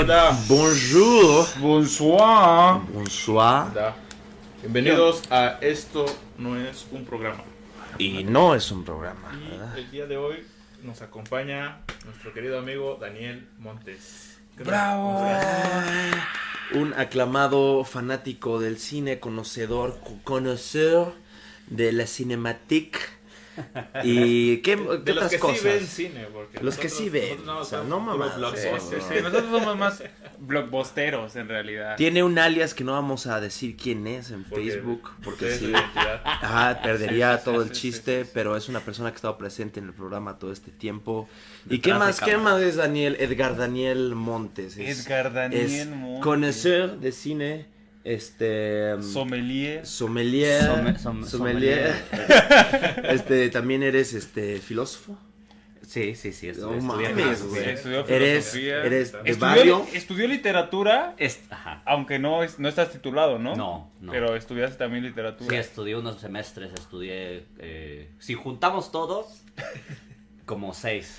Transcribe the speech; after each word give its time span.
Hola. 0.00 0.36
bonjour, 0.48 1.46
Bonsoir. 1.60 2.80
bonsoir. 2.92 3.72
Da. 3.74 3.96
Bienvenidos 4.62 5.22
a 5.30 5.58
Esto 5.60 6.06
no 6.38 6.56
es 6.56 6.86
un 6.92 7.04
programa. 7.04 7.42
Y 7.98 8.22
no 8.22 8.54
es 8.54 8.70
un 8.70 8.84
programa, 8.84 9.32
Y 9.44 9.50
¿verdad? 9.50 9.76
el 9.78 9.90
día 9.90 10.06
de 10.06 10.16
hoy 10.16 10.44
nos 10.82 11.02
acompaña 11.02 11.80
nuestro 12.04 12.32
querido 12.32 12.58
amigo 12.60 12.96
Daniel 13.00 13.48
Montes. 13.58 14.38
¡Bravo! 14.58 15.20
Un 16.74 16.94
aclamado 16.94 17.82
fanático 17.84 18.60
del 18.60 18.78
cine, 18.78 19.18
conocedor, 19.18 19.98
co- 20.00 20.18
conocedor 20.22 21.14
de 21.66 21.90
la 21.92 22.06
cinematique. 22.06 23.00
¿Y 24.04 24.58
qué, 24.58 24.76
qué 24.76 24.76
De 24.76 25.14
los 25.14 25.24
otras 25.24 25.30
que 25.30 25.38
cosas? 25.38 25.58
sí 25.60 25.64
ven 25.68 25.86
cine. 25.86 26.26
Porque 26.32 26.60
Los 26.62 26.76
que 26.76 26.84
nosotros- 26.84 26.92
sí 26.92 27.08
ven, 27.10 27.44
nosotros 27.46 27.60
o 27.60 27.64
sea, 27.64 27.78
somos 27.80 28.18
no 28.38 28.50
sí, 28.56 28.96
sí, 29.08 29.14
nosotros 29.22 29.50
somos 29.50 29.76
más 29.76 30.02
blockbusteros 30.38 31.36
en 31.36 31.48
realidad. 31.48 31.96
Tiene 31.96 32.22
un 32.22 32.38
alias 32.38 32.74
que 32.74 32.84
no 32.84 32.92
vamos 32.92 33.26
a 33.26 33.40
decir 33.40 33.76
quién 33.76 34.06
es 34.06 34.30
en 34.30 34.44
Porque 34.44 34.70
Facebook, 34.70 35.10
porque 35.22 35.50
sí. 35.52 35.72
Ajá, 36.24 36.80
perdería 36.82 37.34
Sí, 37.34 37.38
sí, 37.38 37.44
todo 37.44 37.62
sí, 37.62 37.68
el 37.68 37.74
sí, 37.74 37.80
chiste, 37.82 38.20
sí, 38.20 38.24
sí. 38.26 38.30
pero 38.34 38.56
es 38.56 38.68
una 38.68 38.80
persona 38.80 39.10
que 39.10 39.14
ha 39.14 39.16
estado 39.16 39.38
presente 39.38 39.80
en 39.80 39.86
el 39.86 39.92
programa 39.92 40.38
todo 40.38 40.52
este 40.52 40.70
tiempo. 40.70 41.28
¿Y 41.68 41.80
qué 41.80 41.94
más? 41.94 42.20
¿Qué 42.20 42.36
más 42.36 42.60
es 42.62 42.76
Daniel? 42.76 43.16
Edgar 43.20 43.56
Daniel 43.56 44.14
Montes. 44.14 44.76
Es, 44.78 45.06
Edgar 45.06 45.32
Daniel 45.32 45.66
es 45.66 45.86
Montes. 45.88 46.22
connoisseur 46.24 46.98
de 46.98 47.12
cine, 47.12 47.66
este... 48.14 49.00
Sommelier. 49.02 49.86
sommelier. 49.86 50.62
Somme- 50.62 50.96
som- 50.98 51.24
sommelier. 51.26 51.94
este, 53.04 53.48
también 53.50 53.82
eres 53.82 54.14
este 54.14 54.58
filósofo. 54.60 55.16
Sí, 55.86 56.14
sí, 56.14 56.32
sí. 56.34 56.48
No 56.48 56.74
Estudié, 56.74 56.82
mames. 57.14 57.40
Estudió 57.40 58.06
Eres, 58.06 58.50
filosofía. 58.50 58.84
eres 58.84 59.12
de 59.12 59.18
Estudió, 59.24 59.38
barrio. 59.38 59.86
estudió 59.94 60.28
literatura, 60.28 61.14
Es- 61.16 61.40
ajá. 61.48 61.82
aunque 61.86 62.18
no, 62.18 62.42
es, 62.42 62.58
no 62.58 62.68
estás 62.68 62.90
titulado, 62.92 63.38
¿no? 63.38 63.56
No, 63.56 63.90
no. 64.02 64.12
Pero 64.12 64.36
estudiaste 64.36 64.76
también 64.76 65.02
Sí, 65.04 65.08
literatura. 65.08 65.58
estudié 65.58 65.96
unos 65.96 66.20
semestres, 66.20 66.72
estudié... 66.74 67.46
eh, 67.58 68.10
si 68.18 68.34
juntamos 68.34 68.92
todos, 68.92 69.42
como 70.44 70.74
seis. 70.74 71.14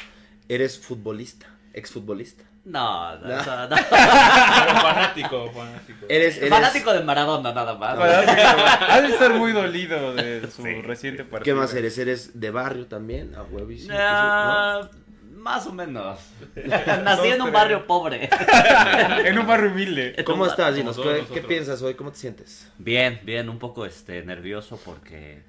Eres 0.48 0.78
futbolista, 0.80 1.48
exfutbolista. 1.74 2.44
No, 2.70 3.18
no, 3.18 3.28
No. 3.28 3.42
eso 3.42 3.56
no. 3.56 3.70
Pero 3.70 4.82
fanático, 4.82 5.52
fanático. 5.52 6.06
Eres, 6.08 6.38
eres 6.38 6.50
Fanático 6.50 6.94
de 6.94 7.02
Maradona 7.02 7.52
nada 7.52 7.76
más. 7.76 7.98
Ha 8.00 9.02
de 9.02 9.08
estar 9.08 9.34
muy 9.34 9.52
dolido 9.54 10.14
de 10.14 10.48
su 10.52 10.62
Sí. 10.64 10.82
reciente 10.84 11.24
partida. 11.24 11.44
¿Qué 11.44 11.54
más 11.60 11.74
eres? 11.74 11.98
¿Eres 11.98 12.40
de 12.40 12.52
barrio 12.52 12.86
también? 12.86 13.34
A 13.36 13.42
huevísimo. 13.44 13.94
¿no? 13.94 14.00
Ah, 14.00 14.90
Más 15.36 15.66
o 15.68 15.74
menos. 15.74 16.20
Nací 17.04 17.30
en 17.30 17.42
un 17.42 17.52
barrio 17.52 17.88
pobre. 17.88 18.30
En 19.26 19.40
un 19.40 19.48
barrio 19.48 19.72
humilde. 19.72 20.16
¿Cómo 20.26 20.46
estás, 20.46 20.76
Dinos? 20.76 21.00
¿Qué, 21.00 21.24
qué 21.34 21.42
piensas 21.42 21.82
hoy? 21.82 21.96
¿Cómo 21.96 22.12
te 22.12 22.18
sientes? 22.20 22.70
Bien, 22.78 23.20
bien, 23.24 23.50
un 23.50 23.58
poco 23.58 23.86
este 23.86 24.24
nervioso 24.24 24.80
porque 24.86 25.42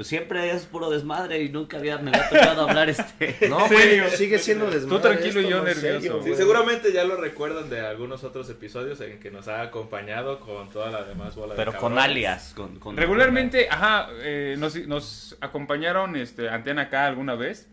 pues 0.00 0.08
siempre 0.08 0.50
es 0.50 0.64
puro 0.64 0.88
desmadre 0.88 1.42
y 1.42 1.50
nunca 1.50 1.76
había 1.76 1.98
me 1.98 2.08
había 2.08 2.26
tocado 2.30 2.66
hablar 2.66 2.88
este. 2.88 3.50
No, 3.50 3.68
güey, 3.68 4.00
sigue 4.16 4.38
siendo 4.38 4.70
desmadre. 4.70 4.96
Tú 4.96 5.02
tranquilo 5.02 5.42
y 5.42 5.48
yo 5.50 5.62
nervioso. 5.62 6.00
serio, 6.00 6.22
Sí, 6.24 6.34
seguramente 6.36 6.90
ya 6.90 7.04
lo 7.04 7.16
recuerdan 7.18 7.68
de 7.68 7.82
algunos 7.82 8.24
otros 8.24 8.48
episodios 8.48 8.98
en 9.02 9.20
que 9.20 9.30
nos 9.30 9.46
ha 9.48 9.60
acompañado 9.60 10.40
con 10.40 10.70
toda 10.70 10.90
la 10.90 11.04
demás 11.04 11.34
bola 11.34 11.52
de 11.52 11.58
Pero 11.58 11.72
con 11.72 11.92
cabrones. 11.92 12.04
alias, 12.04 12.52
con, 12.56 12.78
con 12.78 12.96
Regularmente, 12.96 13.68
ajá, 13.70 14.08
eh, 14.22 14.54
nos, 14.58 14.74
nos 14.86 15.36
acompañaron 15.42 16.16
este, 16.16 16.48
Antena 16.48 16.88
K 16.88 17.04
alguna 17.04 17.34
vez. 17.34 17.68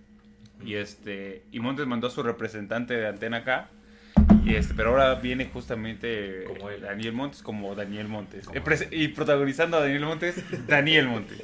Y 0.65 0.73
este 0.75 1.43
y 1.53 1.61
Montes 1.61 1.87
mandó 1.87 2.07
a 2.07 2.09
su 2.09 2.23
representante 2.23 2.93
de 2.93 3.07
Antena 3.07 3.45
K. 3.45 3.69
Y 4.43 4.55
este, 4.55 4.73
pero 4.73 4.89
ahora 4.89 5.15
viene 5.15 5.45
justamente 5.45 6.43
Como. 6.45 6.69
Daniel 6.71 7.13
Montes 7.13 7.41
como 7.41 7.73
Daniel 7.73 8.09
Montes. 8.09 8.47
Como 8.47 8.59
Eh, 8.59 8.87
y 8.91 9.07
protagonizando 9.07 9.77
a 9.77 9.79
Daniel 9.79 10.03
Montes, 10.03 10.43
Daniel 10.67 11.07
Montes. 11.07 11.41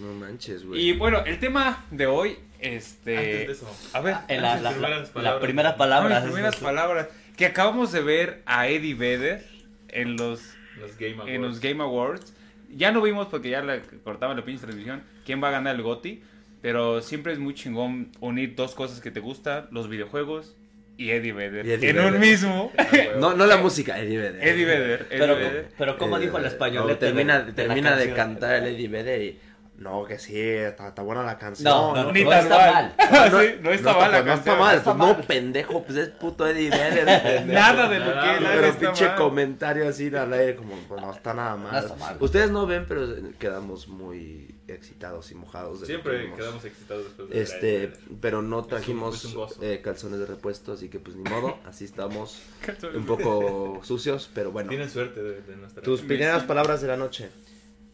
No 0.00 0.12
manches, 0.14 0.64
güey. 0.64 0.80
Y 0.88 0.92
bueno, 0.92 1.22
el 1.24 1.38
tema 1.38 1.84
de 1.90 2.06
hoy, 2.06 2.36
este. 2.60 3.16
Antes 3.16 3.46
de 3.46 3.52
eso. 3.52 3.76
A 3.92 4.00
ver, 4.00 4.16
Eh, 4.28 4.40
la, 4.40 4.52
Antes, 4.54 4.62
la- 4.62 4.70
primeras 4.72 5.08
la- 5.08 5.12
palabras. 5.14 5.34
la 5.34 5.40
primera 5.40 5.68
ah, 5.70 5.76
palabra. 5.76 6.20
mis 6.20 6.24
primeras 6.32 6.56
palabras. 6.56 7.08
Que 7.36 7.46
acabamos 7.46 7.92
de 7.92 8.00
ver 8.02 8.42
a 8.46 8.68
Eddie 8.68 8.94
Vedder 8.94 9.44
en 9.88 10.16
los 10.16 10.40
Los 10.80 10.96
Game 10.98 11.14
Awards. 11.14 11.30
en 11.32 11.42
los 11.42 11.60
Game 11.60 11.82
Awards. 11.82 12.32
Ya 12.74 12.92
no 12.92 13.00
vimos 13.02 13.28
porque 13.28 13.50
ya 13.50 13.62
le 13.62 13.80
cortaban 14.04 14.36
la 14.36 14.44
pinche 14.44 14.62
transmisión 14.62 15.02
quién 15.24 15.42
va 15.42 15.48
a 15.48 15.52
ganar 15.52 15.74
el 15.76 15.82
GOTY. 15.82 16.22
Pero 16.62 17.00
siempre 17.02 17.32
es 17.32 17.38
muy 17.38 17.54
chingón 17.54 18.10
unir 18.20 18.54
dos 18.56 18.74
cosas 18.74 19.00
que 19.00 19.10
te 19.10 19.20
gustan, 19.20 19.68
los 19.70 19.88
videojuegos 19.88 20.56
y 20.96 21.10
Eddie 21.10 21.32
Vedder. 21.32 21.66
Y 21.66 21.72
Eddie 21.72 21.90
en 21.90 21.96
Vedder. 21.96 22.12
un 22.14 22.20
mismo. 22.20 22.72
Ah. 22.78 22.86
No, 23.20 23.34
no 23.34 23.46
la 23.46 23.58
música, 23.58 23.98
Eddie 24.00 24.16
Vedder. 24.18 24.48
Eddie 24.48 24.64
Vedder. 24.64 25.06
Eddie 25.10 25.18
Pero, 25.18 25.36
Vedder. 25.36 25.68
pero 25.78 25.98
¿cómo 25.98 26.16
Eh, 26.16 26.20
dijo 26.22 26.38
el 26.38 26.46
español? 26.46 26.88
no, 26.88 26.96
termina 26.96 27.46
termina 27.54 27.94
de 27.96 28.12
cantar 28.14 28.54
el 28.56 28.74
Eddie 28.74 28.88
Vedder 28.88 29.22
y... 29.22 29.38
No, 29.78 30.04
que 30.04 30.18
sí, 30.18 30.40
está, 30.40 30.88
está 30.88 31.02
buena 31.02 31.22
la 31.22 31.36
canción. 31.36 31.64
No, 31.70 31.94
no, 32.04 32.10
Ni 32.12 32.24
no 32.24 32.30
tan 32.30 32.42
está 32.44 32.56
mal. 32.72 32.94
mal. 32.98 33.30
no, 33.32 33.40
Sí, 33.40 33.46
no 33.60 33.70
está 33.72 33.92
mal 33.92 34.10
la 34.10 34.16
pues, 34.22 34.26
no 34.26 34.32
está 34.32 34.44
canción. 34.44 34.58
mal, 34.58 34.72
no 34.72 34.78
está 34.78 34.84
pues 34.84 34.96
no, 34.96 35.14
mal. 35.14 35.24
pendejo, 35.26 35.84
pues 35.84 35.98
es 35.98 36.08
puto 36.08 36.46
Eddie 36.46 36.70
Vedder. 36.70 37.46
Nada 37.46 37.88
de 37.88 37.98
lo 37.98 38.06
que 38.06 38.36
él 38.38 38.44
Pero 38.54 38.74
pinche 38.78 39.14
comentario 39.16 39.86
así 39.88 40.14
al 40.16 40.32
aire 40.32 40.56
como, 40.56 40.76
pues 40.88 41.00
no 41.00 41.12
está 41.12 41.34
nada 41.34 41.56
mal. 41.56 41.72
No 41.72 41.78
está 41.78 41.94
mal. 41.96 42.16
Ustedes 42.20 42.50
no 42.50 42.66
ven, 42.66 42.86
pero 42.88 43.06
quedamos 43.38 43.86
muy 43.88 44.54
excitados 44.66 45.30
y 45.30 45.34
mojados. 45.34 45.80
de 45.82 45.86
que 45.86 45.92
Siempre 45.92 46.32
quedamos 46.34 46.64
excitados 46.64 47.04
después 47.04 47.28
de 47.28 47.40
Este, 47.42 47.92
pero 48.22 48.40
no 48.42 48.58
Es 48.60 48.62
un- 48.64 48.68
trajimos 48.70 49.14
es 49.16 49.24
un 49.26 49.34
gozo. 49.34 49.62
eh, 49.62 49.80
calzones 49.82 50.18
de 50.20 50.26
repuesto, 50.26 50.72
así 50.72 50.88
que 50.88 50.98
pues 51.00 51.16
ni 51.16 51.22
modo, 51.30 51.58
así 51.66 51.84
estamos 51.84 52.40
un 52.94 53.04
poco 53.04 53.80
sucios, 53.84 54.30
pero 54.34 54.50
bueno. 54.52 54.70
Tienen 54.70 54.88
suerte 54.90 55.22
de, 55.22 55.42
de 55.42 55.56
nuestra 55.56 55.82
Tus 55.82 56.00
primeras 56.00 56.44
palabras 56.44 56.80
de 56.80 56.88
la 56.88 56.96
noche. 56.96 57.28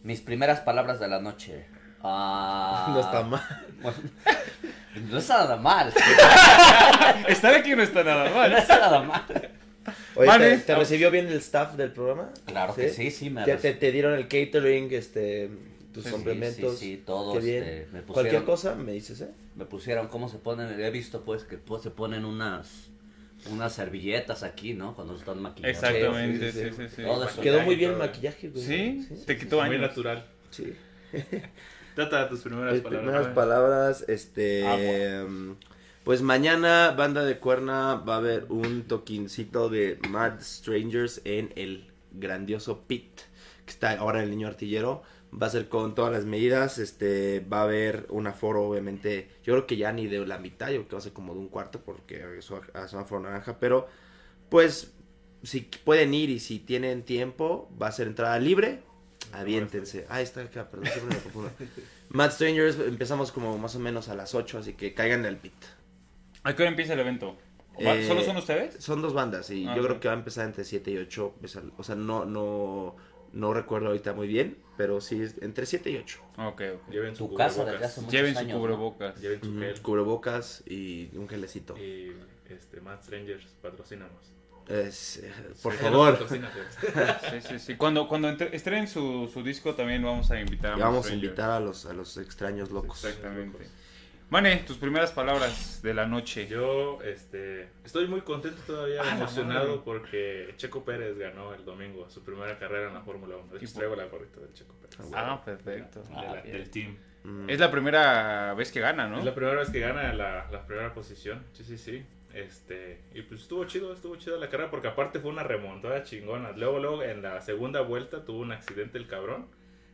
Mis 0.03 0.21
primeras 0.21 0.61
palabras 0.61 0.99
de 1.01 1.09
la 1.09 1.21
noche. 1.21 1.67
Ah, 2.03 2.89
No 2.93 3.01
está 3.01 3.23
mal. 3.23 3.67
bueno, 3.81 3.97
no 5.11 5.19
está 5.19 5.39
nada 5.39 5.57
mal. 5.57 5.93
Estar 7.29 7.55
aquí 7.55 7.77
no 7.77 7.83
está 7.83 8.03
nada 8.03 8.29
No 8.29 8.37
mal. 8.37 8.53
está 8.53 8.79
nada 8.79 9.03
mal. 9.03 9.25
Oye, 10.15 10.27
Vale. 10.29 10.51
¿te, 10.59 10.65
te 10.65 10.75
recibió 10.77 11.11
bien 11.11 11.27
el 11.29 11.35
staff 11.35 11.75
del 11.75 11.93
programa? 11.93 12.31
Claro 12.47 12.75
que 12.75 12.89
sí, 12.91 13.11
sí, 13.11 13.31
me 13.31 13.45
¿Te, 13.45 13.57
te, 13.57 13.75
te 13.75 13.91
dieron 13.93 14.15
el 14.15 14.25
catering, 14.29 14.89
este, 14.93 15.51
tus 15.93 16.05
Sí, 16.05 16.09
sí, 16.09 16.15
complementos? 16.15 16.79
sí, 16.79 16.97
sí, 16.97 17.03
todo, 17.05 17.33
Qué 17.35 17.39
bien. 17.41 17.63
este, 17.65 17.87
me 17.93 18.01
pusieron- 18.03 18.13
Cualquier 18.15 18.45
cosa 18.45 18.75
me 18.75 18.93
dices, 18.93 19.21
¿eh? 19.23 19.31
Me 19.57 19.65
pusieron 19.65 20.09
cómo 20.09 20.29
se 20.29 20.39
ponen. 20.39 20.79
He 20.81 20.91
visto 20.91 21.25
pues 21.25 21.45
que 21.45 21.59
pues, 21.59 21.83
se 21.83 21.91
ponen 21.91 22.25
unas 22.25 22.91
unas 23.51 23.73
servilletas 23.75 24.43
aquí, 24.43 24.75
¿no? 24.75 24.95
Cuando 24.95 25.17
están 25.17 25.41
maquillando. 25.43 25.69
Exactamente, 25.79 26.53
Sí, 26.53 26.59
sí, 26.61 26.69
sí, 26.71 26.83
sí. 26.89 26.95
sí. 26.97 27.03
Todo 27.03 27.29
eso. 27.29 27.41
Quedó 27.41 27.63
muy 27.63 27.75
bien 27.77 27.93
el 27.93 27.97
maquillaje, 27.97 28.49
güey. 28.49 28.63
Sí, 28.65 29.09
te 29.27 29.37
quitó 29.39 29.57
Muy 29.57 29.67
años. 29.77 29.81
natural. 29.81 30.25
Sí. 30.51 30.75
Trata 31.95 32.23
de 32.25 32.29
tus 32.31 32.41
primeras 32.41 32.73
Mis 32.75 32.83
palabras. 32.83 33.05
primeras 33.11 33.35
palabras, 33.35 34.05
este... 34.09 35.23
mm, 35.29 35.53
Pues 36.05 36.23
mañana, 36.23 36.93
Banda 36.97 37.25
de 37.25 37.39
Cuerna, 37.39 37.97
va 37.97 38.15
a 38.15 38.19
haber 38.19 38.47
un 38.49 38.83
toquincito 38.85 39.69
de 39.69 39.99
Mad 40.09 40.41
Strangers 40.41 41.21
en 41.25 41.53
el 41.57 41.91
grandioso 42.13 42.83
Pit, 42.87 43.21
que 43.67 43.71
está 43.71 43.93
ahora 43.93 44.23
el 44.23 44.31
Niño 44.31 44.49
Artillero. 44.49 45.03
Va 45.41 45.47
a 45.47 45.51
ser 45.51 45.69
con 45.69 45.95
todas 45.95 46.13
las 46.13 46.27
medidas, 46.27 46.79
este, 46.79 47.41
va 47.41 47.61
a 47.61 47.63
haber 47.65 48.07
un 48.11 48.27
aforo, 48.27 48.65
obviamente, 48.69 49.31
yo 49.43 49.55
creo 49.55 49.67
que 49.67 49.77
ya 49.79 49.91
ni 49.93 50.07
de 50.07 50.27
la 50.27 50.39
mitad, 50.39 50.67
yo 50.69 50.75
creo 50.81 50.89
que 50.89 50.93
va 50.97 50.99
a 50.99 51.03
ser 51.03 51.13
como 51.15 51.33
de 51.33 51.41
un 51.41 51.49
cuarto, 51.49 51.81
porque 51.81 52.23
eso 52.39 52.61
es 52.85 52.93
un 52.93 53.01
aforo 53.01 53.23
naranja, 53.23 53.59
pero, 53.59 53.89
pues, 54.51 54.93
si 55.43 55.61
pueden 55.63 56.13
ir 56.13 56.29
y 56.29 56.39
si 56.39 56.59
tienen 56.59 57.03
tiempo, 57.03 57.71
va 57.81 57.87
a 57.87 57.93
ser 57.93 58.09
entrada 58.09 58.39
libre, 58.39 58.83
aviéntense. 59.33 60.05
Ah, 60.11 60.21
está 60.21 60.43
acá, 60.43 60.69
perdón, 60.71 60.89
siempre 60.93 61.17
me 61.17 61.23
confundo. 61.23 61.51
Mad 62.11 62.31
Strangers 62.33 62.79
empezamos 62.81 63.33
como 63.33 63.57
más 63.57 63.75
o 63.75 63.79
menos 63.79 64.09
a 64.11 64.15
las 64.15 64.35
8, 64.35 64.59
así 64.59 64.75
que 64.75 64.93
caigan 64.93 65.25
al 65.25 65.39
pit. 65.39 65.55
¿A 66.43 66.55
qué 66.55 66.63
hora 66.63 66.71
empieza 66.71 66.93
el 66.93 67.01
evento? 67.01 67.37
¿O 67.75 67.85
va- 67.85 67.95
Eh, 67.97 68.07
¿Solo 68.07 68.23
son 68.23 68.37
ustedes? 68.37 68.77
Son 68.85 69.01
dos 69.01 69.15
bandas 69.15 69.49
y 69.51 69.67
Ah, 69.67 69.75
yo 69.75 69.83
creo 69.83 69.99
que 69.99 70.09
va 70.09 70.15
a 70.15 70.19
empezar 70.19 70.45
entre 70.45 70.65
7 70.65 70.91
y 70.91 70.99
8. 70.99 71.35
O 71.79 71.83
sea, 71.83 71.95
no, 71.97 72.27
no, 72.27 72.97
no 73.33 73.55
recuerdo 73.55 73.89
ahorita 73.89 74.13
muy 74.13 74.27
bien, 74.29 74.59
pero 74.77 75.01
sí 75.01 75.23
es 75.23 75.37
entre 75.43 75.67
7 75.67 75.91
y 75.91 75.97
8. 75.97 76.21
Ok, 76.39 76.63
ok. 76.75 76.91
Lleven 76.91 77.15
su 77.17 77.29
Tu 77.29 77.35
casa 77.35 77.63
cubrebocas. 77.63 77.73
desde 77.81 77.85
hace 77.87 78.01
muchos 78.01 78.13
Lleven 78.13 78.33
su 78.35 78.39
años. 78.41 78.53
¿no? 78.55 78.59
cubrebocas. 78.61 79.21
Lleven 79.21 79.41
su 79.43 79.59
gel. 79.59 79.83
Cubrebocas 79.83 80.63
y 80.67 81.11
un 81.17 81.29
gelecito. 81.29 81.77
Y 81.79 82.13
este, 82.49 82.81
Mad 82.81 83.03
Strangers, 83.03 83.45
patrocínanos. 83.63 84.33
Es, 84.69 85.17
eh, 85.19 85.33
por 85.63 85.73
Sí, 85.73 85.79
favor. 85.81 86.19
Sí, 86.31 87.41
sí, 87.49 87.59
sí. 87.59 87.75
Cuando, 87.77 88.07
cuando 88.09 88.29
entre- 88.29 88.55
estrenen 88.55 88.87
su, 88.87 89.29
su 89.33 89.43
disco 89.43 89.75
también 89.75 90.03
vamos 90.03 90.31
a 90.31 90.39
invitar 90.41 90.75
a 90.75 90.77
Y 90.79 90.81
vamos 90.81 91.11
a 91.11 91.15
invitar 91.15 91.51
a 91.51 91.59
los, 91.61 91.85
a 91.87 91.93
los 91.93 92.17
extraños 92.19 92.71
locos. 92.71 93.05
Exactamente. 93.05 93.67
Mane, 94.33 94.65
tus 94.67 94.79
primeras 94.79 95.13
palabras 95.13 95.83
de 95.83 95.93
la 95.93 96.07
noche. 96.07 96.47
Yo 96.49 97.01
este, 97.03 97.69
estoy 97.85 98.07
muy 98.07 98.23
contento 98.23 98.63
todavía, 98.67 99.03
Ah, 99.05 99.15
emocionado 99.15 99.85
porque 99.85 100.55
Checo 100.57 100.87
Pérez 100.87 101.19
ganó 101.19 101.53
el 101.53 101.67
domingo 101.67 102.09
su 102.09 102.25
primera 102.25 102.59
carrera 102.59 102.89
en 102.89 102.95
la 102.95 103.03
Fórmula 103.03 103.37
1. 103.37 103.53
De 103.53 103.59
hecho, 103.59 103.75
traigo 103.75 103.95
la 103.95 104.07
gorrita 104.07 104.41
del 104.41 104.55
Checo 104.55 104.73
Pérez. 104.81 104.99
Ah, 105.15 105.43
perfecto. 105.45 106.03
De 106.05 106.15
la- 106.15 106.31
Ah, 106.31 106.43
del 106.43 106.71
team. 106.71 106.97
Mm. 107.25 107.51
Es 107.51 107.61
la 107.61 107.71
primera 107.71 108.55
vez 108.55 108.73
que 108.73 108.81
gana, 108.81 109.07
¿no? 109.07 109.19
Es 109.19 109.25
la 109.27 109.35
primera 109.35 109.55
vez 109.59 109.69
que 109.69 109.81
gana 109.81 110.11
la, 110.15 110.49
la 110.51 110.67
primera 110.67 110.95
posición. 110.95 111.45
Sí, 111.53 111.63
sí, 111.63 111.77
sí. 111.77 112.03
Este, 112.33 113.03
y 113.13 113.21
pues 113.21 113.43
estuvo 113.43 113.67
chido, 113.67 113.93
estuvo 113.93 114.17
chido 114.17 114.41
la 114.41 114.49
carrera 114.49 114.71
porque 114.71 114.89
aparte 114.89 115.21
fue 115.21 115.31
una 115.31 115.43
remontada 115.43 116.05
chingona. 116.05 116.53
Luego, 116.53 116.79
luego 116.79 117.03
en 117.03 117.21
la 117.21 117.43
segunda 117.43 117.83
vuelta 117.83 118.25
tuvo 118.25 118.39
un 118.41 118.53
accidente 118.53 118.97
el 118.97 119.07
cabrón. 119.09 119.45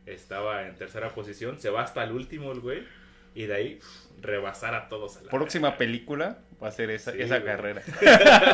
Estaba 0.05 0.65
en 0.65 0.75
tercera 0.75 1.09
posición, 1.09 1.59
se 1.59 1.69
va 1.69 1.81
hasta 1.81 2.05
el 2.05 2.13
último 2.13 2.53
el 2.53 2.61
güey. 2.61 2.83
Y 3.39 3.45
de 3.45 3.55
ahí 3.55 3.79
rebasar 4.21 4.75
a 4.75 4.89
todos. 4.89 5.15
A 5.17 5.23
la 5.23 5.29
Próxima 5.29 5.77
película 5.77 6.39
va 6.61 6.67
a 6.67 6.71
ser 6.71 6.89
esa, 6.89 7.13
Sí, 7.13 7.21
esa 7.21 7.41
carrera. 7.41 7.81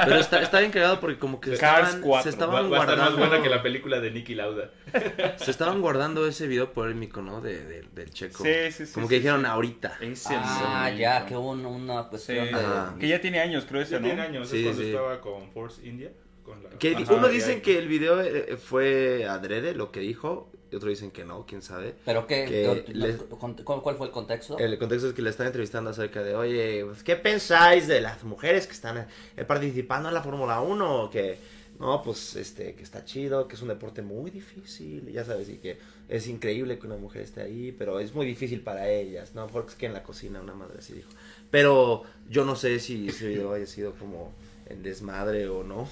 Pero 0.05 0.17
está, 0.17 0.39
está 0.43 0.59
bien 0.59 0.71
cagado 0.71 0.99
porque 0.99 1.17
como 1.17 1.41
que 1.41 1.57
Cars 1.57 1.87
estaban, 1.89 2.01
4. 2.01 2.31
se 2.31 2.37
Va, 2.37 2.45
estaban 2.45 2.55
va 2.55 2.59
a 2.59 2.61
estar 2.81 2.97
más 2.97 2.97
guardando 2.97 3.17
buena 3.17 3.43
que 3.43 3.49
la 3.49 3.63
película 3.63 3.99
de 3.99 4.11
Nicky 4.11 4.35
Lauda. 4.35 4.69
se 5.37 5.49
estaban 5.49 5.81
guardando 5.81 6.27
ese 6.27 6.45
video 6.45 6.71
polémico, 6.71 7.23
¿no? 7.23 7.41
De, 7.41 7.63
de- 7.65 7.81
del 7.95 8.11
checo. 8.11 8.43
Sí, 8.43 8.71
sí, 8.71 8.85
sí. 8.85 8.93
como 8.93 9.07
sí, 9.07 9.09
que 9.09 9.15
sí. 9.15 9.19
dijeron 9.21 9.45
ahorita. 9.47 9.97
Es 10.01 10.29
el 10.29 10.37
Ah, 10.39 10.91
ya, 10.95 11.25
que 11.25 11.35
hubo 11.35 11.49
un- 11.49 11.65
una 11.65 12.03
Sí. 12.03 12.09
cuestión 12.11 12.45
de... 12.45 12.99
Que 12.99 13.07
ya 13.07 13.19
tiene 13.19 13.39
años, 13.39 13.65
creo, 13.67 13.81
ese, 13.81 13.93
Ya 13.93 13.99
¿no? 14.01 14.05
tiene 14.05 14.21
años, 14.21 14.47
Sí, 14.49 14.59
es 14.59 14.65
cuando 14.65 14.81
sí. 14.83 14.89
estaba 14.89 15.19
con 15.21 15.49
Force 15.51 15.83
India. 15.87 16.11
Con 16.43 16.61
la... 16.63 16.69
Que 16.77 16.95
Ajá, 16.95 17.11
uno 17.11 17.27
dicen 17.27 17.61
que 17.63 17.79
el 17.79 17.87
video 17.87 18.21
eh, 18.21 18.55
fue 18.57 19.25
adrede 19.27 19.73
lo 19.73 19.91
que 19.91 20.01
dijo, 20.01 20.51
y 20.71 20.75
otro 20.75 20.89
dicen 20.89 21.11
que 21.11 21.23
no, 21.25 21.45
quién 21.45 21.61
sabe. 21.61 21.95
¿Pero 22.05 22.25
qué? 22.27 22.45
Que 22.45 22.67
no, 22.93 22.93
les- 22.99 23.21
con- 23.23 23.53
con- 23.55 23.81
¿Cuál 23.81 23.95
fue 23.95 24.07
el 24.07 24.11
contexto? 24.13 24.57
El 24.57 24.77
contexto 24.77 25.07
es 25.09 25.13
que 25.13 25.21
le 25.21 25.29
están 25.29 25.47
entrevistando 25.47 25.89
acerca 25.91 26.23
de, 26.23 26.35
oye, 26.35 26.83
pues, 26.85 27.03
¿qué 27.03 27.15
pensáis 27.15 27.87
de 27.87 28.01
las 28.01 28.23
mujeres 28.23 28.65
que 28.67 28.73
están 28.73 29.07
eh, 29.37 29.43
participando 29.45 30.09
en 30.09 30.15
la 30.15 30.21
Fórmula 30.23 30.61
1? 30.61 31.09
Que, 31.11 31.37
no, 31.79 32.01
pues, 32.01 32.35
este, 32.35 32.73
que 32.73 32.83
está 32.83 33.03
chido, 33.05 33.47
que 33.47 33.55
es 33.55 33.61
un 33.61 33.67
deporte 33.67 34.01
muy 34.01 34.31
difícil, 34.31 35.11
ya 35.11 35.23
sabes, 35.25 35.49
y 35.49 35.57
que 35.57 35.77
es 36.07 36.27
increíble 36.27 36.79
que 36.79 36.87
una 36.87 36.95
mujer 36.97 37.21
esté 37.23 37.41
ahí, 37.41 37.71
pero 37.77 37.99
es 37.99 38.13
muy 38.15 38.25
difícil 38.25 38.61
para 38.61 38.89
ellas, 38.89 39.35
¿no? 39.35 39.47
Porque 39.47 39.71
es 39.71 39.75
que 39.75 39.85
en 39.87 39.93
la 39.93 40.01
cocina 40.03 40.39
una 40.39 40.53
madre 40.53 40.79
así 40.79 40.93
dijo. 40.93 41.09
Pero 41.51 42.03
yo 42.29 42.45
no 42.45 42.55
sé 42.55 42.79
si 42.79 43.09
ese 43.09 43.27
video 43.27 43.53
haya 43.53 43.65
sido 43.67 43.93
como 43.93 44.33
en 44.67 44.83
desmadre 44.83 45.47
o 45.49 45.63
no, 45.63 45.87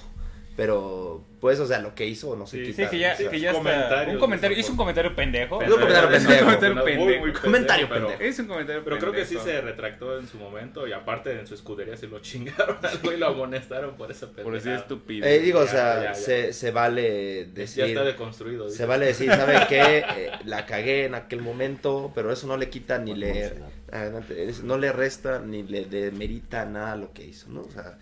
pero, 0.56 1.24
pues, 1.40 1.58
o 1.58 1.66
sea, 1.66 1.80
lo 1.80 1.94
que 1.96 2.06
hizo 2.06 2.36
no 2.36 2.46
se 2.46 2.58
Sí, 2.58 2.70
quita. 2.70 2.84
Sí, 2.84 2.90
que 2.90 2.98
ya, 3.00 3.12
o 3.14 3.16
sea, 3.16 3.30
que 3.30 3.40
ya 3.40 3.48
está. 3.50 3.58
comentarios 3.58 4.14
Un 4.14 4.20
comentario, 4.20 4.58
hizo 4.58 4.70
un 4.70 4.76
comentario 4.76 5.16
pendejo. 5.16 5.60
Es 5.60 5.68
un 5.68 5.74
comentario 5.80 6.10
Es 6.10 6.22
un 6.22 6.26
pendejo. 6.28 6.44
comentario 6.44 6.74
Muy, 6.76 6.84
pendejo. 7.16 7.40
Comentario 7.42 7.88
pero- 7.88 8.06
pendejo. 8.08 8.22
Es 8.30 8.38
un 8.38 8.46
comentario 8.46 8.84
Pero 8.84 8.98
creo 8.98 9.12
que 9.12 9.24
sí 9.24 9.34
pendejo. 9.34 9.56
se 9.56 9.60
retractó 9.62 10.18
en 10.18 10.28
su 10.28 10.38
momento 10.38 10.86
y 10.86 10.92
aparte 10.92 11.32
en 11.38 11.46
su 11.46 11.54
escudería 11.54 11.96
se 11.96 12.06
lo 12.06 12.18
chingaron 12.20 12.76
al 12.82 12.98
güey 12.98 13.16
y 13.16 13.20
lo 13.20 13.26
amonestaron 13.26 13.96
por 13.96 14.10
esa 14.12 14.26
Por 14.28 14.36
decir 14.36 14.44
pendejada. 14.52 14.76
estúpido. 14.76 15.26
Eh, 15.26 15.38
digo, 15.40 15.58
o 15.60 15.64
Ya, 15.64 15.70
sea, 15.70 15.94
ya, 15.96 16.02
ya. 16.04 16.14
Se, 16.14 16.52
se 16.52 16.70
vale 16.70 17.46
Ya 17.46 17.52
decir... 17.52 17.84
está 17.84 18.04
deconstruido. 18.04 18.70
Se 18.70 18.86
vale 18.86 19.06
decir, 19.06 19.30
¿saben 19.30 19.60
qué? 19.68 20.04
Eh, 20.16 20.30
la 20.44 20.66
cagué 20.66 21.06
en 21.06 21.14
aquel 21.14 21.42
momento, 21.42 22.12
pero 22.14 22.30
eso 22.32 22.46
no 22.46 22.56
le 22.56 22.68
quita 22.70 22.98
ni 22.98 23.14
le... 23.14 23.54
adelante, 23.90 24.44
es- 24.48 24.62
no 24.62 24.78
le 24.78 24.92
resta 24.92 25.40
ni 25.40 25.62
le 25.64 25.84
demerita 25.84 26.64
nada 26.64 26.94
lo 26.96 27.12
que 27.12 27.24
hizo, 27.24 27.48
¿no? 27.50 27.62
O 27.62 27.70
sea, 27.70 27.98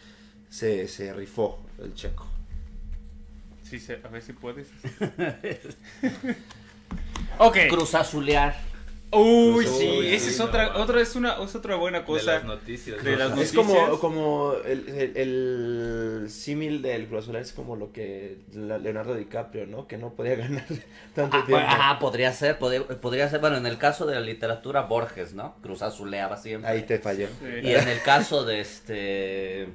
se, 0.48 0.86
se 0.88 1.12
rifó 1.14 1.64
el 1.82 1.94
checo. 1.94 2.28
Sí, 3.72 3.80
se- 3.80 4.00
a 4.04 4.08
ver 4.08 4.20
si 4.20 4.34
puedes. 4.34 4.68
ok. 7.38 7.56
Cruzazulear. 7.70 8.54
Uy, 9.14 9.64
Cruz 9.66 9.78
sí, 9.78 9.86
esa 10.08 10.24
sí, 10.24 10.30
es 10.30 10.38
no, 10.38 10.44
otra, 10.46 10.76
otra 10.76 11.00
es 11.00 11.16
una, 11.16 11.42
es 11.42 11.54
otra 11.54 11.76
buena 11.76 12.00
de 12.00 12.04
cosa. 12.04 12.34
las 12.34 12.44
noticias. 12.44 13.02
de 13.02 13.16
las 13.16 13.32
sea, 13.32 13.42
Es 13.42 13.54
noticias. 13.54 13.84
como, 13.88 13.98
como 13.98 14.54
el, 14.66 14.88
el, 14.90 15.16
el 15.16 16.30
símil 16.30 16.82
del 16.82 17.06
Cruz 17.08 17.24
Azul 17.24 17.36
es 17.36 17.52
como 17.52 17.76
lo 17.76 17.92
que 17.92 18.40
Leonardo 18.52 19.14
DiCaprio, 19.14 19.66
¿no? 19.66 19.86
Que 19.86 19.96
no 19.96 20.12
podía 20.14 20.34
ganar 20.36 20.64
tanto 21.14 21.38
Ah, 21.38 21.46
tiempo. 21.46 21.64
Ajá, 21.66 21.98
podría 21.98 22.30
ser, 22.34 22.58
podría, 22.58 22.86
podría 22.86 23.28
ser, 23.30 23.40
bueno, 23.40 23.56
en 23.56 23.66
el 23.66 23.78
caso 23.78 24.04
de 24.06 24.14
la 24.16 24.20
literatura, 24.20 24.82
Borges, 24.82 25.32
¿no? 25.32 25.56
Cruzazuleaba 25.62 26.36
siempre. 26.36 26.70
Ahí 26.70 26.82
te 26.82 26.98
falló. 26.98 27.28
Sí. 27.28 27.68
Y 27.68 27.72
en 27.74 27.88
el 27.88 28.02
caso 28.02 28.44
de 28.44 28.60
este 28.60 29.68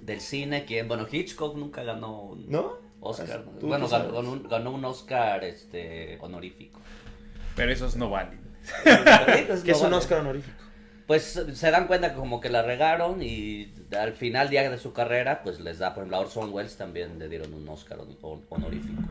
del 0.00 0.20
cine, 0.20 0.64
quien, 0.64 0.86
bueno, 0.86 1.06
Hitchcock 1.10 1.56
nunca 1.56 1.82
ganó 1.82 2.20
un 2.22 2.48
¿No? 2.50 2.83
Oscar. 3.04 3.44
¿no? 3.44 3.52
Tú- 3.58 3.66
Bueno, 3.68 3.86
tú 3.86 3.90
ganó, 3.92 4.18
un, 4.30 4.48
ganó 4.48 4.70
un 4.72 4.84
Oscar 4.84 5.44
este 5.44 6.18
honorífico. 6.20 6.80
Pero 7.56 7.70
esos 7.72 7.96
no 7.96 8.10
valen. 8.10 8.40
Que 9.64 9.70
es 9.72 9.80
un 9.80 9.92
Oscar 9.94 10.20
honorífico. 10.20 10.56
Pues 11.06 11.38
se 11.52 11.70
dan 11.70 11.86
cuenta 11.86 12.10
que 12.10 12.16
como 12.16 12.40
que 12.40 12.48
la 12.48 12.62
regaron 12.62 13.22
y 13.22 13.72
al 13.96 14.14
final 14.14 14.48
día 14.48 14.68
de 14.70 14.78
su 14.78 14.94
carrera, 14.94 15.42
pues 15.42 15.60
les 15.60 15.78
da, 15.78 15.92
por 15.92 16.02
ejemplo, 16.02 16.16
a 16.16 16.20
Orson 16.20 16.50
Welles 16.52 16.76
también 16.76 17.18
le 17.18 17.28
dieron 17.28 17.52
un 17.52 17.68
Oscar 17.68 17.98
hon- 17.98 18.16
hon- 18.22 18.44
honorífico. 18.48 19.02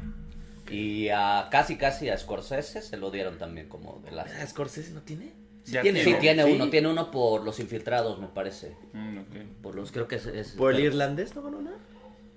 Y 0.72 1.10
a 1.10 1.50
casi 1.52 1.78
casi 1.78 2.10
a 2.10 2.18
Scorsese 2.18 2.82
se 2.82 2.98
lo 2.98 3.12
dieron 3.12 3.38
también 3.38 3.70
como 3.70 4.02
de 4.04 4.10
la... 4.12 4.24
Ah, 4.42 4.48
¿Scorsese 4.48 4.92
no 4.92 5.02
tiene? 5.02 5.34
Sí, 5.66 5.76
¿no? 5.76 5.82
tiene 5.82 6.44
Sí. 6.46 6.52
uno, 6.54 6.70
tiene 6.72 6.88
uno 6.88 7.12
por 7.12 7.44
Los 7.44 7.60
Infiltrados, 7.60 8.18
me 8.20 8.28
parece. 8.28 8.76
Mm. 8.94 9.20
Por 9.62 9.76
los, 9.76 9.92
creo 9.92 10.08
que 10.08 10.16
es... 10.16 10.26
es- 10.26 10.52
¿Por 10.54 10.74
el 10.74 10.80
irlandés 10.80 11.36
no 11.36 11.44
ganó 11.44 11.62
nada? 11.62 11.78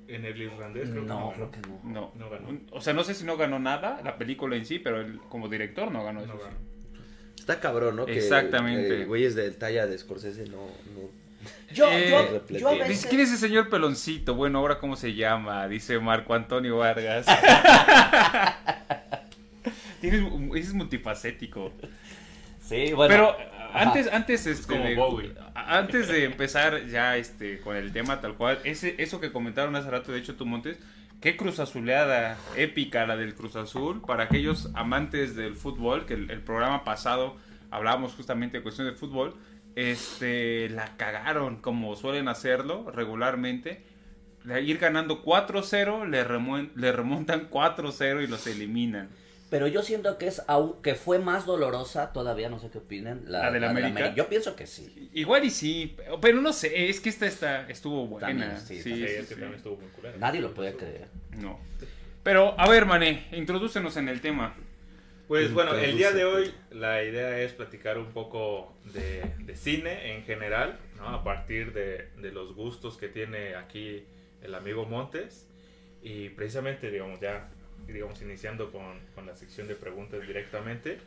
En 0.09 0.25
el 0.25 0.41
irlandés 0.41 0.91
creo 0.91 1.03
que 1.03 1.09
No, 1.09 1.21
no. 1.21 1.33
creo 1.33 1.51
que 1.51 1.61
no. 1.63 1.81
No. 1.85 2.13
No 2.15 2.31
ganó. 2.31 2.61
O 2.71 2.81
sea, 2.81 2.93
no 2.93 3.03
sé 3.05 3.15
si 3.15 3.25
no 3.25 3.37
ganó 3.37 3.59
nada, 3.59 4.01
la 4.05 4.17
película 4.19 4.57
en 4.57 4.65
sí, 4.67 4.79
pero 4.79 5.01
él 5.01 5.19
como 5.29 5.49
director 5.49 5.91
no 5.91 6.05
ganó 6.05 6.21
No 6.21 6.27
eso. 6.35 6.39
ganó. 6.45 6.57
Está 7.39 7.61
cabrón, 7.61 7.97
¿no? 7.97 8.07
Que, 8.07 8.17
Exactamente. 8.19 9.03
eh, 9.03 9.05
güeyes 9.05 9.35
de 9.35 9.51
talla 9.53 9.87
de 9.87 9.97
Scorsese 9.99 10.45
no... 10.49 10.67
no... 10.95 11.27
Yo, 11.73 11.89
Eh, 11.93 12.09
yo, 12.11 12.47
yo 12.59 12.69
a 12.69 12.73
Dice, 12.73 12.89
veces... 12.89 13.07
¿quién 13.07 13.21
es 13.21 13.29
ese 13.33 13.47
señor 13.47 13.69
peloncito? 13.69 14.35
Bueno, 14.35 14.59
ahora 14.59 14.79
cómo 14.79 14.97
se 14.97 15.15
llama, 15.15 15.69
dice 15.69 15.99
Marco 16.01 16.35
Antonio 16.35 16.79
Vargas. 16.79 17.27
Tienes, 20.01 20.23
es 20.57 20.75
multifacético. 20.75 21.73
Sí, 22.61 22.93
bueno. 22.93 23.15
Pero. 23.15 23.37
Antes, 23.73 24.13
antes, 24.13 24.47
este, 24.47 24.73
como 24.75 24.85
de, 24.89 24.95
Bowie. 24.95 25.35
antes 25.55 26.09
de 26.09 26.25
empezar 26.25 26.87
ya 26.87 27.17
este 27.17 27.61
con 27.61 27.77
el 27.77 27.93
tema 27.93 28.21
tal 28.21 28.35
cual, 28.35 28.59
ese, 28.65 28.95
eso 28.99 29.21
que 29.21 29.33
comentaron 29.33 29.77
hace 29.77 29.91
rato, 29.91 30.13
de 30.13 30.19
hecho, 30.19 30.35
tú 30.37 30.47
Montes, 30.47 30.79
qué 31.21 31.37
cruz 31.37 31.59
azuleada 31.61 32.37
épica 32.57 33.07
la 33.07 33.17
del 33.17 33.35
Cruz 33.35 33.57
Azul 33.57 34.03
para 34.07 34.25
aquellos 34.25 34.71
amantes 34.75 35.35
del 35.37 35.55
fútbol, 35.55 36.07
que 36.07 36.15
el, 36.15 36.31
el 36.31 36.41
programa 36.41 36.85
pasado 36.85 37.37
hablábamos 37.71 38.15
justamente 38.15 38.59
de 38.59 38.63
cuestión 38.63 38.87
de 38.87 38.95
fútbol, 38.95 39.35
este, 39.75 40.69
la 40.71 40.97
cagaron 40.97 41.57
como 41.57 41.95
suelen 41.97 42.29
hacerlo 42.29 42.91
regularmente. 42.91 43.85
De 44.45 44.63
ir 44.63 44.79
ganando 44.79 45.25
4-0, 45.25 46.09
le, 46.09 46.25
remon- 46.25 46.71
le 46.77 46.93
remontan 46.93 47.51
4-0 47.51 48.23
y 48.23 48.27
los 48.29 48.47
eliminan. 48.47 49.09
Pero 49.49 49.69
yo 49.69 49.83
siento 49.83 50.19
que 50.19 50.27
es 50.27 50.43
que 50.83 50.95
fue 50.97 51.21
más 51.21 51.47
dolorosa, 51.47 52.13
todavía 52.13 52.49
no 52.49 52.59
sé 52.59 52.69
qué 52.71 52.79
opinen, 52.79 53.25
la, 53.27 53.45
¿La 53.45 53.51
del 53.53 53.65
América? 53.65 54.13
Yo 54.15 54.29
pienso 54.29 54.57
que 54.57 54.67
sí. 54.67 55.09
Igual 55.15 55.45
y 55.45 55.51
sí, 55.51 55.97
pero 56.21 56.41
no 56.41 56.53
sé, 56.53 56.89
es 56.89 57.01
que 57.01 57.11
esta, 57.11 57.27
esta 57.27 57.69
estuvo 57.69 58.07
buena. 58.09 58.27
También, 58.27 58.59
sí, 58.59 58.77
sí, 58.77 58.83
Sí, 58.83 58.95
sí, 58.97 59.05
es 59.05 59.11
que 59.21 59.23
sí. 59.23 59.41
también 59.41 59.55
estuvo 59.55 59.77
muy 59.77 59.89
culero. 59.91 60.19
Nadie 60.19 60.41
lo 60.41 60.53
podía 60.53 60.73
creer. 60.75 61.07
No. 61.39 61.61
Pero, 62.25 62.59
a 62.59 62.69
ver, 62.69 62.87
Mané, 62.87 63.29
introdúcenos 63.33 63.97
en 63.97 64.09
el 64.09 64.21
tema. 64.21 64.57
Pues 65.29 65.53
bueno, 65.53 65.75
el 65.75 65.97
día 65.97 66.11
de 66.13 66.25
hoy 66.25 66.53
la 66.71 67.03
idea 67.05 67.39
es 67.41 67.53
platicar 67.53 67.99
un 67.99 68.13
poco 68.13 68.77
de, 68.95 69.23
de 69.45 69.57
cine 69.57 70.15
en 70.15 70.25
general, 70.25 70.79
¿no? 70.97 71.09
A 71.09 71.23
partir 71.25 71.73
de, 71.73 72.09
de 72.21 72.33
los 72.33 72.55
gustos 72.55 72.97
que 72.97 73.09
tiene 73.09 73.55
aquí 73.57 74.05
el 74.43 74.55
amigo 74.57 74.87
Montes. 74.87 75.49
Y 76.03 76.29
precisamente, 76.31 76.91
digamos, 76.93 77.21
ya, 77.21 77.49
digamos, 77.87 78.21
iniciando 78.23 78.71
con, 78.73 78.99
con 79.15 79.27
la 79.27 79.35
sección 79.37 79.69
de 79.69 79.75
preguntas 79.75 80.21
directamente. 80.27 80.99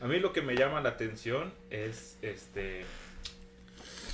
A 0.00 0.06
mí 0.06 0.18
lo 0.20 0.32
que 0.32 0.42
me 0.42 0.54
llama 0.54 0.80
la 0.80 0.90
atención 0.90 1.52
es, 1.70 2.18
este, 2.22 2.84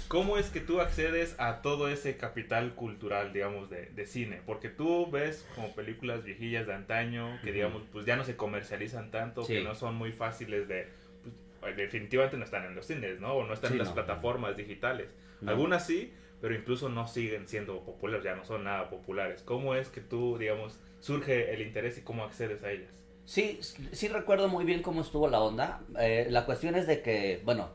¿cómo 0.09 0.39
es 0.39 0.47
que 0.51 0.61
tú 0.61 0.81
accedes 0.81 1.35
a 1.39 1.61
todo 1.63 1.89
ese 1.89 2.17
capital 2.17 2.75
cultural, 2.75 3.33
digamos, 3.33 3.69
de, 3.71 3.87
de 3.87 4.07
cine? 4.07 4.41
Porque 4.47 4.69
tú 4.69 5.11
ves 5.11 5.47
como 5.55 5.75
películas 5.75 6.25
viejillas 6.25 6.67
de 6.67 6.75
antaño 6.75 7.39
que, 7.43 7.53
digamos, 7.53 7.83
pues 7.93 8.07
ya 8.07 8.17
no 8.17 8.25
se 8.25 8.37
comercializan 8.37 9.11
tanto, 9.11 9.47
que 9.47 9.63
no 9.63 9.75
son 9.75 9.95
muy 9.95 10.13
fáciles 10.13 10.69
de... 10.69 10.89
pues, 11.61 11.77
definitivamente 11.77 12.37
no 12.39 12.45
están 12.45 12.65
en 12.65 12.75
los 12.75 12.87
cines, 12.87 13.21
¿no? 13.21 13.35
O 13.35 13.47
no 13.47 13.53
están 13.55 13.69
Sí, 13.71 13.75
en 13.75 13.79
las 13.81 13.89
no. 13.89 13.95
plataformas 13.95 14.57
digitales. 14.57 15.09
No. 15.43 15.51
Algunas 15.51 15.87
sí, 15.87 16.13
pero 16.41 16.55
incluso 16.55 16.89
no 16.89 17.07
siguen 17.09 17.47
siendo 17.49 17.81
populares, 17.85 18.25
ya 18.25 18.35
no 18.35 18.45
son 18.45 18.65
nada 18.65 18.89
populares. 18.89 19.43
¿Cómo 19.43 19.75
es 19.75 19.89
que 19.89 20.01
tú, 20.01 20.39
digamos, 20.39 20.79
surge 21.05 21.53
el 21.53 21.61
interés 21.61 21.99
y 21.99 22.01
cómo 22.01 22.25
accedes 22.25 22.65
a 22.65 22.71
ellas? 22.71 22.91
Sí, 23.27 23.61
sí 23.93 24.09
recuerdo 24.09 24.49
muy 24.49 24.65
bien 24.65 24.81
cómo 24.81 25.03
estuvo 25.03 25.29
la 25.29 25.41
onda. 25.41 25.83
Eh, 25.99 26.29
la 26.31 26.47
cuestión 26.47 26.75
es 26.77 26.87
de 26.87 27.03
que, 27.03 27.43
bueno, 27.45 27.73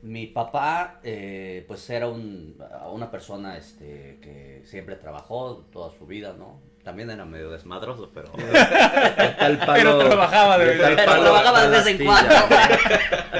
mi 0.00 0.26
papá, 0.26 1.00
eh, 1.02 1.66
pues 1.68 1.88
era 1.90 2.08
un, 2.08 2.58
una 2.90 3.10
persona 3.10 3.58
este, 3.58 4.18
que 4.22 4.62
siempre 4.64 4.96
trabajó 4.96 5.66
toda 5.70 5.92
su 5.98 6.06
vida, 6.06 6.34
¿no? 6.38 6.62
También 6.82 7.10
era 7.10 7.26
medio 7.26 7.50
desmadroso, 7.50 8.10
pero... 8.12 8.32
De 8.36 9.28
tal 9.38 9.58
palo, 9.58 9.74
Pero 9.74 9.98
trabajaba 9.98 10.58
de 10.58 10.64
de 10.64 10.70
vez 10.70 10.80
tal 10.80 10.90
en 10.90 10.96
Pero 10.96 11.10
palo, 11.12 11.22
trabajaba 11.22 11.62
de 11.62 11.76
tal 11.76 11.84
vez 11.84 12.00
en 12.00 12.06
cuando. 12.06 12.34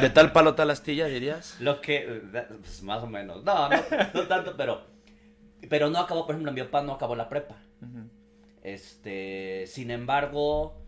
De 0.00 0.10
tal 0.10 0.32
palo, 0.32 0.54
tal 0.54 0.70
astilla, 0.70 1.06
dirías. 1.06 1.56
Lo 1.58 1.80
que, 1.80 1.96
eh, 1.96 2.46
pues, 2.60 2.82
más 2.82 3.02
o 3.02 3.06
menos. 3.06 3.42
No, 3.44 3.70
no, 3.70 3.76
no 4.12 4.22
tanto, 4.28 4.54
pero, 4.58 4.82
pero 5.70 5.88
no 5.88 6.00
acabó, 6.00 6.26
por 6.26 6.34
ejemplo, 6.34 6.52
mi 6.52 6.62
papá 6.62 6.82
no 6.82 6.92
acabó 6.92 7.16
la 7.16 7.30
prepa. 7.30 7.56
Este, 8.62 9.64
sin 9.66 9.90
embargo, 9.90 10.82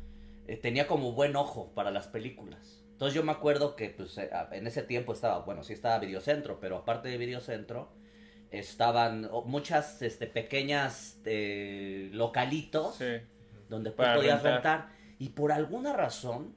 eh, 0.46 0.56
tenía 0.56 0.86
como 0.86 1.12
buen 1.12 1.36
ojo 1.36 1.72
para 1.74 1.90
las 1.90 2.06
películas. 2.06 2.84
Entonces 2.92 3.14
yo 3.14 3.24
me 3.24 3.32
acuerdo 3.32 3.74
que 3.74 3.90
pues, 3.90 4.16
eh, 4.18 4.30
en 4.52 4.66
ese 4.66 4.82
tiempo 4.82 5.12
estaba, 5.12 5.40
bueno, 5.40 5.62
sí 5.64 5.72
estaba 5.72 5.98
Videocentro, 5.98 6.60
pero 6.60 6.76
aparte 6.76 7.08
de 7.08 7.18
Videocentro, 7.18 7.92
estaban 8.50 9.28
muchas 9.46 10.00
este, 10.02 10.26
pequeñas 10.28 11.20
eh, 11.24 12.08
localitos 12.12 12.96
Sí. 12.96 13.16
donde 13.68 13.90
tú 13.90 13.96
podías 13.96 14.42
rentar. 14.42 14.80
rentar. 14.80 14.88
Y 15.18 15.30
por 15.30 15.50
alguna 15.50 15.92
razón, 15.92 16.54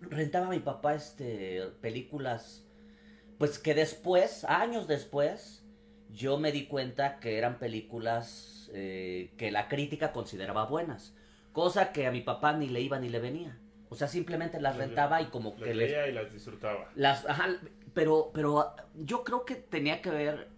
rentaba 0.00 0.48
mi 0.50 0.58
papá 0.60 0.94
este, 0.94 1.62
películas, 1.80 2.66
pues 3.38 3.58
que 3.58 3.74
después, 3.74 4.44
años 4.44 4.86
después, 4.86 5.64
yo 6.10 6.38
me 6.38 6.52
di 6.52 6.66
cuenta 6.66 7.18
que 7.18 7.38
eran 7.38 7.58
películas 7.58 8.53
eh, 8.74 9.32
que 9.38 9.50
la 9.50 9.68
crítica 9.68 10.12
consideraba 10.12 10.66
buenas. 10.66 11.14
Cosa 11.52 11.92
que 11.92 12.06
a 12.06 12.10
mi 12.10 12.20
papá 12.20 12.52
ni 12.52 12.68
le 12.68 12.80
iba 12.82 12.98
ni 12.98 13.08
le 13.08 13.20
venía. 13.20 13.58
O 13.88 13.94
sea, 13.94 14.08
simplemente 14.08 14.60
las 14.60 14.76
rentaba 14.76 15.22
y 15.22 15.26
como 15.26 15.54
que 15.54 15.66
Las 15.66 15.76
les 15.76 15.90
leía 15.90 16.08
y 16.08 16.12
las 16.12 16.32
disfrutaba. 16.32 16.90
las, 16.96 17.24
ajá, 17.26 17.46
pero, 17.94 18.30
pero 18.34 18.74
yo 18.96 19.22
creo 19.22 19.44
que 19.44 19.54
tenía 19.54 20.02
que 20.02 20.10
ver 20.10 20.48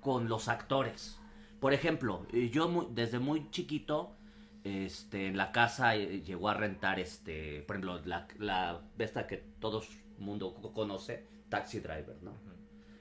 con 0.00 0.28
los 0.28 0.48
actores. 0.48 1.18
Por 1.60 1.74
ejemplo, 1.74 2.26
eh, 2.32 2.48
yo 2.50 2.88
desde 2.90 3.18
muy 3.18 3.50
chiquito, 3.50 4.16
este, 4.64 5.26
en 5.26 5.36
la 5.36 5.52
casa 5.52 5.96
eh, 5.96 6.22
llegó 6.22 6.48
a 6.48 6.54
rentar, 6.54 6.98
este, 6.98 7.62
por 7.62 7.76
ejemplo, 7.76 8.00
la, 8.06 8.26
la 8.38 8.80
esta 8.98 9.26
que 9.26 9.36
todo 9.60 9.82
el 9.82 9.88
mundo 10.24 10.54
co- 10.54 10.72
conoce, 10.72 11.26
Taxi 11.50 11.80
Driver, 11.80 12.16
¿no? 12.22 12.32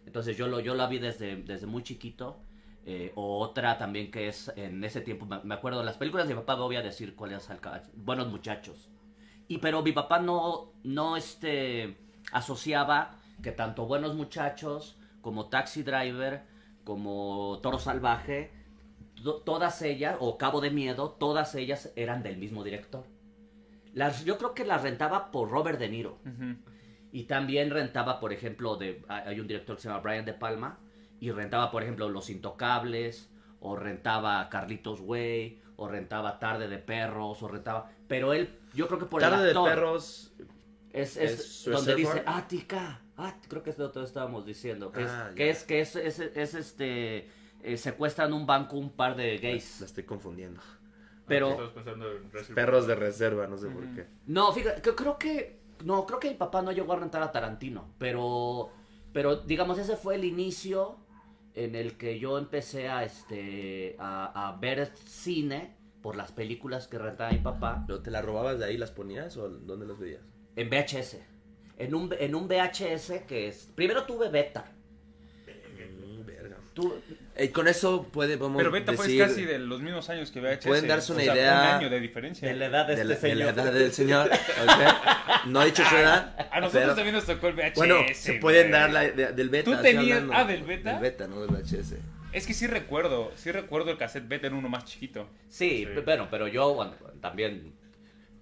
Entonces 0.05 0.36
yo 0.38 0.47
lo, 0.47 0.59
yo 0.59 0.74
la 0.75 0.88
vi 0.88 1.00
desde, 1.00 1.36
desde 1.43 1.65
muy 1.67 1.83
chiquito. 1.83 2.41
Eh, 2.89 3.12
o 3.15 3.39
otra 3.39 3.77
también 3.77 4.10
que 4.10 4.29
es 4.29 4.50
en 4.56 4.82
ese 4.84 5.01
tiempo, 5.01 5.25
me, 5.44 5.53
acuerdo, 5.53 5.84
las 5.84 5.98
películas 5.98 6.25
de 6.27 6.34
mi 6.34 6.39
papá 6.39 6.56
voy 6.56 6.77
a 6.77 6.82
decir 6.82 7.15
cuál 7.15 7.34
es, 7.34 7.50
al 7.50 7.60
ca- 7.60 7.84
Buenos 7.96 8.29
Muchachos. 8.29 8.89
Y 9.50 9.58
pero 9.58 9.82
mi 9.84 9.91
papá 9.91 10.20
no, 10.20 10.72
no 10.84 11.17
este, 11.17 11.98
asociaba 12.32 13.15
que 13.44 13.51
tanto 13.51 13.86
Buenos 13.86 14.15
Muchachos 14.15 14.98
como 15.22 15.48
Taxi 15.50 15.84
Driver 15.84 16.44
como 16.86 17.60
Toro 17.62 17.77
Salvaje, 17.79 18.51
to- 19.22 19.41
todas 19.41 19.82
ellas, 19.82 20.15
o 20.22 20.38
Cabo 20.38 20.62
de 20.62 20.72
Miedo, 20.72 21.10
todas 21.20 21.53
ellas 21.56 21.91
eran 21.98 22.24
del 22.24 22.38
mismo 22.38 22.63
director. 22.63 23.03
Las, 23.94 24.24
yo 24.24 24.38
creo 24.38 24.53
que 24.53 24.63
las 24.65 24.82
rentaba 24.84 25.29
por 25.32 25.50
Robert 25.50 25.77
De 25.79 25.89
Niro. 25.89 26.20
Y 27.12 27.24
también 27.24 27.70
rentaba, 27.72 28.20
por 28.22 28.32
ejemplo, 28.32 28.77
de, 28.77 29.03
hay 29.10 29.39
un 29.41 29.48
director 29.48 29.75
que 29.75 29.82
se 29.82 29.88
llama 29.89 30.01
Brian 30.01 30.24
De 30.24 30.34
Palma, 30.34 30.77
y 31.19 31.31
rentaba, 31.31 31.71
por 31.71 31.83
ejemplo, 31.83 32.09
Los 32.09 32.29
Intocables, 32.29 33.29
o 33.59 33.75
rentaba 33.75 34.47
Carlitos 34.50 35.01
Way, 35.01 35.62
o 35.75 35.88
rentaba 35.88 36.39
Tarde 36.39 36.67
de 36.67 36.77
Perros, 36.77 37.41
o 37.43 37.47
rentaba... 37.47 37.89
Pero 38.07 38.33
él, 38.33 38.50
yo 38.74 38.88
creo 38.88 39.00
que 39.00 39.05
por 39.05 39.21
Tarde 39.21 39.38
el 39.38 39.43
de 39.43 39.50
actor, 39.50 39.69
perros. 39.69 40.33
es, 40.91 41.17
es 41.17 41.39
¿Es 41.39 41.65
donde 41.65 41.95
dice 41.95 42.24
Ática. 42.25 43.01
Ah, 43.17 43.36
creo 43.47 43.63
que 43.63 43.71
es 43.71 43.77
lo 43.79 43.91
que 43.91 44.03
estábamos 44.03 44.45
diciendo. 44.45 44.91
Que, 44.91 45.01
Ah, 45.03 45.05
es, 45.05 45.29
ya. 45.31 45.36
que 45.36 45.50
es 45.50 45.63
que 45.63 45.79
es, 45.81 45.95
es, 45.95 46.19
es, 46.19 46.53
este 46.53 47.29
eh, 47.63 47.77
secuestran 47.77 48.31
un 48.31 48.45
banco 48.45 48.77
un 48.77 48.91
par 48.91 49.15
de 49.15 49.36
La 49.36 49.41
gays. 49.41 49.81
estoy 49.81 50.03
confundiendo. 50.03 50.62
Pero 51.27 51.50
Estás 51.51 51.69
pensando 51.71 52.12
en 52.12 52.55
Perros 52.55 52.88
de 52.88 52.95
reserva, 52.95 53.47
no 53.47 53.57
sé 53.57 53.67
por 53.69 53.83
qué. 53.95 54.05
no, 54.27 54.53
fíjate, 54.53 54.81
que- 54.81 54.95
creo 54.95 55.17
que 55.17 55.59
no, 55.83 56.05
creo 56.05 56.19
que 56.19 56.29
mi 56.29 56.36
papá 56.36 56.62
no 56.62 56.71
llegó 56.71 56.93
a 56.93 56.97
rentar 56.97 57.21
a 57.24 57.31
Tarantino, 57.31 57.89
pero 57.97 58.71
pero 59.12 59.36
digamos 59.38 59.77
ese 59.79 59.97
fue 59.97 60.15
el 60.15 60.24
inicio 60.24 60.97
en 61.57 61.75
el 61.75 61.97
que 61.97 62.19
yo 62.19 62.37
empecé 62.37 62.87
a 62.89 63.03
este 63.03 63.95
a, 63.99 64.49
a 64.49 64.57
ver 64.59 64.91
cine 65.05 65.75
por 66.01 66.15
las 66.15 66.31
películas 66.31 66.87
que 66.87 66.97
rentaba 66.99 67.31
mi 67.31 67.39
papá 67.39 67.83
¿Pero 67.87 68.01
te 68.01 68.11
las 68.11 68.23
robabas 68.23 68.59
de 68.59 68.65
ahí, 68.65 68.77
las 68.77 68.91
ponías 68.91 69.35
o 69.37 69.49
dónde 69.49 69.85
las 69.87 69.97
veías? 69.99 70.21
en 70.55 70.69
VHS. 70.69 71.17
En 71.77 71.93
un, 71.93 72.11
en 72.19 72.33
un 72.33 72.47
VHS 72.47 73.25
que 73.27 73.47
es 73.47 73.71
primero 73.75 74.05
tuve 74.05 74.29
beta. 74.29 74.65
Mm, 75.45 76.25
verga. 76.25 76.57
Eh, 77.39 77.51
con 77.51 77.67
eso 77.67 78.03
puede, 78.12 78.38
podemos 78.38 78.58
Pero 78.58 78.72
Beta 78.72 78.91
decir 78.94 79.17
pues 79.20 79.29
casi 79.29 79.46
de 79.46 79.60
los 79.60 79.79
mismos 79.82 80.10
años 80.10 80.32
que 80.32 80.41
VHS. 80.41 80.65
Pueden 80.65 80.88
darse 80.88 81.12
una 81.13 81.22
O 81.22 81.25
sea, 81.25 81.36
idea 81.36 81.53
Un 81.53 81.67
año 81.84 81.89
de 81.91 82.00
diferencia. 82.00 82.48
de 82.48 82.56
la 82.56 82.65
edad 82.65 82.88
de, 82.88 82.96
de 82.96 83.01
este 83.01 83.06
la, 83.06 83.13
de 83.13 83.22
señor. 83.22 83.56
la 83.56 83.63
edad 83.63 83.74
del 83.74 83.94
señor. 83.94 84.29
¿ok? 84.32 85.46
No 85.46 85.62
he 85.62 85.65
dicho 85.65 85.84
su 85.86 85.96
edad. 85.96 86.36
A 86.51 86.60
nosotros 86.60 86.72
pero- 86.84 86.96
también 86.96 87.15
nos 87.15 87.25
tocó 87.25 87.48
el 87.50 87.53
VHS. 87.56 87.75
Bueno, 87.75 87.96
se 88.13 88.34
pueden 88.34 88.72
dar 88.72 88.89
la, 88.91 89.01
de- 89.01 89.34
del 89.34 89.50
beta. 89.50 89.72
¿Tú 89.72 89.82
tenías- 89.84 90.17
hablando. 90.17 90.34
ah, 90.34 90.44
del 90.46 90.63
beta? 90.63 90.91
Del 90.94 91.01
beta, 91.01 91.27
no 91.27 91.41
del 91.41 91.50
VHS. 91.51 91.96
Es 92.34 92.46
que 92.48 92.53
sí 92.53 92.65
recuerdo, 92.67 93.32
sí 93.36 93.51
recuerdo 93.51 93.91
el 93.91 93.98
cassette 93.98 94.27
Beta 94.27 94.48
en 94.48 94.53
uno 94.53 94.67
más 94.67 94.86
chiquito. 94.86 95.29
Sí, 95.48 95.88
Sí. 95.94 96.01
bueno, 96.03 96.27
pero 96.29 96.48
yo 96.48 96.74
bueno, 96.74 96.94
también, 97.22 97.74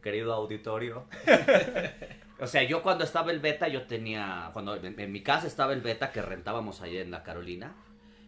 querido 0.02 0.34
auditorio. 0.34 1.06
o 2.40 2.48
sea, 2.48 2.64
yo 2.64 2.82
cuando 2.82 3.04
estaba 3.04 3.32
el 3.32 3.40
beta, 3.40 3.68
yo 3.68 3.84
tenía, 3.84 4.50
cuando 4.54 4.76
en, 4.76 5.00
en 5.00 5.12
mi 5.12 5.22
casa 5.22 5.48
estaba 5.48 5.74
el 5.74 5.82
beta 5.82 6.12
que 6.12 6.22
rentábamos 6.22 6.82
allá 6.82 7.02
en 7.02 7.12
la 7.12 7.24
Carolina, 7.24 7.74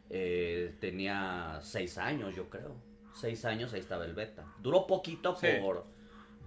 eh, 0.09 0.75
tenía 0.79 1.59
seis 1.61 1.97
años, 1.97 2.35
yo 2.35 2.49
creo. 2.49 2.75
Seis 3.13 3.45
años, 3.45 3.73
ahí 3.73 3.79
estaba 3.79 4.05
el 4.05 4.13
beta. 4.13 4.45
Duró 4.61 4.85
poquito 4.87 5.35
Sí. 5.35 5.47
por 5.61 5.85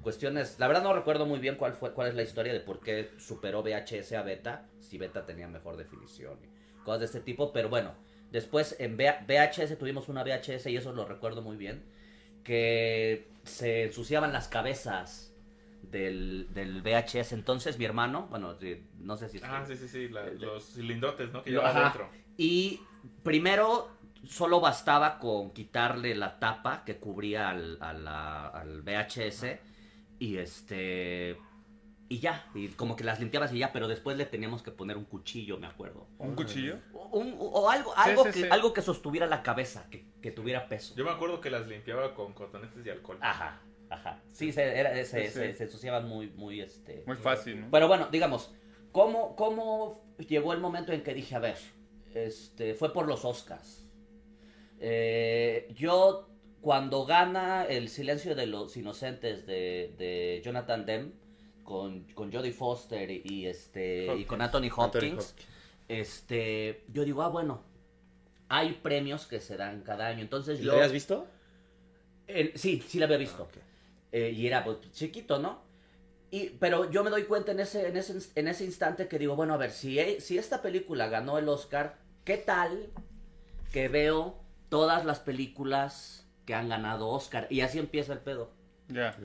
cuestiones, 0.02 0.58
la 0.58 0.66
verdad 0.68 0.82
no 0.82 0.94
recuerdo 0.94 1.26
muy 1.26 1.40
bien 1.40 1.56
cuál 1.56 1.74
fue, 1.74 1.92
cuál 1.92 2.08
es 2.08 2.14
la 2.14 2.22
historia 2.22 2.52
de 2.54 2.60
por 2.60 2.80
qué 2.80 3.10
superó 3.18 3.62
VHS 3.62 4.12
a 4.16 4.22
beta, 4.22 4.66
si 4.78 4.96
beta 4.96 5.26
tenía 5.26 5.46
mejor 5.48 5.76
definición 5.76 6.38
y 6.42 6.82
cosas 6.84 7.00
de 7.00 7.06
este 7.06 7.20
tipo, 7.20 7.52
pero 7.52 7.68
bueno, 7.68 7.92
después 8.30 8.76
en 8.78 8.96
VHS 8.96 9.76
tuvimos 9.78 10.08
una 10.08 10.22
VHS 10.24 10.66
y 10.70 10.76
eso 10.76 10.92
lo 10.92 11.04
recuerdo 11.04 11.42
muy 11.42 11.56
bien, 11.58 11.84
que 12.44 13.28
se 13.44 13.84
ensuciaban 13.84 14.32
las 14.32 14.48
cabezas 14.48 15.34
del, 15.82 16.48
del 16.54 16.80
VHS, 16.82 17.32
entonces 17.32 17.78
mi 17.78 17.84
hermano, 17.84 18.26
bueno, 18.30 18.56
no 18.98 19.16
sé 19.16 19.28
si... 19.28 19.40
Ah, 19.42 19.64
sí, 19.66 19.76
sí, 19.76 19.88
sí. 19.88 20.08
la- 20.08 20.26
Eh, 20.28 20.34
los 20.38 20.64
cilindrotes, 20.74 21.30
¿no? 21.32 21.42
Que 21.42 21.50
Lo- 21.50 21.60
lleva 21.60 21.70
ajá. 21.70 21.80
adentro. 21.80 22.08
Y 22.38 22.80
primero 23.22 23.90
solo 24.28 24.60
bastaba 24.60 25.18
con 25.18 25.50
quitarle 25.52 26.14
la 26.14 26.38
tapa 26.38 26.84
que 26.84 26.98
cubría 26.98 27.48
al, 27.50 27.78
al 27.80 28.82
VHS 28.82 29.58
y 30.18 30.36
este 30.36 31.38
y 32.12 32.18
ya, 32.18 32.44
y 32.54 32.66
como 32.70 32.96
que 32.96 33.04
las 33.04 33.20
limpiabas 33.20 33.52
y 33.52 33.58
ya, 33.58 33.72
pero 33.72 33.86
después 33.86 34.16
le 34.16 34.26
teníamos 34.26 34.62
que 34.62 34.72
poner 34.72 34.96
un 34.96 35.04
cuchillo, 35.04 35.58
me 35.58 35.68
acuerdo. 35.68 36.08
¿Un 36.18 36.34
cuchillo? 36.34 36.78
O, 36.92 37.20
un- 37.20 37.36
o 37.38 37.70
algo, 37.70 37.94
algo, 37.96 38.24
sí, 38.24 38.30
que, 38.32 38.40
sí. 38.40 38.48
algo 38.50 38.72
que 38.72 38.82
sostuviera 38.82 39.28
la 39.28 39.44
cabeza, 39.44 39.86
que, 39.90 40.08
que 40.20 40.32
tuviera 40.32 40.66
peso. 40.66 40.92
Yo 40.96 41.04
me 41.04 41.10
acuerdo 41.12 41.40
que 41.40 41.50
las 41.50 41.68
limpiaba 41.68 42.12
con 42.16 42.32
cotonetes 42.32 42.84
y 42.84 42.90
alcohol. 42.90 43.18
Ajá, 43.20 43.62
ajá. 43.90 44.20
Sí, 44.32 44.50
se, 44.52 44.76
era, 44.76 44.92
se, 45.04 45.04
Sí, 45.04 45.26
sí. 45.28 45.32
se- 45.38 45.54
se 45.54 45.62
ensuciaban 45.64 46.08
muy, 46.08 46.30
muy, 46.30 46.60
este... 46.60 47.04
Muy 47.06 47.16
fácil, 47.16 47.60
¿no? 47.60 47.68
Pero 47.70 47.86
bueno, 47.86 48.08
digamos, 48.10 48.52
¿cómo, 48.90 49.36
¿cómo 49.36 50.02
llegó 50.18 50.52
el 50.52 50.58
momento 50.58 50.92
en 50.92 51.04
que 51.04 51.14
dije, 51.14 51.36
a 51.36 51.38
ver, 51.38 51.58
este, 52.14 52.74
fue 52.74 52.92
por 52.92 53.06
los 53.06 53.24
Oscars? 53.24 53.86
Eh, 54.80 55.68
yo, 55.74 56.28
cuando 56.60 57.04
gana 57.04 57.64
El 57.64 57.88
silencio 57.88 58.34
de 58.34 58.46
los 58.46 58.76
inocentes 58.76 59.46
de, 59.46 59.94
de 59.98 60.42
Jonathan 60.44 60.86
Demme, 60.86 61.12
con, 61.64 62.04
con 62.14 62.32
Jodie 62.32 62.52
Foster 62.52 63.08
y, 63.10 63.46
este, 63.46 64.14
y 64.16 64.24
con 64.24 64.42
Anthony 64.42 64.70
Hopkins, 64.74 64.78
Anthony 64.78 65.18
Hopkins. 65.18 65.34
este, 65.88 66.84
yo 66.88 67.04
digo, 67.04 67.22
ah, 67.22 67.28
bueno, 67.28 67.62
hay 68.48 68.72
premios 68.82 69.26
que 69.26 69.40
se 69.40 69.56
dan 69.56 69.82
cada 69.82 70.08
año, 70.08 70.20
entonces 70.20 70.58
¿Y 70.60 70.64
yo... 70.64 70.72
¿Lo 70.72 70.78
habías 70.78 70.92
visto? 70.92 71.28
Sí, 72.54 72.82
sí 72.86 72.98
la 72.98 73.06
había 73.06 73.18
visto. 73.18 73.48
Ah. 73.54 73.58
Eh, 74.12 74.32
y 74.36 74.46
era 74.46 74.64
pues, 74.64 74.78
chiquito, 74.92 75.38
¿no? 75.38 75.62
Y, 76.30 76.50
pero 76.60 76.90
yo 76.90 77.02
me 77.02 77.10
doy 77.10 77.24
cuenta 77.24 77.52
en 77.52 77.60
ese, 77.60 77.88
en, 77.88 77.96
ese, 77.96 78.16
en 78.36 78.46
ese 78.48 78.64
instante 78.64 79.08
que 79.08 79.18
digo, 79.18 79.34
bueno, 79.36 79.54
a 79.54 79.56
ver, 79.56 79.70
si, 79.72 79.98
e- 79.98 80.20
si 80.20 80.38
esta 80.38 80.62
película 80.62 81.08
ganó 81.08 81.38
el 81.38 81.48
Oscar, 81.48 81.96
¿qué 82.24 82.36
tal 82.36 82.86
que 83.72 83.88
veo 83.88 84.36
todas 84.68 85.04
las 85.04 85.18
películas 85.18 86.26
que 86.46 86.54
han 86.54 86.68
ganado 86.68 87.08
Oscar? 87.08 87.46
Y 87.50 87.62
así 87.62 87.78
empieza 87.78 88.12
el 88.12 88.20
pedo. 88.20 88.50
Ya. 88.88 89.16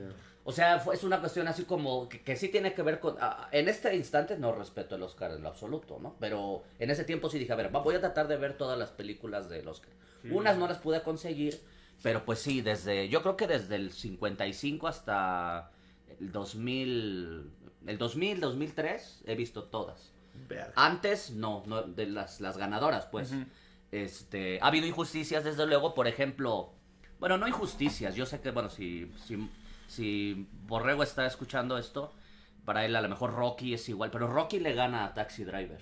O 0.42 0.52
sea, 0.52 0.78
fue- 0.80 0.94
es 0.96 1.04
una 1.04 1.20
cuestión 1.20 1.46
así 1.48 1.64
como 1.64 2.08
que, 2.08 2.22
que 2.22 2.36
sí 2.36 2.48
tiene 2.48 2.72
que 2.74 2.82
ver 2.82 2.98
con... 3.00 3.16
ah, 3.20 3.48
en 3.52 3.68
este 3.68 3.94
instante 3.94 4.36
no 4.38 4.52
respeto 4.52 4.94
el 4.96 5.02
Oscar 5.02 5.30
en 5.32 5.42
lo 5.42 5.48
absoluto, 5.48 5.98
¿no? 6.00 6.16
Pero 6.20 6.62
en 6.78 6.90
ese 6.90 7.04
tiempo 7.04 7.28
sí 7.28 7.38
dije, 7.38 7.52
a 7.52 7.56
ver, 7.56 7.70
voy 7.70 7.94
a 7.94 8.00
tratar 8.00 8.26
de 8.28 8.36
ver 8.36 8.56
todas 8.56 8.78
las 8.78 8.90
películas 8.90 9.48
del 9.48 9.66
Oscar. 9.68 9.90
Unas 10.32 10.56
no 10.58 10.66
las 10.66 10.78
pude 10.78 11.02
conseguir, 11.02 11.60
pero 12.02 12.24
pues 12.24 12.40
sí, 12.40 12.60
desde... 12.62 13.08
Yo 13.08 13.22
creo 13.22 13.36
que 13.36 13.46
desde 13.46 13.76
el 13.76 13.92
55 13.92 14.88
hasta 14.88 15.70
el 16.20 16.32
2000... 16.32 17.50
El 17.86 17.98
2000, 17.98 18.40
2003 18.40 19.22
he 19.26 19.34
visto 19.36 19.64
todas. 19.64 20.12
Verga. 20.48 20.72
Antes, 20.76 21.30
no, 21.30 21.62
no 21.66 21.82
de 21.82 22.06
las, 22.06 22.40
las 22.40 22.56
ganadoras, 22.58 23.06
pues. 23.06 23.32
Este, 23.92 24.58
ha 24.60 24.66
habido 24.66 24.86
injusticias, 24.86 25.44
desde 25.44 25.64
luego, 25.66 25.94
por 25.94 26.08
ejemplo, 26.08 26.72
bueno, 27.20 27.38
no 27.38 27.46
injusticias, 27.46 28.14
yo 28.16 28.26
sé 28.26 28.40
que, 28.40 28.50
bueno, 28.50 28.68
si, 28.68 29.10
si, 29.24 29.48
si 29.86 30.48
Borrego 30.66 31.02
está 31.04 31.24
escuchando 31.26 31.78
esto, 31.78 32.12
para 32.64 32.84
él 32.84 32.96
a 32.96 33.00
lo 33.00 33.08
mejor 33.08 33.32
Rocky 33.34 33.72
es 33.74 33.88
igual, 33.88 34.10
pero 34.10 34.26
Rocky 34.26 34.58
le 34.58 34.74
gana 34.74 35.04
a 35.06 35.14
Taxi 35.14 35.44
Driver. 35.44 35.80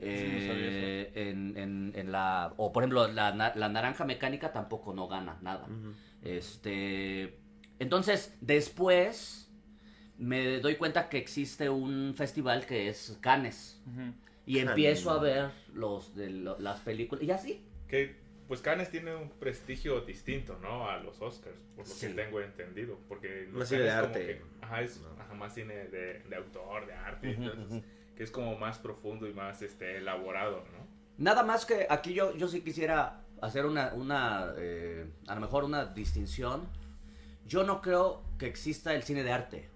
Eh, 0.00 1.12
en, 1.14 1.56
en- 1.58 1.92
en 1.94 2.10
la, 2.10 2.54
o 2.56 2.72
por 2.72 2.82
ejemplo, 2.82 3.06
la, 3.08 3.32
la 3.54 3.68
naranja 3.68 4.04
mecánica 4.06 4.52
tampoco 4.52 4.94
no 4.94 5.06
gana 5.08 5.38
nada. 5.42 5.66
Este, 6.22 7.38
entonces, 7.78 8.36
después 8.40 9.47
me 10.18 10.58
doy 10.60 10.76
cuenta 10.76 11.08
que 11.08 11.18
existe 11.18 11.68
un 11.70 12.14
festival 12.16 12.66
que 12.66 12.88
es 12.88 13.16
Cannes. 13.20 13.80
Y 14.46 14.58
empiezo 14.60 15.10
a 15.10 15.18
ver 15.18 15.50
los 15.74 16.14
de 16.14 16.30
lo- 16.30 16.58
las 16.58 16.80
películas. 16.80 17.22
Y 17.24 17.30
así, 17.30 17.64
que 17.86 18.16
pues 18.48 18.62
Cannes 18.62 18.90
tiene 18.90 19.14
un 19.14 19.28
prestigio 19.28 20.00
distinto, 20.00 20.58
¿no? 20.62 20.88
A 20.88 20.96
los 20.98 21.20
Oscars, 21.20 21.56
por 21.76 21.86
lo 21.86 21.94
Sí. 21.94 22.06
que 22.08 22.14
tengo 22.14 22.40
entendido, 22.40 22.98
porque 23.06 23.46
Más 23.52 23.68
cine 23.68 23.82
de 23.82 23.90
arte. 23.90 24.20
que- 24.26 24.42
ajá, 24.62 24.80
es 24.82 25.00
No. 25.02 25.08
ajá, 25.20 25.34
más 25.34 25.54
cine 25.54 25.74
de, 25.88 26.20
de 26.20 26.36
autor, 26.36 26.86
de 26.86 26.94
arte, 26.94 27.30
entonces, 27.32 27.82
que 28.16 28.22
es 28.24 28.30
como 28.30 28.56
más 28.56 28.78
profundo 28.78 29.28
y 29.28 29.34
más 29.34 29.60
este 29.60 29.98
elaborado, 29.98 30.64
¿no? 30.72 30.88
Nada 31.18 31.42
más 31.42 31.66
que 31.66 31.86
aquí 31.90 32.14
yo, 32.14 32.34
yo 32.36 32.48
sí 32.48 32.62
quisiera 32.62 33.20
hacer 33.42 33.66
una, 33.66 33.92
una 33.92 34.54
eh, 34.56 35.06
a 35.26 35.34
lo 35.34 35.40
mejor 35.42 35.64
una 35.64 35.84
distinción. 35.84 36.66
Yo 37.46 37.64
no 37.64 37.82
creo 37.82 38.22
que 38.38 38.46
exista 38.46 38.94
el 38.94 39.02
cine 39.02 39.24
de 39.24 39.32
arte. 39.32 39.68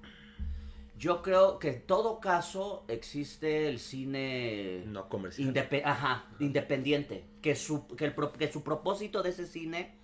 Yo 1.02 1.20
creo 1.20 1.58
que 1.58 1.68
en 1.70 1.82
todo 1.84 2.20
caso 2.20 2.84
existe 2.86 3.68
el 3.68 3.80
cine 3.80 4.84
No 4.86 5.08
comercial. 5.08 5.52
ajá, 5.84 6.26
independiente. 6.38 7.24
Que 7.42 7.56
su, 7.56 7.88
que, 7.96 8.04
el 8.04 8.14
pro- 8.14 8.32
que 8.32 8.52
su 8.52 8.62
propósito 8.62 9.20
de 9.24 9.30
ese 9.30 9.46
cine 9.48 9.98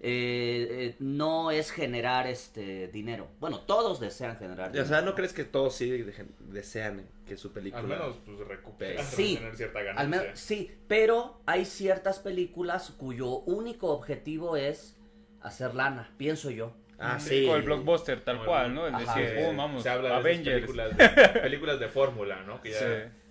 eh, 0.00 0.66
eh, 0.70 0.96
no 0.98 1.50
es 1.52 1.70
generar 1.70 2.26
este 2.26 2.88
dinero. 2.88 3.28
Bueno, 3.40 3.60
todos 3.60 3.98
desean 3.98 4.36
generar 4.36 4.68
O 4.68 4.72
dinero. 4.72 4.88
sea, 4.88 5.00
¿no 5.00 5.14
crees 5.14 5.32
que 5.32 5.44
todos 5.44 5.74
sí 5.74 5.88
de- 5.88 6.26
desean 6.40 7.08
que 7.24 7.38
su 7.38 7.50
película... 7.52 7.80
Al 7.80 7.88
menos 7.88 8.16
pues 8.26 8.36
recuperar, 8.40 9.02
Sí. 9.06 9.36
tener 9.36 9.56
cierta 9.56 9.80
ganancia. 9.80 10.02
Al 10.02 10.08
menos, 10.10 10.38
sí, 10.38 10.70
pero 10.86 11.40
hay 11.46 11.64
ciertas 11.64 12.18
películas 12.18 12.90
cuyo 12.90 13.38
único 13.46 13.88
objetivo 13.88 14.58
es 14.58 14.98
hacer 15.40 15.74
lana, 15.74 16.12
pienso 16.18 16.50
yo. 16.50 16.74
Ah, 17.02 17.18
Sí, 17.20 17.40
sí. 17.40 17.46
Con 17.46 17.56
el 17.56 17.62
blockbuster, 17.62 18.20
tal 18.20 18.44
cual, 18.44 18.74
¿no? 18.74 18.86
El 18.86 18.94
Ajá. 18.94 19.18
decir, 19.18 19.34
que 19.36 19.44
"Boom, 19.44 19.56
vamos, 19.56 19.82
se 19.82 19.88
habla 19.88 20.08
de 20.10 20.14
Avengers. 20.14 20.54
películas 20.56 20.96
de, 20.96 21.08
películas 21.42 21.80
de 21.80 21.88
fórmula, 21.88 22.42
¿no? 22.42 22.60
Que 22.60 22.70
ya 22.70 22.78
Sí. 22.78 22.84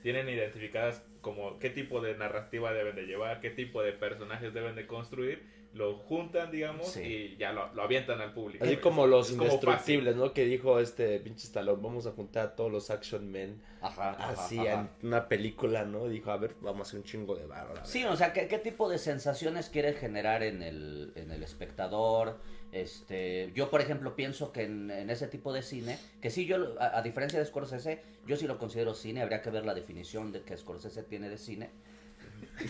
tienen 0.04 0.28
identificadas 0.30 1.04
como 1.22 1.60
qué 1.60 1.70
tipo 1.70 2.02
de 2.02 2.16
narrativa 2.18 2.74
deben 2.74 2.96
de 2.96 3.04
llevar, 3.04 3.40
qué 3.42 3.50
tipo 3.52 3.82
de 3.84 3.92
personajes 3.94 4.54
deben 4.54 4.76
de 4.76 4.88
construir, 4.88 5.62
lo 5.74 5.96
juntan, 5.96 6.52
digamos, 6.52 6.88
Sí. 6.88 7.02
y 7.02 7.38
ya 7.38 7.54
lo, 7.54 7.72
lo 7.74 7.84
avientan 7.84 8.20
al 8.20 8.34
público. 8.34 8.62
Así 8.66 8.74
Es- 8.74 8.80
como 8.80 9.08
los 9.08 9.28
es 9.30 9.36
como 9.38 9.44
indestructibles, 9.46 10.16
¿no? 10.18 10.34
Que 10.34 10.44
dijo 10.46 10.80
este 10.80 11.18
pinche 11.20 11.46
Stallone, 11.48 11.82
vamos 11.82 12.08
a 12.08 12.12
juntar 12.12 12.44
a 12.48 12.56
todos 12.58 12.70
los 12.72 12.90
action 12.90 13.32
men 13.32 13.62
Ajá, 13.82 14.12
así 14.32 14.60
ajá. 14.60 14.90
en 15.02 15.08
una 15.08 15.30
película, 15.30 15.86
¿no? 15.86 16.10
Dijo, 16.10 16.32
a 16.32 16.38
ver, 16.38 16.56
vamos 16.60 16.80
a 16.80 16.90
hacer 16.90 17.00
un 17.00 17.06
chingo 17.06 17.36
de 17.36 17.46
barro. 17.46 17.76
Sí, 17.86 18.04
o 18.04 18.16
sea, 18.18 18.34
¿qué, 18.34 18.48
qué 18.50 18.58
tipo 18.58 18.90
de 18.90 18.98
sensaciones 18.98 19.70
quiere 19.70 19.94
generar 19.94 20.44
en 20.44 20.62
el, 20.62 21.14
en 21.16 21.32
el 21.32 21.42
espectador? 21.44 22.40
Este, 22.72 23.52
yo, 23.54 23.70
por 23.70 23.82
ejemplo, 23.82 24.16
pienso 24.16 24.52
que 24.54 24.64
en, 24.64 24.90
en 24.92 25.10
ese 25.10 25.28
tipo 25.28 25.52
de 25.52 25.62
cine, 25.62 25.98
que 26.22 26.30
sí, 26.30 26.46
yo, 26.46 26.76
a, 26.80 26.98
a 27.00 27.02
diferencia 27.02 27.38
de 27.38 27.46
Scorsese, 27.46 28.02
yo 28.26 28.38
sí 28.38 28.48
lo 28.48 28.58
considero 28.58 28.94
cine, 28.94 29.22
habría 29.22 29.42
que 29.42 29.50
ver 29.50 29.66
la 29.66 29.74
definición 29.74 30.32
de 30.32 30.42
que 30.44 30.56
Scorsese 30.58 31.04
tiene 31.04 31.28
de 31.30 31.38
cine. 31.38 31.70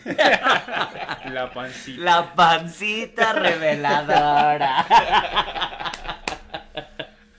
La 0.05 1.51
pancita. 1.53 2.01
La 2.03 2.33
pancita 2.35 3.33
reveladora. 3.33 4.79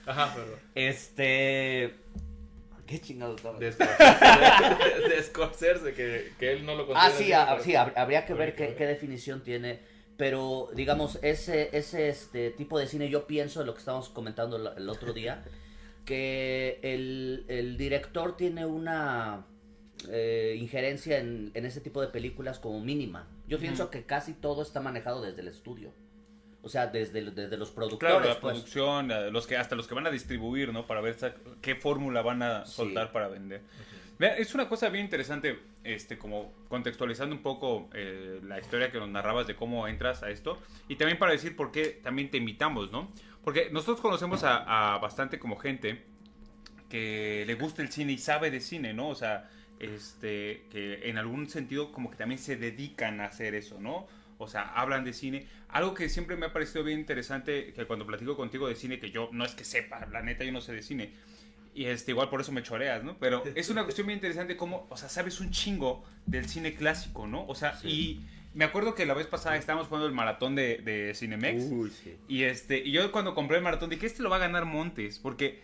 Ajá, 0.05 0.33
perdón. 0.33 0.59
Este. 0.75 1.95
¿Qué 2.85 2.99
chingados 3.01 3.37
estaba? 3.37 3.59
De 3.59 3.71
Scorsese, 5.23 5.93
que, 5.93 6.33
que 6.37 6.51
él 6.53 6.65
no 6.65 6.75
lo 6.75 6.83
Ah, 6.95 7.09
considera 7.09 7.17
sí, 7.17 7.23
cine, 7.23 7.35
ah, 7.35 7.57
sí, 7.61 7.71
hab- 7.73 7.93
habría 7.97 8.21
que 8.25 8.33
qué, 8.33 8.39
ver. 8.39 8.55
qué 8.55 8.85
definición 8.85 9.43
tiene. 9.43 9.79
Pero, 10.23 10.69
digamos, 10.73 11.19
ese, 11.21 11.67
ese 11.73 12.07
este, 12.07 12.51
tipo 12.51 12.79
de 12.79 12.87
cine, 12.87 13.09
yo 13.09 13.27
pienso 13.27 13.59
en 13.59 13.67
lo 13.67 13.73
que 13.73 13.79
estábamos 13.79 14.07
comentando 14.07 14.55
el, 14.55 14.87
otro 14.87 15.11
día, 15.11 15.43
que 16.05 16.79
el, 16.81 17.43
el 17.49 17.75
director 17.75 18.37
tiene 18.37 18.65
una 18.65 19.45
eh, 20.07 20.55
injerencia 20.57 21.17
en, 21.17 21.51
en 21.55 21.65
ese 21.65 21.81
tipo 21.81 21.99
de 21.99 22.07
películas 22.07 22.57
como 22.57 22.79
mínima. 22.79 23.27
Yo 23.49 23.59
pienso 23.59 23.89
que 23.89 24.05
casi 24.05 24.31
todo 24.31 24.61
está 24.61 24.79
manejado 24.79 25.21
desde 25.21 25.41
el 25.41 25.49
estudio. 25.49 25.91
O 26.61 26.69
sea, 26.69 26.87
desde, 26.87 27.29
desde 27.31 27.57
los 27.57 27.71
productores. 27.71 28.15
Claro, 28.15 28.25
la 28.25 28.39
pues. 28.39 28.53
producción, 28.53 29.11
eh, 29.11 29.29
los 29.29 29.45
que, 29.45 29.57
hasta 29.57 29.75
los 29.75 29.89
que 29.89 29.95
van 29.95 30.07
a 30.07 30.09
distribuir, 30.09 30.71
¿no? 30.71 30.87
Para 30.87 31.01
ver 31.01 31.17
qué 31.61 31.75
fórmula 31.75 32.21
van 32.21 32.43
a 32.43 32.65
Sí. 32.65 32.75
soltar 32.75 33.11
para 33.11 33.27
vender. 33.27 33.59
Es 34.23 34.55
una 34.55 34.69
cosa 34.69 34.89
bien 34.89 35.03
interesante, 35.03 35.59
este, 35.83 36.17
como 36.17 36.53
contextualizando 36.69 37.35
un 37.35 37.41
poco 37.41 37.89
eh, 37.93 38.39
la 38.43 38.59
historia 38.59 38.89
que 38.91 38.97
nos 38.97 39.09
narrabas 39.09 39.47
de 39.47 39.55
cómo 39.55 39.87
entras 39.87 40.23
a 40.23 40.29
esto. 40.29 40.61
Y 40.87 40.95
también 40.95 41.19
para 41.19 41.33
decir 41.33 41.55
por 41.55 41.71
qué 41.71 41.99
también 42.01 42.31
te 42.31 42.37
invitamos, 42.37 42.91
¿no? 42.91 43.11
Porque 43.43 43.69
nosotros 43.71 43.99
conocemos 43.99 44.43
a, 44.43 44.93
a 44.95 44.97
bastante 44.99 45.39
como 45.39 45.57
gente 45.57 46.03
que 46.89 47.43
le 47.45 47.55
gusta 47.55 47.81
el 47.81 47.91
cine 47.91 48.13
y 48.13 48.17
sabe 48.17 48.49
de 48.49 48.61
cine, 48.61 48.93
¿no? 48.93 49.09
O 49.09 49.15
sea, 49.15 49.49
este, 49.79 50.63
que 50.69 51.09
en 51.09 51.17
algún 51.17 51.49
sentido 51.49 51.91
como 51.91 52.09
que 52.09 52.15
también 52.15 52.39
se 52.39 52.55
dedican 52.55 53.19
a 53.19 53.25
hacer 53.25 53.55
eso, 53.55 53.79
¿no? 53.79 54.07
O 54.37 54.47
sea, 54.47 54.73
hablan 54.73 55.03
de 55.03 55.13
cine. 55.13 55.47
Algo 55.69 55.93
que 55.93 56.07
siempre 56.07 56.35
me 56.35 56.45
ha 56.45 56.53
parecido 56.53 56.83
bien 56.83 56.99
interesante, 56.99 57.73
que 57.73 57.85
cuando 57.85 58.05
platico 58.05 58.35
contigo 58.35 58.67
de 58.67 58.75
cine, 58.75 58.99
que 58.99 59.11
yo 59.11 59.29
no 59.31 59.43
es 59.45 59.55
que 59.55 59.63
sepa, 59.63 60.05
la 60.05 60.21
neta 60.21 60.43
yo 60.43 60.51
no 60.51 60.61
sé 60.61 60.73
de 60.73 60.81
cine, 60.81 61.13
y 61.75 61.85
este, 61.85 62.11
igual 62.11 62.29
por 62.29 62.41
eso 62.41 62.51
me 62.51 62.61
choreas, 62.63 63.03
¿no? 63.03 63.17
Pero 63.19 63.43
es 63.55 63.69
una 63.69 63.83
cuestión 63.83 64.07
bien 64.07 64.17
interesante 64.17 64.55
como, 64.57 64.87
o 64.89 64.97
sea, 64.97 65.09
sabes 65.09 65.39
un 65.39 65.51
chingo 65.51 66.03
del 66.25 66.47
cine 66.47 66.73
clásico, 66.75 67.27
¿no? 67.27 67.45
O 67.47 67.55
sea, 67.55 67.79
y 67.83 68.21
me 68.53 68.65
acuerdo 68.65 68.93
que 68.93 69.05
la 69.05 69.13
vez 69.15 69.25
pasada 69.27 69.57
estábamos 69.57 69.87
jugando 69.87 70.07
el 70.07 70.13
maratón 70.13 70.53
de, 70.55 70.77
de 70.77 71.13
Cinemex. 71.15 71.63
Uy, 71.71 71.89
sí. 71.89 72.15
Y 72.27 72.43
este, 72.43 72.77
y 72.79 72.91
yo 72.91 73.11
cuando 73.11 73.33
compré 73.33 73.57
el 73.57 73.63
maratón 73.63 73.89
dije, 73.89 74.05
este 74.05 74.21
lo 74.21 74.29
va 74.29 74.35
a 74.35 74.39
ganar 74.39 74.65
Montes, 74.65 75.17
porque 75.19 75.61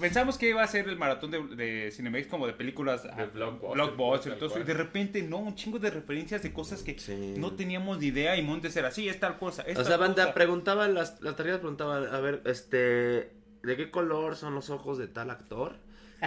pensamos 0.00 0.38
que 0.38 0.48
iba 0.48 0.62
a 0.62 0.66
ser 0.68 0.88
el 0.88 0.96
maratón 0.96 1.30
de, 1.32 1.42
de 1.56 1.90
Cinemex 1.90 2.28
como 2.28 2.46
de 2.46 2.52
películas 2.52 3.02
ah, 3.04 3.26
blockbuster, 3.34 3.74
blockbuster, 3.74 4.32
entonces, 4.34 4.60
y 4.62 4.64
de 4.64 4.74
repente 4.74 5.22
no, 5.22 5.38
un 5.38 5.56
chingo 5.56 5.78
de 5.80 5.90
referencias 5.90 6.42
de 6.44 6.52
cosas 6.52 6.82
que 6.84 6.96
Sí. 6.98 7.34
no 7.36 7.52
teníamos 7.54 7.98
ni 7.98 8.06
idea 8.06 8.36
y 8.36 8.42
Montes 8.42 8.76
era 8.76 8.88
así, 8.88 9.08
es 9.08 9.18
tal 9.18 9.36
cosa. 9.38 9.62
es 9.62 9.72
O 9.76 9.82
tal 9.82 9.86
sea, 9.86 9.96
banda, 9.96 10.22
cosa". 10.26 10.34
preguntaban, 10.34 10.94
las, 10.94 11.20
las 11.20 11.34
tarjetas 11.34 11.58
preguntaban, 11.58 12.06
a 12.14 12.20
ver, 12.20 12.42
este, 12.46 13.32
¿de 13.62 13.76
qué 13.76 13.90
color 13.90 14.36
son 14.36 14.54
los 14.54 14.70
ojos 14.70 14.98
de 14.98 15.06
tal 15.08 15.30
actor? 15.30 15.76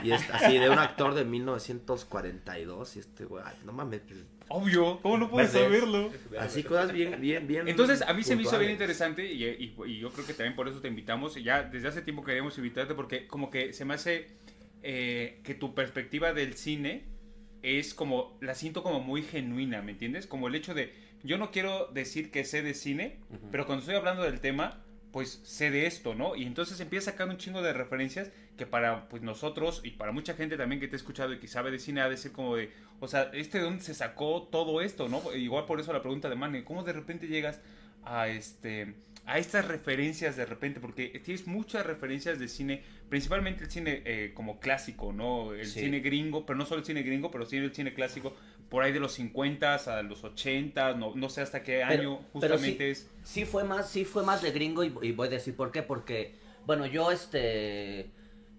Y 0.03 0.11
es 0.11 0.27
así, 0.31 0.57
de 0.57 0.69
un 0.69 0.79
actor 0.79 1.13
de 1.13 1.23
1942, 1.23 2.95
y 2.95 2.99
este 2.99 3.25
güey, 3.25 3.43
no 3.65 3.71
mames, 3.73 4.01
pues, 4.07 4.19
Obvio, 4.49 4.99
¿cómo 5.01 5.17
no 5.17 5.29
puedes 5.29 5.51
saberlo? 5.51 6.11
así 6.39 6.63
cosas 6.63 6.91
bien, 6.91 7.19
bien, 7.21 7.47
bien. 7.47 7.67
Entonces, 7.67 8.01
a 8.01 8.13
mí 8.13 8.23
se 8.23 8.35
me 8.35 8.41
hizo 8.43 8.51
bien 8.59 8.71
interesante 8.71 9.31
y, 9.31 9.43
y- 9.45 9.75
y 9.87 9.99
yo 9.99 10.11
creo 10.11 10.25
que 10.27 10.33
también 10.33 10.55
por 10.55 10.67
eso 10.67 10.79
te 10.81 10.87
invitamos. 10.89 11.35
Ya 11.41 11.63
desde 11.63 11.87
hace 11.87 12.01
tiempo 12.01 12.23
queríamos 12.23 12.57
invitarte 12.57 12.93
porque 12.93 13.25
como 13.27 13.49
que 13.49 13.71
se 13.73 13.85
me 13.85 13.93
hace 13.93 14.31
eh, 14.83 15.39
que 15.43 15.55
tu 15.55 15.73
perspectiva 15.73 16.33
del 16.33 16.55
cine 16.55 17.05
es 17.61 17.93
como, 17.93 18.37
la 18.41 18.53
siento 18.53 18.83
como 18.83 18.99
muy 18.99 19.21
genuina, 19.23 19.81
¿me 19.81 19.91
entiendes? 19.93 20.27
Como 20.27 20.47
el 20.49 20.55
hecho 20.55 20.73
de, 20.73 20.93
yo 21.23 21.37
no 21.37 21.49
quiero 21.51 21.87
decir 21.93 22.29
que 22.29 22.43
sé 22.43 22.61
de 22.61 22.73
cine, 22.73 23.19
pero 23.51 23.65
cuando 23.65 23.79
estoy 23.81 23.95
hablando 23.95 24.23
del 24.23 24.41
tema, 24.41 24.82
pues 25.13 25.39
sé 25.43 25.69
de 25.71 25.85
esto, 25.85 26.15
¿no? 26.15 26.35
Y 26.35 26.43
entonces 26.43 26.79
empieza 26.81 27.11
a 27.11 27.13
sacar 27.13 27.29
un 27.29 27.37
chingo 27.37 27.61
de 27.61 27.71
referencias 27.71 28.31
que 28.57 28.65
para 28.65 29.07
pues 29.07 29.21
nosotros 29.21 29.79
y 29.83 29.91
para 29.91 30.11
mucha 30.11 30.33
gente 30.33 30.57
también 30.57 30.81
que 30.81 30.87
te 30.87 30.95
ha 30.95 30.97
escuchado 30.97 31.31
y 31.33 31.39
que 31.39 31.47
sabe 31.47 31.69
de 31.71 31.77
cine 31.79 32.01
ha 32.01 32.09
de 32.09 32.17
ser 32.17 32.31
como 32.31 32.55
de, 32.55 32.71
o 32.99 33.07
sea, 33.07 33.29
¿este 33.33 33.59
de 33.59 33.63
dónde 33.63 33.83
se 33.83 33.93
sacó 33.93 34.49
todo 34.51 34.81
esto, 34.81 35.07
no? 35.07 35.21
Igual 35.35 35.65
por 35.65 35.79
eso 35.79 35.93
la 35.93 36.01
pregunta 36.01 36.29
de 36.29 36.35
Mane, 36.35 36.63
¿cómo 36.65 36.83
de 36.83 36.93
repente 36.93 37.27
llegas 37.27 37.61
a 38.03 38.27
este 38.27 38.95
a 39.25 39.37
estas 39.39 39.65
referencias 39.67 40.35
de 40.35 40.45
repente? 40.45 40.79
Porque 40.81 41.07
tienes 41.23 41.47
muchas 41.47 41.85
referencias 41.85 42.39
de 42.39 42.47
cine, 42.47 42.83
principalmente 43.07 43.63
el 43.65 43.71
cine 43.71 44.01
eh, 44.05 44.31
como 44.33 44.59
clásico, 44.59 45.13
¿no? 45.13 45.53
El 45.53 45.67
Sí. 45.67 45.81
cine 45.81 45.99
gringo, 45.99 46.45
pero 46.45 46.57
no 46.57 46.65
solo 46.65 46.79
el 46.79 46.85
cine 46.85 47.03
gringo, 47.03 47.29
pero 47.31 47.45
sí 47.45 47.57
el 47.57 47.73
cine 47.73 47.93
clásico, 47.93 48.35
por 48.73 48.81
ahí 48.83 48.91
de 48.91 48.99
los 48.99 49.11
50 49.11 49.75
a 49.75 50.01
los 50.01 50.23
80, 50.23 50.95
no, 50.95 51.13
no 51.13 51.29
sé 51.29 51.41
hasta 51.41 51.61
qué 51.61 51.83
año 51.83 52.21
pero 52.33 52.47
justamente 52.47 52.89
es. 52.89 53.07
Sí 53.21 53.45
fue 53.45 53.63
más, 53.63 53.87
sí 53.87 54.03
fue 54.03 54.23
más 54.23 54.41
de 54.41 54.49
gringo 54.49 54.83
y, 54.83 54.91
y 55.03 55.11
voy 55.11 55.27
a 55.27 55.29
decir 55.29 55.55
por 55.55 55.71
qué, 55.71 55.83
porque, 55.83 56.33
bueno, 56.65 56.87
yo 56.87 57.11
este, 57.11 58.09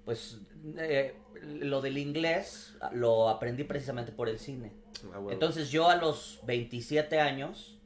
pues, 0.05 0.39
eh, 0.79 1.17
lo 1.43 1.81
del 1.81 1.99
inglés 1.99 2.77
lo 2.93 3.29
aprendí 3.29 3.65
precisamente 3.65 4.13
por 4.13 4.29
el 4.29 4.39
cine. 4.39 4.71
Ah, 5.07 5.19
huevo. 5.19 5.33
Entonces 5.33 5.73
yo 5.73 5.91
a 5.91 5.97
los 5.97 6.39
27 6.45 7.19
años, 7.19 7.81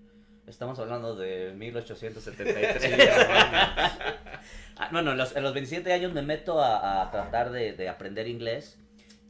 estamos 0.47 0.79
hablando 0.81 1.17
de 1.17 1.55
1873. 1.57 2.91
Ah, 4.81 4.91
bueno, 4.93 5.11
a 5.11 5.14
los, 5.17 5.35
a 5.35 5.41
los 5.41 5.55
27 5.55 5.93
años 5.93 6.12
me 6.12 6.23
meto 6.23 6.61
a, 6.61 7.03
a 7.03 7.11
tratar 7.11 7.51
de, 7.51 7.73
de 7.73 7.88
aprender 7.88 8.29
inglés 8.29 8.79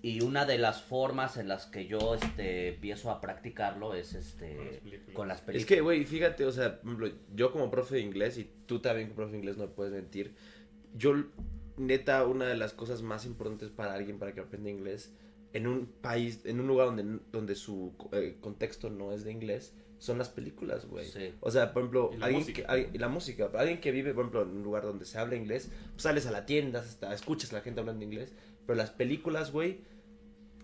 y 0.01 0.21
una 0.23 0.45
de 0.47 0.59
las 0.59 0.81
formas 0.83 1.37
en 1.37 1.49
las 1.49 1.67
que 1.67 1.87
yo 1.87 2.15
este, 2.15 2.69
empiezo 2.69 3.11
a 3.11 3.21
practicarlo 3.21 3.95
es 3.95 4.15
este, 4.15 4.81
Con 5.13 5.27
las 5.29 5.41
películas. 5.41 5.63
Es 5.63 5.67
que, 5.67 5.81
güey, 5.81 6.05
fíjate, 6.05 6.45
o 6.45 6.53
sea, 6.53 6.81
por 6.81 6.93
ejemplo, 6.93 7.11
yo 7.35 7.51
como 7.53 7.71
profe 7.71 7.97
de 7.97 8.03
inglés 8.03 8.39
y 8.39 8.49
tú 8.67 8.81
también 8.81 9.09
como 9.09 9.17
profe 9.17 9.33
de 9.33 9.39
inglés 9.39 9.57
no 9.57 9.65
me 9.65 9.71
puedes 9.73 9.93
mentir, 9.93 10.35
yo, 10.95 11.15
neta, 11.77 12.25
una 12.27 12.47
de 12.47 12.57
las 12.57 12.73
cosas 12.73 13.03
más 13.03 13.27
importantes 13.27 13.71
para 13.71 13.95
alguien 13.95 14.19
para 14.19 14.33
que 14.35 14.41
aprenda 14.41 14.71
inglés 14.71 15.13
en 15.53 15.67
un 15.67 15.87
país, 15.87 16.43
en 16.45 16.61
un 16.61 16.67
lugar 16.69 16.89
donde, 16.95 17.21
donde 17.33 17.55
su 17.55 17.95
eh, 18.13 18.37
contexto 18.41 18.91
no 18.91 19.13
es 19.13 19.25
de 19.25 19.33
inglés, 19.33 19.75
son 19.99 20.19
las 20.19 20.29
películas, 20.29 20.87
güey. 20.87 21.07
Sí. 21.09 21.35
O 21.41 21.51
sea, 21.51 21.73
por 21.73 21.83
ejemplo, 21.83 22.11
Y 22.13 22.19
la 22.19 22.27
alguien 22.27 22.43
música. 22.43 22.63
que, 22.63 22.67
alguien- 22.69 22.95
y 22.95 22.99
la 22.99 23.09
música, 23.09 23.51
alguien 23.55 23.81
que 23.81 23.91
vive, 23.91 24.15
por 24.15 24.23
ejemplo, 24.25 24.43
en 24.43 24.51
un 24.51 24.63
lugar 24.63 24.85
donde 24.85 25.05
se 25.05 25.19
habla 25.19 25.35
inglés, 25.35 25.71
pues 25.91 26.03
sales 26.03 26.27
a 26.27 26.31
la 26.31 26.47
tienda, 26.47 26.79
hasta 26.81 27.13
escuchas 27.13 27.53
a 27.53 27.57
la 27.57 27.63
gente 27.63 27.81
hablando 27.81 28.05
inglés, 28.05 28.33
pero 28.69 28.77
las 28.77 28.91
películas, 28.91 29.51
güey, 29.51 29.81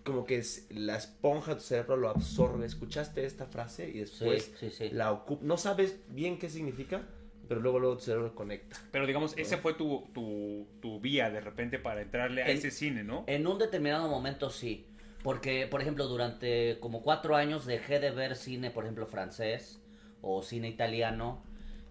como 0.03 0.25
que 0.25 0.37
es- 0.37 0.67
la 0.69 0.95
esponja 0.95 1.51
de 1.55 1.57
tu 1.57 1.63
cerebro 1.63 1.97
lo 1.97 2.09
absorbe. 2.09 2.63
¿Escuchaste 2.67 3.25
esta 3.25 3.47
frase? 3.47 3.89
Y 3.89 3.99
después 4.01 4.51
sí, 4.59 4.69
sí. 4.69 4.89
la 4.91 5.11
ocupa. 5.11 5.43
No 5.43 5.57
sabes 5.57 5.97
bien 6.09 6.37
qué 6.37 6.47
significa, 6.47 7.01
pero 7.47 7.59
luego, 7.61 7.79
luego 7.79 7.97
tu 7.97 8.03
cerebro 8.03 8.35
conecta. 8.35 8.77
Pero 8.91 9.07
digamos, 9.07 9.33
ese 9.37 9.57
fue 9.57 9.73
tu, 9.73 10.07
tu, 10.13 10.67
tu 10.79 10.99
vía 10.99 11.31
de 11.31 11.41
repente 11.41 11.79
para 11.79 12.03
entrarle 12.03 12.43
a 12.43 12.49
En- 12.51 12.57
ese 12.57 12.69
cine, 12.69 13.03
¿no? 13.03 13.23
En 13.25 13.47
un 13.47 13.57
determinado 13.57 14.07
momento 14.07 14.51
sí. 14.51 14.85
Porque, 15.23 15.65
por 15.65 15.81
ejemplo, 15.81 16.05
durante 16.05 16.77
como 16.79 17.01
cuatro 17.01 17.35
años 17.35 17.65
dejé 17.65 17.99
de 17.99 18.11
ver 18.11 18.35
cine, 18.35 18.69
por 18.69 18.83
ejemplo, 18.83 19.07
francés 19.07 19.81
o 20.21 20.43
cine 20.43 20.69
italiano 20.69 21.43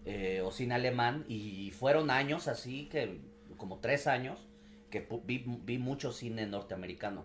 eh, 0.06 0.40
o 0.44 0.52
cine 0.52 0.74
alemán. 0.74 1.24
Y 1.28 1.72
fueron 1.72 2.10
años 2.12 2.46
así, 2.46 2.86
que 2.88 3.20
como 3.56 3.80
tres 3.80 4.06
años, 4.06 4.46
que 4.94 5.06
vi, 5.24 5.44
vi 5.46 5.78
mucho 5.78 6.12
cine 6.12 6.46
norteamericano. 6.46 7.24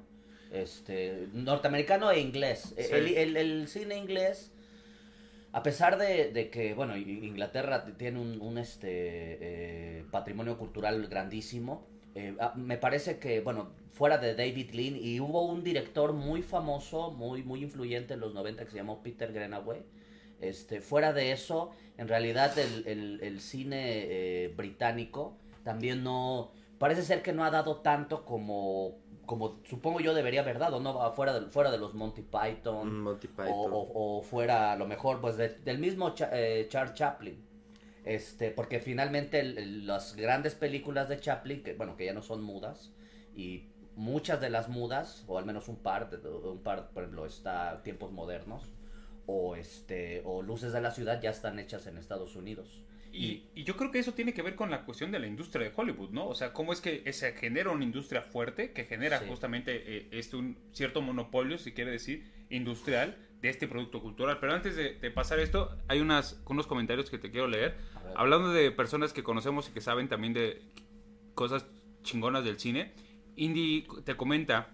Este, 0.52 1.28
norteamericano 1.34 2.10
e 2.12 2.20
inglés. 2.20 2.74
Sí. 2.78 2.84
El, 2.92 3.08
el- 3.16 3.38
el 3.38 3.68
cine 3.68 3.98
inglés, 3.98 4.52
a 5.52 5.62
pesar 5.64 5.98
de, 5.98 6.32
de 6.32 6.50
que, 6.50 6.74
bueno, 6.74 6.98
Inglaterra 6.98 7.86
tiene 7.98 8.20
un, 8.20 8.40
un, 8.42 8.58
este, 8.58 8.90
eh, 10.00 10.06
patrimonio 10.12 10.58
cultural 10.58 11.08
grandísimo, 11.08 11.88
eh, 12.16 12.36
me 12.56 12.78
parece 12.78 13.20
que, 13.20 13.42
bueno, 13.42 13.72
fuera 13.94 14.18
de 14.18 14.34
David 14.36 14.72
Lean, 14.72 14.96
y 14.96 15.20
hubo 15.20 15.46
un 15.46 15.64
director 15.64 16.14
muy 16.14 16.42
famoso, 16.42 17.12
muy, 17.12 17.44
muy 17.44 17.62
influyente 17.64 18.16
en 18.16 18.20
los 18.20 18.34
90 18.34 18.66
que 18.66 18.72
se 18.72 18.78
llamó 18.78 19.02
Peter 19.04 19.32
Greenaway. 19.34 19.84
Este, 20.42 20.82
fuera 20.82 21.14
de 21.14 21.32
eso, 21.32 21.72
en 21.98 22.08
realidad 22.08 22.58
el, 22.58 22.88
el- 22.88 23.20
el 23.22 23.40
cine 23.42 23.82
eh, 24.08 24.54
británico 24.56 25.38
también 25.64 26.04
no, 26.04 26.52
parece 26.80 27.04
ser 27.04 27.22
que 27.22 27.34
no 27.34 27.44
ha 27.46 27.52
dado 27.52 27.78
tanto 27.82 28.26
como, 28.26 28.98
como 29.26 29.60
supongo 29.66 30.00
yo 30.00 30.14
debería 30.16 30.42
haber 30.42 30.58
dado, 30.58 30.80
¿no? 30.80 31.12
Fuera 31.14 31.40
de, 31.40 31.48
fuera 31.52 31.70
de 31.72 31.78
los 31.78 31.94
Monty 31.94 32.24
Python, 32.24 33.02
Monty 33.02 33.28
Python. 33.28 33.48
o, 33.52 33.66
o- 33.80 34.18
o 34.18 34.22
fuera 34.24 34.72
a 34.72 34.76
lo 34.76 34.88
mejor 34.88 35.22
pues 35.22 35.38
de- 35.38 35.50
del 35.50 35.78
mismo 35.78 36.16
Cha- 36.16 36.32
eh, 36.34 36.68
Charles 36.70 36.94
Chaplin 36.96 37.46
este 38.06 38.50
porque 38.52 38.80
finalmente 38.80 39.40
el- 39.42 39.58
el- 39.58 39.86
las 39.88 40.16
grandes 40.16 40.56
películas 40.56 41.10
de 41.10 41.20
Chaplin 41.20 41.62
que 41.64 41.74
bueno 41.74 41.96
que 41.98 42.06
ya 42.06 42.14
no 42.14 42.22
son 42.22 42.42
mudas 42.42 42.92
y 43.36 43.68
muchas 43.96 44.40
de 44.40 44.50
las 44.50 44.70
mudas 44.70 45.26
o 45.28 45.38
al 45.38 45.46
menos 45.46 45.68
un 45.68 45.76
par 45.76 46.10
de- 46.10 46.28
un 46.30 46.60
par 46.64 46.90
por 46.92 47.04
ejemplo 47.04 47.26
está 47.26 47.84
tiempos 47.84 48.12
modernos 48.14 48.64
o 49.28 49.56
este 49.58 50.22
o 50.26 50.42
luces 50.42 50.72
de 50.72 50.80
la 50.82 50.92
ciudad 50.92 51.22
ya 51.22 51.30
están 51.30 51.60
hechas 51.60 51.86
en 51.88 51.98
Estados 51.98 52.36
Unidos 52.38 52.82
Y, 53.12 53.44
y 53.56 53.64
yo 53.64 53.76
creo 53.76 53.92
que 53.92 54.00
eso 54.00 54.14
tiene 54.14 54.34
que 54.34 54.42
ver 54.44 54.56
con 54.56 54.70
la 54.70 54.86
cuestión 54.86 55.12
de 55.12 55.20
la 55.20 55.26
industria 55.28 55.68
de 55.68 55.74
Hollywood, 55.76 56.12
¿no? 56.12 56.28
O 56.28 56.36
sea, 56.36 56.54
cómo 56.54 56.74
es 56.74 56.80
que 56.82 57.12
se 57.12 57.34
genera 57.34 57.72
una 57.72 57.84
industria 57.84 58.22
fuerte 58.22 58.72
que 58.72 58.86
genera 58.86 59.20
Sí. 59.20 59.26
justamente 59.28 59.84
eh, 59.86 60.08
este 60.12 60.36
un 60.36 60.58
cierto 60.74 61.02
monopolio, 61.02 61.58
si 61.58 61.72
quiere 61.72 61.92
decir, 61.92 62.24
industrial 62.50 63.18
de 63.42 63.50
este 63.50 63.68
producto 63.68 64.02
cultural. 64.02 64.38
Pero 64.40 64.54
antes 64.54 64.76
de, 64.76 64.94
de 65.00 65.12
pasar 65.12 65.40
esto, 65.40 65.76
hay 65.88 66.02
unas, 66.02 66.40
unos 66.46 66.68
comentarios 66.68 67.10
que 67.10 67.18
te 67.18 67.32
quiero 67.32 67.48
leer. 67.48 67.76
Hablando 68.16 68.52
de 68.52 68.70
personas 68.72 69.12
que 69.14 69.24
conocemos 69.24 69.70
y 69.70 69.72
que 69.72 69.82
saben 69.82 70.08
también 70.08 70.34
de 70.34 70.62
cosas 71.34 71.66
chingonas 72.04 72.44
del 72.44 72.60
cine, 72.60 72.94
Indy 73.36 73.88
te 74.04 74.16
comenta, 74.18 74.70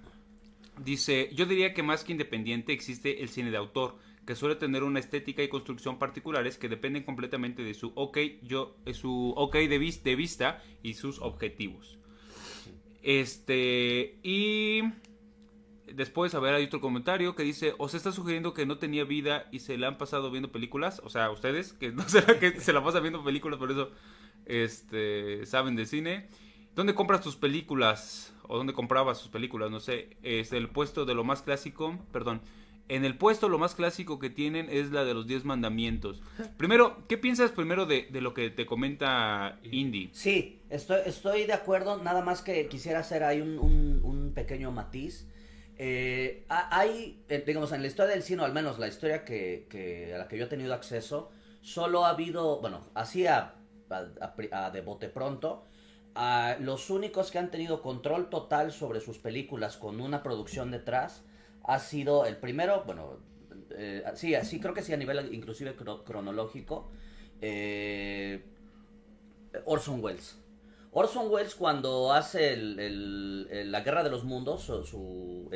dice, 0.83 1.29
yo 1.33 1.45
diría 1.45 1.73
que 1.73 1.83
más 1.83 2.03
que 2.03 2.11
independiente 2.11 2.73
existe 2.73 3.21
el 3.21 3.29
cine 3.29 3.51
de 3.51 3.57
autor, 3.57 3.97
que 4.25 4.35
suele 4.35 4.55
tener 4.55 4.83
una 4.83 4.99
estética 4.99 5.43
y 5.43 5.49
construcción 5.49 5.99
particulares 5.99 6.57
que 6.57 6.69
dependen 6.69 7.03
completamente 7.03 7.63
de 7.63 7.73
su 7.73 7.91
ok, 7.95 8.17
yo, 8.43 8.75
de 8.85 8.93
su 8.93 9.33
ok 9.37 9.55
de, 9.55 9.77
vis- 9.77 10.03
de 10.03 10.15
vista 10.15 10.63
y 10.83 10.95
sus 10.95 11.19
objetivos. 11.19 11.97
Este, 13.03 14.17
y 14.23 14.81
después, 15.93 16.33
a 16.35 16.39
ver, 16.39 16.55
hay 16.55 16.65
otro 16.65 16.81
comentario 16.81 17.35
que 17.35 17.43
dice, 17.43 17.73
¿os 17.77 17.93
está 17.93 18.11
sugiriendo 18.11 18.53
que 18.53 18.65
no 18.65 18.77
tenía 18.77 19.03
vida 19.03 19.47
y 19.51 19.59
se 19.59 19.77
la 19.77 19.87
han 19.87 19.97
pasado 19.97 20.31
viendo 20.31 20.51
películas? 20.51 21.01
O 21.03 21.09
sea, 21.09 21.29
ustedes, 21.31 21.73
que 21.73 21.91
no 21.91 22.03
será 22.09 22.39
que 22.39 22.59
se 22.59 22.73
la 22.73 22.83
pasan 22.83 23.03
viendo 23.03 23.23
películas, 23.23 23.59
por 23.59 23.71
eso 23.71 23.91
este, 24.45 25.45
saben 25.45 25.75
de 25.75 25.85
cine. 25.85 26.29
¿Dónde 26.75 26.95
compras 26.95 27.21
tus 27.21 27.35
películas? 27.37 28.33
¿O 28.47 28.57
dónde 28.57 28.73
comprabas 28.73 29.19
tus 29.21 29.29
películas? 29.29 29.71
No 29.71 29.79
sé. 29.79 30.17
Es 30.23 30.51
el 30.51 30.69
puesto 30.69 31.05
de 31.05 31.13
lo 31.15 31.23
más 31.23 31.41
clásico. 31.41 31.97
Perdón. 32.11 32.41
En 32.87 33.03
el 33.03 33.17
puesto 33.17 33.49
lo 33.49 33.57
más 33.57 33.73
clásico 33.73 34.19
que 34.19 34.29
tienen 34.29 34.67
es 34.69 34.91
la 34.91 35.03
de 35.03 35.15
los 35.15 35.25
10 35.25 35.43
mandamientos. 35.43 36.21
Primero, 36.57 36.97
¿qué 37.07 37.17
piensas 37.17 37.49
primero 37.51 37.87
de, 37.87 38.07
de 38.11 38.21
lo 38.21 38.35
que 38.35 38.51
te 38.51 38.67
comenta 38.67 39.59
Indy? 39.63 40.11
Sí, 40.13 40.61
estoy, 40.69 40.99
estoy 41.07 41.45
de 41.45 41.53
acuerdo, 41.53 41.97
nada 42.03 42.21
más 42.21 42.43
que 42.43 42.67
quisiera 42.67 42.99
hacer 42.99 43.23
ahí 43.23 43.41
un, 43.41 43.57
un- 43.57 44.33
pequeño 44.35 44.69
matiz. 44.71 45.27
Eh, 45.77 46.45
ha- 46.49 46.77
hay, 46.77 47.23
eh, 47.29 47.43
digamos, 47.47 47.71
en 47.71 47.81
la 47.81 47.87
historia 47.87 48.13
del 48.13 48.21
cine, 48.21 48.43
al 48.43 48.53
menos 48.53 48.77
la 48.79 48.87
historia 48.87 49.23
que, 49.25 49.65
que- 49.69 50.13
a 50.13 50.17
la 50.19 50.27
que 50.27 50.37
yo 50.37 50.43
he 50.45 50.47
tenido 50.47 50.73
acceso, 50.73 51.31
solo 51.61 52.05
ha 52.05 52.09
habido, 52.09 52.59
bueno, 52.61 52.81
así 52.93 53.25
a, 53.25 53.55
a 54.51 54.71
de 54.71 54.81
bote 54.81 55.09
pronto, 55.09 55.63
a 56.15 56.57
los 56.59 56.89
únicos 56.89 57.31
que 57.31 57.39
han 57.39 57.49
tenido 57.49 57.81
control 57.81 58.29
total 58.29 58.71
sobre 58.71 58.99
sus 59.01 59.17
películas 59.17 59.77
con 59.77 59.99
una 60.01 60.21
producción 60.21 60.69
detrás 60.69 61.23
ha 61.67 61.79
sido 61.79 62.25
el 62.25 62.37
primero, 62.37 62.83
bueno, 62.85 63.19
eh, 63.71 64.03
sí, 64.15 64.33
sí, 64.43 64.59
creo 64.59 64.73
que 64.73 64.81
sí 64.83 64.93
a 64.93 64.97
nivel 64.97 65.33
inclusive 65.33 65.75
cro- 65.77 66.03
cronológico, 66.03 66.91
eh, 67.41 68.43
Orson 69.65 70.03
Welles. 70.03 70.37
Orson 70.91 71.29
Welles 71.29 71.55
cuando 71.55 72.13
hace 72.13 72.55
la 72.57 73.81
Guerra 73.81 74.03
de 74.03 74.09
los 74.09 74.23
Mundos, 74.23 74.63
su, 74.63 75.49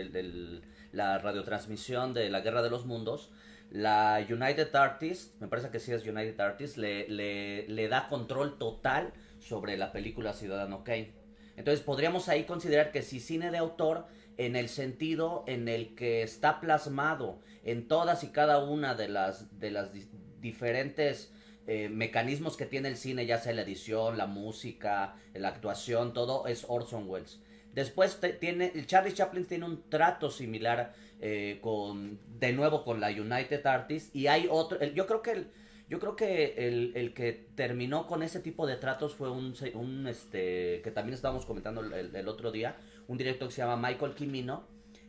la 0.91 1.17
radiotransmisión 1.19 2.13
de 2.13 2.29
la 2.29 2.41
Guerra 2.41 2.61
de 2.61 2.69
los 2.69 2.85
Mundos, 2.85 3.31
la 3.71 4.25
United 4.27 4.75
Artists, 4.75 5.33
me 5.39 5.47
parece 5.47 5.69
que 5.69 5.79
sí 5.79 5.91
es 5.93 6.05
United 6.05 6.39
Artists, 6.39 6.77
le, 6.77 7.07
le- 7.07 7.67
le 7.67 7.87
da 7.87 8.07
control 8.09 8.57
total 8.57 9.13
sobre 9.39 9.77
la 9.77 9.91
película 9.91 10.33
Ciudadano 10.33 10.83
Kane. 10.83 11.13
Entonces 11.55 11.83
podríamos 11.83 12.27
ahí 12.29 12.45
considerar 12.45 12.91
que 12.91 13.01
si 13.01 13.19
cine 13.19 13.51
de 13.51 13.57
autor 13.59 14.07
en 14.45 14.55
el 14.55 14.69
sentido 14.69 15.43
en 15.47 15.67
el 15.67 15.95
que 15.95 16.23
está 16.23 16.59
plasmado 16.61 17.39
en 17.63 17.87
todas 17.87 18.23
y 18.23 18.29
cada 18.29 18.63
una 18.63 18.95
de 18.95 19.09
las 19.09 19.59
de 19.59 19.69
las 19.69 19.91
di- 19.93 20.07
diferentes 20.41 21.31
eh, 21.67 21.89
mecanismos 21.89 22.57
que 22.57 22.65
tiene 22.65 22.87
el 22.89 22.95
cine, 22.97 23.25
ya 23.25 23.37
sea 23.37 23.53
la 23.53 23.61
edición, 23.63 24.17
la 24.17 24.25
música, 24.27 25.15
la 25.33 25.49
actuación, 25.49 26.13
todo 26.13 26.47
es 26.47 26.65
Orson 26.67 27.07
Welles. 27.07 27.39
Después 27.73 28.19
te- 28.19 28.33
tiene, 28.33 28.71
Charlie 28.87 29.13
Chaplin 29.13 29.45
tiene 29.45 29.65
un 29.65 29.87
trato 29.89 30.31
similar 30.31 30.93
eh, 31.21 31.59
con, 31.61 32.19
de 32.39 32.53
nuevo 32.53 32.83
con 32.83 32.99
la 32.99 33.09
United 33.09 33.63
Artists 33.67 34.15
y 34.15 34.27
hay 34.27 34.47
otro, 34.49 34.81
yo 34.83 35.05
creo 35.05 35.21
que 35.21 35.31
el, 35.31 35.47
yo 35.89 35.99
creo 35.99 36.15
que 36.15 36.55
el, 36.67 36.93
el 36.95 37.13
que 37.13 37.47
terminó 37.55 38.07
con 38.07 38.23
ese 38.23 38.39
tipo 38.39 38.65
de 38.65 38.77
tratos 38.77 39.13
fue 39.15 39.29
un, 39.29 39.53
un 39.73 40.07
este, 40.07 40.81
que 40.83 40.91
también 40.91 41.13
estábamos 41.13 41.45
comentando 41.45 41.81
el 41.81 42.27
otro 42.27 42.51
día, 42.51 42.77
un 43.09 43.17
director 43.17 43.49
que 43.49 43.53
se 43.55 43.61
llama 43.61 43.75
Michael 43.89 44.13
Kimino, 44.13 44.63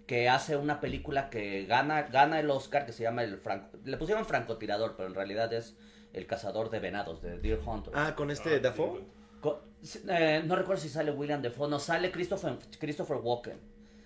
que 0.06 0.28
hace 0.28 0.56
una 0.56 0.80
película 0.80 1.30
que 1.30 1.64
gana, 1.66 2.02
gana 2.02 2.40
el 2.40 2.50
Oscar, 2.50 2.84
que 2.84 2.92
se 2.92 3.04
llama 3.04 3.22
el 3.22 3.38
Franco, 3.38 3.78
le 3.84 3.96
pusieron 3.96 4.24
francotirador, 4.26 4.94
pero 4.96 5.08
en 5.08 5.14
realidad 5.14 5.52
es 5.52 5.76
el 6.12 6.26
cazador 6.26 6.70
de 6.70 6.80
venados, 6.80 7.22
de 7.22 7.38
Deer 7.38 7.60
Hunter. 7.64 7.92
Ah, 7.96 8.14
con 8.16 8.32
este 8.32 8.58
Dafoe. 8.58 9.02
Co- 9.40 9.62
eh, 10.08 10.42
no 10.44 10.56
recuerdo 10.56 10.82
si 10.82 10.88
sale 10.88 11.12
William 11.12 11.40
Defoe, 11.40 11.68
no, 11.70 11.78
sale 11.78 12.10
Christopher, 12.10 12.58
Christopher 12.80 13.18
Walken. 13.22 13.58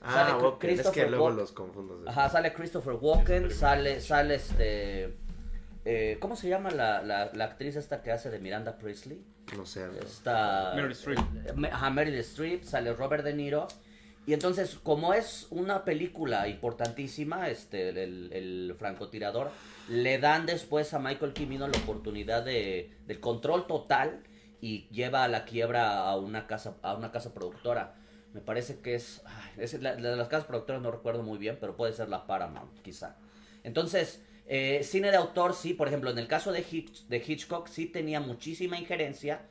Ah, 0.02 0.36
Sale. 0.38 0.72
Es 0.74 0.88
que 0.90 1.06
luego 1.08 1.24
Walken. 1.24 1.40
los 1.40 1.52
confundo. 1.52 1.96
sí. 1.98 2.04
Ajá, 2.06 2.28
sale 2.28 2.52
Christopher 2.52 2.92
Walken, 3.00 3.50
sale, 3.50 4.00
sale 4.02 4.34
este... 4.34 5.16
eh, 5.86 6.18
¿Cómo 6.20 6.36
se 6.36 6.48
llama 6.50 6.70
la, 6.70 7.00
la, 7.02 7.30
la 7.32 7.44
actriz 7.46 7.76
esta 7.76 8.02
que 8.02 8.12
hace 8.12 8.28
de 8.30 8.38
Miranda 8.38 8.76
Priestley? 8.76 9.24
No 9.56 9.64
sé. 9.64 9.86
no. 9.86 9.92
Está... 10.00 10.72
Meryl 10.76 10.92
Streep. 10.92 11.18
eh, 11.46 11.70
Ajá, 11.72 11.88
Meryl 11.88 12.16
Streep, 12.16 12.64
sale 12.64 12.92
Robert 12.92 13.24
De 13.24 13.32
Niro. 13.32 13.66
Y 14.26 14.32
entonces, 14.32 14.78
como 14.82 15.12
es 15.12 15.46
una 15.50 15.84
película 15.84 16.48
importantísima, 16.48 17.48
este, 17.50 17.90
el, 17.90 18.32
el 18.32 18.74
francotirador, 18.78 19.50
le 19.90 20.18
dan 20.18 20.46
después 20.46 20.94
a 20.94 20.98
Michael 20.98 21.34
Kimino 21.34 21.68
la 21.68 21.78
oportunidad 21.78 22.42
de, 22.42 22.90
del 23.06 23.20
control 23.20 23.66
total 23.66 24.22
y 24.62 24.88
lleva 24.88 25.24
a 25.24 25.28
la 25.28 25.44
quiebra 25.44 26.08
a 26.08 26.16
una 26.16 26.46
casa, 26.46 26.78
a 26.82 26.94
una 26.94 27.12
casa 27.12 27.34
productora. 27.34 27.96
Me 28.32 28.40
parece 28.40 28.80
que 28.80 28.94
es, 28.94 29.22
es 29.58 29.74
la, 29.82 29.94
la 29.94 30.10
de 30.10 30.16
las 30.16 30.28
casas 30.28 30.46
productoras 30.46 30.80
no 30.80 30.90
recuerdo 30.90 31.22
muy 31.22 31.36
bien, 31.36 31.58
pero 31.60 31.76
puede 31.76 31.92
ser 31.92 32.08
la 32.08 32.26
Paramount, 32.26 32.80
quizá. 32.80 33.18
Entonces, 33.62 34.24
eh, 34.46 34.80
cine 34.84 35.10
de 35.10 35.18
autor, 35.18 35.54
sí, 35.54 35.74
por 35.74 35.88
ejemplo, 35.88 36.10
en 36.10 36.18
el 36.18 36.28
caso 36.28 36.50
de, 36.50 36.64
Hitch- 36.64 37.06
de 37.08 37.22
Hitchcock, 37.24 37.68
sí 37.68 37.86
tenía 37.86 38.20
muchísima 38.20 38.78
injerencia, 38.78 39.42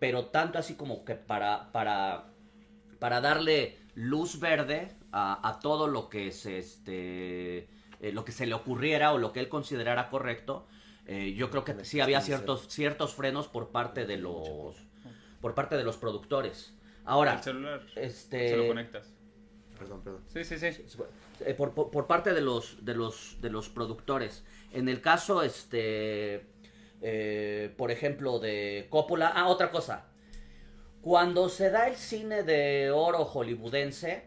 pero 0.00 0.26
tanto 0.26 0.58
así 0.58 0.74
como 0.74 1.04
que 1.04 1.14
para, 1.14 1.70
para, 1.72 2.32
para 2.98 3.20
darle 3.20 3.78
luz 3.96 4.38
verde 4.38 4.92
a, 5.10 5.46
a 5.48 5.58
todo 5.58 5.88
lo 5.88 6.08
que 6.08 6.30
se 6.30 6.58
este 6.58 7.68
eh, 8.00 8.12
lo 8.12 8.24
que 8.24 8.30
se 8.32 8.46
le 8.46 8.54
ocurriera 8.54 9.12
o 9.12 9.18
lo 9.18 9.32
que 9.32 9.40
él 9.40 9.48
considerara 9.48 10.08
correcto 10.10 10.66
eh, 11.06 11.32
yo 11.34 11.50
creo 11.50 11.64
que 11.64 11.84
sí 11.84 12.00
había 12.00 12.20
ciertos 12.20 12.68
ciertos 12.68 13.14
frenos 13.14 13.48
por 13.48 13.70
parte 13.70 14.06
de 14.06 14.18
los 14.18 14.76
por 15.40 15.54
parte 15.54 15.76
de 15.76 15.82
los 15.84 15.96
productores 15.96 16.74
ahora 17.04 17.34
El 17.34 17.42
celular. 17.42 17.82
este 17.96 18.48
Se 18.50 18.56
lo 18.56 18.66
conectas. 18.68 19.12
Perdón, 19.78 20.00
perdón. 20.02 20.22
Sí, 20.32 20.42
sí, 20.42 20.58
sí. 20.58 20.68
Eh, 21.40 21.52
por, 21.52 21.72
por- 21.74 21.90
por 21.90 22.06
parte 22.06 22.32
de 22.32 22.40
los, 22.40 22.82
de 22.82 22.94
los, 22.94 23.36
de 23.42 23.50
los 23.50 23.68
productores. 23.68 24.42
En 24.72 24.88
el 24.88 25.02
caso, 25.02 25.42
este, 25.42 26.46
eh, 27.02 27.74
por 27.76 27.90
ejemplo, 27.90 28.38
de 28.38 28.86
Coppola. 28.88 29.32
Ah, 29.36 29.48
otra 29.48 29.70
cosa. 29.70 30.06
Cuando 31.10 31.48
se 31.48 31.70
da 31.70 31.86
el 31.86 31.94
cine 31.94 32.42
de 32.42 32.90
oro 32.90 33.24
hollywoodense, 33.24 34.24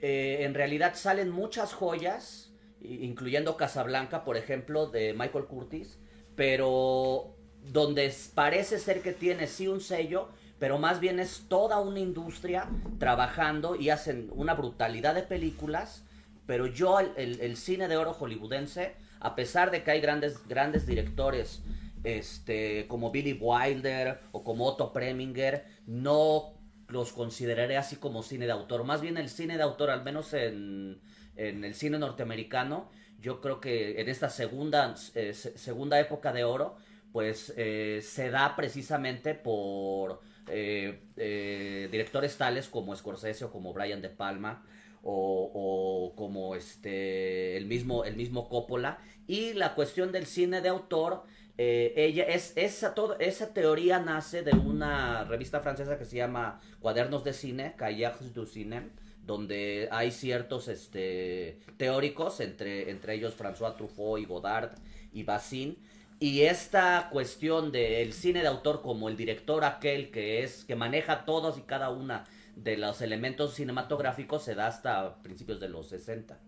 eh, 0.00 0.38
en 0.40 0.54
realidad 0.54 0.94
salen 0.96 1.30
muchas 1.30 1.72
joyas, 1.72 2.50
incluyendo 2.80 3.56
Casablanca, 3.56 4.24
por 4.24 4.36
ejemplo, 4.36 4.88
de 4.88 5.12
Michael 5.12 5.44
Curtis, 5.44 6.00
pero 6.34 7.36
donde 7.62 8.12
parece 8.34 8.80
ser 8.80 9.02
que 9.02 9.12
tiene 9.12 9.46
sí 9.46 9.68
un 9.68 9.80
sello, 9.80 10.28
pero 10.58 10.78
más 10.78 10.98
bien 10.98 11.20
es 11.20 11.44
toda 11.48 11.78
una 11.78 12.00
industria 12.00 12.68
trabajando 12.98 13.76
y 13.76 13.90
hacen 13.90 14.28
una 14.34 14.54
brutalidad 14.54 15.14
de 15.14 15.22
películas, 15.22 16.02
pero 16.44 16.66
yo 16.66 16.98
el, 16.98 17.12
el- 17.16 17.40
el 17.40 17.56
cine 17.56 17.86
de 17.86 17.98
oro 17.98 18.12
hollywoodense, 18.12 18.96
a 19.20 19.36
pesar 19.36 19.70
de 19.70 19.84
que 19.84 19.92
hay 19.92 20.00
grandes, 20.00 20.44
grandes 20.48 20.88
directores 20.88 21.62
este, 22.04 22.86
como 22.88 23.10
Billy 23.10 23.38
Wilder 23.40 24.20
o 24.32 24.42
como 24.44 24.66
Otto 24.66 24.92
Preminger, 24.92 25.64
no 25.86 26.54
los 26.88 27.12
consideraré 27.12 27.76
así 27.76 27.96
como 27.96 28.22
cine 28.22 28.46
de 28.46 28.52
autor. 28.52 28.84
Más 28.84 29.00
bien 29.00 29.16
el 29.16 29.28
cine 29.28 29.56
de 29.56 29.62
autor, 29.62 29.90
al 29.90 30.04
menos 30.04 30.32
en, 30.34 31.00
en 31.36 31.64
el 31.64 31.74
cine 31.74 31.98
norteamericano, 31.98 32.90
yo 33.20 33.40
creo 33.40 33.60
que 33.60 34.00
en 34.00 34.08
esta 34.08 34.28
segunda, 34.28 34.94
eh, 35.14 35.32
se- 35.34 35.58
segunda 35.58 35.98
época 35.98 36.32
de 36.32 36.44
oro, 36.44 36.76
pues 37.12 37.52
eh, 37.56 38.00
se 38.02 38.30
da 38.30 38.54
precisamente 38.56 39.34
por 39.34 40.20
eh, 40.48 41.88
directores 41.90 42.36
tales 42.36 42.68
como 42.68 42.94
Scorsese 42.94 43.46
o 43.46 43.50
como 43.50 43.72
Brian 43.72 44.02
De 44.02 44.10
Palma 44.10 44.64
o, 45.06 46.12
como 46.16 46.54
este 46.54 47.56
el 47.56 47.66
mismo 47.66 48.04
el 48.04 48.16
mismo 48.16 48.48
Coppola. 48.48 48.98
Y 49.26 49.54
la 49.54 49.74
cuestión 49.74 50.12
del 50.12 50.26
cine 50.26 50.60
de 50.60 50.68
autor 50.68 51.24
eh, 51.58 51.94
ella 51.96 52.24
es 52.24 52.52
esa 52.56 52.94
todo 52.94 53.18
esa 53.18 53.54
teoría 53.54 53.98
nace 53.98 54.42
de 54.42 54.52
una 54.52 55.24
revista 55.24 55.60
francesa 55.60 55.98
que 55.98 56.04
se 56.04 56.16
llama 56.16 56.60
Cuadernos 56.80 57.24
de 57.24 57.32
Cine 57.32 57.74
Cahiers 57.76 58.34
du 58.34 58.44
Ciné 58.44 58.90
donde 59.24 59.88
hay 59.90 60.10
ciertos 60.10 60.68
este 60.68 61.58
teóricos 61.78 62.40
entre 62.40 62.90
entre 62.90 63.14
ellos 63.14 63.34
François 63.38 63.74
Truffaut 63.74 64.20
y 64.20 64.26
Godard 64.26 64.72
y 65.14 65.22
Bazin 65.22 65.78
y 66.20 66.42
esta 66.42 67.08
cuestión 67.10 67.72
del 67.72 68.12
cine 68.12 68.42
de 68.42 68.48
autor 68.48 68.82
como 68.82 69.08
el 69.08 69.16
director 69.16 69.64
aquel 69.64 70.10
que 70.10 70.42
es 70.42 70.62
que 70.64 70.76
maneja 70.76 71.24
todos 71.24 71.56
y 71.56 71.62
cada 71.62 71.88
una 71.88 72.26
de 72.56 72.76
los 72.76 73.00
elementos 73.02 73.54
cinematográficos 73.54 74.42
se 74.44 74.54
da 74.56 74.66
hasta 74.66 75.22
principios 75.22 75.60
de 75.60 75.68
los 75.68 75.88
60. 75.88 76.40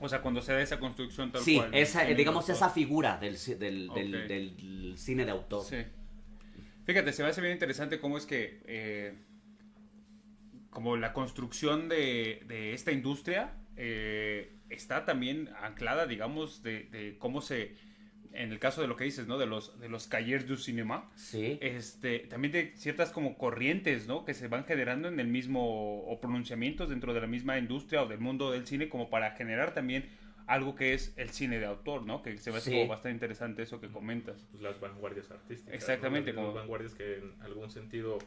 O 0.00 0.08
sea, 0.08 0.20
cuando 0.20 0.42
se 0.42 0.52
da 0.52 0.60
esa 0.60 0.78
construcción 0.80 1.30
tal 1.30 1.40
Sí, 1.42 1.56
cual. 1.56 1.72
esa, 1.72 2.00
cine 2.02 2.14
digamos 2.16 2.48
esa 2.48 2.68
figura 2.68 3.18
del, 3.18 3.38
cine 3.38 5.24
de 5.24 5.30
autor. 5.30 5.64
Sí. 5.64 5.76
Fíjate, 6.84 7.12
se 7.12 7.22
me 7.22 7.28
hace 7.28 7.40
bien 7.40 7.52
interesante 7.52 8.00
cómo 8.00 8.18
es 8.18 8.26
que 8.26 8.60
eh, 8.66 9.14
como 10.70 10.96
la 10.96 11.12
construcción 11.12 11.88
de, 11.88 12.42
de 12.48 12.74
esta 12.74 12.90
industria 12.90 13.52
eh, 13.76 14.56
está 14.68 15.04
también 15.04 15.50
anclada, 15.62 16.06
digamos, 16.06 16.64
de, 16.64 16.84
de 16.84 17.16
cómo 17.18 17.40
se, 17.40 17.76
en 18.34 18.50
el 18.52 18.58
caso 18.58 18.80
de 18.80 18.88
lo 18.88 18.96
que 18.96 19.04
dices, 19.04 19.26
¿no? 19.26 19.38
De 19.38 19.46
los, 19.46 19.78
de 19.80 19.88
los 19.88 20.06
cahiers 20.06 20.46
du 20.46 20.56
cinéma, 20.56 21.10
Sí. 21.16 21.58
este, 21.60 22.20
también 22.20 22.52
de 22.52 22.72
ciertas 22.76 23.10
como 23.12 23.36
corrientes, 23.38 24.06
¿no? 24.06 24.24
Que 24.24 24.34
se 24.34 24.48
van 24.48 24.64
generando 24.64 25.08
en 25.08 25.20
el 25.20 25.28
mismo, 25.28 26.00
o 26.04 26.20
pronunciamientos 26.20 26.88
dentro 26.88 27.12
de 27.14 27.20
la 27.20 27.26
misma 27.26 27.58
industria 27.58 28.02
o 28.02 28.06
del 28.06 28.20
mundo 28.20 28.50
del 28.50 28.66
cine, 28.66 28.88
como 28.88 29.10
para 29.10 29.32
generar 29.32 29.74
también 29.74 30.06
algo 30.46 30.74
que 30.74 30.92
es 30.92 31.12
el 31.16 31.30
cine 31.30 31.58
de 31.60 31.66
autor, 31.66 32.04
¿no? 32.04 32.22
Que 32.22 32.36
se 32.36 32.50
me 32.50 32.56
hace 32.58 32.70
Sí. 32.70 32.76
como 32.76 32.88
bastante 32.88 33.14
interesante 33.14 33.62
eso 33.62 33.80
que 33.80 33.88
comentas. 33.88 34.44
pues, 34.50 34.62
las 34.62 34.80
vanguardias 34.80 35.30
artísticas. 35.30 35.74
Exactamente, 35.74 36.32
¿no? 36.32 36.40
Las 36.42 36.46
como- 36.48 36.58
vanguardias 36.58 36.94
que 36.94 37.18
en 37.18 37.32
algún 37.42 37.70
sentido, 37.70 38.18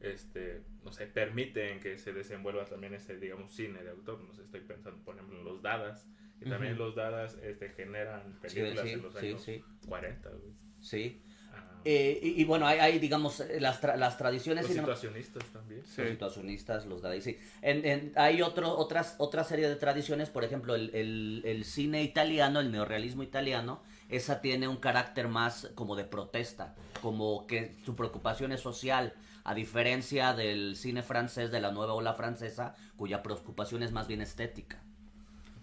este, 0.00 0.62
no 0.84 0.92
sé, 0.92 1.06
permiten 1.06 1.78
que 1.80 1.98
se 1.98 2.12
desenvuelva 2.12 2.64
también 2.64 2.94
ese, 2.94 3.16
digamos, 3.18 3.52
cine 3.54 3.82
de 3.82 3.90
autor. 3.90 4.20
No 4.22 4.32
sé, 4.34 4.42
estoy 4.42 4.60
pensando, 4.60 5.02
por 5.04 5.14
ejemplo, 5.14 5.38
en 5.38 5.44
los 5.44 5.62
Dadas. 5.62 6.06
Y 6.40 6.48
también 6.48 6.78
los 6.78 6.94
Dadas 6.94 7.36
este, 7.42 7.68
generan 7.70 8.38
películas 8.40 8.80
sí, 8.84 8.90
en 8.92 9.02
los 9.02 9.14
sí, 9.14 9.26
años 9.26 9.42
sí. 9.42 9.64
40. 9.88 10.28
güey. 10.30 10.52
Sí. 10.80 11.22
Ah, 11.52 11.80
Eh, 11.84 12.18
y, 12.22 12.40
y 12.40 12.44
bueno, 12.44 12.66
hay, 12.66 12.78
hay, 12.78 12.98
digamos, 12.98 13.42
las, 13.58 13.82
tra- 13.82 13.96
las 13.96 14.16
tradiciones 14.16 14.64
los 14.64 14.70
cinema- 14.72 14.86
situacionistas 14.94 15.44
también. 15.52 15.82
Sí. 15.84 16.00
los 16.02 16.10
situacionistas, 16.10 16.86
los 16.86 17.02
dadis, 17.02 17.24
sí. 17.24 17.38
En, 17.62 17.84
en- 17.84 18.12
hay 18.16 18.40
otro, 18.42 18.70
otras, 18.76 19.16
otra 19.18 19.44
serie 19.44 19.68
de 19.68 19.76
tradiciones, 19.76 20.30
por 20.30 20.44
ejemplo, 20.44 20.74
el, 20.74 20.94
el- 20.94 21.42
el 21.44 21.64
cine 21.64 22.02
italiano, 22.02 22.60
el 22.60 22.70
neorrealismo 22.72 23.22
italiano, 23.22 23.82
esa 24.08 24.40
tiene 24.40 24.66
un 24.68 24.76
carácter 24.78 25.28
más 25.28 25.70
como 25.74 25.94
de 25.96 26.04
protesta, 26.04 26.74
como 27.02 27.46
que 27.46 27.76
su 27.84 27.94
preocupación 27.96 28.52
es 28.52 28.60
social, 28.60 29.14
a 29.44 29.54
diferencia 29.54 30.32
del 30.34 30.76
cine 30.76 31.02
francés, 31.02 31.50
de 31.50 31.60
la 31.60 31.70
nueva 31.72 31.94
ola 31.94 32.12
francesa, 32.14 32.74
cuya 32.96 33.22
preocupación 33.22 33.82
es 33.82 33.92
más 33.92 34.06
bien 34.08 34.20
estética. 34.20 34.82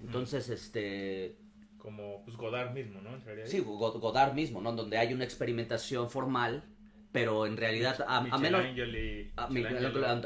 Entonces, 0.02 0.50
este... 0.50 1.38
Como 1.78 2.24
pues, 2.26 2.36
Godard 2.38 2.74
mismo, 2.74 3.02
¿no? 3.02 3.12
Sí, 3.46 3.60
Go- 3.60 4.00
Godard 4.00 4.34
mismo, 4.34 4.62
¿no? 4.62 4.74
Donde 4.74 4.98
hay 4.98 5.14
una 5.14 5.24
experimentación 5.24 6.10
formal, 6.10 6.64
pero 7.12 7.46
en 7.46 7.56
realidad, 7.58 8.02
a, 8.08 8.18
a 8.18 8.38
menos... 8.38 8.62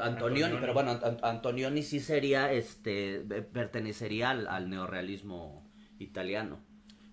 Antonioni, 0.00 0.56
pero 0.60 0.74
bueno, 0.74 0.92
Ant- 1.00 1.20
Antonioni 1.22 1.82
sí 1.82 2.00
sería, 2.00 2.52
este, 2.52 3.20
pertenecería 3.52 4.30
al, 4.30 4.46
al 4.48 4.68
neorrealismo 4.68 5.70
italiano. 5.98 6.58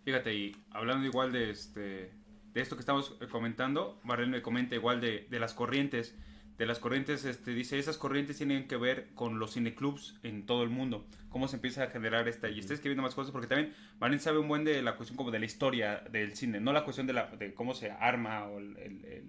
Fíjate, 0.03 0.33
y 0.33 0.55
hablando 0.71 1.05
igual 1.05 1.31
de 1.31 1.51
este 1.51 2.11
de 2.53 2.61
esto 2.61 2.75
que 2.75 2.79
estamos 2.79 3.15
eh, 3.21 3.27
comentando, 3.27 3.99
Barrel 4.03 4.29
me 4.29 4.41
comenta 4.41 4.73
igual 4.73 4.99
de, 5.01 5.27
de 5.29 5.39
las 5.39 5.53
corrientes. 5.53 6.17
De 6.59 6.65
las 6.67 6.77
corrientes, 6.79 7.25
este, 7.25 7.51
dice, 7.55 7.79
esas 7.79 7.97
corrientes 7.97 8.37
tienen 8.37 8.67
que 8.67 8.75
ver 8.77 9.07
con 9.15 9.39
los 9.39 9.53
cineclubs 9.53 10.19
en 10.23 10.45
todo 10.45 10.61
el 10.63 10.69
mundo. 10.69 11.07
Cómo 11.29 11.47
se 11.47 11.55
empieza 11.55 11.83
a 11.83 11.87
generar 11.87 12.27
esta. 12.27 12.49
Y 12.49 12.59
está 12.59 12.73
escribiendo 12.73 13.01
más 13.01 13.15
cosas 13.15 13.31
porque 13.31 13.47
también 13.47 13.73
Barrel 13.97 14.19
sabe 14.19 14.39
un 14.39 14.47
buen 14.49 14.65
de 14.65 14.81
la 14.83 14.95
cuestión 14.97 15.15
como 15.17 15.31
de 15.31 15.39
la 15.39 15.45
historia 15.45 16.03
del 16.11 16.35
cine. 16.35 16.59
No 16.59 16.73
la 16.73 16.83
cuestión 16.83 17.07
de, 17.07 17.13
la, 17.13 17.27
de 17.27 17.53
cómo 17.53 17.73
se 17.73 17.89
arma 17.91 18.45
o 18.45 18.59
el, 18.59 18.77
el- 18.77 19.05
el- 19.05 19.23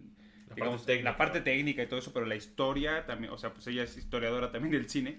La 0.49 0.55
digamos, 0.57 0.81
parte 0.81 0.87
técnica. 0.93 1.11
la 1.11 1.17
parte 1.17 1.41
técnica 1.41 1.83
y 1.85 1.87
todo 1.87 2.01
eso, 2.01 2.13
pero 2.13 2.27
la 2.27 2.35
historia 2.35 3.07
también, 3.07 3.33
o 3.33 3.39
sea, 3.39 3.55
pues 3.55 3.67
ella 3.69 3.85
es 3.85 3.97
historiadora 3.97 4.51
también 4.51 4.73
del 4.73 4.89
cine. 4.91 5.19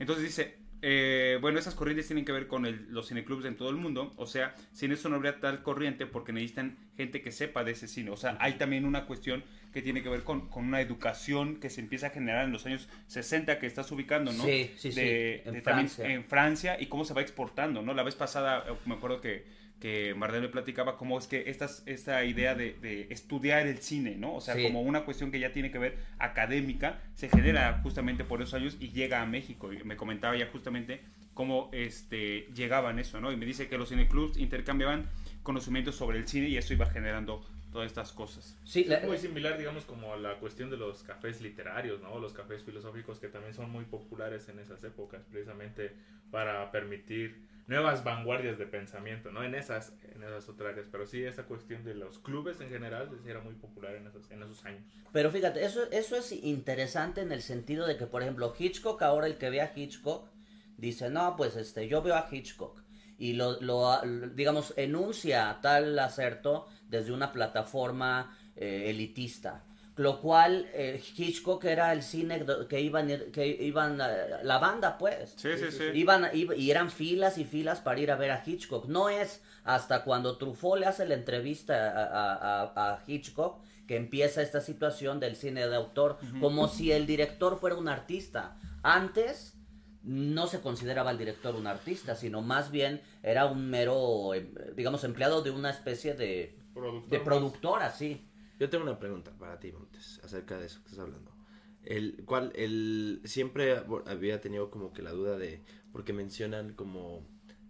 Entonces 0.00 0.24
dice, 0.24 0.56
eh, 0.82 1.38
bueno, 1.40 1.58
esas 1.58 1.74
corrientes 1.76 2.06
tienen 2.08 2.24
que 2.24 2.32
ver 2.32 2.48
con 2.48 2.66
el- 2.66 2.86
los 2.92 3.08
cineclubs 3.08 3.44
en 3.44 3.56
todo 3.56 3.70
el 3.70 3.76
mundo. 3.76 4.12
O 4.16 4.26
sea, 4.26 4.54
sin 4.72 4.90
eso 4.92 5.08
no 5.08 5.16
habría 5.16 5.38
tal 5.40 5.62
corriente 5.62 6.06
porque 6.06 6.32
necesitan 6.32 6.76
gente 6.96 7.22
que 7.22 7.30
sepa 7.30 7.62
de 7.64 7.72
ese 7.72 7.86
cine. 7.88 8.10
O 8.10 8.16
sea, 8.16 8.36
hay 8.40 8.54
también 8.54 8.84
una 8.84 9.06
cuestión 9.06 9.44
que 9.72 9.80
tiene 9.80 10.02
que 10.02 10.08
ver 10.08 10.22
con, 10.24 10.48
con 10.50 10.64
una 10.66 10.80
educación 10.80 11.60
que 11.60 11.70
se 11.70 11.80
empieza 11.80 12.08
a 12.08 12.10
generar 12.10 12.44
en 12.44 12.52
los 12.52 12.66
años 12.66 12.88
60 13.06 13.58
que 13.58 13.66
estás 13.66 13.90
ubicando, 13.92 14.32
¿no? 14.32 14.44
Sí, 14.44 14.70
sí, 14.76 14.92
sí, 14.92 15.00
De- 15.00 15.42
en 15.46 15.54
de 15.54 15.60
también 15.62 15.88
Francia. 15.88 16.12
en 16.14 16.24
Francia 16.24 16.76
y 16.80 16.86
cómo 16.86 17.04
se 17.04 17.14
va 17.14 17.22
exportando, 17.22 17.80
¿no? 17.82 17.94
La 17.94 18.02
vez 18.02 18.14
pasada 18.14 18.64
eh, 18.68 18.74
me 18.86 18.94
acuerdo 18.96 19.20
que, 19.20 19.46
que 19.82 20.14
Mardel 20.14 20.42
me 20.42 20.48
platicaba 20.48 20.96
cómo 20.96 21.18
es 21.18 21.26
que 21.26 21.50
estas, 21.50 21.82
esta 21.86 22.24
idea 22.24 22.54
de, 22.54 22.74
de 22.74 23.08
estudiar 23.10 23.66
el 23.66 23.78
cine, 23.78 24.14
¿no? 24.14 24.36
O 24.36 24.40
sea, 24.40 24.54
Sí. 24.54 24.62
como 24.62 24.80
una 24.82 25.04
cuestión 25.04 25.32
que 25.32 25.40
ya 25.40 25.50
tiene 25.52 25.72
que 25.72 25.78
ver 25.80 25.98
académica, 26.20 27.00
se 27.14 27.28
genera 27.28 27.80
justamente 27.82 28.22
por 28.22 28.40
esos 28.40 28.54
años 28.54 28.76
y 28.78 28.90
llega 28.90 29.20
a 29.20 29.26
México. 29.26 29.72
Y 29.72 29.82
me 29.82 29.96
comentaba 29.96 30.36
ya 30.36 30.46
justamente 30.46 31.00
cómo 31.34 31.68
este, 31.72 32.46
llegaban 32.54 33.00
eso, 33.00 33.20
¿no? 33.20 33.32
Y 33.32 33.36
me 33.36 33.44
dice 33.44 33.68
que 33.68 33.76
los 33.76 33.88
cineclubs 33.88 34.38
intercambiaban 34.38 35.08
conocimientos 35.42 35.96
sobre 35.96 36.18
el 36.18 36.28
cine 36.28 36.48
y 36.48 36.56
eso 36.56 36.72
iba 36.74 36.86
generando 36.86 37.44
todas 37.72 37.88
estas 37.88 38.12
cosas. 38.12 38.56
Sí, 38.64 38.84
la- 38.84 38.98
Es 38.98 39.08
muy 39.08 39.18
similar, 39.18 39.58
digamos, 39.58 39.84
como 39.84 40.12
a 40.12 40.16
la 40.16 40.34
cuestión 40.38 40.70
de 40.70 40.76
los 40.76 41.02
cafés 41.02 41.40
literarios, 41.40 42.00
¿no? 42.02 42.20
Los 42.20 42.32
cafés 42.34 42.62
filosóficos 42.62 43.18
que 43.18 43.26
también 43.26 43.52
son 43.52 43.68
muy 43.70 43.84
populares 43.84 44.48
en 44.48 44.60
esas 44.60 44.84
épocas, 44.84 45.22
precisamente 45.28 45.90
para 46.30 46.70
permitir 46.70 47.50
nuevas 47.66 48.04
vanguardias 48.04 48.58
de 48.58 48.66
pensamiento, 48.66 49.30
¿no? 49.30 49.44
En 49.44 49.54
esas, 49.54 49.94
en 50.14 50.22
esas 50.22 50.48
otras 50.48 50.72
áreas. 50.72 50.88
Pero 50.90 51.06
sí, 51.06 51.24
esa 51.24 51.44
cuestión 51.44 51.84
de 51.84 51.94
los 51.94 52.18
clubes 52.18 52.60
en 52.60 52.68
general 52.68 53.10
sí 53.22 53.28
era 53.28 53.40
muy 53.40 53.54
popular 53.54 53.94
en 53.94 54.06
esos, 54.06 54.30
en 54.30 54.42
esos 54.42 54.64
años. 54.64 54.82
pero 55.12 55.30
fíjate, 55.30 55.64
eso, 55.64 55.90
eso 55.90 56.16
es 56.16 56.32
interesante 56.32 57.20
en 57.20 57.32
el 57.32 57.42
sentido 57.42 57.86
de 57.86 57.96
que, 57.96 58.06
por 58.06 58.22
ejemplo, 58.22 58.54
Hitchcock, 58.58 59.00
ahora 59.02 59.26
el 59.26 59.38
que 59.38 59.50
ve 59.50 59.60
a 59.60 59.72
Hitchcock, 59.74 60.28
dice, 60.76 61.10
no, 61.10 61.36
pues 61.36 61.56
este, 61.56 61.88
yo 61.88 62.02
veo 62.02 62.16
a 62.16 62.28
Hitchcock. 62.30 62.82
Y 63.18 63.34
lo, 63.34 63.60
lo, 63.60 64.00
digamos, 64.34 64.74
enuncia 64.76 65.58
tal 65.62 65.96
acerto 65.98 66.66
desde 66.88 67.12
una 67.12 67.32
plataforma 67.32 68.36
eh, 68.56 68.90
elitista. 68.90 69.64
Lo 69.96 70.20
cual 70.22 70.68
eh, 70.72 71.02
Hitchcock 71.16 71.62
era 71.64 71.92
el 71.92 72.02
cine 72.02 72.46
que 72.68 72.80
iban, 72.80 73.08
que 73.30 73.46
iban 73.46 74.00
eh, 74.00 74.38
la 74.42 74.58
banda, 74.58 74.96
pues. 74.96 75.34
Sí, 75.36 75.50
sí, 75.58 75.70
sí. 75.70 75.84
Iban, 75.92 76.30
iba- 76.32 76.54
y 76.56 76.70
eran 76.70 76.90
filas 76.90 77.36
y 77.36 77.44
filas 77.44 77.80
para 77.80 78.00
ir 78.00 78.10
a 78.10 78.16
ver 78.16 78.30
a 78.30 78.42
Hitchcock. 78.44 78.86
No 78.86 79.10
es 79.10 79.42
hasta 79.64 80.02
cuando 80.04 80.38
Truffaut 80.38 80.78
le 80.80 80.86
hace 80.86 81.06
la 81.06 81.14
entrevista 81.14 81.74
a, 81.90 82.62
a- 82.94 83.02
Hitchcock 83.06 83.62
que 83.86 83.96
empieza 83.96 84.40
esta 84.40 84.60
situación 84.62 85.20
del 85.20 85.36
cine 85.36 85.68
de 85.68 85.76
autor, 85.76 86.16
como 86.40 86.68
si 86.68 86.90
el 86.92 87.04
director 87.06 87.58
fuera 87.58 87.76
un 87.76 87.88
artista. 87.88 88.56
Antes 88.82 89.58
no 90.04 90.46
se 90.46 90.60
consideraba 90.60 91.10
el 91.10 91.18
director 91.18 91.54
un 91.54 91.66
artista, 91.66 92.14
sino 92.16 92.40
más 92.40 92.70
bien 92.70 93.02
era 93.22 93.44
un 93.46 93.68
mero, 93.68 94.32
eh, 94.34 94.50
digamos, 94.74 95.04
empleado 95.04 95.42
de 95.42 95.50
una 95.50 95.70
especie 95.70 96.14
de, 96.14 96.56
Productor 96.72 97.10
de 97.10 97.18
más. 97.18 97.24
productora, 97.26 97.90
sí. 97.90 98.26
Yo 98.62 98.70
tengo 98.70 98.84
una 98.84 99.00
pregunta 99.00 99.32
para 99.36 99.58
ti, 99.58 99.72
Montes, 99.72 100.20
acerca 100.22 100.56
de 100.56 100.66
eso 100.66 100.80
que 100.84 100.90
estás 100.90 101.00
hablando. 101.00 101.34
El, 101.82 102.22
¿cuál, 102.24 102.52
el, 102.54 103.20
siempre 103.24 103.76
había 104.06 104.40
tenido 104.40 104.70
como 104.70 104.92
que 104.92 105.02
la 105.02 105.10
duda 105.10 105.36
de, 105.36 105.64
porque 105.90 106.12
mencionan 106.12 106.74
como 106.74 107.26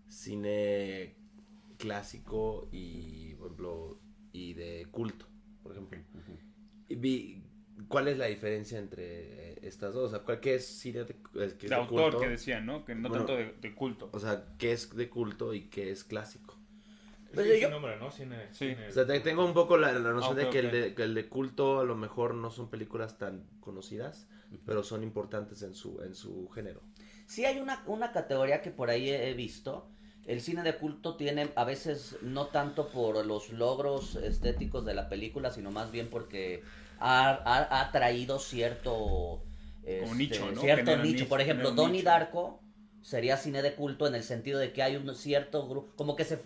cine 0.08 1.16
clásico 1.78 2.68
y, 2.72 3.32
por 3.36 3.46
ejemplo, 3.46 4.00
y 4.32 4.52
de 4.52 4.86
culto, 4.90 5.24
por 5.62 5.72
ejemplo. 5.72 5.98
Y 6.90 7.42
¿Cuál 7.88 8.08
es 8.08 8.18
la 8.18 8.26
diferencia 8.26 8.78
entre 8.78 9.52
eh, 9.52 9.58
estas 9.62 9.94
dos? 9.94 10.08
O 10.08 10.10
sea, 10.10 10.26
¿cuál 10.26 10.40
qué 10.40 10.56
es 10.56 10.66
cine 10.66 11.04
de, 11.04 11.16
es 11.42 11.54
que 11.54 11.64
es 11.64 11.70
De 11.70 11.74
de 11.74 11.74
autor 11.76 12.10
culto? 12.10 12.18
que 12.20 12.28
decían, 12.28 12.66
¿no? 12.66 12.84
Que 12.84 12.94
no 12.94 13.08
Bueno, 13.08 13.24
tanto 13.24 13.38
de, 13.38 13.54
de 13.62 13.74
culto. 13.74 14.10
O 14.12 14.20
sea, 14.20 14.44
¿qué 14.58 14.72
es 14.72 14.94
de 14.94 15.08
culto 15.08 15.54
y 15.54 15.70
qué 15.70 15.90
es 15.90 16.04
clásico? 16.04 16.61
Es 17.32 17.36
Pues 17.36 17.46
que 17.46 17.52
yo- 17.60 17.66
ese 17.68 17.70
nombre, 17.70 17.96
¿no? 17.98 18.10
Cine. 18.10 18.48
Sí. 18.52 18.66
cine- 18.74 18.88
O 18.88 18.92
sea, 18.92 19.06
te- 19.06 19.20
tengo 19.20 19.44
un 19.44 19.54
poco 19.54 19.76
la, 19.78 19.92
la 19.92 20.12
noción 20.12 20.38
Ah, 20.38 20.42
de, 20.44 20.50
que. 20.50 20.58
El 20.58 20.70
de 20.70 20.94
que 20.94 21.02
el 21.02 21.14
de 21.14 21.28
culto 21.28 21.80
a 21.80 21.84
lo 21.84 21.96
mejor 21.96 22.34
no 22.34 22.50
son 22.50 22.68
películas 22.68 23.16
tan 23.18 23.46
conocidas, 23.60 24.28
pero 24.66 24.82
son 24.82 25.02
importantes 25.02 25.62
en 25.62 25.74
su, 25.74 26.02
en 26.02 26.14
su 26.14 26.48
género. 26.50 26.82
Sí 27.26 27.44
hay 27.46 27.58
una, 27.58 27.82
una 27.86 28.12
categoría 28.12 28.60
que 28.60 28.70
por 28.70 28.90
ahí 28.90 29.08
he, 29.08 29.30
he 29.30 29.34
visto. 29.34 29.88
El 30.26 30.40
cine 30.40 30.62
de 30.62 30.76
culto 30.76 31.16
tiene 31.16 31.50
a 31.56 31.64
veces 31.64 32.16
no 32.22 32.46
tanto 32.48 32.88
por 32.90 33.24
los 33.26 33.50
logros 33.50 34.14
estéticos 34.16 34.84
de 34.84 34.94
la 34.94 35.08
película, 35.08 35.50
sino 35.50 35.70
más 35.72 35.90
bien 35.90 36.10
porque 36.10 36.62
ha, 37.00 37.30
ha- 37.30 37.80
ha 37.80 37.90
traído 37.92 38.38
cierto, 38.38 39.42
este, 39.84 40.14
nicho, 40.14 40.50
¿no? 40.52 40.60
cierto 40.60 40.96
nicho. 40.98 41.02
nicho, 41.02 41.28
Por 41.28 41.40
ejemplo, 41.40 41.72
Donnie 41.72 41.92
nicho. 42.00 42.04
Darko 42.10 42.60
sería 43.00 43.36
cine 43.36 43.62
de 43.62 43.74
culto 43.74 44.06
en 44.06 44.14
el 44.14 44.22
sentido 44.22 44.58
de 44.60 44.72
que 44.72 44.82
hay 44.84 44.94
un 44.96 45.12
cierto 45.16 45.66
grupo, 45.66 45.92
como 45.96 46.14
que 46.14 46.24
se... 46.24 46.38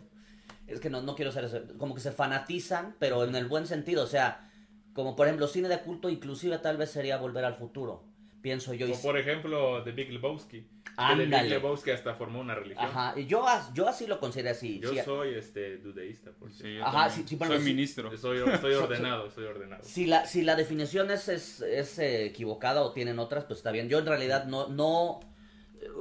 Es 0.67 0.81
que 0.81 0.91
no, 0.91 1.01
no 1.03 1.15
quiero 1.15 1.31
ser 1.33 1.45
eso, 1.45 1.61
como 1.79 1.95
que 1.95 2.01
se 2.01 2.13
fanatizan, 2.13 2.97
pero 2.99 3.25
en 3.25 3.35
el 3.37 3.47
buen 3.47 3.67
sentido, 3.67 4.03
o 4.05 4.09
sea, 4.09 4.51
como 4.93 5.15
por 5.15 5.27
ejemplo 5.27 5.47
cine 5.47 5.69
de 5.69 5.81
culto, 5.81 6.09
inclusive 6.09 6.59
tal 6.59 6.77
vez 6.77 6.91
sería 6.91 7.19
Volver 7.19 7.45
al 7.45 7.55
Futuro, 7.55 8.05
pienso 8.43 8.75
yo. 8.75 8.87
y 8.89 8.93
O 8.93 9.01
por 9.03 9.17
ejemplo, 9.19 9.83
The 9.85 9.93
Big 9.93 10.11
Lebowski. 10.11 10.61
Que 10.61 10.93
The 10.97 11.03
Ándale. 11.03 11.43
Big 11.43 11.51
Lebowski 11.51 11.91
hasta 11.91 12.15
formó 12.15 12.41
una 12.41 12.55
religión. 12.55 12.87
Ajá, 12.87 13.13
y 13.19 13.27
yo, 13.27 13.45
yo 13.75 13.87
así 13.87 14.07
lo 14.07 14.19
considero 14.19 14.51
así. 14.53 14.81
Yo 14.81 14.91
sí, 14.95 14.99
soy 15.05 15.35
este 15.35 15.77
dudeísta, 15.77 16.31
por 16.33 16.51
Sí, 16.51 16.79
Ajá, 16.83 17.11
sí, 17.11 17.23
sí, 17.27 17.37
Soy 17.37 17.59
sí. 17.59 17.65
ministro. 17.65 18.17
Soy, 18.17 18.39
estoy 18.51 18.73
ordenado, 18.83 19.31
soy 19.31 19.45
ordenado. 19.45 19.83
Si 19.85 20.07
la, 20.07 20.25
si 20.25 20.41
la 20.43 20.57
definición 20.57 21.11
es, 21.11 21.29
es, 21.29 21.61
es, 21.61 21.99
eh, 21.99 22.25
equivocada 22.25 22.81
o 22.83 22.93
tienen 22.93 23.19
otras, 23.19 23.45
pues 23.45 23.59
está 23.59 23.73
bien. 23.73 23.91
Yo 23.91 23.99
en 23.99 24.07
realidad 24.07 24.47
no, 24.47 24.69
no, 24.69 25.21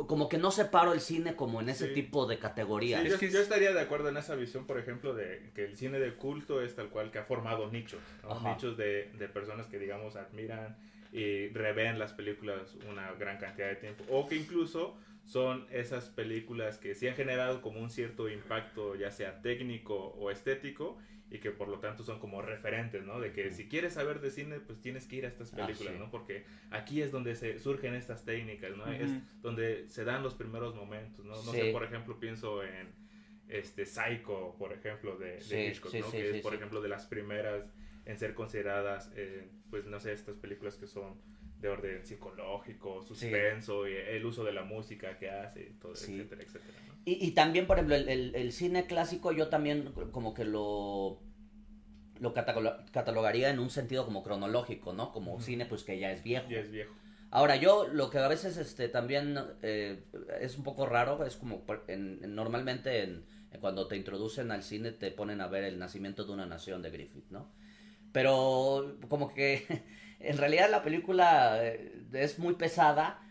como 0.08 0.30
que 0.30 0.38
no 0.38 0.52
separo 0.52 0.93
el 0.93 1.00
cine 1.02 1.36
como 1.36 1.62
en 1.62 1.69
ese 1.69 1.88
Sí. 1.89 1.93
tipo 1.93 2.26
de 2.28 2.36
Sí, 2.36 2.41
categorías. 2.41 3.04
yo, 3.04 3.17
que 3.19 3.26
es- 3.28 3.34
yo 3.34 3.39
estaría 3.41 3.71
de 3.74 3.80
acuerdo 3.82 4.10
en 4.10 4.17
esa 4.17 4.36
visión, 4.36 4.65
por 4.65 4.80
ejemplo, 4.80 5.13
de 5.13 5.52
que 5.56 5.65
el 5.65 5.76
cine 5.78 6.00
de 6.00 6.13
culto 6.13 6.62
es 6.62 6.76
tal 6.76 6.89
cual 6.89 7.12
que 7.12 7.19
ha 7.19 7.24
formado 7.24 7.69
nichos, 7.71 8.00
nichos 8.43 8.78
de, 8.78 9.12
de 9.17 9.28
personas 9.30 9.67
que, 9.67 9.80
digamos, 9.80 10.15
admiran 10.15 10.76
y 11.12 11.48
revén 11.50 11.98
las 12.00 12.13
películas 12.13 12.76
una 12.89 13.12
gran 13.13 13.38
cantidad 13.38 13.67
de 13.69 13.76
tiempo, 13.76 14.04
o 14.10 14.28
que 14.28 14.36
incluso 14.36 14.98
son 15.24 15.65
esas 15.71 16.10
películas 16.10 16.78
que 16.78 16.93
sí 16.93 17.08
han 17.08 17.15
generado 17.15 17.62
como 17.62 17.80
un 17.80 17.89
cierto 17.89 18.30
impacto, 18.30 18.95
ya 18.95 19.10
sea 19.12 19.41
técnico 19.41 19.95
o 20.19 20.30
estético, 20.30 20.98
y 21.29 21.39
que 21.39 21.51
por 21.51 21.67
lo 21.67 21.79
tanto 21.79 22.03
son 22.03 22.19
como 22.19 22.41
referentes, 22.41 23.03
¿no? 23.03 23.19
De 23.19 23.31
que 23.31 23.51
si 23.51 23.67
quieres 23.67 23.93
saber 23.93 24.21
de 24.21 24.29
cine, 24.31 24.59
pues 24.59 24.79
tienes 24.79 25.07
que 25.07 25.15
ir 25.17 25.25
a 25.25 25.29
estas 25.29 25.53
Ah, 25.53 25.57
películas, 25.65 25.93
sí. 25.93 25.99
¿no? 25.99 26.11
Porque 26.11 26.45
aquí 26.69 27.01
es 27.01 27.11
donde 27.11 27.35
se 27.35 27.57
surgen 27.57 27.95
estas 27.95 28.25
técnicas, 28.25 28.75
¿no? 28.77 28.85
Es 28.91 29.11
donde 29.41 29.88
se 29.89 30.03
dan 30.03 30.21
los 30.23 30.35
primeros 30.35 30.75
momentos, 30.75 31.25
¿no? 31.25 31.31
No 31.35 31.51
Sí. 31.51 31.57
sé, 31.57 31.71
por 31.71 31.83
ejemplo, 31.83 32.19
pienso 32.19 32.63
en 32.63 32.93
este 33.47 33.85
Psycho, 33.85 34.55
por 34.57 34.71
ejemplo, 34.73 35.17
de, 35.17 35.38
Hitchcock, 35.39 35.93
¿no? 35.95 36.11
que 36.11 36.38
es, 36.38 36.41
por 36.43 36.53
ejemplo, 36.53 36.81
de 36.81 36.89
las 36.89 37.05
primeras 37.05 37.71
en 38.05 38.17
ser 38.17 38.33
consideradas, 38.35 39.11
eh, 39.15 39.47
pues, 39.71 39.85
no 39.88 39.99
sé, 39.99 40.13
estas 40.13 40.35
películas 40.38 40.75
que 40.77 40.85
son 40.88 41.19
de 41.65 41.71
orden 41.71 42.06
psicológico, 42.06 43.01
suspenso, 43.04 43.88
y 43.88 43.93
el 43.95 44.25
uso 44.25 44.43
de 44.43 44.54
la 44.54 44.63
música 44.63 45.17
que 45.17 45.30
hace, 45.30 45.73
todo, 45.82 45.95
Sí. 45.95 46.13
etcétera, 46.15 46.43
etcétera, 46.43 46.78
¿no? 46.88 46.93
Y, 47.06 47.25
y 47.25 47.32
también, 47.32 47.67
por 47.67 47.78
ejemplo, 47.78 47.95
el, 47.95 48.08
el- 48.10 48.36
el 48.36 48.51
cine 48.51 48.86
clásico 48.86 49.32
yo 49.32 49.47
también 49.49 49.91
como 50.12 50.34
que 50.34 50.45
lo, 50.45 51.19
lo 52.19 52.34
cataloga- 52.34 52.86
catalogaría 52.91 53.49
en 53.49 53.60
un 53.60 53.69
sentido 53.69 54.06
como 54.06 54.23
cronológico, 54.23 54.93
¿no? 54.93 55.12
Como 55.12 55.39
cine 55.42 55.65
pues 55.65 55.83
que 55.83 56.00
ya 56.00 56.12
es 56.12 56.23
viejo. 56.23 56.50
Ya 56.50 56.60
es 56.60 56.71
viejo. 56.71 56.94
Ahora, 57.31 57.56
yo 57.58 57.87
lo 57.87 58.10
que 58.10 58.19
a 58.19 58.27
veces 58.27 58.56
este 58.58 58.87
también 58.87 59.37
eh, 59.62 60.04
es 60.39 60.58
un 60.58 60.63
poco 60.63 60.85
raro, 60.85 61.25
es 61.25 61.35
como 61.35 61.65
por- 61.65 61.83
en- 61.87 62.19
en- 62.23 62.33
normalmente 62.35 63.04
en, 63.04 63.25
en 63.52 63.60
cuando 63.60 63.87
te 63.87 63.98
introducen 63.98 64.52
al 64.52 64.63
cine 64.63 64.92
te 64.92 65.12
ponen 65.12 65.42
a 65.42 65.48
ver 65.48 65.63
el 65.65 65.77
nacimiento 65.79 66.23
de 66.25 66.31
una 66.31 66.46
nación 66.46 66.81
de 66.81 66.92
Griffith, 66.92 67.29
¿no? 67.31 67.52
Pero 68.12 68.98
como 69.10 69.33
que 69.33 69.65
en 70.26 70.38
realidad 70.38 70.69
la 70.69 70.84
película 70.84 71.60
eh, 71.65 72.04
es 72.13 72.40
muy 72.40 72.56
pesada 72.56 73.21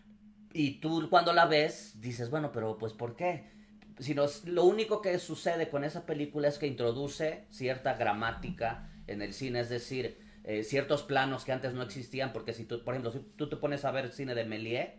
y 0.53 0.79
tú 0.79 1.09
cuando 1.09 1.33
la 1.33 1.45
ves 1.45 1.99
dices, 1.99 2.29
bueno, 2.29 2.51
pero 2.51 2.77
pues 2.77 2.93
¿por 2.93 3.15
qué? 3.15 3.51
Sino, 3.99 4.25
lo 4.45 4.65
único 4.65 5.01
que 5.01 5.19
sucede 5.19 5.69
con 5.69 5.83
esa 5.83 6.05
película 6.05 6.47
es 6.47 6.57
que 6.57 6.67
introduce 6.67 7.45
cierta 7.49 7.93
gramática 7.93 8.89
en 9.07 9.21
el 9.21 9.33
cine, 9.33 9.61
es 9.61 9.69
decir, 9.69 10.17
eh, 10.43 10.63
ciertos 10.63 11.03
planos 11.03 11.45
que 11.45 11.51
antes 11.51 11.73
no 11.73 11.81
existían, 11.81 12.33
porque 12.33 12.53
si 12.53 12.65
tú, 12.65 12.83
por 12.83 12.93
ejemplo, 12.93 13.11
si 13.11 13.19
tú 13.35 13.49
te 13.49 13.55
pones 13.55 13.85
a 13.85 13.91
ver 13.91 14.11
cine 14.11 14.35
de 14.35 14.45
Méliès, 14.45 14.89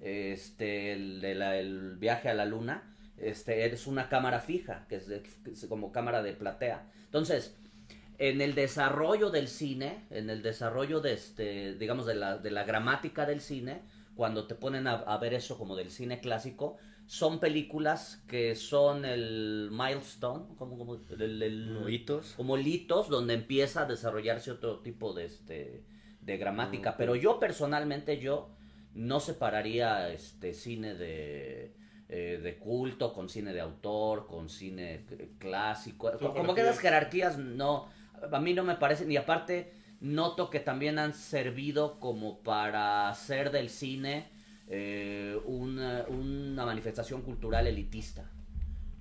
este, 0.00 0.92
el, 0.92 1.24
el 1.24 1.96
viaje 1.96 2.28
a 2.28 2.34
la 2.34 2.46
luna, 2.46 2.94
este, 3.16 3.66
es 3.66 3.86
una 3.86 4.08
cámara 4.08 4.40
fija, 4.40 4.86
que 4.88 4.96
es, 4.96 5.04
que 5.04 5.50
es 5.50 5.66
como 5.68 5.92
cámara 5.92 6.22
de 6.22 6.32
platea. 6.32 6.90
Entonces, 7.04 7.56
en 8.18 8.40
el 8.40 8.54
desarrollo 8.54 9.30
del 9.30 9.48
cine, 9.48 10.04
en 10.10 10.28
el 10.30 10.42
desarrollo 10.42 11.00
de 11.00 11.12
este, 11.14 11.74
digamos, 11.74 12.06
de 12.06 12.14
la, 12.16 12.38
de 12.38 12.50
la 12.50 12.64
gramática 12.64 13.26
del 13.26 13.40
cine, 13.40 13.82
cuando 14.16 14.46
te 14.46 14.54
ponen 14.56 14.86
a, 14.88 14.94
a 14.94 15.18
ver 15.18 15.34
eso 15.34 15.56
como 15.56 15.76
del 15.76 15.90
cine 15.90 16.20
clásico, 16.20 16.76
son 17.06 17.38
películas 17.40 18.22
que 18.26 18.54
son 18.54 19.04
el 19.04 19.68
milestone, 19.70 20.44
como, 20.58 20.76
como 20.76 21.00
el, 21.18 21.42
el- 21.42 21.72
Como 21.76 21.88
hitos. 21.88 22.32
como 22.36 22.56
litos 22.56 23.08
donde 23.08 23.34
empieza 23.34 23.82
a 23.82 23.86
desarrollarse 23.86 24.50
otro 24.50 24.80
tipo 24.80 25.12
de 25.14 25.24
este 25.26 25.84
de 26.20 26.36
gramática. 26.36 26.96
Pero 26.98 27.14
yo 27.16 27.38
personalmente 27.38 28.18
yo 28.18 28.50
no 28.94 29.20
separaría 29.20 30.10
este 30.12 30.52
cine 30.52 30.94
de 30.94 31.72
eh, 32.10 32.40
de 32.42 32.58
culto 32.58 33.12
con 33.12 33.28
cine 33.28 33.52
de 33.52 33.60
autor 33.60 34.26
con 34.26 34.48
cine 34.48 35.04
clásico. 35.38 36.10
¿Tú 36.12 36.32
como, 36.34 36.54
que 36.54 36.62
esas 36.62 36.78
jerarquías 36.78 37.38
no 37.38 37.86
a 38.32 38.40
mí 38.40 38.54
no 38.54 38.64
me 38.64 38.76
parecen 38.76 39.10
y 39.10 39.16
aparte 39.16 39.72
noto 40.00 40.50
que 40.50 40.60
también 40.60 40.98
han 40.98 41.14
servido 41.14 41.98
como 42.00 42.42
para 42.42 43.08
hacer 43.08 43.50
del 43.50 43.68
cine 43.70 44.28
eh, 44.68 45.38
una, 45.46 46.04
una 46.08 46.64
manifestación 46.66 47.22
cultural 47.22 47.66
elitista 47.66 48.30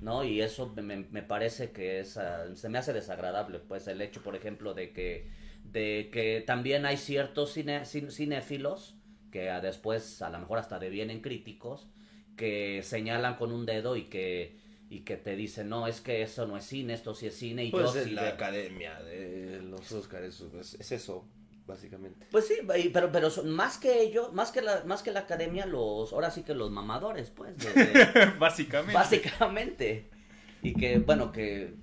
¿no? 0.01 0.24
Y 0.24 0.41
eso 0.41 0.74
me, 0.76 0.97
me- 0.97 1.24
parece 1.24 1.72
que 1.72 1.99
es, 2.01 2.18
ah, 2.18 2.45
se 2.55 2.70
me 2.70 2.78
hace 2.78 2.93
desagradable, 2.93 3.59
pues 3.59 3.88
el 3.88 4.01
hecho, 4.01 4.22
por 4.24 4.36
ejemplo, 4.36 4.74
de 4.74 4.91
que, 4.93 5.30
de 5.63 6.09
que 6.11 6.43
también 6.45 6.86
hay 6.86 6.97
ciertos 6.97 7.53
cine, 7.53 7.82
cin- 7.82 8.11
cinéfilos 8.11 8.95
que 9.32 9.49
ah, 9.49 9.59
después 9.61 10.22
a 10.22 10.30
lo 10.30 10.39
mejor 10.39 10.59
hasta 10.59 10.80
devienen 10.80 11.22
críticos, 11.22 11.88
que 12.36 12.82
señalan 12.84 13.36
con 13.36 13.51
un 13.51 13.65
dedo 13.65 13.95
y 13.95 14.03
que, 14.05 14.59
y 14.89 15.01
que 15.01 15.17
te 15.17 15.35
dicen, 15.35 15.69
no, 15.69 15.88
es 15.88 15.99
que 16.01 16.21
eso 16.21 16.47
no 16.47 16.55
es 16.57 16.65
cine, 16.65 16.93
esto 16.93 17.13
sí 17.13 17.27
es 17.27 17.35
cine, 17.35 17.65
y 17.65 17.71
Pues 17.71 17.93
yo 17.93 17.99
es 17.99 18.05
sí 18.05 18.11
la 18.11 18.23
veo". 18.23 18.33
academia 18.33 18.99
de 19.03 19.61
los 19.63 19.91
Oscars, 19.91 20.39
es, 20.59 20.73
es 20.75 20.91
eso, 20.93 21.27
básicamente. 21.65 22.25
Pues 22.31 22.47
sí, 22.47 22.55
pero, 22.93 23.11
pero 23.11 23.29
son- 23.29 23.49
más 23.51 23.77
que 23.77 24.01
ellos, 24.01 24.31
más 24.33 24.51
que 24.51 24.61
la, 24.61 24.83
más 24.85 25.03
que 25.03 25.11
la 25.11 25.21
academia, 25.21 25.65
los, 25.65 26.13
ahora 26.13 26.31
sí 26.31 26.43
que 26.43 26.53
los 26.53 26.71
mamadores, 26.71 27.29
pues, 27.31 27.57
de- 27.57 27.73
de- 27.73 28.25
Básicamente. 28.39 28.93
Básicamente. 28.93 30.09
Y 30.61 30.73
que, 30.73 30.99
bueno, 30.99 31.31
que 31.31 31.75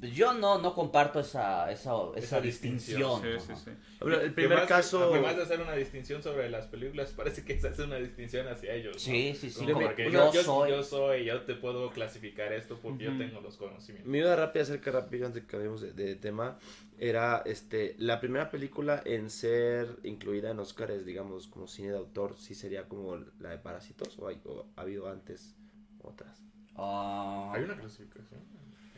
yo 0.00 0.32
no, 0.34 0.58
no 0.58 0.74
comparto 0.74 1.20
esa, 1.20 1.70
esa, 1.72 1.92
esa, 2.14 2.18
Esa 2.18 2.40
distinción. 2.40 3.20
distinción. 3.22 3.56
Sí, 3.56 3.62
sí, 3.64 3.70
sí. 4.00 4.06
El 4.22 4.32
primer 4.32 4.58
más- 4.58 4.68
caso... 4.68 5.12
Además 5.12 5.36
de 5.36 5.42
hacer 5.42 5.60
una 5.60 5.72
distinción 5.74 6.22
sobre 6.22 6.48
las 6.50 6.66
películas, 6.66 7.10
parece 7.16 7.44
que 7.44 7.60
se 7.60 7.68
hace 7.68 7.82
una 7.82 7.96
distinción 7.96 8.46
hacia 8.48 8.74
ellos. 8.74 8.94
¿no? 8.94 9.00
Sí, 9.00 9.34
sí, 9.34 9.50
sí. 9.50 9.58
Como 9.60 9.72
como 9.74 9.86
porque 9.86 10.10
yo 10.10 10.32
yo, 10.32 10.42
soy- 10.42 10.70
yo 10.70 10.82
soy, 10.82 11.24
yo 11.24 11.42
te 11.42 11.54
puedo 11.54 11.90
clasificar 11.90 12.52
esto 12.52 12.78
porque 12.80 13.08
Ujú. 13.08 13.18
yo 13.18 13.26
tengo 13.26 13.40
los 13.40 13.56
conocimientos. 13.56 14.10
Mi 14.10 14.20
duda 14.20 14.36
rápida 14.36 14.62
acerca 14.62 14.90
rápido 14.92 15.26
antes 15.26 15.42
que 15.42 15.48
cambiemos 15.48 15.80
de, 15.80 15.92
de 15.92 16.14
tema 16.16 16.58
era 17.00 17.42
este 17.46 17.94
la 17.98 18.18
primera 18.20 18.50
película 18.50 19.02
en 19.04 19.30
ser 19.30 19.98
incluida 20.02 20.50
en 20.50 20.58
Oscars, 20.58 21.04
digamos, 21.06 21.46
como 21.46 21.66
cine 21.68 21.90
de 21.90 21.96
autor, 21.98 22.36
sí 22.38 22.54
sería 22.54 22.88
como 22.88 23.16
la 23.40 23.50
de 23.50 23.58
Parásitos 23.58 24.18
o, 24.18 24.26
hay- 24.28 24.40
o 24.44 24.66
ha 24.76 24.80
habido 24.82 25.08
antes 25.08 25.54
otras. 26.02 26.42
Ah, 26.76 27.52
Hay 27.54 27.64
una 27.64 27.76
clasificación. 27.76 28.40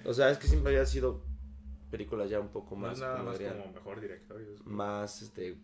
O 0.04 0.14
sea, 0.14 0.30
es 0.30 0.38
que 0.38 0.46
siempre 0.48 0.72
había 0.72 0.86
sido 0.86 1.22
películas 1.90 2.30
ya 2.30 2.40
un 2.40 2.48
poco 2.48 2.74
No 2.76 2.82
más 2.82 2.92
es 2.94 3.00
nada 3.00 3.16
como 3.18 3.30
más 3.30 3.38
dirían, 3.38 3.58
como 3.60 3.72
mejor 3.72 4.00
director. 4.00 4.40
es- 4.40 4.64
más 4.66 5.22
este 5.22 5.56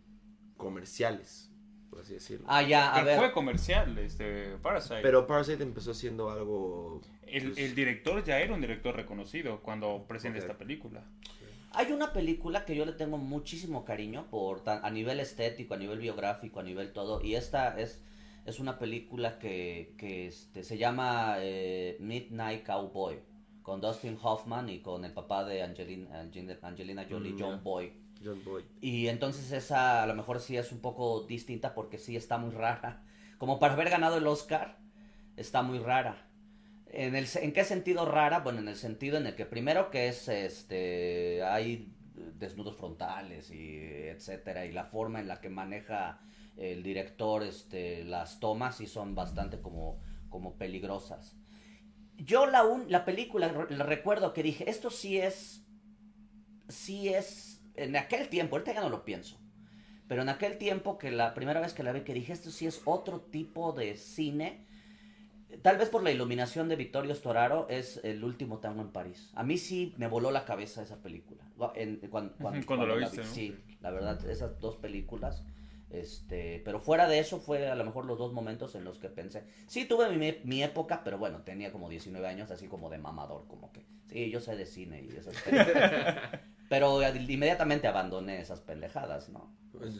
comerciales. 0.57 1.51
por 1.89 2.01
así 2.01 2.13
decirlo. 2.15 2.45
Ah, 2.49 2.61
ya, 2.61 2.91
a 2.91 2.95
Pero 2.95 3.05
ver. 3.05 3.17
fue 3.19 3.31
comercial, 3.31 3.97
este, 3.99 4.57
Parasite. 4.61 4.99
Pero 5.01 5.25
Parasite 5.25 5.63
empezó 5.63 5.93
siendo 5.93 6.29
algo... 6.29 7.01
el, 7.25 7.45
pues, 7.51 7.57
el 7.59 7.75
director 7.75 8.23
ya 8.25 8.39
era 8.39 8.53
un 8.53 8.59
director 8.61 8.93
reconocido 8.95 9.61
cuando 9.61 10.05
presenta 10.07 10.37
esta 10.39 10.57
película. 10.57 11.05
Hay 11.71 11.91
una 11.93 12.11
película 12.11 12.65
que 12.65 12.75
yo 12.75 12.85
le 12.85 12.91
tengo 12.91 13.17
muchísimo 13.17 13.85
cariño 13.85 14.27
por 14.29 14.63
tan- 14.63 14.83
a 14.83 14.89
nivel 14.89 15.19
estético, 15.21 15.75
a 15.75 15.77
nivel 15.77 15.99
biográfico, 15.99 16.59
a 16.59 16.63
nivel 16.63 16.91
todo. 16.91 17.21
Y 17.21 17.35
esta 17.35 17.79
es, 17.79 18.03
es 18.45 18.59
una 18.59 18.79
película 18.79 19.39
que, 19.39 19.93
que 19.97 20.27
este, 20.27 20.63
se 20.63 20.77
llama 20.77 21.35
eh, 21.39 21.95
Midnight 22.01 22.65
Cowboy. 22.65 23.19
Con 23.67 23.81
Dustin 23.81 24.17
Hoffman 24.23 24.69
y 24.69 24.79
con 24.79 25.03
el 25.03 25.11
papá 25.11 25.43
de 25.43 25.61
Angelina, 25.61 26.21
Angelina, 26.21 27.05
Jolie, 27.09 27.33
Mm, 27.33 27.37
John. 27.37 27.63
Boy. 27.65 27.91
John 28.23 28.41
Boy. 28.45 28.63
Y 28.79 29.09
entonces 29.09 29.51
esa 29.51 30.03
a 30.03 30.07
lo 30.07 30.15
mejor 30.15 30.39
sí 30.39 30.55
es 30.55 30.71
un 30.71 30.79
poco 30.79 31.25
distinta 31.27 31.73
porque 31.73 31.97
sí 31.97 32.15
está 32.15 32.37
muy 32.37 32.51
rara. 32.51 33.03
Como 33.37 33.59
para 33.59 33.73
haber 33.73 33.89
ganado 33.89 34.19
el 34.19 34.25
Oscar, 34.25 34.77
está 35.35 35.63
muy 35.63 35.79
rara. 35.79 36.29
¿En, 36.85 37.13
el, 37.17 37.27
¿En 37.41 37.51
qué 37.51 37.65
sentido 37.65 38.05
rara? 38.05 38.39
Bueno, 38.39 38.59
en 38.59 38.69
el 38.69 38.77
sentido 38.77 39.17
en 39.17 39.27
el 39.27 39.35
que 39.35 39.45
primero 39.45 39.91
que 39.91 40.07
es, 40.07 40.29
este, 40.29 41.43
hay 41.43 41.93
desnudos 42.39 42.77
frontales 42.77 43.51
y 43.51 43.79
etcétera, 43.81 44.65
y 44.65 44.71
la 44.71 44.85
forma 44.85 45.19
en 45.19 45.27
la 45.27 45.41
que 45.41 45.49
maneja 45.49 46.21
el 46.55 46.83
director 46.83 47.43
este, 47.43 48.05
las 48.05 48.39
tomas 48.39 48.77
sí 48.77 48.87
son 48.87 49.13
bastante 49.13 49.59
como, 49.59 49.99
como 50.29 50.53
peligrosas. 50.55 51.35
Yo 52.17 52.45
la, 52.47 52.63
un, 52.63 52.91
la 52.91 53.05
película 53.05 53.51
la 53.69 53.83
recuerdo 53.85 54.33
que 54.33 54.43
dije, 54.43 54.69
esto 54.69 54.89
sí 54.89 55.17
es, 55.17 55.63
sí 56.67 57.09
es, 57.09 57.61
en 57.75 57.95
aquel 57.95 58.29
tiempo, 58.29 58.55
ahorita 58.55 58.73
ya 58.73 58.81
no 58.81 58.89
lo 58.89 59.05
pienso, 59.05 59.39
pero 60.07 60.21
en 60.23 60.29
aquel 60.29 60.57
tiempo 60.57 60.97
que 60.97 61.11
la 61.11 61.33
primera 61.33 61.59
vez 61.61 61.73
que 61.73 61.83
la 61.83 61.91
vi 61.91 62.01
que 62.01 62.13
dije, 62.13 62.33
esto 62.33 62.49
sí 62.49 62.65
es 62.65 62.81
otro 62.85 63.21
tipo 63.21 63.71
de 63.71 63.95
cine, 63.97 64.65
tal 65.61 65.77
vez 65.77 65.89
por 65.89 66.03
la 66.03 66.11
iluminación 66.11 66.67
de 66.69 66.75
Vittorio 66.75 67.13
Storaro, 67.13 67.67
es 67.69 68.01
El 68.03 68.23
último 68.23 68.57
tango 68.59 68.81
en 68.81 68.89
París. 68.91 69.31
A 69.35 69.43
mí 69.43 69.57
sí 69.57 69.93
me 69.97 70.07
voló 70.07 70.31
la 70.31 70.43
cabeza 70.45 70.81
esa 70.81 71.01
película. 71.01 71.43
En- 71.75 71.97
cuando, 72.09 72.33
cuando- 72.37 72.65
Cuando 72.65 72.85
lo 72.87 72.95
la 72.97 73.07
viste, 73.09 73.21
vi. 73.21 73.27
¿no? 73.27 73.33
Sí, 73.33 73.55
la 73.81 73.91
verdad, 73.91 74.29
esas 74.29 74.59
dos 74.59 74.75
películas. 74.77 75.43
Este, 75.89 76.61
pero 76.65 76.79
fuera 76.79 77.07
de 77.07 77.19
eso 77.19 77.39
fue 77.39 77.69
a 77.69 77.75
lo 77.75 77.85
mejor 77.85 78.05
los 78.05 78.17
dos 78.17 78.33
momentos 78.33 78.75
en 78.75 78.83
los 78.83 78.99
que 78.99 79.09
pensé. 79.09 79.45
Sí, 79.67 79.85
tuve 79.85 80.09
mi, 80.09 80.35
mi 80.43 80.63
época, 80.63 81.01
pero 81.03 81.17
bueno, 81.17 81.43
tenía 81.43 81.71
como 81.71 81.89
19 81.89 82.27
años, 82.27 82.51
así 82.51 82.67
como 82.67 82.89
de 82.89 82.97
mamador, 82.97 83.47
como 83.47 83.71
que, 83.71 83.85
sí, 84.07 84.29
yo 84.29 84.41
sé 84.41 84.55
de 84.55 84.65
cine 84.65 85.01
y 85.01 85.15
esas 85.15 85.41
pendejadas. 85.41 86.41
pero 86.69 87.01
inmediatamente 87.01 87.87
abandoné 87.87 88.41
esas 88.41 88.59
pendejadas, 88.59 89.29
¿no? 89.29 89.55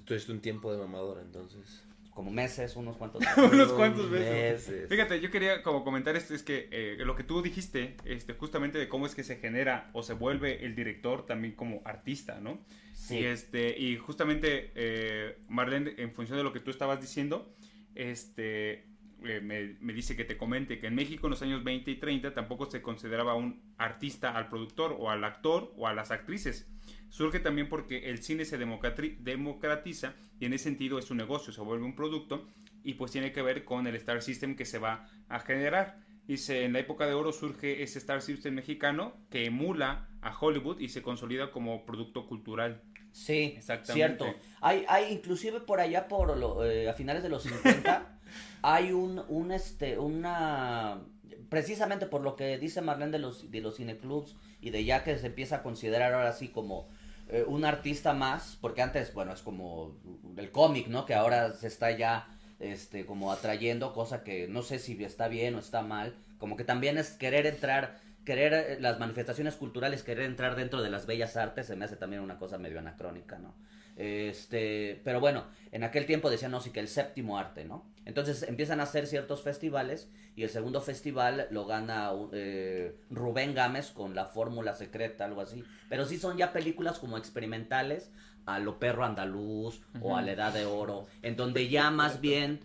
Tuviste 0.06 0.32
un 0.32 0.42
tiempo 0.42 0.72
de 0.72 0.80
mamadora, 0.80 1.22
entonces. 1.22 1.87
Como 2.18 2.32
meses, 2.32 2.76
unos 2.76 2.98
cuantos 2.98 3.22
Unos 3.38 3.74
cuantos 3.74 4.10
meses. 4.10 4.68
meses. 4.68 4.90
Fíjate, 4.90 5.22
yo 5.22 5.30
quería 5.30 5.62
como 5.62 5.84
comentar 5.84 6.16
esto, 6.16 6.34
es 6.34 6.42
que 6.42 6.68
eh, 6.72 6.98
lo 7.06 7.16
que 7.16 7.24
tú 7.24 7.44
dijiste, 7.44 7.96
este, 8.06 8.34
justamente 8.34 8.80
de 8.80 8.90
cómo 8.90 9.06
es 9.06 9.14
que 9.14 9.24
se 9.24 9.36
genera 9.36 9.92
o 9.94 10.02
se 10.02 10.14
vuelve 10.14 10.66
el 10.66 10.74
director 10.74 11.28
también 11.28 11.54
como 11.54 11.84
artista, 11.86 12.40
¿no? 12.42 12.58
Sí. 12.94 13.20
Y, 13.20 13.26
este, 13.26 13.80
y 13.80 13.98
justamente, 13.98 14.72
eh, 14.74 15.38
Marlene, 15.48 15.94
en 15.98 16.12
función 16.12 16.40
de 16.40 16.44
lo 16.44 16.52
que 16.52 16.60
tú 16.60 16.72
estabas 16.72 17.00
diciendo, 17.00 17.54
este, 17.94 18.88
eh, 19.24 19.40
me, 19.44 19.76
me 19.80 19.94
dice 19.94 20.16
que 20.16 20.26
te 20.26 20.38
comente 20.38 20.80
que 20.80 20.88
en 20.88 20.96
México 20.96 21.28
en 21.28 21.32
los 21.32 21.44
años 21.44 21.64
20 21.64 21.92
y 21.92 21.98
30 21.98 22.34
tampoco 22.34 22.66
se 22.66 22.82
consideraba 22.82 23.36
un 23.36 23.62
artista 23.78 24.36
al 24.36 24.50
productor 24.50 24.96
o 24.98 25.12
al 25.12 25.24
actor 25.24 25.72
o 25.78 25.88
a 25.88 25.94
las 25.94 26.10
actrices. 26.10 26.68
Surge 27.10 27.40
también 27.40 27.70
porque 27.70 28.10
el 28.10 28.22
cine 28.22 28.46
se 28.46 28.58
democratiza 28.58 30.14
y 30.40 30.46
en 30.46 30.54
ese 30.54 30.66
sentido 30.66 31.00
es 31.00 31.10
un 31.12 31.18
negocio, 31.18 31.54
se 31.54 31.62
vuelve 31.62 31.86
un 31.86 31.96
producto 31.96 32.48
y 32.84 32.94
pues 32.96 33.12
tiene 33.12 33.32
que 33.32 33.42
ver 33.42 33.64
con 33.66 33.88
el 33.88 33.96
Star 33.96 34.22
System 34.22 34.56
que 34.56 34.66
se 34.66 34.78
va 34.80 35.10
a 35.30 35.40
generar. 35.40 36.00
Dice, 36.28 36.66
en 36.66 36.74
la 36.74 36.80
época 36.80 37.06
de 37.08 37.14
oro 37.14 37.32
surge 37.32 37.82
ese 37.84 38.00
Star 38.00 38.22
System 38.22 38.54
mexicano 38.54 39.14
que 39.30 39.46
emula 39.46 40.10
a 40.22 40.38
Hollywood 40.38 40.80
y 40.80 40.90
se 40.90 41.02
consolida 41.02 41.52
como 41.52 41.86
producto 41.86 42.28
cultural. 42.28 42.82
Sí, 43.14 43.54
Exactamente. 43.58 44.24
cierto. 44.26 44.40
Hay, 44.62 44.84
hay 44.90 45.12
inclusive 45.14 45.62
por 45.62 45.80
allá, 45.80 46.08
por 46.08 46.38
lo- 46.38 46.66
eh, 46.66 46.90
a 46.90 46.94
finales 46.94 47.24
de 47.24 47.30
los 47.30 47.44
50, 47.44 48.20
hay 48.62 48.92
un, 48.92 49.24
un, 49.30 49.52
este, 49.52 49.98
una, 49.98 51.02
precisamente 51.50 52.06
por 52.06 52.22
lo 52.22 52.36
que 52.36 52.58
dice 52.58 52.82
Marlene 52.82 53.12
de 53.14 53.20
los, 53.20 53.50
de 53.50 53.62
los 53.62 53.78
cineclubs 53.78 54.36
y 54.62 54.70
de 54.70 54.84
ya 54.84 55.04
que 55.04 55.18
se 55.18 55.28
empieza 55.28 55.58
a 55.58 55.64
considerar 55.64 56.14
ahora 56.14 56.34
sí 56.34 56.50
como 56.50 56.90
eh, 57.30 57.44
un 57.48 57.66
artista 57.66 58.14
más, 58.14 58.58
porque 58.62 58.82
antes, 58.82 59.14
bueno, 59.14 59.34
es 59.34 59.42
como 59.42 59.98
el 60.38 60.52
cómic, 60.52 60.88
¿no? 60.88 61.06
Que 61.06 61.14
ahora 61.14 61.54
se 61.54 61.68
está 61.68 61.92
ya, 61.92 62.28
este, 62.60 63.06
como 63.06 63.32
atrayendo, 63.32 63.94
cosa 63.94 64.24
que 64.24 64.48
no 64.48 64.62
sé 64.62 64.80
si 64.80 65.02
está 65.04 65.28
bien 65.28 65.56
o 65.56 65.60
está 65.60 65.82
mal, 65.82 66.16
como 66.38 66.56
que 66.56 66.64
también 66.64 66.98
es 66.98 67.12
querer 67.12 67.46
entrar 67.46 68.00
querer 68.28 68.54
eh, 68.54 68.78
las 68.82 69.00
manifestaciones 69.00 69.56
culturales, 69.56 70.04
querer 70.04 70.26
entrar 70.26 70.58
dentro 70.58 70.82
de 70.82 70.90
las 70.90 71.06
bellas 71.06 71.38
artes, 71.38 71.66
se 71.68 71.78
me 71.78 71.86
hace 71.86 71.96
también 71.96 72.22
una 72.22 72.38
cosa 72.38 72.58
medio 72.58 72.78
anacrónica, 72.78 73.40
¿no? 73.40 73.56
Este, 73.98 75.02
pero 75.04 75.20
bueno, 75.20 75.46
en 75.72 75.84
aquel 75.84 76.06
tiempo 76.06 76.30
decían, 76.30 76.52
no, 76.52 76.62
sí, 76.62 76.70
que 76.72 76.80
el 76.80 76.88
séptimo 76.88 77.38
arte, 77.38 77.66
¿no? 77.66 77.86
Entonces 78.06 78.44
empiezan 78.44 78.80
a 78.80 78.84
hacer 78.84 79.08
ciertos 79.08 79.42
festivales 79.42 80.10
y 80.36 80.44
el 80.44 80.50
segundo 80.50 80.82
festival 80.82 81.48
lo 81.50 81.66
gana 81.66 82.12
eh, 82.32 82.96
Rubén 83.10 83.54
Gámez 83.56 83.90
con 83.92 84.14
La 84.16 84.26
Fórmula 84.26 84.76
Secreta, 84.76 85.26
algo 85.26 85.42
así. 85.42 85.64
Pero 85.90 86.06
sí 86.06 86.18
son 86.18 86.38
ya 86.38 86.54
películas 86.54 87.00
como 87.00 87.18
experimentales 87.18 88.12
a 88.46 88.60
lo 88.60 88.80
perro 88.80 89.04
andaluz 89.04 89.82
o 90.00 90.16
a 90.16 90.22
la 90.22 90.32
edad 90.32 90.54
de 90.54 90.66
oro, 90.66 91.08
en 91.22 91.36
donde 91.36 91.68
ya 91.68 91.92
más 91.92 92.22
bien, 92.22 92.62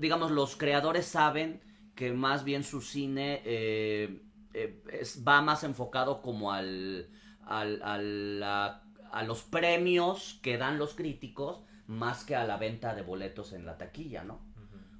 digamos, 0.00 0.30
los 0.30 0.56
creadores 0.56 1.06
saben 1.06 1.60
que 1.94 2.12
más 2.12 2.44
bien 2.44 2.64
su 2.64 2.80
cine 2.80 3.42
eh, 3.44 4.22
eh, 4.54 4.82
es- 4.92 5.22
va 5.26 5.42
más 5.42 5.62
enfocado 5.64 6.22
como 6.22 6.52
al, 6.52 7.08
al, 7.44 7.80
al- 7.82 8.40
la- 8.40 8.82
a 9.12 9.22
los 9.22 9.42
premios 9.42 10.40
que 10.42 10.58
dan 10.58 10.78
los 10.78 10.94
críticos 10.94 11.62
más 11.86 12.24
que 12.24 12.36
a 12.36 12.44
la 12.44 12.56
venta 12.56 12.94
de 12.94 13.02
boletos 13.02 13.52
en 13.52 13.66
la 13.66 13.78
taquilla, 13.78 14.24
¿no? 14.24 14.40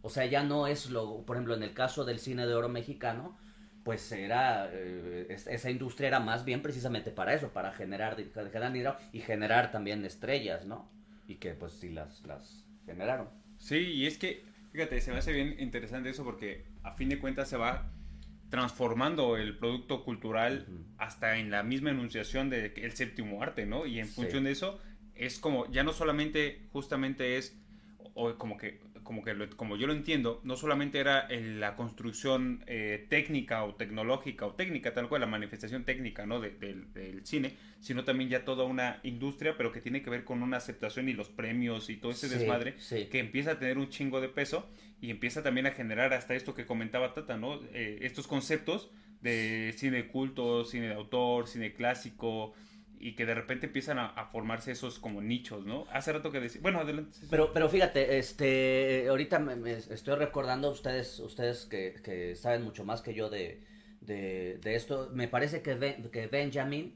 O 0.03 0.11
sea, 0.11 0.27
ya 0.27 0.43
no 0.43 0.67
es 0.67 0.91
lo, 0.91 1.25
por 1.25 1.37
ejemplo, 1.37 1.55
en 1.55 1.63
el 1.63 1.75
caso 1.75 2.05
del 2.05 2.19
cine 2.19 2.47
de 2.47 2.55
oro 2.55 2.69
mexicano, 2.69 3.37
pues 3.85 4.11
era, 4.13 4.69
eh, 4.73 5.27
es- 5.31 5.47
esa 5.47 5.71
industria 5.71 6.09
era 6.09 6.21
más 6.21 6.45
bien 6.45 6.63
precisamente 6.63 7.11
para 7.11 7.35
eso, 7.35 7.53
para 7.53 7.73
generar, 7.73 8.17
generar 8.17 8.73
dinero 8.73 8.97
y 9.13 9.21
generar 9.21 9.71
también 9.71 10.05
estrellas, 10.05 10.67
¿no? 10.67 10.89
Y 11.29 11.37
que 11.37 11.55
pues 11.55 11.73
sí 11.75 11.91
las, 11.91 12.25
las 12.27 12.65
generaron. 12.85 13.29
Sí, 13.59 13.77
y 13.77 14.07
es 14.07 14.19
que, 14.19 14.45
fíjate, 14.73 15.01
se 15.01 15.13
me 15.13 15.19
hace 15.19 15.33
bien 15.33 15.57
interesante 15.59 16.11
eso 16.11 16.25
porque 16.25 16.65
a 16.83 16.93
fin 16.93 17.09
de 17.09 17.19
cuentas 17.19 17.49
se 17.49 17.57
va 17.57 17.91
transformando 18.53 19.39
el 19.39 19.57
producto 19.57 20.05
cultural 20.05 20.67
hasta 20.99 21.39
en 21.39 21.51
la 21.51 21.63
misma 21.63 21.89
enunciación 21.91 22.51
del 22.51 22.93
séptimo 22.93 23.43
arte, 23.43 23.65
¿no? 23.65 23.87
Y 23.87 23.99
en 23.99 24.07
Sí. 24.07 24.13
función 24.13 24.45
de 24.45 24.51
eso 24.51 24.79
es 25.15 25.39
como, 25.39 25.73
ya 25.73 25.85
no 25.85 25.95
solamente 25.95 26.69
justamente 26.71 27.39
es, 27.39 27.57
o 28.13 28.37
como 28.37 28.59
que, 28.59 28.79
como 29.03 29.23
que 29.25 29.35
lo- 29.35 29.49
como 29.57 29.77
yo 29.77 29.87
lo 29.87 29.93
entiendo, 29.93 30.41
no 30.45 30.57
solamente 30.57 30.99
era 30.99 31.21
el- 31.21 31.61
la 31.61 31.77
construcción 31.77 32.65
eh, 32.67 33.07
técnica 33.09 33.65
o 33.65 33.75
tecnológica 33.75 34.47
o 34.47 34.55
técnica, 34.55 34.95
tal 34.95 35.09
cual, 35.09 35.21
la 35.23 35.27
manifestación 35.27 35.85
técnica, 35.85 36.27
¿no? 36.27 36.41
de- 36.41 36.51
del- 36.51 36.93
del 36.93 37.27
cine, 37.27 37.57
sino 37.81 38.05
también 38.05 38.31
ya 38.31 38.45
toda 38.45 38.65
una 38.65 39.01
industria, 39.03 39.57
pero 39.57 39.73
que 39.73 39.81
tiene 39.81 40.03
que 40.03 40.11
ver 40.11 40.25
con 40.25 40.43
una 40.43 40.57
aceptación 40.59 41.09
y 41.09 41.13
los 41.13 41.29
premios 41.29 41.91
y 41.91 41.97
todo 41.97 42.13
ese 42.13 42.29
Sí, 42.29 42.35
desmadre 42.37 42.75
sí. 42.79 43.07
que 43.11 43.19
empieza 43.19 43.53
a 43.53 43.59
tener 43.59 43.79
un 43.79 43.89
chingo 43.89 44.21
de 44.21 44.29
peso 44.29 44.69
y 45.01 45.11
empieza 45.11 45.43
también 45.43 45.67
a 45.67 45.73
generar 45.73 46.13
hasta 46.13 46.35
esto 46.35 46.55
que 46.55 46.65
comentaba 46.67 47.13
Tata, 47.13 47.37
¿no? 47.37 47.61
Eh, 47.73 47.99
estos 48.03 48.27
conceptos 48.27 48.91
de 49.21 49.73
cine 49.77 50.07
culto, 50.09 50.65
cine 50.65 50.89
de 50.89 50.95
autor, 50.95 51.47
cine 51.49 51.73
clásico 51.75 52.55
y 53.03 53.15
que 53.17 53.27
de 53.27 53.35
repente 53.35 53.67
empiezan 53.67 53.99
a, 53.99 54.07
a 54.07 54.27
formarse 54.27 54.71
esos 54.73 54.99
como 54.99 55.21
nichos, 55.21 55.67
¿no? 55.67 55.87
Hace 55.93 56.13
rato 56.13 56.31
que 56.31 56.41
decía, 56.41 56.61
bueno, 56.63 56.79
adelante. 56.81 57.19
Pero, 57.29 57.53
pero 57.53 57.69
fíjate, 57.69 58.19
este, 58.19 59.07
ahorita 59.09 59.39
me, 59.41 59.57
me 59.57 59.73
estoy 59.73 60.15
recordando 60.15 60.71
ustedes, 60.71 61.19
ustedes 61.19 61.67
que, 61.67 61.95
que 62.05 62.37
saben 62.37 62.63
mucho 62.63 62.85
más 62.85 63.03
que 63.03 63.13
yo 63.13 63.29
de, 63.29 63.65
de, 64.01 64.59
de 64.63 64.75
esto. 64.77 65.11
Me 65.13 65.27
parece 65.29 65.63
que, 65.63 65.75
Ben- 65.75 66.11
que 66.11 66.29
Benjamin 66.29 66.95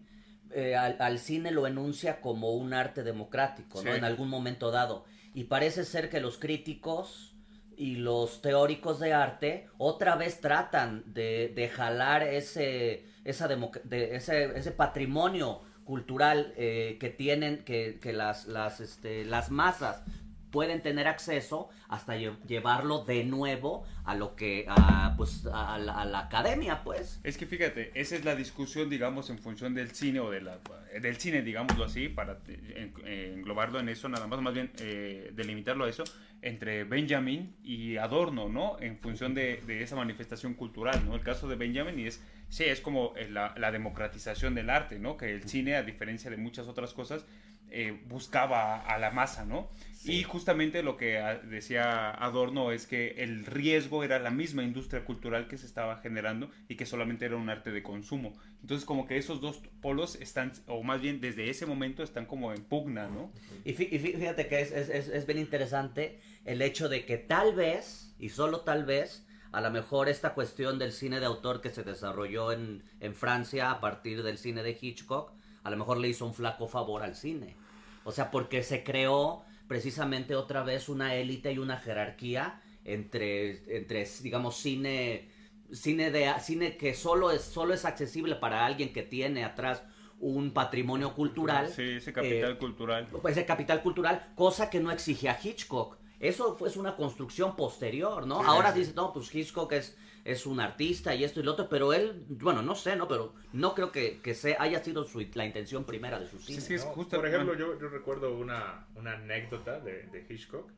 eh, 0.53 0.77
al, 0.77 0.97
al 1.01 1.19
cine 1.19 1.51
lo 1.51 1.67
enuncia 1.67 2.21
como 2.21 2.55
un 2.55 2.73
arte 2.73 3.03
democrático, 3.03 3.83
¿no? 3.83 3.91
Sí. 3.91 3.99
En 3.99 4.05
algún 4.05 4.29
momento 4.29 4.71
dado. 4.71 5.05
Y 5.35 5.45
parece 5.45 5.85
ser 5.85 6.09
que 6.09 6.21
los 6.21 6.39
críticos 6.39 7.37
y 7.77 7.97
los 7.97 8.41
teóricos 8.41 9.01
de 9.01 9.13
arte 9.13 9.67
otra 9.77 10.17
vez 10.17 10.41
tratan 10.41 11.03
de, 11.13 11.53
de 11.55 11.69
jalar 11.69 12.23
ese, 12.23 13.05
esa 13.25 13.49
democ- 13.49 13.83
de- 13.83 14.17
ese, 14.17 14.57
ese 14.57 14.71
patrimonio 14.71 15.63
cultural 15.87 16.53
eh, 16.59 16.99
que 17.01 17.09
tienen 17.09 17.65
que, 17.65 17.99
que 18.03 18.13
las, 18.13 18.47
las, 18.47 18.81
este, 18.81 19.25
las 19.25 19.51
masas 19.51 20.03
pueden 20.51 20.81
tener 20.81 21.07
acceso 21.07 21.69
hasta 21.89 22.17
lle- 22.17 22.39
llevarlo 22.47 23.05
de 23.05 23.25
nuevo 23.25 23.85
a 24.05 24.15
lo 24.15 24.37
que, 24.37 24.65
a, 24.69 25.15
pues, 25.17 25.47
a 25.53 25.77
la, 25.79 26.19
academia, 26.19 26.83
pues. 26.83 27.21
Es 27.25 27.37
que 27.37 27.47
fíjate, 27.47 27.91
esa 27.95 28.17
es 28.17 28.25
la 28.25 28.35
discusión, 28.35 28.89
digamos, 28.89 29.29
en 29.29 29.39
función 29.39 29.75
del 29.75 29.91
cine 29.91 30.21
o 30.21 30.31
de 30.31 30.41
la, 30.41 30.59
del 31.01 31.17
cine, 31.17 31.43
digámoslo 31.43 31.85
así, 31.85 32.09
para 32.09 32.39
eh, 32.49 32.93
eh, 33.05 33.33
englobarlo 33.37 33.81
en 33.81 33.89
eso, 33.89 34.09
nada 34.09 34.27
más, 34.27 34.41
más 34.41 34.55
bien 34.55 34.71
eh, 34.79 35.31
delimitarlo 35.35 35.85
a 35.85 35.91
eso, 35.91 36.05
entre 36.43 36.85
Benjamin 36.85 37.57
y 37.63 37.97
Adorno, 37.97 38.49
¿no? 38.49 38.79
En 38.81 38.99
función 38.99 39.35
de, 39.35 39.61
de 39.67 39.83
esa 39.83 39.97
manifestación 39.97 40.55
cultural, 40.55 41.05
¿no? 41.05 41.15
El 41.17 41.23
caso 41.23 41.49
de 41.49 41.57
Benjamin 41.57 41.99
y 41.99 42.07
es, 42.07 42.23
sí, 42.49 42.65
es 42.65 42.81
como 42.81 43.13
eh, 43.17 43.29
la, 43.31 43.55
la 43.57 43.71
democratización 43.73 44.55
del 44.55 44.71
arte, 44.71 44.99
¿no? 44.99 45.17
Que 45.17 45.33
el 45.33 45.49
cine, 45.49 45.77
a 45.77 45.83
diferencia 45.83 46.31
de 46.31 46.37
muchas 46.37 46.67
otras 46.69 46.93
cosas, 46.93 47.25
eh, 47.69 48.01
buscaba 48.07 48.81
a 48.87 48.97
la 48.99 49.11
masa, 49.11 49.45
¿no? 49.45 49.69
Y 50.05 50.23
justamente 50.23 50.85
lo 50.85 50.97
que 50.97 51.19
ah, 51.19 51.35
decía 51.35 52.11
Adorno 52.13 52.71
es 52.71 52.87
que 52.87 53.09
el 53.25 53.45
riesgo 53.45 54.05
era 54.05 54.21
la 54.21 54.31
misma 54.31 54.63
industria 54.63 55.05
cultural 55.05 55.49
que 55.49 55.59
se 55.59 55.67
estaba 55.67 55.97
generando 55.99 56.49
y 56.69 56.77
que 56.77 56.87
solamente 56.87 57.25
era 57.25 57.35
un 57.35 57.51
arte 57.51 57.73
de 57.73 57.83
consumo. 57.83 58.39
Entonces 58.63 58.85
como 58.87 59.05
que 59.09 59.17
esos 59.19 59.41
dos 59.41 59.61
polos 59.83 60.15
están, 60.15 60.53
o 60.69 60.85
más 60.85 61.01
bien 61.01 61.21
desde 61.21 61.51
ese 61.51 61.67
momento 61.67 62.05
están 62.05 62.27
como 62.27 62.53
en 62.53 62.63
pugna, 62.63 63.09
¿no? 63.09 63.33
Y, 63.65 63.73
fí- 63.75 63.89
y 63.91 63.99
fí- 63.99 64.17
fíjate 64.17 64.47
que 64.47 64.61
es, 64.61 64.71
es, 64.71 64.89
es, 64.89 65.09
es 65.09 65.27
bien 65.27 65.41
interesante 65.41 66.21
el 66.45 66.63
hecho 66.63 66.89
de 66.89 67.05
que 67.05 67.19
tal 67.19 67.57
vez, 67.57 68.15
y 68.21 68.29
solo 68.29 68.61
tal 68.61 68.85
vez, 68.85 69.26
a 69.57 69.63
lo 69.63 69.71
mejor 69.71 70.11
esta 70.11 70.35
cuestión 70.35 70.79
del 70.79 70.93
cine 70.93 71.19
de 71.19 71.25
autor 71.25 71.63
que 71.63 71.71
se 71.71 71.83
desarrolló 71.83 72.53
en, 72.53 72.83
en 73.01 73.15
Francia 73.15 73.71
a 73.71 73.81
partir 73.81 74.23
del 74.23 74.37
cine 74.37 74.63
de 74.63 74.77
Hitchcock, 74.79 75.33
a 75.63 75.71
lo 75.71 75.79
mejor 75.79 75.97
le 75.97 76.09
hizo 76.09 76.27
un 76.27 76.35
flaco 76.35 76.69
favor 76.69 77.03
al 77.03 77.17
cine. 77.17 77.57
O 78.05 78.13
sea, 78.13 78.31
porque 78.31 78.63
se 78.63 78.85
creó 78.85 79.47
precisamente 79.67 80.35
otra 80.35 80.63
vez 80.63 80.91
una 80.91 81.15
élite 81.15 81.53
y 81.53 81.59
una 81.59 81.79
jerarquía 81.79 82.61
entre, 82.85 83.75
entre 83.75 84.07
digamos, 84.21 84.59
cine, 84.59 85.31
cine, 85.73 86.11
de, 86.11 86.31
cine 86.39 86.77
que 86.77 86.93
solo 86.93 87.31
es, 87.31 87.41
solo 87.41 87.73
es 87.73 87.87
accesible 87.87 88.35
para 88.35 88.67
alguien 88.67 88.93
que 88.93 89.05
tiene 89.05 89.43
atrás 89.43 89.83
un 90.21 90.51
patrimonio 90.51 91.15
cultural. 91.15 91.71
Sí, 91.71 91.93
ese 91.93 92.13
capital 92.13 92.53
eh, 92.53 92.59
cultural. 92.59 93.07
pues, 93.23 93.35
el 93.39 93.47
capital 93.47 93.83
cultural, 93.83 94.35
cosa 94.35 94.69
que 94.69 94.81
no 94.81 94.91
exigía 94.91 95.39
Hitchcock. 95.43 95.97
Eso 96.21 96.57
fue 96.57 96.69
es 96.69 96.77
una 96.77 96.97
construcción 96.97 97.57
posterior, 97.57 98.27
¿no? 98.27 98.43
Ahora 98.43 98.73
dice, 98.73 98.93
no, 98.95 99.13
pues 99.13 99.35
Hitchcock 99.35 99.73
es, 99.73 99.97
es 100.25 100.47
un 100.47 100.61
artista 100.61 101.15
y 101.15 101.25
esto 101.25 101.41
y 101.41 101.43
lo 101.43 101.53
otro, 101.53 101.69
pero 101.69 101.93
él, 101.93 102.25
bueno, 102.29 102.63
no 102.63 102.75
sé, 102.75 102.97
¿no? 102.97 103.07
Pero 103.07 103.35
no 103.53 103.75
creo 103.75 103.93
que, 103.93 104.21
que 104.23 104.35
sea, 104.35 104.57
haya 104.61 104.83
sido 104.83 105.05
su- 105.05 105.25
la 105.35 105.45
intención 105.45 105.85
primera 105.85 106.19
de 106.19 106.27
su 106.27 106.39
cine. 106.39 106.61
Sí, 106.61 106.67
sí, 106.69 106.75
es 106.75 106.85
¿no? 106.87 106.93
justo- 106.93 107.17
Por 107.17 107.27
ejemplo, 107.27 107.55
yo, 107.55 107.79
yo 107.79 107.89
recuerdo 107.89 108.35
una, 108.37 108.87
una 108.95 109.13
anécdota 109.13 109.79
de, 109.81 110.05
de 110.05 110.27
Hitchcock 110.29 110.71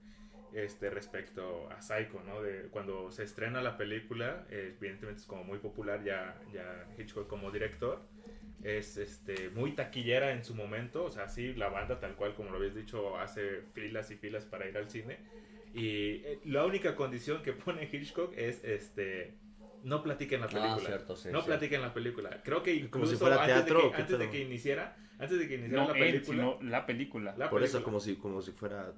este, 0.53 0.91
respecto 0.91 1.69
a 1.71 1.81
Psycho, 1.81 2.23
¿no? 2.27 2.43
De 2.43 2.69
cuando 2.71 3.11
se 3.11 3.25
estrena 3.25 3.61
la 3.61 3.77
película, 3.77 4.47
eh, 4.51 4.75
evidentemente 4.77 5.21
es 5.21 5.27
como 5.27 5.45
muy 5.45 5.59
popular 5.59 6.03
ya, 6.05 6.41
ya 6.53 6.87
Hitchcock 6.99 7.29
como 7.29 7.51
director. 7.51 8.01
Es 8.63 8.97
este, 8.97 9.51
muy 9.51 9.73
taquillera 9.73 10.33
en 10.33 10.45
su 10.45 10.55
momento, 10.55 11.05
o 11.05 11.11
sea, 11.11 11.29
sí, 11.29 11.55
la 11.55 11.69
banda 11.69 12.01
tal 12.01 12.17
cual, 12.17 12.35
como 12.35 12.51
lo 12.51 12.57
habías 12.57 12.75
dicho, 12.75 13.17
hace 13.17 13.63
filas 13.73 14.11
y 14.11 14.17
filas 14.17 14.47
para 14.47 14.69
ir 14.69 14.77
al 14.77 14.91
cine. 14.91 15.19
Y 15.75 16.23
eh, 16.25 16.41
la 16.45 16.65
única 16.65 16.97
condición 16.97 17.43
que 17.43 17.53
pone 17.65 17.89
Hitchcock 17.91 18.33
es 18.37 18.65
este, 18.65 19.35
no 19.85 20.03
platiquen 20.03 20.41
la 20.41 20.47
Ah, 20.47 20.51
película. 20.51 20.87
cierto, 20.87 21.17
sí, 21.17 21.29
no 21.31 21.45
platiquen 21.45 21.81
la 21.83 21.93
película. 21.95 22.41
Creo 22.45 22.63
que 22.63 22.75
incluso 22.75 22.91
Como 22.93 23.07
si 23.07 23.17
fuera 23.17 23.37
antes, 23.43 23.55
teatro, 23.55 23.81
de 23.81 23.87
¿o 23.87 23.91
que, 23.91 23.97
antes 23.97 24.19
de 24.19 24.31
que 24.31 24.41
iniciara, 24.41 24.97
antes 25.19 25.39
de 25.39 25.49
que 25.49 25.55
iniciara 25.55 25.83
No 25.83 25.93
la 25.93 25.99
él, 25.99 26.13
película. 26.13 26.43
sino 26.43 26.71
la 26.71 26.87
película. 26.87 27.35
la 27.37 27.51
Por 27.51 27.63
eso, 27.63 27.83
como 27.83 28.01
si, 28.01 28.17
como 28.17 28.43
si 28.43 28.53
fuera 28.53 28.93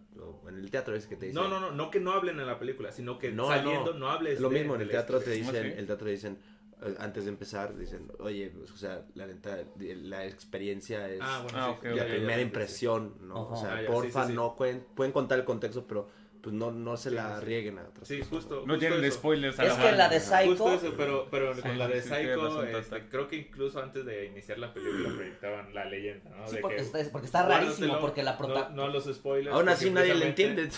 en 0.48 0.56
el 0.58 0.70
teatro 0.70 0.94
es 0.94 1.06
que 1.06 1.16
te 1.16 1.26
dicen. 1.26 1.42
No, 1.42 1.48
no, 1.48 1.60
no, 1.60 1.70
no 1.72 1.90
que 1.90 2.00
no 2.00 2.12
hablen 2.12 2.40
en 2.40 2.46
la 2.46 2.58
película, 2.58 2.92
sino 2.92 3.18
que 3.18 3.32
No, 3.32 3.46
saliendo 3.48 3.94
no, 3.94 4.10
hables 4.10 4.40
Lo 4.40 4.48
de- 4.48 4.58
mismo 4.60 4.74
en 4.74 4.82
el 4.82 4.90
teatro 4.90 5.20
te 5.20 5.30
dicen, 5.30 5.66
el 5.66 5.86
teatro 5.86 6.06
te 6.06 6.12
dicen 6.12 6.38
eh, 6.82 6.94
antes 6.98 7.24
de 7.24 7.30
empezar 7.30 7.76
dicen, 7.76 8.10
"Oye, 8.20 8.50
pues, 8.56 8.70
o 8.72 8.76
sea, 8.78 9.04
la 9.14 9.26
neta 9.26 9.58
la 9.78 10.24
experiencia 10.24 11.08
es 11.10 11.20
Ah, 11.22 11.40
bueno, 11.42 11.58
Ah, 11.58 11.78
la 11.94 12.06
primera 12.06 12.36
ya, 12.36 12.40
impresión, 12.42 13.16
¿no? 13.20 13.50
O 13.50 13.56
sea, 13.56 13.74
Ah, 13.74 13.82
ya, 13.82 13.86
porfa, 13.86 14.20
sí, 14.22 14.26
sí, 14.28 14.32
sí. 14.32 14.34
no 14.34 14.56
pueden 14.56 14.86
pueden 14.94 15.12
contar 15.12 15.38
el 15.38 15.44
contexto, 15.44 15.86
pero 15.86 16.08
pues 16.42 16.54
no 16.54 16.70
no 16.72 16.96
se 16.96 17.10
la 17.10 17.38
sí. 17.40 17.44
rieguen 17.46 17.78
a 17.78 17.82
otras 17.82 18.08
Sí, 18.08 18.16
personas, 18.18 18.42
justo. 18.44 18.64
No 18.66 18.78
tienen 18.78 19.04
eso. 19.04 19.16
spoilers 19.18 19.58
a 19.58 19.64
Es 19.66 19.76
la 19.78 19.82
que 19.90 19.96
la 19.96 20.08
de. 20.08 20.20
Psycho- 20.20 20.46
Justo 20.48 20.72
eso, 20.74 20.94
pero, 20.96 21.28
pero 21.30 21.54
Sí, 21.54 21.60
con 21.62 21.78
la 21.78 21.88
de 21.88 22.02
sí, 22.02 22.08
Psycho, 22.08 22.62
este, 22.64 23.08
creo 23.08 23.28
que 23.28 23.36
incluso 23.36 23.80
antes 23.82 24.04
de 24.04 24.26
iniciar 24.26 24.58
la 24.58 24.72
película 24.72 25.10
proyectaban 25.14 25.74
la 25.74 25.84
leyenda, 25.84 26.30
¿no? 26.30 26.46
Sí, 26.48 26.56
De 26.56 26.60
porque, 26.62 26.76
que- 26.76 26.82
está, 26.82 26.98
porque 27.12 27.26
está 27.26 27.42
Guárdatelo, 27.46 27.70
rarísimo, 27.76 28.00
porque 28.00 28.22
la 28.22 28.38
prota... 28.38 28.68
No, 28.70 28.86
no 28.86 28.88
los 28.88 29.04
spoilers. 29.04 29.54
Aún 29.54 29.68
así 29.68 29.90
nadie 29.90 30.14
le 30.14 30.28
entiende. 30.28 30.68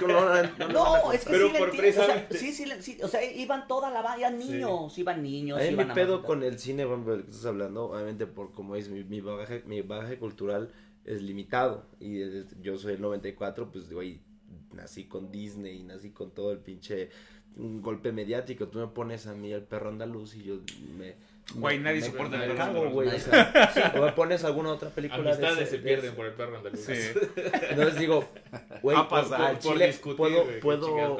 ¿cómo 0.00 0.12
lo 0.12 0.24
van 0.26 0.52
a- 0.58 0.68
no 0.68 1.12
es 1.12 1.24
que 1.24 1.30
Pero 1.30 1.46
sí, 1.48 1.52
le 1.52 1.58
por 1.58 1.68
o 1.68 1.72
sea, 1.72 1.80
precisamente- 1.80 2.38
sí, 2.38 2.52
sí, 2.52 2.66
le- 2.66 2.82
sí, 2.82 2.98
o 3.02 3.08
sea, 3.08 3.24
iban 3.24 3.68
toda 3.68 3.90
la 3.90 4.02
banda, 4.02 4.30
niños, 4.30 4.98
iban 4.98 5.22
niños, 5.22 5.58
A 5.58 5.62
mí 5.62 5.68
iban 5.70 5.88
mi 5.88 5.94
pedo 5.94 6.22
con 6.22 6.42
el 6.42 6.58
cine, 6.58 6.86
que 6.86 7.20
estás 7.30 7.46
hablando, 7.46 7.84
obviamente 7.90 8.26
por 8.26 8.52
como 8.52 8.76
es 8.76 8.88
mi, 8.88 9.04
mi 9.04 9.20
bagaje, 9.20 9.62
mi 9.66 9.82
bagaje 9.82 10.18
cultural 10.18 10.70
es 11.04 11.22
limitado. 11.22 11.86
Y 12.00 12.22
es- 12.22 12.46
yo 12.60 12.76
soy 12.78 12.94
el 12.94 13.00
94, 13.00 13.70
pues 13.70 13.90
güey, 13.92 14.20
nací 14.74 15.04
con 15.04 15.30
Disney, 15.30 15.82
nací 15.82 16.10
con 16.10 16.30
todo 16.32 16.52
el 16.52 16.58
pinche 16.58 17.10
un 17.56 17.80
golpe 17.82 18.12
mediático. 18.12 18.68
Tú 18.68 18.78
me 18.80 18.88
pones 18.88 19.26
a 19.26 19.34
mí 19.34 19.52
el 19.52 19.62
perro 19.62 19.88
andaluz 19.90 20.34
y 20.34 20.42
yo 20.44 20.56
me... 20.96 21.14
Güey, 21.54 21.78
nadie 21.78 22.00
me- 22.00 22.06
soporta 22.06 22.36
el 22.36 22.40
me 22.40 22.46
perro 22.46 22.56
cago, 22.58 22.70
andaluz. 22.70 22.92
güey, 22.94 23.08
o 23.08 23.10
Nadie. 23.10 23.20
sea, 23.20 23.94
o 23.98 24.02
me 24.04 24.12
pones 24.12 24.44
alguna 24.44 24.70
otra 24.72 24.88
película 24.90 25.22
de 25.22 25.28
Amistades 25.30 25.58
ese- 25.58 25.70
se 25.72 25.76
de 25.78 25.82
pierden 25.82 26.06
ese- 26.06 26.16
por 26.16 26.26
el 26.26 26.32
perro 26.32 26.56
andaluz. 26.56 26.80
Sí. 26.80 26.92
Entonces 27.70 27.98
digo, 27.98 28.28
güey, 28.82 28.96
Ah, 29.00 29.08
por- 29.08 29.28
por- 29.28 29.34
al 29.40 29.58
por 29.58 29.72
chile 29.72 29.86
discutir, 29.88 30.16
puedo, 30.16 30.44
güey, 30.44 30.60
puedo 30.60 31.18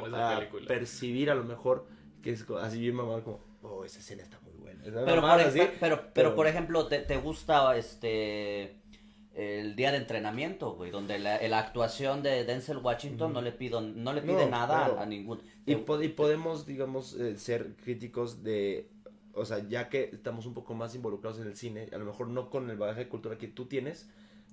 percibir 0.66 1.30
a 1.30 1.34
lo 1.34 1.44
mejor 1.44 1.86
que 2.22 2.30
es 2.32 2.44
así 2.62 2.80
bien 2.80 2.94
mamá 2.94 3.22
como, 3.22 3.40
oh, 3.62 3.84
esa 3.84 3.98
escena 3.98 4.22
está 4.22 4.40
muy 4.40 4.54
buena. 4.54 4.82
Pero, 4.82 5.20
por, 5.20 5.30
así, 5.30 5.58
pero, 5.58 5.70
pero, 5.80 6.02
pero- 6.14 6.34
por 6.34 6.46
ejemplo, 6.46 6.86
¿te, 6.88 7.00
te 7.00 7.16
gusta 7.18 7.76
este 7.76 8.76
el 9.34 9.74
día 9.76 9.90
de 9.92 9.98
entrenamiento, 9.98 10.74
güey? 10.74 10.90
Donde 10.90 11.18
la, 11.18 11.40
la 11.48 11.58
actuación 11.58 12.22
de 12.22 12.44
Denzel 12.44 12.78
Washington 12.78 13.32
no 13.32 13.42
le 13.42 13.52
pido, 13.52 13.80
no 13.80 14.12
le 14.12 14.22
pide 14.22 14.46
No, 14.46 14.50
nada 14.50 14.66
claro. 14.66 14.98
a, 14.98 15.02
a 15.02 15.06
ningún. 15.06 15.40
Y, 15.66 15.76
po- 15.76 16.00
y 16.02 16.08
podemos, 16.08 16.66
digamos, 16.66 17.14
eh, 17.14 17.36
ser 17.38 17.76
críticos 17.76 18.42
de, 18.42 18.90
o 19.32 19.44
sea, 19.44 19.66
ya 19.68 19.88
que 19.88 20.10
estamos 20.12 20.46
un 20.46 20.54
poco 20.54 20.74
más 20.74 20.94
involucrados 20.94 21.40
en 21.40 21.46
el 21.46 21.56
cine, 21.56 21.88
a 21.92 21.98
lo 21.98 22.04
mejor 22.04 22.28
no 22.28 22.50
con 22.50 22.70
el 22.70 22.76
bagaje 22.76 23.00
de 23.00 23.08
cultura 23.08 23.38
que 23.38 23.48
tú 23.48 23.66
tienes, 23.66 24.08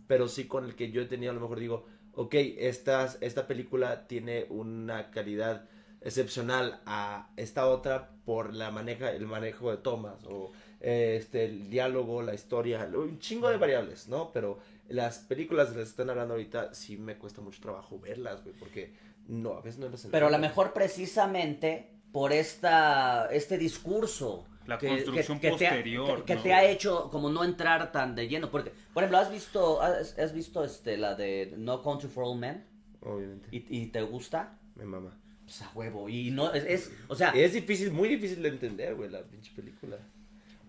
pero 0.08 0.28
sí 0.28 0.46
con 0.48 0.66
el 0.66 0.76
que 0.76 0.92
yo 0.92 1.02
he 1.02 1.06
tenido, 1.06 1.32
a 1.32 1.36
lo 1.36 1.42
mejor 1.42 1.60
digo, 1.60 1.86
ok, 2.14 2.34
estas, 2.58 3.18
esta 3.22 3.48
película 3.48 4.08
tiene 4.08 4.46
una 4.50 5.12
calidad 5.12 5.68
excepcional 6.02 6.82
a 6.86 7.30
esta 7.38 7.68
otra 7.68 8.12
por 8.26 8.54
la 8.54 8.72
maneja, 8.72 9.12
el 9.12 9.28
manejo 9.28 9.70
de 9.72 9.78
tomas 9.78 10.24
o 10.26 10.52
eh, 10.82 11.18
este, 11.20 11.46
el 11.46 11.70
diálogo, 11.70 12.22
la 12.22 12.34
historia, 12.34 12.90
un 12.94 13.20
chingo 13.20 13.50
de 13.50 13.58
variables, 13.58 14.08
¿no? 14.08 14.32
Pero 14.34 14.60
las 14.90 15.20
películas 15.20 15.70
de 15.72 15.78
las 15.78 15.86
que 15.86 15.92
están 15.92 16.10
hablando 16.10 16.34
ahorita 16.34 16.74
sí 16.74 16.98
me 16.98 17.16
cuesta 17.18 17.42
mucho 17.42 17.62
trabajo 17.62 18.00
verlas, 18.00 18.44
güey, 18.44 18.56
porque 18.58 18.92
no, 19.28 19.54
a 19.54 19.62
veces 19.62 19.80
no 19.80 19.90
las 19.90 20.06
Pero 20.12 20.28
a 20.28 20.32
lo 20.32 20.38
mejor 20.40 20.74
precisamente 20.74 21.88
por 22.12 22.34
esta 22.34 23.28
este 23.32 23.58
discurso 23.58 24.46
La 24.68 24.78
construcción 24.78 25.40
te 25.40 25.48
ha- 25.48 25.52
posterior, 25.52 26.20
que, 26.20 26.26
que 26.26 26.36
¿no? 26.36 26.42
te 26.42 26.54
ha 26.54 26.66
hecho 26.70 27.10
como 27.10 27.30
no 27.30 27.44
entrar 27.46 27.92
tan 27.94 28.16
de 28.16 28.28
lleno 28.28 28.52
porque 28.52 28.72
por 28.94 29.04
ejemplo 29.04 29.18
has 29.20 29.32
visto 29.32 29.82
has, 29.82 30.18
has 30.20 30.34
visto 30.34 30.64
este 30.66 30.98
la 30.98 31.16
de 31.16 31.54
No 31.58 31.82
Country 31.82 32.10
for 32.10 32.26
Old 32.26 32.40
Men 32.40 32.66
Obviamente. 33.02 33.48
y, 33.52 33.66
y 33.84 33.86
te 33.88 34.02
gusta 34.02 34.60
Me 34.76 34.84
mama. 34.86 35.18
pues 35.46 35.62
a 35.62 35.72
huevo 35.74 36.10
y 36.10 36.32
no 36.32 36.52
es, 36.54 36.66
es 36.66 36.92
o 37.08 37.16
sea 37.16 37.30
Es 37.32 37.54
difícil, 37.54 37.92
muy 37.92 38.10
difícil 38.10 38.42
de 38.44 38.50
entender, 38.50 38.96
güey, 38.96 39.10
la 39.10 39.22
pinche 39.22 39.52
película. 39.56 39.98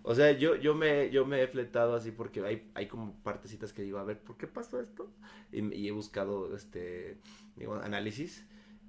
O 0.04 0.14
sea, 0.14 0.32
yo, 0.32 0.56
yo, 0.56 0.74
me, 0.74 1.10
yo 1.10 1.24
me 1.24 1.42
he 1.42 1.46
fletado 1.46 1.94
así 1.94 2.10
porque 2.10 2.40
hay, 2.44 2.70
hay 2.74 2.86
como 2.88 3.14
partecitas 3.22 3.72
que 3.72 3.82
digo, 3.82 3.98
a 3.98 4.04
ver, 4.04 4.18
¿por 4.18 4.36
qué 4.36 4.46
pasó 4.46 4.80
esto? 4.80 5.12
Y, 5.52 5.74
y 5.74 5.88
he 5.88 5.92
buscado, 5.92 6.54
este, 6.56 7.18
digo, 7.56 7.74
análisis. 7.76 8.44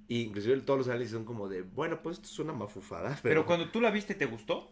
Y 0.08 0.22
inclusive 0.22 0.56
todos 0.60 0.78
los 0.78 0.88
análisis 0.88 1.12
son 1.12 1.24
como 1.24 1.48
de, 1.48 1.62
bueno, 1.62 2.02
pues 2.02 2.16
esto 2.16 2.28
es 2.28 2.38
una 2.40 2.52
mafufada. 2.52 3.10
Pero, 3.22 3.22
Pero 3.22 3.46
cuando 3.46 3.70
tú 3.70 3.80
la 3.80 3.90
viste, 3.90 4.14
¿te 4.14 4.26
gustó? 4.26 4.70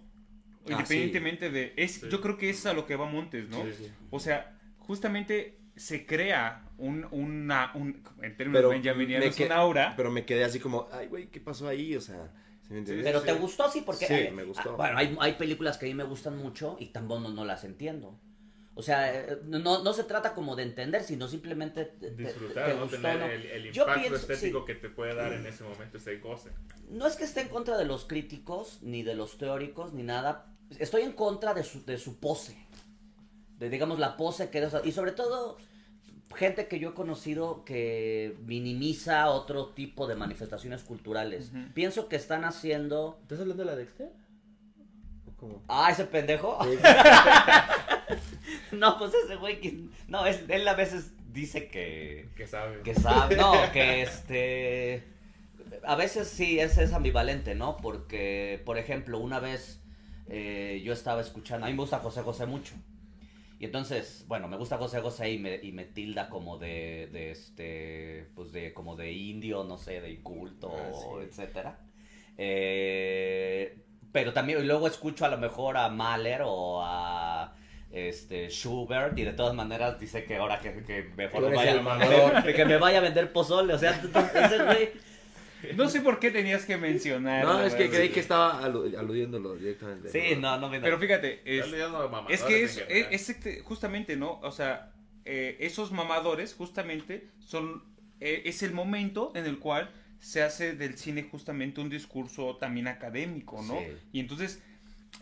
Ah, 0.67 0.73
Independientemente 0.73 1.51
de... 1.51 1.75
Es, 1.77 1.93
Sí. 1.93 2.09
Yo 2.11 2.21
creo 2.21 2.37
que 2.37 2.51
es 2.51 2.67
a 2.67 2.73
lo 2.73 2.87
que 2.87 2.97
va 2.97 3.07
Montes, 3.07 3.49
¿no? 3.49 3.63
Sí, 3.65 3.73
sí. 3.79 3.93
O 4.11 4.19
sea, 4.19 4.59
justamente 4.79 5.59
se 5.77 6.07
crea 6.07 6.69
un, 6.77 7.07
una, 7.11 7.73
un, 7.75 8.03
en 8.21 8.37
términos 8.37 8.59
Pero 8.59 8.69
benjaminianos, 8.69 9.39
un 9.39 9.53
aura. 9.53 9.95
Pero 9.97 10.11
me 10.11 10.25
quedé 10.25 10.45
así 10.45 10.59
como, 10.61 10.89
ay, 10.93 11.07
güey, 11.07 11.29
¿qué 11.29 11.41
pasó 11.41 11.67
ahí? 11.69 11.97
O 11.97 12.01
sea, 12.01 12.33
pero 12.69 13.23
te 13.23 13.33
gustó 13.35 13.71
sí 13.71 13.83
porque 13.85 14.07
Sí, 14.07 14.15
eh, 14.15 14.31
me 14.33 14.45
gustó. 14.45 14.71
ah, 14.73 14.77
bueno 14.77 14.99
hay, 14.99 15.17
hay 15.21 15.33
películas 15.35 15.79
que 15.79 15.87
a 15.87 15.89
mí 15.89 15.95
me 15.95 16.05
gustan 16.05 16.37
mucho 16.39 16.77
y 16.81 16.87
tampoco 16.87 17.21
no, 17.21 17.29
no 17.31 17.45
las 17.45 17.65
entiendo 17.65 18.19
o 18.75 18.81
sea, 18.83 19.15
eh, 19.15 19.39
no, 19.45 19.83
no 19.85 19.93
se 19.93 20.05
trata 20.05 20.33
como 20.33 20.57
de 20.57 20.63
entender, 20.63 21.03
sino 21.05 21.29
simplemente 21.29 21.85
te- 21.85 22.11
te- 22.11 22.23
Disfrutar, 22.25 22.69
te 22.71 22.75
¿no? 22.75 22.81
gustó, 22.81 22.97
Tener 22.97 23.19
¿no? 23.19 23.27
el, 23.27 23.67
impacto 23.67 23.95
pienso- 24.01 24.17
estético 24.33 24.61
sí. 24.61 24.65
que 24.67 24.75
te 24.77 24.89
puede 24.89 25.15
dar 25.15 25.31
en 25.35 25.45
ese 25.47 25.63
momento 25.63 25.99
ese 25.99 26.17
goce. 26.21 26.53
No 26.89 27.07
es 27.07 27.17
que 27.17 27.25
esté 27.25 27.43
en 27.43 27.49
contra 27.49 27.77
de 27.77 27.85
los 27.85 28.07
críticos, 28.07 28.79
ni 28.81 29.03
de 29.03 29.15
los 29.15 29.37
teóricos, 29.37 29.93
ni 29.93 30.03
nada. 30.05 30.57
Estoy 30.79 31.03
en 31.03 31.13
contra 31.13 31.53
de 31.53 31.65
su, 31.65 31.85
de 31.85 31.99
su 31.99 32.19
pose. 32.19 32.57
De, 33.59 33.69
digamos, 33.69 33.99
la 33.99 34.17
pose 34.17 34.49
que... 34.49 34.67
Y 34.85 34.93
sobre 34.93 35.13
todo, 35.13 35.59
gente 36.33 36.67
que 36.69 36.79
yo 36.79 36.91
he 36.91 36.95
conocido 36.95 37.65
que 37.65 38.37
minimiza 38.47 39.29
otro 39.31 39.69
tipo 39.69 40.07
de 40.07 40.15
manifestaciones 40.17 40.83
culturales. 40.83 41.53
Pienso 41.75 42.09
que 42.09 42.17
están 42.17 42.45
haciendo... 42.45 43.19
¿Estás 43.23 43.41
hablando 43.41 43.65
de 43.65 43.71
la 43.71 43.77
Dexter? 43.77 44.11
¿O 45.29 45.33
cómo? 45.39 45.63
Ah, 45.69 45.89
ese 45.91 46.05
pendejo. 46.05 46.59
no, 48.73 48.99
pues 48.99 49.13
ese 49.15 49.37
güey 49.37 49.61
que... 49.61 49.85
No, 50.09 50.27
es- 50.27 50.43
él 50.49 50.67
a 50.67 50.75
veces 50.75 51.13
dice 51.33 51.69
que... 51.69 52.29
Que 52.37 52.47
sabe. 52.47 52.81
Que 52.83 52.95
sabe, 52.95 53.37
no, 53.37 53.53
que 53.73 54.03
este... 54.03 55.05
A 55.85 55.97
veces 55.97 56.29
sí 56.29 56.61
es, 56.61 56.79
es 56.79 56.93
ambivalente, 56.93 57.55
¿no? 57.55 57.77
Porque, 57.79 58.63
por 58.65 58.79
ejemplo, 58.79 59.19
una 59.19 59.41
vez 59.41 59.81
eh, 60.29 60.81
yo 60.85 60.93
estaba 60.93 61.21
escuchando, 61.21 61.67
a 61.67 61.71
mí 61.71 61.75
me 61.75 61.81
gusta 61.81 61.99
José 61.99 62.23
José 62.23 62.47
mucho. 62.47 62.75
Y 63.63 63.67
entonces, 63.67 64.25
bueno, 64.27 64.49
me 64.49 64.57
gusta 64.57 64.77
José 64.77 65.01
José 65.01 65.31
y 65.31 65.39
me, 65.39 65.55
y 65.63 65.71
me 65.71 65.85
tilda 65.85 66.29
como 66.29 66.59
de, 66.59 67.09
de 67.13 67.31
este, 67.31 68.27
pues 68.35 68.51
de, 68.51 68.75
como 68.75 68.97
de 68.97 69.13
indio, 69.13 69.63
no 69.63 69.79
sé, 69.79 70.01
de 70.01 70.11
inculto, 70.11 70.75
Ah, 70.77 70.91
sí. 70.93 71.07
etcétera. 71.23 71.79
Eh, 72.37 73.79
pero 74.11 74.33
también, 74.33 74.59
y 74.59 74.65
luego 74.65 74.89
escucho 74.89 75.25
a 75.27 75.29
lo 75.29 75.39
mejor 75.39 75.77
a 75.77 75.89
Mahler 75.91 76.43
o 76.45 76.83
a 76.83 77.55
este 77.93 78.49
Schubert 78.51 79.17
y 79.17 79.23
de 79.23 79.33
todas 79.33 79.55
maneras 79.55 80.01
dice 80.01 80.25
que 80.25 80.39
ahora 80.39 80.59
que, 80.59 80.83
que 80.83 81.05
mejor 81.17 81.49
me 81.49 81.55
vaya, 81.55 82.43
que 82.57 82.65
me 82.65 82.79
vaya 82.79 82.99
a 82.99 83.03
vender 83.03 83.33
pozole, 83.33 83.75
o 83.75 83.79
sea, 83.79 83.93
ese 83.93 84.65
güey... 84.65 85.12
No 85.77 85.89
sé 85.89 86.01
por 86.01 86.19
qué 86.19 86.31
tenías 86.31 86.65
que 86.65 86.77
mencionar. 86.77 87.45
No, 87.45 87.63
es 87.63 87.75
que 87.75 87.89
creí 87.89 88.09
que 88.11 88.21
estaba 88.21 88.63
alu- 88.63 88.97
aludiéndolo 88.97 89.55
directamente. 89.55 90.09
Sí, 90.11 90.37
no, 90.39 90.59
no 90.59 90.69
me 90.69 90.81
Pero 90.81 90.99
fíjate, 90.99 91.41
es, 91.45 92.43
que 92.43 92.65
es 93.11 93.29
este- 93.31 93.61
justamente, 93.61 94.17
¿no? 94.17 94.41
O 94.41 94.51
sea, 94.53 94.93
eh, 95.25 95.57
esos 95.61 95.93
mamadores 95.93 96.55
justamente 96.55 97.29
son, 97.41 97.85
eh, 98.21 98.43
es 98.47 98.63
el 98.63 98.73
momento 98.73 99.33
en 99.35 99.47
el 99.47 99.59
cual 99.59 99.91
se 100.19 100.43
hace 100.43 100.75
del 100.75 100.97
cine 100.99 101.25
justamente 101.25 101.81
un 101.81 101.91
discurso 101.91 102.57
también 102.57 102.87
académico, 102.87 103.61
¿no? 103.63 103.79
Sí. 103.79 103.87
Y 104.13 104.21
entonces, 104.21 104.63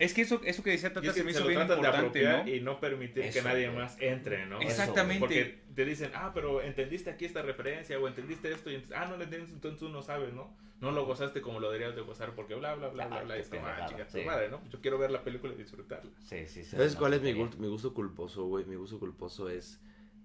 es 0.01 0.13
que 0.13 0.21
eso, 0.21 0.41
eso 0.43 0.63
que 0.63 0.71
decía 0.71 0.89
Y 0.89 0.93
Tata 0.93 1.07
es 1.07 1.13
que 1.13 1.19
se 1.19 1.23
me 1.23 1.31
se 1.31 1.39
hizo 1.39 1.47
bien 1.47 2.47
y 2.47 2.59
no 2.61 2.79
permitir 2.79 3.29
que 3.31 3.41
nadie 3.41 3.67
güey. 3.67 3.77
más 3.79 3.97
entre, 4.01 4.45
¿no? 4.47 4.59
Exactamente. 4.59 5.19
Porque 5.19 5.61
te 5.75 5.85
dicen, 5.85 6.11
ah, 6.15 6.31
pero 6.33 6.61
entendiste 6.61 7.09
aquí 7.11 7.25
esta 7.25 7.41
referencia 7.41 7.99
o 7.99 8.07
entendiste 8.07 8.51
esto 8.51 8.71
y 8.71 8.75
entonces, 8.75 8.97
ah, 8.97 9.05
no 9.05 9.17
lo 9.17 9.23
entiendes, 9.23 9.51
entonces 9.51 9.79
tú 9.79 9.89
no 9.89 10.01
sabes, 10.01 10.33
¿no? 10.33 10.55
No 10.79 10.91
lo 10.91 11.05
gozaste 11.05 11.41
como 11.41 11.59
lo 11.59 11.71
deberías 11.71 11.95
de 11.95 12.01
gozar 12.01 12.33
porque 12.33 12.55
bla, 12.55 12.73
bla, 12.73 12.89
bla, 12.89 13.05
bla, 13.05 13.19
Ah, 13.19 13.23
bla. 13.23 13.35
Y 13.35 13.37
qué 13.37 13.41
es 13.43 13.49
como, 13.49 13.67
ah, 13.67 13.85
chica, 13.87 14.07
tu 14.07 14.17
sí. 14.17 14.23
madre, 14.25 14.49
¿no? 14.49 14.61
Yo 14.69 14.81
quiero 14.81 14.97
ver 14.97 15.11
la 15.11 15.23
película 15.23 15.53
y 15.53 15.57
disfrutarla. 15.57 16.09
Sí, 16.23 16.47
sí, 16.47 16.63
sí. 16.63 16.71
¿Sabes 16.71 16.95
cuál 16.95 17.11
sí, 17.11 17.17
es 17.17 17.21
mi 17.23 17.33
gusto, 17.33 17.57
mi 17.57 17.67
gusto 17.67 17.93
culposo, 17.93 18.45
güey? 18.47 18.65
Mi 18.65 18.75
gusto 18.75 18.99
culposo 18.99 19.49
es 19.49 19.79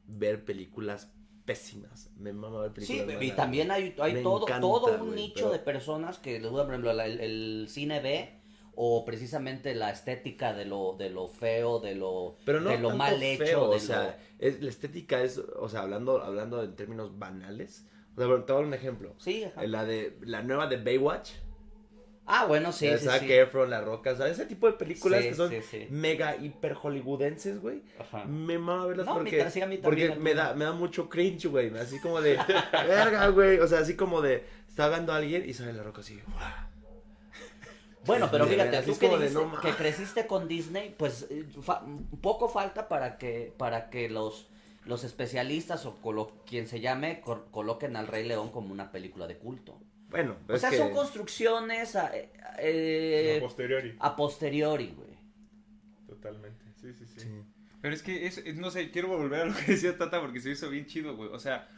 ver 0.06 0.44
películas 0.46 1.12
pésimas. 1.44 2.10
Me 2.16 2.32
mama 2.32 2.62
ver 2.62 2.72
Sí, 2.82 2.94
películas 2.94 3.22
y 3.22 3.26
malas. 3.26 3.36
también 3.36 3.70
hay, 3.70 3.94
hay 4.00 4.22
todo, 4.22 4.46
encanta, 4.46 4.60
todo 4.62 4.94
un 4.94 5.08
güey, 5.10 5.20
nicho 5.20 5.34
pero- 5.34 5.50
de 5.52 5.58
personas 5.58 6.18
que 6.18 6.40
por 6.40 6.60
ejemplo, 6.70 6.90
el 6.90 7.66
cine 7.68 8.00
B 8.00 8.40
o 8.78 9.04
precisamente 9.06 9.74
la 9.74 9.90
estética 9.90 10.52
de 10.52 10.66
lo, 10.66 10.94
de 10.98 11.08
lo 11.08 11.28
feo, 11.28 11.80
de 11.80 11.94
lo, 11.94 12.36
Pero 12.44 12.60
no 12.60 12.70
de 12.70 12.78
lo 12.78 12.94
mal 12.94 13.18
feo, 13.18 13.32
hecho, 13.34 13.70
de 13.70 13.76
o 13.76 13.80
sea, 13.80 14.18
es, 14.38 14.60
la 14.60 14.68
estética 14.68 15.22
es, 15.22 15.38
o 15.38 15.68
sea, 15.68 15.80
hablando, 15.80 16.22
hablando 16.22 16.62
en 16.62 16.76
términos 16.76 17.18
banales. 17.18 17.86
O 18.14 18.20
sea, 18.20 18.26
te 18.26 18.26
voy 18.26 18.42
a 18.42 18.54
dar 18.54 18.64
un 18.64 18.74
ejemplo. 18.74 19.08
lo... 19.14 19.20
Sí, 19.20 19.44
ajá. 19.44 19.66
La 19.66 19.84
de 19.84 20.18
la 20.20 20.42
nueva 20.42 20.66
de 20.66 20.76
Baywatch. 20.76 21.32
Ah, 22.26 22.44
bueno, 22.46 22.72
sí, 22.72 22.88
de 22.88 22.98
sí, 22.98 23.06
Zac 23.06 23.20
sí. 23.20 23.32
Efron, 23.32 23.70
La 23.70 23.80
Roca, 23.80 24.12
o 24.12 24.16
sea, 24.16 24.26
ese 24.26 24.46
tipo 24.46 24.66
de 24.66 24.72
películas 24.72 25.22
Sí, 25.22 25.28
que 25.28 25.34
son 25.34 25.52
mega 25.90 26.36
hiper 26.36 26.74
hollywoodenses, 26.74 27.60
güey. 27.60 27.82
Ajá. 27.98 28.24
Me 28.24 28.58
mama 28.58 28.86
verlas 28.86 29.06
No, 29.06 29.14
porque, 29.14 29.40
a 29.40 29.66
mí 29.66 29.78
porque 29.78 30.08
también, 30.08 30.22
me 30.22 30.30
a 30.32 30.34
mí 30.34 30.38
da, 30.38 30.54
me 30.54 30.64
da 30.64 30.72
mucho 30.72 31.08
cringe, 31.08 31.46
güey. 31.46 31.74
Así 31.78 32.00
como 32.00 32.20
de, 32.20 32.36
verga, 32.72 33.28
güey. 33.28 33.58
O 33.60 33.68
sea, 33.68 33.78
así 33.78 33.94
como 33.94 34.20
de, 34.20 34.42
está 34.68 34.86
hablando 34.86 35.12
alguien 35.12 35.48
y 35.48 35.54
sale 35.54 35.72
La 35.72 35.84
Roca 35.84 36.00
así. 36.00 36.20
Bueno, 38.06 38.28
pero 38.30 38.46
fíjate, 38.46 38.82
tú 38.82 38.98
que, 38.98 39.08
dijiste 39.08 39.30
no 39.34 39.60
que 39.60 39.70
creciste 39.72 40.26
con 40.26 40.48
Disney, 40.48 40.94
pues 40.96 41.26
eh, 41.30 41.44
fa- 41.62 41.84
poco 42.20 42.48
falta 42.48 42.88
para 42.88 43.18
que, 43.18 43.52
para 43.56 43.90
que 43.90 44.08
los, 44.08 44.48
los 44.84 45.04
especialistas 45.04 45.84
o 45.86 46.00
colo- 46.00 46.32
quien 46.46 46.68
se 46.68 46.80
llame 46.80 47.20
coloquen 47.50 47.96
al 47.96 48.06
Rey 48.06 48.26
León 48.26 48.50
como 48.50 48.72
una 48.72 48.90
película 48.92 49.26
de 49.26 49.36
culto. 49.38 49.80
Bueno, 50.08 50.36
O 50.48 50.54
es 50.54 50.60
sea, 50.60 50.70
que... 50.70 50.78
son 50.78 50.92
construcciones 50.92 51.96
a, 51.96 52.12
eh, 52.58 53.36
a 53.38 53.40
posteriori. 53.40 53.96
a 53.98 54.14
posteriori, 54.16 54.94
güey. 54.96 55.16
Totalmente. 56.06 56.64
Sí, 56.80 56.92
sí, 56.92 57.06
sí. 57.06 57.20
Sí. 57.20 57.28
Pero 57.80 57.94
es 57.94 58.02
que, 58.02 58.26
es, 58.26 58.42
no 58.56 58.70
sé, 58.70 58.90
quiero 58.90 59.08
volver 59.08 59.42
a 59.42 59.44
lo 59.46 59.54
que 59.54 59.72
decía 59.72 59.96
Tata 59.98 60.20
porque 60.20 60.40
se 60.40 60.50
hizo 60.50 60.70
bien 60.70 60.86
chido, 60.86 61.16
güey. 61.16 61.28
O 61.30 61.38
sea, 61.38 61.68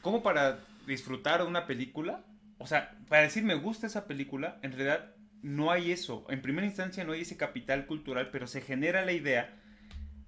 como 0.00 0.22
para 0.22 0.60
disfrutar 0.86 1.42
una 1.42 1.66
película, 1.66 2.24
o 2.58 2.66
sea, 2.66 2.96
para 3.08 3.22
decir 3.22 3.42
me 3.44 3.54
gusta 3.54 3.86
esa 3.86 4.06
película, 4.06 4.58
en 4.62 4.72
realidad 4.72 5.14
no 5.42 5.70
hay 5.70 5.92
eso. 5.92 6.24
En 6.30 6.40
primera 6.42 6.66
instancia 6.66 7.04
no 7.04 7.12
hay 7.12 7.22
ese 7.22 7.36
capital 7.36 7.86
cultural, 7.86 8.30
pero 8.30 8.46
se 8.46 8.60
genera 8.60 9.04
la 9.04 9.12
idea. 9.12 9.58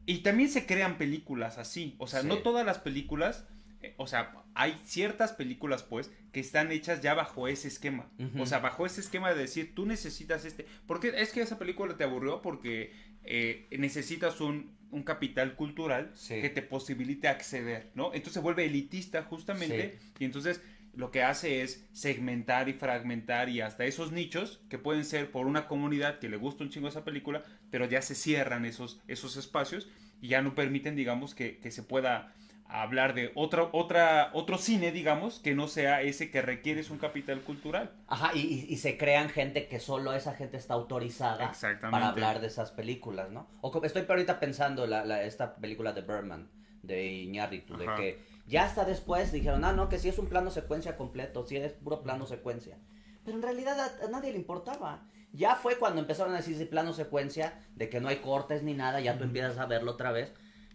Y 0.07 0.19
también 0.19 0.51
se 0.51 0.67
crean 0.67 0.99
películas 0.99 1.57
así. 1.59 1.95
O 1.99 2.07
sea, 2.07 2.21
Sí. 2.23 2.27
no 2.29 2.39
todas 2.39 2.67
las 2.67 2.79
películas, 2.79 3.47
eh, 3.83 3.95
o 3.97 4.07
sea, 4.07 4.35
hay 4.55 4.79
ciertas 4.85 5.33
películas, 5.33 5.83
pues, 5.83 6.11
que 6.33 6.41
están 6.41 6.71
hechas 6.73 7.01
ya 7.01 7.15
bajo 7.15 7.49
ese 7.49 7.69
esquema. 7.69 8.11
O 8.39 8.45
sea, 8.47 8.59
bajo 8.59 8.87
ese 8.87 9.01
esquema 9.01 9.31
de 9.33 9.41
decir, 9.41 9.75
tú 9.75 9.87
necesitas 9.87 10.45
este. 10.45 10.67
Porque 10.87 11.12
es 11.17 11.33
que 11.33 11.41
esa 11.43 11.59
película 11.59 11.97
te 11.97 12.05
aburrió 12.05 12.43
porque 12.43 12.93
eh, 13.27 13.69
necesitas 13.79 14.41
un, 14.43 14.77
un 14.91 15.03
capital 15.03 15.55
cultural 15.57 16.11
Sí. 16.15 16.41
que 16.43 16.51
te 16.51 16.61
posibilite 16.61 17.27
acceder, 17.29 17.91
¿no? 17.95 18.09
Entonces 18.12 18.35
se 18.35 18.41
vuelve 18.41 18.67
elitista 18.67 19.23
justamente 19.23 19.99
y 20.19 20.25
entonces 20.27 20.61
lo 20.97 21.11
que 21.11 21.22
hace 21.22 21.62
es 21.62 21.86
segmentar 21.92 22.68
y 22.68 22.72
fragmentar 22.74 23.49
y 23.49 23.61
hasta 23.61 23.84
esos 23.84 24.12
nichos 24.12 24.61
que 24.68 24.78
pueden 24.78 25.05
ser 25.05 25.30
por 25.30 25.47
una 25.47 25.66
comunidad 25.66 26.18
que 26.18 26.28
le 26.28 26.36
gusta 26.36 26.64
un 26.64 26.70
chingo 26.70 26.88
esa 26.88 27.05
película, 27.05 27.42
pero 27.70 27.86
ya 27.86 28.03
se 28.03 28.14
cierran 28.14 28.64
esos, 28.64 29.01
esos 29.09 29.36
espacios 29.36 29.88
y 30.20 30.28
ya 30.28 30.42
no 30.42 30.55
permiten, 30.55 30.97
digamos, 30.97 31.34
que, 31.34 31.59
que 31.59 31.70
se 31.70 31.82
pueda 31.82 32.32
hablar 32.66 33.14
de 33.14 33.30
otra, 33.34 33.68
otra, 33.72 34.30
otro 34.32 34.57
cine, 34.59 34.90
digamos, 34.90 35.38
que 35.38 35.55
no 35.55 35.68
sea 35.68 36.01
ese 36.03 36.30
que 36.30 36.40
requieres 36.42 36.90
un 36.90 36.99
capital 36.99 37.40
cultural. 37.42 37.92
Ajá, 38.09 38.30
y, 38.34 38.66
y- 38.68 38.76
se 38.78 38.97
crean 38.97 39.28
gente 39.28 39.68
que 39.68 39.78
solo 39.78 40.14
esa 40.14 40.34
gente 40.34 40.57
está 40.57 40.74
autorizada 40.74 41.53
para 41.90 42.09
hablar 42.09 42.40
de 42.40 42.47
esas 42.47 42.72
películas, 42.72 43.30
¿no? 43.30 43.47
O 43.61 43.84
estoy 43.84 44.05
ahorita 44.09 44.40
pensando 44.40 44.86
la, 44.86 45.05
la- 45.05 45.24
esta 45.24 45.57
película 45.57 45.92
de 45.92 46.01
Berman, 46.01 46.49
de 46.82 47.07
Iñárritu, 47.12 47.76
de 47.76 47.86
que 47.97 48.18
ya 48.47 48.64
hasta 48.64 48.84
después 48.84 49.32
dijeron, 49.32 49.64
ah, 49.64 49.72
no, 49.72 49.88
que 49.88 49.99
si 49.99 50.09
es 50.09 50.18
un 50.18 50.26
plano 50.26 50.51
secuencia 50.51 50.97
completo, 50.97 51.47
si 51.47 51.57
es 51.57 51.72
puro 51.72 52.03
plano 52.03 52.26
secuencia. 52.26 52.78
Pero 53.24 53.36
en 53.36 53.42
realidad 53.42 53.78
a, 53.80 54.05
a 54.07 54.09
nadie 54.11 54.32
le 54.32 54.38
importaba. 54.38 55.07
Ya 55.32 55.57
fue 55.57 55.76
cuando 55.78 56.01
empezaron 56.01 56.32
a 56.34 56.36
decir 56.36 56.57
si 56.57 56.64
plano 56.64 56.92
secuencia, 56.92 57.59
de 57.74 57.88
que 57.88 58.01
no 58.01 58.09
hay 58.09 58.16
cortes 58.16 58.62
ni 58.62 58.74
nada, 58.74 59.01
ya 59.01 59.18
tú 59.18 59.24
empiezas 59.24 59.59
a 59.59 59.66
verlo 59.66 59.92
otra 59.92 60.12
vez. 60.12 60.32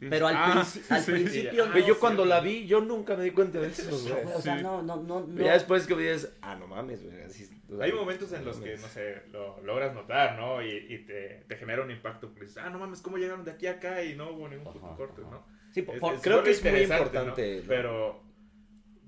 Pero 0.10 0.28
al, 0.28 0.36
Ah, 0.38 0.54
princi- 0.56 0.82
al 0.90 1.02
sí. 1.02 1.12
principio 1.12 1.66
Ah, 1.66 1.70
Pero 1.74 1.86
yo 1.88 1.94
sí, 1.96 2.00
cuando 2.00 2.24
sí. 2.24 2.30
la 2.30 2.40
vi, 2.40 2.66
yo 2.66 2.80
nunca 2.80 3.18
me 3.18 3.24
di 3.26 3.32
cuenta 3.32 3.60
de 3.60 3.68
eso, 3.68 3.90
güey. 3.92 4.34
O 4.34 4.40
sea, 4.42 4.56
Sí. 4.58 4.64
no, 4.64 4.82
no, 4.82 4.96
no, 4.96 5.20
no. 5.28 5.44
Ya 5.44 5.54
después 5.54 5.86
que 5.88 5.96
dices, 5.96 6.32
ah, 6.42 6.56
no 6.56 6.68
mames, 6.68 7.04
güey. 7.04 7.22
así- 7.24 7.50
o 7.70 7.76
sea, 7.76 7.86
Hay 7.86 7.92
momentos 7.92 8.32
en 8.32 8.46
los 8.46 8.58
no 8.58 8.64
que, 8.64 8.70
mames. 8.72 8.82
no 8.82 8.88
sé, 8.88 9.22
lo 9.32 9.62
logras 9.62 9.94
notar, 9.94 10.38
¿no? 10.40 10.62
Y, 10.62 10.70
y 10.90 11.06
te, 11.06 11.44
te 11.50 11.56
genera 11.58 11.84
un 11.84 11.92
impacto 11.92 12.28
porque 12.30 12.46
dices, 12.46 12.64
ah, 12.64 12.70
no 12.70 12.80
mames, 12.80 13.02
¿cómo 13.02 13.18
llegaron 13.18 13.44
de 13.44 13.52
aquí 13.52 13.68
a 13.68 13.72
acá 13.72 14.02
y 14.04 14.16
no 14.16 14.32
hubo 14.32 14.48
ningún 14.48 14.72
puto 14.74 14.86
Ajá, 14.86 14.96
corte, 14.96 15.22
ajá. 15.22 15.32
¿no? 15.32 15.59
Sí, 15.82 15.82
por- 15.84 16.00
por- 16.00 16.22
creo 16.22 16.44
que 16.44 16.52
es 16.52 16.64
muy 16.64 16.82
importante, 16.82 17.56
¿no? 17.56 17.62
¿no? 17.62 17.68
Pero, 17.68 18.24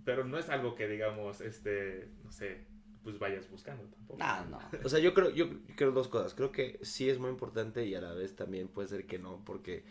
pero 0.04 0.24
no 0.26 0.38
es 0.38 0.50
algo 0.50 0.76
que, 0.76 0.88
digamos, 0.88 1.42
este, 1.42 2.10
no 2.24 2.32
sé, 2.32 2.66
pues 3.04 3.20
vayas 3.20 3.50
buscando 3.50 3.84
tampoco. 3.86 4.20
Ah, 4.22 4.46
no. 4.50 4.60
O 4.84 4.90
sea, 4.90 5.00
yo 5.00 5.14
creo, 5.14 5.30
yo 5.32 5.50
creo 5.76 5.92
dos 5.92 6.08
cosas. 6.08 6.34
Creo 6.34 6.52
que 6.52 6.80
sí 6.82 7.10
es 7.10 7.20
muy 7.20 7.30
importante 7.30 7.86
y 7.86 7.96
a 7.96 8.02
la 8.02 8.14
vez 8.14 8.36
también 8.36 8.68
puede 8.68 8.88
ser 8.88 9.06
que 9.06 9.20
no, 9.20 9.44
porque, 9.46 9.84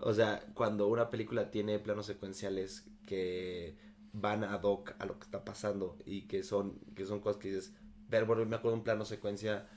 o 0.00 0.12
sea, 0.12 0.44
cuando 0.54 0.86
una 0.88 1.10
película 1.10 1.50
tiene 1.50 1.78
planos 1.78 2.06
secuenciales 2.06 2.88
que 3.06 3.76
van 4.12 4.44
ad 4.44 4.62
hoc 4.62 4.94
a 4.98 5.06
lo 5.06 5.18
que 5.18 5.24
está 5.24 5.44
pasando 5.44 5.98
y 6.06 6.22
que 6.26 6.42
son, 6.42 6.78
que 6.94 7.04
son 7.06 7.20
cosas 7.20 7.40
que 7.40 7.48
dices, 7.48 7.74
ver, 8.08 8.24
bueno, 8.24 8.44
me 8.46 8.56
acuerdo 8.56 8.76
de 8.76 8.78
un 8.80 8.84
plano 8.84 9.04
secuencia, 9.04 9.68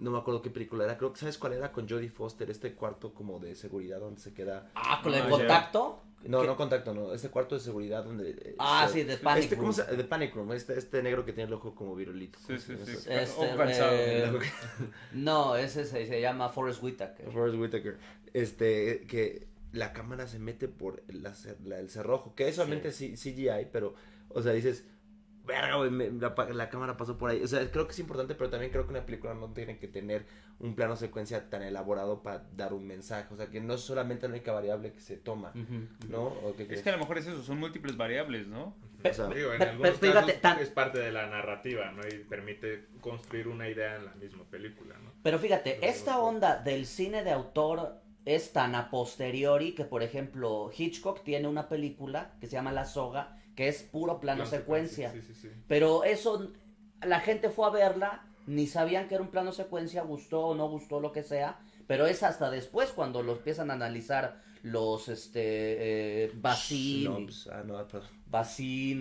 no 0.00 0.10
me 0.10 0.18
acuerdo 0.18 0.42
qué 0.42 0.50
película 0.50 0.84
era, 0.84 0.96
creo 0.98 1.12
que 1.12 1.20
sabes 1.20 1.38
cuál 1.38 1.52
era 1.52 1.70
con 1.72 1.88
Jodie 1.88 2.08
Foster, 2.10 2.50
este 2.50 2.74
cuarto 2.74 3.12
como 3.14 3.38
de 3.38 3.54
seguridad 3.54 4.00
donde 4.00 4.20
se 4.20 4.32
queda, 4.34 4.70
Ah, 4.74 5.00
con 5.02 5.14
el 5.14 5.20
Ah, 5.20 5.24
ya. 5.24 5.30
contacto. 5.30 6.02
no, 6.24 6.40
¿Qué? 6.42 6.46
no 6.46 6.56
contacto, 6.56 6.92
no, 6.94 7.14
este 7.14 7.28
cuarto 7.30 7.54
de 7.54 7.60
seguridad 7.62 8.04
donde... 8.04 8.30
eh, 8.30 8.54
Ah, 8.58 8.86
se- 8.86 8.92
sí, 9.00 9.02
de 9.04 9.16
Panic 9.16 9.44
este, 9.44 9.56
¿cómo 9.56 9.72
Room. 9.72 9.86
se- 9.88 9.96
de 9.96 10.04
Panic 10.04 10.34
Room, 10.34 10.52
este, 10.52 10.78
este 10.78 11.02
negro 11.02 11.24
que 11.24 11.32
tiene 11.32 11.48
el 11.48 11.54
ojo 11.54 11.74
como 11.74 11.94
virulito. 11.96 12.38
Sí, 12.40 12.44
¿cómo 12.46 12.58
sí, 12.58 12.76
sí. 12.86 13.08
Este, 13.10 13.52
Oh, 13.52 13.56
cansado. 13.56 13.90
eh, 13.94 14.30
no, 15.12 15.56
ese 15.56 15.84
se, 15.86 16.06
se 16.06 16.20
llama 16.20 16.48
Forrest 16.50 16.82
Whitaker. 16.82 17.30
Forrest 17.30 17.58
Whitaker. 17.58 17.98
Este, 18.34 19.06
que 19.06 19.48
la 19.72 19.92
cámara 19.92 20.26
se 20.26 20.38
mete 20.38 20.68
por 20.68 21.02
la 21.08 21.34
la- 21.64 21.78
el 21.78 21.88
cerrojo, 21.90 22.34
que 22.34 22.48
es 22.48 22.56
solamente 22.56 22.92
C- 22.92 23.16
CGI, 23.16 23.68
pero, 23.72 23.94
o 24.28 24.42
sea, 24.42 24.52
dices, 24.52 24.84
verga, 25.50 25.76
güey, 25.76 25.90
me- 25.90 26.10
la, 26.10 26.68
cámara 26.70 26.96
pasó 26.96 27.18
por 27.18 27.30
ahí. 27.30 27.42
O 27.42 27.48
sea, 27.48 27.70
creo 27.70 27.86
que 27.86 27.92
es 27.92 27.98
importante, 27.98 28.34
pero 28.34 28.50
también 28.50 28.70
creo 28.72 28.84
que 28.86 28.90
una 28.92 29.04
película 29.04 29.34
no 29.34 29.52
tiene 29.52 29.78
que 29.78 29.88
tener 29.88 30.24
un 30.58 30.74
plano 30.74 30.96
secuencia 30.96 31.50
tan 31.50 31.62
elaborado 31.62 32.22
para 32.22 32.44
dar 32.56 32.72
un 32.72 32.86
mensaje. 32.86 33.32
O 33.32 33.36
sea, 33.36 33.48
que 33.48 33.60
no 33.60 33.74
es 33.74 33.80
solamente 33.80 34.26
la 34.28 34.34
única 34.34 34.52
variable 34.52 34.92
que 34.92 35.00
se 35.00 35.16
toma, 35.16 35.52
¿no? 36.08 36.22
¿O 36.24 36.54
qué 36.56 36.66
Es 36.70 36.82
que 36.82 36.88
a 36.90 36.92
lo 36.92 36.98
mejor 36.98 37.18
es 37.18 37.26
eso, 37.26 37.42
son 37.42 37.58
múltiples 37.58 37.96
variables, 37.96 38.46
¿no? 38.46 38.74
O 39.02 39.12
sea, 39.14 39.28
Digo, 39.28 39.52
en 39.52 39.58
Pero- 39.58 39.70
algunos 39.70 39.98
pero 39.98 40.12
fíjate, 40.12 40.26
casos 40.34 40.40
tan- 40.42 40.58
es 40.60 40.68
parte 40.70 40.98
de 40.98 41.12
la 41.12 41.26
narrativa, 41.28 41.90
¿no? 41.92 42.02
Y 42.06 42.18
permite 42.24 42.86
construir 43.00 43.48
una 43.48 43.68
idea 43.68 43.96
en 43.96 44.04
la 44.04 44.14
misma 44.14 44.44
película, 44.44 44.94
¿no? 45.02 45.10
Pero 45.22 45.38
fíjate, 45.38 45.86
esta 45.88 46.18
onda 46.20 46.56
del 46.62 46.86
cine 46.86 47.24
de 47.24 47.30
autor 47.30 48.00
es 48.26 48.52
tan 48.52 48.74
a 48.74 48.90
posteriori 48.90 49.72
que, 49.74 49.86
por 49.86 50.02
ejemplo, 50.02 50.70
Hitchcock 50.76 51.22
tiene 51.24 51.48
una 51.48 51.68
película 51.70 52.32
que 52.38 52.46
se 52.46 52.52
llama 52.52 52.70
La 52.70 52.84
Soga, 52.84 53.38
que 53.60 53.68
es 53.68 53.82
puro 53.82 54.20
plano 54.20 54.44
Plano 54.44 54.50
secuencia. 54.50 55.12
Sí, 55.12 55.20
sí, 55.20 55.34
sí. 55.34 55.50
Pero 55.68 56.02
eso, 56.02 56.50
la 57.02 57.20
gente 57.20 57.50
fue 57.50 57.66
a 57.66 57.68
verla, 57.68 58.24
ni 58.46 58.66
sabían 58.66 59.06
que 59.06 59.16
era 59.16 59.22
un 59.22 59.28
plano 59.28 59.52
secuencia, 59.52 60.00
gustó 60.00 60.46
o 60.46 60.54
no 60.54 60.66
gustó, 60.70 60.98
lo 60.98 61.12
que 61.12 61.22
sea. 61.22 61.60
Pero 61.86 62.06
es 62.06 62.22
hasta 62.22 62.50
después 62.50 62.88
cuando 62.88 63.22
lo 63.22 63.32
empiezan 63.32 63.70
a 63.70 63.74
analizar 63.74 64.40
los, 64.62 65.10
este, 65.10 66.24
eh, 66.24 66.32
Bazin, 66.36 67.02
Snobs. 67.02 67.48
Ah, 67.48 67.62
no, 67.66 67.78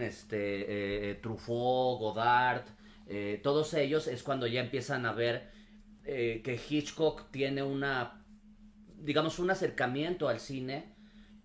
este, 0.01 0.61
eh, 0.61 1.11
eh, 1.11 1.19
Truffaut, 1.21 1.97
Godard, 1.97 2.65
eh, 3.07 3.39
todos 3.41 3.73
ellos 3.75 4.07
es 4.07 4.23
cuando 4.23 4.45
ya 4.45 4.59
empiezan 4.59 5.05
a 5.05 5.13
ver 5.13 5.51
eh, 6.03 6.41
que 6.43 6.59
Hitchcock 6.69 7.31
tiene 7.31 7.63
una, 7.63 8.25
digamos, 8.97 9.39
un 9.39 9.51
acercamiento 9.51 10.27
al 10.27 10.41
cine 10.41 10.97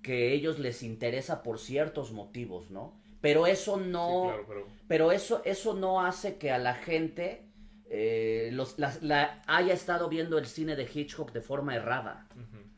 que 0.03 0.31
a 0.31 0.33
ellos 0.33 0.59
les 0.59 0.83
interesa 0.83 1.45
por 1.45 1.61
ciertos 1.61 2.11
motivos, 2.11 2.73
¿no? 2.73 3.04
Pero 3.25 3.47
eso 3.47 3.79
no, 3.79 4.09
Sí, 4.09 4.29
claro, 4.29 4.45
pero 4.47 4.67
pero 4.87 5.11
eso, 5.13 5.41
eso 5.47 5.73
no 5.73 6.05
hace 6.05 6.37
que 6.37 6.51
a 6.51 6.59
la 6.59 6.75
gente 6.75 7.47
eh, 7.89 8.51
los, 8.53 8.79
la, 8.79 8.93
la- 9.01 9.43
haya 9.47 9.73
estado 9.73 10.11
viendo 10.11 10.37
el 10.37 10.45
cine 10.45 10.77
de 10.77 10.87
Hitchcock 10.93 11.33
de 11.33 11.41
forma 11.41 11.75
errada. 11.75 12.29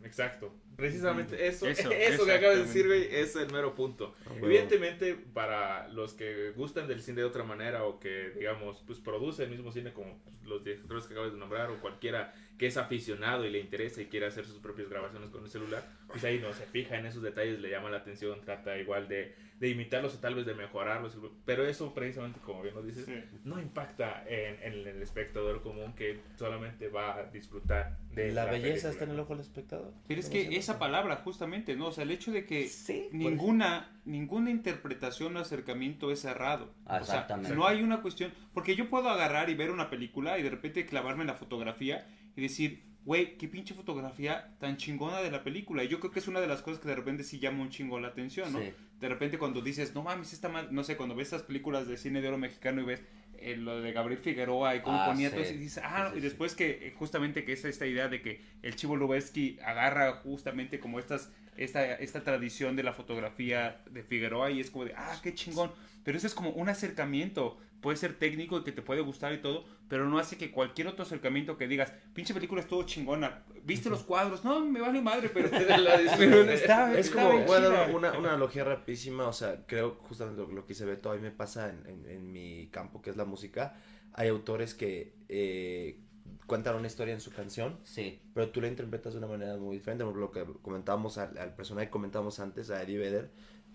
Exacto. 0.05 0.55
Precisamente 0.77 1.49
eso, 1.49 1.67
Eso, 1.67 1.91
eso, 2.13 2.25
que 2.27 2.33
acabas 2.33 2.59
de 2.59 2.63
decir, 2.65 2.87
güey, 2.87 3.13
es 3.13 3.35
el 3.35 3.51
mero 3.51 3.75
punto. 3.75 4.15
Evidentemente, 4.37 5.15
para 5.15 5.89
los 5.89 6.13
que 6.13 6.51
gustan 6.51 6.87
del 6.87 7.03
cine 7.03 7.23
de 7.23 7.25
otra 7.25 7.43
manera 7.43 7.83
o 7.85 7.99
que, 7.99 8.31
digamos, 8.37 8.85
pues 8.87 9.01
produce 9.01 9.43
el 9.43 9.51
mismo 9.51 9.73
cine 9.73 9.93
como 9.93 10.21
los 10.45 10.63
directores 10.63 11.07
que 11.07 11.15
acabas 11.15 11.33
de 11.33 11.39
nombrar 11.39 11.71
o 11.71 11.81
cualquiera 11.81 12.33
que 12.59 12.67
es 12.67 12.77
aficionado 12.77 13.45
y 13.45 13.51
le 13.51 13.59
interesa 13.61 14.01
y 14.01 14.07
quiere 14.07 14.27
hacer 14.27 14.47
sus 14.47 14.59
propias 14.59 14.89
grabaciones 14.89 15.31
con 15.31 15.43
el 15.45 15.51
celular, 15.51 15.85
pues 16.09 16.25
ahí 16.25 16.39
no 16.39 16.53
se 16.53 16.65
fija 16.67 16.97
en 16.99 17.07
esos 17.07 17.23
detalles, 17.23 17.61
le 17.61 17.71
llama 17.71 17.91
la 17.91 17.99
atención, 17.99 18.41
trata 18.45 18.79
igual 18.79 19.09
de, 19.09 19.35
de 19.61 19.69
imitarlos 19.69 20.15
o 20.15 20.19
tal 20.19 20.35
vez 20.37 20.47
de 20.47 20.55
mejorarlos, 20.55 21.19
pero 21.45 21.67
eso 21.67 21.93
precisamente, 21.93 22.41
como 22.41 22.63
bien 22.63 22.75
lo 22.75 22.83
dices, 22.83 23.07
no 23.45 23.61
impacta 23.61 24.25
en, 24.27 24.63
en 24.63 24.87
el 24.87 25.03
espectador 25.03 25.63
común 25.63 25.93
que 25.95 26.21
solamente 26.39 26.89
va 26.89 27.17
a 27.17 27.25
disfrutar 27.25 27.99
de 28.13 28.33
La 28.33 28.47
belleza 28.47 28.89
película, 28.89 28.91
está 28.91 29.05
en 29.05 29.11
el 29.11 29.17
¿no? 29.17 29.23
ojo 29.25 29.33
del 29.35 29.41
espectador. 29.43 29.93
Pero 30.09 30.21
es 30.21 30.27
¿Cómo 30.31 30.41
que 30.49 30.57
esa 30.57 30.79
palabra, 30.79 31.17
justamente, 31.17 31.77
¿no? 31.77 31.89
O 31.89 31.93
sea, 31.93 32.05
el 32.05 32.11
hecho 32.11 32.33
de 32.33 32.47
que 32.47 32.69
Sí. 32.69 33.09
ninguna, 33.13 33.91
ninguna 34.07 34.51
interpretación 34.51 35.37
o 35.37 35.41
acercamiento 35.41 36.11
es 36.11 36.21
cerrado. 36.21 36.73
Ah, 36.87 37.01
O 37.03 37.05
sea, 37.05 37.15
exactamente. 37.17 37.55
no 37.55 37.67
hay 37.67 37.83
una 37.83 38.01
cuestión. 38.01 38.33
Porque 38.55 38.75
yo 38.77 38.89
puedo 38.89 39.11
agarrar 39.11 39.51
y 39.51 39.55
ver 39.55 39.71
una 39.71 39.91
película 39.91 40.39
y 40.39 40.43
de 40.43 40.49
repente 40.51 40.87
clavarme 40.87 41.23
en 41.23 41.27
la 41.29 41.35
fotografía 41.35 42.07
y 42.37 42.43
decir, 42.43 42.84
güey, 43.05 43.37
qué 43.39 43.49
pinche 43.49 43.74
fotografía 43.74 44.55
tan 44.59 44.76
chingona 44.76 45.20
de 45.20 45.30
la 45.30 45.43
película. 45.43 45.82
Y 45.84 45.89
yo 45.89 45.99
creo 46.01 46.12
que 46.12 46.18
es 46.18 46.28
una 46.28 46.41
de 46.41 46.47
las 46.47 46.62
cosas 46.62 46.80
que 46.80 46.89
de 46.89 46.95
repente 46.97 47.24
sí 47.24 47.39
llama 47.39 47.62
un 47.62 47.70
chingo 47.70 47.99
la 48.01 48.09
atención, 48.09 48.53
¿no? 48.53 48.61
Sí. 48.61 48.72
De 49.01 49.09
repente 49.09 49.39
cuando 49.39 49.61
dices, 49.61 49.95
no 49.95 50.03
mames, 50.03 50.32
está 50.32 50.49
mal, 50.49 50.68
no 50.72 50.84
sé, 50.84 50.97
cuando 50.97 51.14
ves 51.14 51.28
estas 51.28 51.43
películas 51.43 51.87
de 51.87 51.97
cine 51.97 52.20
de 52.20 52.28
oro 52.28 52.39
mexicano 52.39 52.80
y 52.80 52.84
ves 52.84 53.03
eh, 53.39 53.57
lo 53.57 53.80
de 53.80 53.93
Gabriel 53.93 54.20
Figueroa 54.20 54.74
y 54.76 54.80
cómo 54.80 54.99
Ah, 54.99 55.07
ponía 55.07 55.28
sí. 55.28 55.34
todo 55.34 55.45
eso 55.45 55.55
y 55.55 55.59
dices, 55.59 55.82
ah, 55.84 56.11
Sí, 56.12 56.18
y 56.18 56.20
después 56.22 56.55
que 56.55 56.89
eh, 56.89 56.95
justamente 56.97 57.45
que 57.45 57.53
es 57.53 57.64
esta 57.64 57.87
idea 57.87 58.09
de 58.09 58.22
que 58.22 58.41
el 58.62 58.74
Chivo 58.76 58.97
Lubeski 58.97 59.59
agarra 59.62 60.12
justamente 60.14 60.80
como 60.80 60.99
estas, 60.99 61.30
esta, 61.57 61.95
esta 61.97 62.23
tradición 62.23 62.77
de 62.77 62.83
la 62.83 62.93
fotografía 62.93 63.83
de 63.91 64.03
Figueroa 64.03 64.51
y 64.51 64.61
es 64.61 64.71
como 64.71 64.85
de, 64.85 64.95
ah, 64.97 65.19
qué 65.23 65.35
chingón, 65.35 65.71
pero 66.05 66.17
eso 66.19 66.27
es 66.27 66.35
como 66.35 66.51
un 66.51 66.69
acercamiento, 66.69 67.59
puede 67.81 67.97
ser 67.97 68.15
técnico 68.19 68.59
y 68.59 68.65
que 68.65 68.73
te 68.73 68.83
puede 68.83 69.01
gustar 69.01 69.33
y 69.33 69.39
todo, 69.39 69.65
pero 69.89 70.09
no 70.09 70.19
hace 70.19 70.37
que 70.37 70.51
cualquier 70.51 70.89
otro 70.89 71.05
acercamiento 71.05 71.57
que 71.57 71.69
digas, 71.69 71.93
pinche 72.15 72.35
película 72.35 72.61
estuvo 72.61 72.83
chingona, 72.85 73.45
viste 73.65 73.91
los 73.91 74.03
cuadros, 74.05 74.45
no, 74.45 74.61
me 74.65 74.81
vale 74.81 75.01
madre, 75.01 75.29
pero, 75.29 75.49
pero 76.19 76.43
está, 76.51 76.93
Es 76.99 77.07
está 77.07 77.23
como, 77.23 77.33
bien 77.35 77.47
voy 77.47 77.57
a 77.57 77.61
dar 77.61 77.87
chida. 77.87 77.97
una, 77.97 78.13
una 78.19 78.29
analogía 78.31 78.65
rapidísima, 78.65 79.27
o 79.29 79.33
sea, 79.33 79.65
creo 79.67 79.97
justamente 80.03 80.43
lo, 80.43 80.49
lo 80.53 80.67
que 80.67 80.75
se 80.75 80.85
ve 80.85 80.97
todavía 80.97 81.23
me 81.25 81.31
pasa 81.37 81.71
en, 81.71 81.87
en- 81.87 82.11
en 82.11 82.33
mi 82.33 82.69
campo, 82.71 83.03
que 83.03 83.11
es 83.11 83.17
la 83.17 83.25
música. 83.25 83.75
Hay 84.15 84.29
autores 84.29 84.75
que 84.75 85.15
eh, 85.29 86.01
cuentan 86.47 86.77
una 86.77 86.87
historia 86.87 87.13
en 87.15 87.21
su 87.21 87.33
canción, 87.33 87.79
Sí. 87.83 88.21
pero 88.35 88.51
tú 88.51 88.61
la 88.61 88.69
interpretas 88.69 89.13
de 89.13 89.19
una 89.19 89.27
manera 89.29 89.57
muy 89.57 89.77
diferente. 89.77 90.05
Por 90.05 90.17
lo 90.17 90.31
que 90.31 90.45
comentábamos 90.63 91.19
al, 91.19 91.37
al 91.39 91.55
personaje 91.55 91.87
que 91.89 91.91
comentamos 91.93 92.39
antes, 92.41 92.71
a 92.71 92.83
Eddie 92.83 92.99
Vedder, 92.99 93.31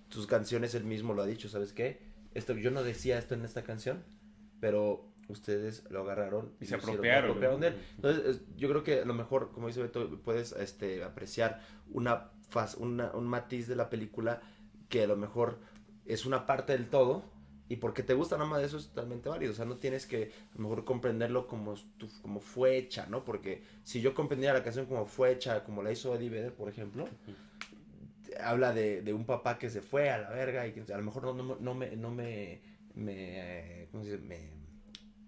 sus 0.10 0.28
canciones 0.28 0.74
él 0.76 0.84
mismo 0.86 1.14
lo 1.14 1.22
ha 1.22 1.26
dicho, 1.26 1.50
¿sabes 1.50 1.74
qué? 1.74 2.00
Esto, 2.34 2.54
yo 2.54 2.72
no 2.72 2.84
decía 2.84 3.18
esto 3.18 3.34
en 3.36 3.44
esta 3.46 3.64
canción, 3.64 4.04
pero 4.60 5.06
ustedes 5.28 5.84
lo 5.90 6.02
agarraron 6.02 6.54
Y 6.60 6.66
se 6.66 6.76
apropiaron, 6.76 7.60
de 7.62 7.68
él. 7.68 7.76
Entonces, 7.96 8.26
es- 8.26 8.42
yo 8.58 8.68
creo 8.70 8.84
que 8.84 9.02
a 9.02 9.06
lo 9.06 9.14
mejor, 9.14 9.52
como 9.52 9.68
dice 9.68 9.82
Beto, 9.82 10.22
puedes 10.24 10.52
este, 10.54 11.04
apreciar 11.04 11.62
una, 11.90 12.32
faz, 12.50 12.76
una, 12.76 13.12
un 13.12 13.28
matiz 13.28 13.68
de 13.68 13.76
la 13.76 13.90
película 13.90 14.42
que 14.90 15.04
a 15.04 15.08
lo 15.08 15.16
mejor 15.18 15.60
es 16.06 16.26
una 16.26 16.46
parte 16.46 16.74
del 16.74 16.90
todo. 16.90 17.24
Y 17.72 17.78
porque 17.78 18.04
te 18.04 18.14
gusta 18.14 18.36
nada 18.38 18.50
más 18.50 18.60
de 18.60 18.66
eso 18.68 18.78
es 18.78 18.88
totalmente 18.90 19.30
válido. 19.30 19.54
O 19.54 19.56
sea, 19.56 19.64
no 19.66 19.78
tienes 19.78 20.06
que 20.06 20.32
a 20.54 20.58
lo 20.58 20.64
mejor 20.64 20.84
comprenderlo 20.84 21.48
como, 21.48 21.76
tu- 21.98 22.10
como 22.22 22.40
fue 22.42 22.76
hecha, 22.78 23.06
¿no? 23.08 23.24
Porque 23.24 23.64
si 23.84 24.02
yo 24.02 24.14
comprendiera 24.14 24.54
la 24.54 24.64
canción 24.64 24.88
como 24.88 25.06
fue 25.06 25.32
hecha, 25.32 25.64
como 25.64 25.82
la 25.82 25.92
hizo 25.92 26.14
Eddie 26.14 26.30
Vedder, 26.30 26.54
por 26.54 26.68
ejemplo, 26.68 27.08
habla 28.44 28.74
de, 28.74 29.02
de 29.02 29.14
un 29.14 29.26
papá 29.26 29.58
que 29.58 29.70
se 29.70 29.82
fue 29.82 30.10
a 30.10 30.18
la 30.18 30.30
verga 30.30 30.68
y 30.68 30.74
que 30.74 30.92
a 30.94 30.98
lo 30.98 31.04
mejor 31.04 31.24
no, 31.24 31.34
no, 31.34 31.58
no 31.60 31.74
me, 31.74 31.96
no 31.96 32.12
me, 32.12 32.62
me, 32.94 33.88
¿cómo 33.92 34.04
se 34.04 34.12
dice? 34.18 34.24
me 34.24 34.50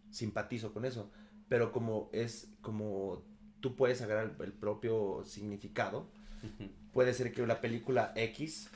simpatizo 0.09 0.73
con 0.73 0.85
eso, 0.85 1.11
pero 1.49 1.71
como 1.71 2.09
es 2.13 2.53
como 2.61 3.23
tú 3.61 3.75
puedes 3.75 4.01
agarrar 4.01 4.35
el, 4.37 4.45
el 4.45 4.53
propio 4.53 5.23
significado, 5.25 6.07
puede 6.91 7.13
ser 7.13 7.31
que 7.33 7.45
la 7.47 7.61
película 7.61 8.11
X 8.15 8.69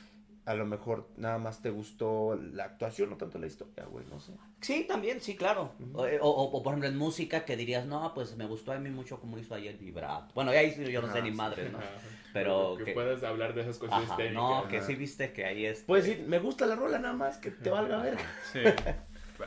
a 0.48 0.54
lo 0.54 0.64
mejor 0.66 1.06
nada 1.16 1.36
más 1.38 1.60
te 1.60 1.68
gustó 1.70 2.34
la 2.54 2.64
actuación, 2.64 3.10
no 3.10 3.16
tanto 3.16 3.38
la 3.38 3.46
historia, 3.46 3.84
güey, 3.84 4.06
no 4.06 4.18
sé. 4.18 4.32
Sí, 4.62 4.84
también, 4.88 5.20
sí, 5.20 5.36
claro. 5.36 5.74
Ujú. 5.78 6.00
o, 6.00 6.04
o- 6.22 6.50
o, 6.56 6.62
por 6.62 6.72
ejemplo 6.72 6.88
en 6.88 6.96
música 6.96 7.44
que 7.44 7.56
dirías, 7.56 7.84
no, 7.86 8.12
pues 8.14 8.34
me 8.36 8.46
gustó 8.46 8.72
a 8.72 8.78
mí 8.78 8.88
mucho 8.90 9.20
como 9.20 9.38
hizo 9.38 9.54
ayer 9.54 9.76
vibrato. 9.76 10.32
Bueno, 10.34 10.50
ahí 10.50 10.72
sí 10.72 10.84
yo 10.90 11.02
no 11.02 11.12
sé 11.12 11.18
Ah, 11.18 11.22
ni 11.22 11.30
sí. 11.30 11.36
madre, 11.36 11.68
¿no? 11.70 11.78
Ajá. 11.78 11.86
Pero 12.32 12.76
que, 12.78 12.84
que- 12.86 12.92
puedas 12.92 13.22
hablar 13.22 13.54
de 13.54 13.62
esas 13.62 13.80
Ajá, 13.90 14.16
técnicas. 14.16 14.34
no, 14.34 14.68
que 14.68 14.82
sí 14.82 14.94
viste 14.94 15.32
que 15.32 15.44
ahí 15.44 15.66
es. 15.66 15.82
Puedes 15.82 16.06
decir, 16.06 16.24
me 16.26 16.38
gusta 16.38 16.66
la 16.66 16.76
rola 16.76 16.98
nada 16.98 17.14
más, 17.14 17.36
que 17.38 17.50
te 17.50 17.70
valga 17.70 17.98
verga. 18.02 18.22
Sí. 18.52 18.60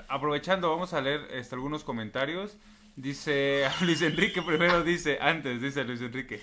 Aprovechando, 0.08 0.70
vamos 0.70 0.94
a 0.94 1.02
leer 1.02 1.22
este, 1.32 1.56
algunos 1.56 1.84
comentarios. 1.84 2.58
Dice 2.96 3.66
Luis 3.82 4.02
Enrique, 4.02 4.42
primero 4.42 4.84
dice, 4.84 5.18
antes, 5.22 5.62
dice 5.62 5.84
Luis 5.84 6.02
Enrique. 6.02 6.40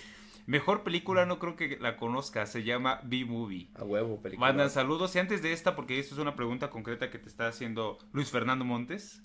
Mejor 0.49 0.81
película, 0.81 1.27
no 1.27 1.37
creo 1.37 1.55
que 1.55 1.77
la 1.79 1.95
conozca, 1.95 2.47
se 2.47 2.63
llama 2.63 3.01
B-Movie. 3.03 3.69
A 3.75 3.83
huevo, 3.83 4.19
película. 4.19 4.47
Mandan 4.47 4.71
saludos. 4.71 5.15
Y 5.15 5.19
antes 5.19 5.43
de 5.43 5.53
esta, 5.53 5.75
porque 5.75 5.99
esto 5.99 6.15
es 6.15 6.19
una 6.19 6.35
pregunta 6.35 6.71
concreta 6.71 7.11
que 7.11 7.19
te 7.19 7.29
está 7.29 7.47
haciendo 7.47 7.99
Luis 8.13 8.31
Fernando 8.31 8.65
Montes. 8.65 9.21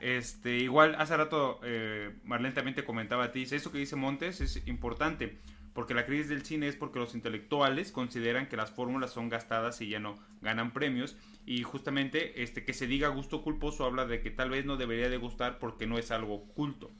Este, 0.00 0.60
igual 0.60 0.94
hace 0.98 1.14
rato 1.14 1.60
eh, 1.62 2.16
Marlene 2.24 2.54
también 2.54 2.74
te 2.74 2.86
comentaba 2.86 3.24
a 3.24 3.32
ti, 3.32 3.40
dice, 3.40 3.56
eso 3.56 3.70
que 3.70 3.76
dice 3.76 3.96
Montes 3.96 4.40
es 4.40 4.66
importante, 4.66 5.36
porque 5.74 5.92
la 5.92 6.06
crisis 6.06 6.30
del 6.30 6.42
cine 6.42 6.68
es 6.68 6.74
porque 6.74 6.98
los 6.98 7.14
intelectuales 7.14 7.92
consideran 7.92 8.48
que 8.48 8.56
las 8.56 8.70
fórmulas 8.70 9.12
son 9.12 9.28
gastadas 9.28 9.78
y 9.82 9.90
ya 9.90 10.00
no 10.00 10.18
ganan 10.40 10.72
premios, 10.72 11.18
y 11.44 11.64
justamente 11.64 12.42
este 12.42 12.64
que 12.64 12.72
se 12.72 12.86
diga 12.86 13.08
gusto 13.08 13.42
culposo 13.42 13.84
habla 13.84 14.06
de 14.06 14.22
que 14.22 14.30
tal 14.30 14.48
vez 14.48 14.64
no 14.64 14.78
debería 14.78 15.10
de 15.10 15.18
gustar 15.18 15.58
porque 15.58 15.86
no 15.86 15.98
es 15.98 16.10
algo 16.10 16.46
culto. 16.54 16.90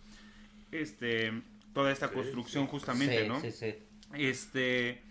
Este, 0.71 1.43
toda 1.73 1.91
esta 1.93 2.09
Sí, 2.09 2.15
construcción 2.15 2.65
sí. 2.65 2.71
justamente, 2.71 3.23
sí, 3.23 3.29
¿no? 3.29 3.41
sí, 3.41 3.51
sí. 3.51 3.75
Este. 4.15 5.03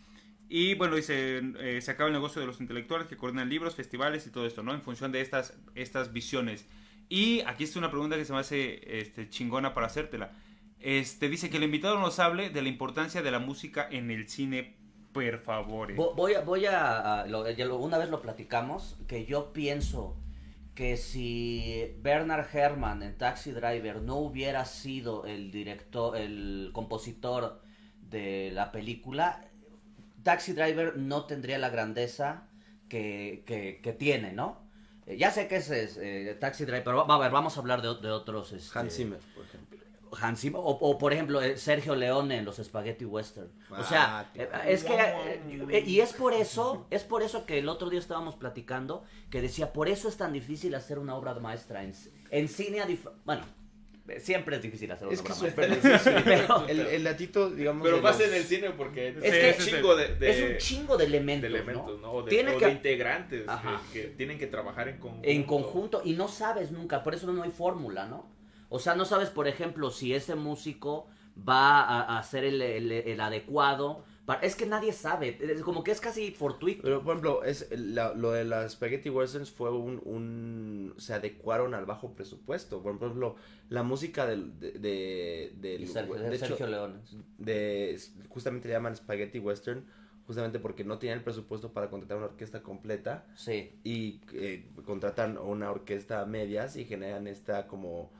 Y 0.49 0.75
bueno, 0.75 0.95
dice, 0.97 1.41
eh, 1.59 1.79
se 1.81 1.91
acaba 1.91 2.07
el 2.09 2.13
negocio 2.13 2.41
de 2.41 2.47
los 2.47 2.59
intelectuales 2.59 3.07
que 3.07 3.15
coordinan 3.15 3.47
libros, 3.49 3.75
festivales 3.75 4.27
y 4.27 4.31
todo 4.31 4.45
esto, 4.45 4.63
¿no? 4.63 4.73
En 4.73 4.81
función 4.81 5.11
de 5.13 5.21
estas, 5.21 5.53
estas 5.75 6.11
visiones. 6.11 6.67
Y 7.07 7.41
aquí 7.47 7.63
está 7.63 7.79
una 7.79 7.89
pregunta 7.89 8.17
que 8.17 8.25
se 8.25 8.33
me 8.33 8.39
hace 8.39 8.99
este, 8.99 9.29
chingona 9.29 9.73
para 9.73 9.87
hacértela. 9.87 10.33
Este, 10.79 11.29
dice 11.29 11.49
que 11.49 11.57
el 11.57 11.63
invitado 11.63 11.99
nos 11.99 12.19
hable 12.19 12.49
de 12.49 12.61
la 12.61 12.67
importancia 12.69 13.21
de 13.21 13.31
la 13.31 13.39
música 13.39 13.87
en 13.89 14.11
el 14.11 14.27
cine, 14.27 14.75
por 15.13 15.39
favor. 15.39 15.93
Vo- 15.95 16.15
Voy 16.15 16.33
a, 16.33 16.41
voy 16.41 16.65
a, 16.65 17.21
a- 17.21 17.27
lo- 17.27 17.49
ya 17.49 17.65
lo- 17.65 17.77
una 17.77 17.97
vez 17.97 18.09
lo 18.09 18.21
platicamos, 18.21 18.97
que 19.07 19.25
yo 19.25 19.53
pienso 19.53 20.17
que 20.81 20.97
si 20.97 21.93
Bernard 22.01 22.47
Herrmann 22.51 23.03
en 23.03 23.15
Taxi 23.15 23.51
Driver 23.51 24.01
no 24.01 24.15
hubiera 24.15 24.65
sido 24.65 25.27
el 25.27 25.51
director, 25.51 26.17
el 26.17 26.71
compositor 26.73 27.61
de 28.09 28.49
la 28.51 28.71
película, 28.71 29.45
Taxi 30.23 30.53
Driver 30.53 30.97
no 30.97 31.25
tendría 31.25 31.59
la 31.59 31.69
grandeza 31.69 32.47
que, 32.89 33.43
que- 33.45 33.93
tiene, 33.93 34.33
¿no? 34.33 34.57
Eh, 35.05 35.17
ya 35.17 35.29
sé 35.29 35.47
que 35.47 35.57
es, 35.57 35.69
es, 35.69 35.97
eh, 36.01 36.35
Taxi 36.39 36.65
Driver, 36.65 36.83
pero 36.83 37.05
va, 37.05 37.13
a 37.13 37.19
ver, 37.19 37.29
vamos 37.31 37.57
a 37.57 37.59
hablar 37.59 37.83
de 37.83 37.87
otros. 38.09 38.51
Este, 38.51 38.79
Hans 38.79 38.95
Zimmer, 38.95 39.19
por 39.35 39.45
ejemplo. 39.45 39.77
Hans 40.19 40.39
Zimmer, 40.41 40.59
o, 40.63 40.69
o, 40.69 40.97
por 40.97 41.13
ejemplo 41.13 41.41
eh, 41.41 41.57
Sergio 41.57 41.95
Leone 41.95 42.37
en 42.37 42.45
los 42.45 42.57
Spaghetti 42.57 43.05
Western. 43.05 43.47
O 43.69 43.75
Ah, 43.75 43.83
sea, 43.83 44.29
tío. 44.33 44.43
eh, 44.43 44.49
es 44.67 44.83
que 44.83 44.93
eh, 44.97 45.83
y 45.85 45.99
es 46.01 46.13
por 46.13 46.33
eso, 46.33 46.85
es 46.89 47.03
por 47.03 47.23
eso 47.23 47.45
que 47.45 47.59
el 47.59 47.69
otro 47.69 47.89
día 47.89 47.99
estábamos 47.99 48.35
platicando 48.35 49.03
que 49.29 49.41
decía, 49.41 49.71
por 49.73 49.87
eso 49.89 50.09
es 50.09 50.17
tan 50.17 50.33
difícil 50.33 50.75
hacer 50.75 50.99
una 50.99 51.15
obra 51.15 51.33
maestra 51.35 51.83
en, 51.83 51.93
en 52.29 52.47
cine, 52.49 52.81
a 52.81 52.87
bueno, 53.25 53.43
siempre 54.19 54.57
es 54.57 54.61
difícil 54.61 54.91
hacer 54.91 55.07
una 55.07 55.13
Es 55.13 55.21
que 55.21 55.31
obra 55.31 55.47
es 55.47 55.57
maestra. 55.57 55.99
súper 55.99 56.13
difícil. 56.13 56.23
Pero- 56.25 56.67
el, 56.67 56.79
el 56.81 57.03
latito, 57.03 57.49
digamos. 57.49 57.83
Pero 57.83 58.01
los- 58.01 58.19
en 58.19 58.33
el 58.33 58.43
cine 58.43 58.71
porque 58.71 59.09
es, 59.09 59.15
que 59.15 59.55
un 59.57 59.65
chingo 59.65 59.95
de, 59.95 60.15
de- 60.15 60.29
es 60.29 60.51
un 60.51 60.57
chingo 60.57 60.97
de 60.97 61.05
elementos, 61.05 61.49
de 61.49 61.57
elementos, 61.57 61.99
¿no? 62.01 62.07
¿no? 62.07 62.11
O 62.13 62.23
de, 62.23 62.29
Tiene 62.29 62.55
o 62.55 62.57
que 62.57 62.65
de 62.65 62.71
integrantes 62.71 63.45
que- 63.93 64.01
que, 64.01 64.07
tienen 64.09 64.37
que 64.37 64.47
trabajar 64.47 64.89
en 64.89 64.97
conjunto. 64.97 65.27
en 65.27 65.43
conjunto 65.43 66.01
y 66.03 66.13
no 66.13 66.27
sabes 66.27 66.71
nunca, 66.71 67.03
por 67.03 67.13
eso 67.15 67.31
no 67.31 67.43
hay 67.43 67.51
fórmula, 67.51 68.07
¿no? 68.07 68.29
O 68.73 68.79
sea, 68.79 68.95
no 68.95 69.03
sabes, 69.05 69.29
por 69.29 69.47
ejemplo, 69.47 69.91
si 69.91 70.13
ese 70.15 70.33
músico 70.35 71.07
va 71.37 71.81
a, 71.81 72.17
a 72.17 72.23
ser 72.23 72.43
el, 72.45 72.61
el- 72.61 72.91
el 72.91 73.19
adecuado. 73.21 74.03
para- 74.25 74.41
Es 74.41 74.55
que 74.55 74.65
nadie 74.65 74.93
sabe, 74.93 75.37
es 75.41 75.61
como 75.61 75.83
que 75.83 75.91
es 75.91 75.99
casi 75.99 76.31
fortuito. 76.31 76.81
Pero, 76.83 77.01
por 77.03 77.11
ejemplo, 77.13 77.43
es 77.43 77.67
la- 77.71 78.13
lo 78.13 78.31
de 78.31 78.45
las 78.45 78.71
Spaghetti 78.73 79.09
Westerns 79.09 79.51
fue 79.51 79.71
un, 79.71 80.01
un... 80.05 80.93
Se 80.97 81.13
adecuaron 81.13 81.73
al 81.73 81.85
bajo 81.85 82.13
presupuesto. 82.13 82.81
Por 82.81 82.95
ejemplo, 82.95 83.35
la 83.69 83.83
música 83.83 84.25
del... 84.25 84.57
De, 84.59 85.51
de, 85.57 85.75
Y 85.75 85.85
Sergio, 85.87 86.15
de 86.15 86.35
hecho, 86.35 86.45
Sergio 86.47 86.67
Leone. 86.67 86.95
de, 87.39 87.99
justamente 88.29 88.67
le 88.69 88.73
llaman 88.75 88.95
Spaghetti 88.95 89.39
Western, 89.39 89.85
justamente 90.27 90.59
porque 90.59 90.83
no 90.85 90.97
tenían 90.97 91.17
el 91.17 91.23
presupuesto 91.23 91.73
para 91.73 91.89
contratar 91.89 92.17
una 92.17 92.27
orquesta 92.27 92.61
completa 92.61 93.25
Sí, 93.35 93.73
y 93.83 94.21
eh, 94.33 94.69
contratan 94.85 95.37
una 95.37 95.71
orquesta 95.71 96.21
a 96.21 96.25
medias 96.25 96.75
y 96.77 96.85
generan 96.85 97.27
esta 97.27 97.67
como 97.67 98.11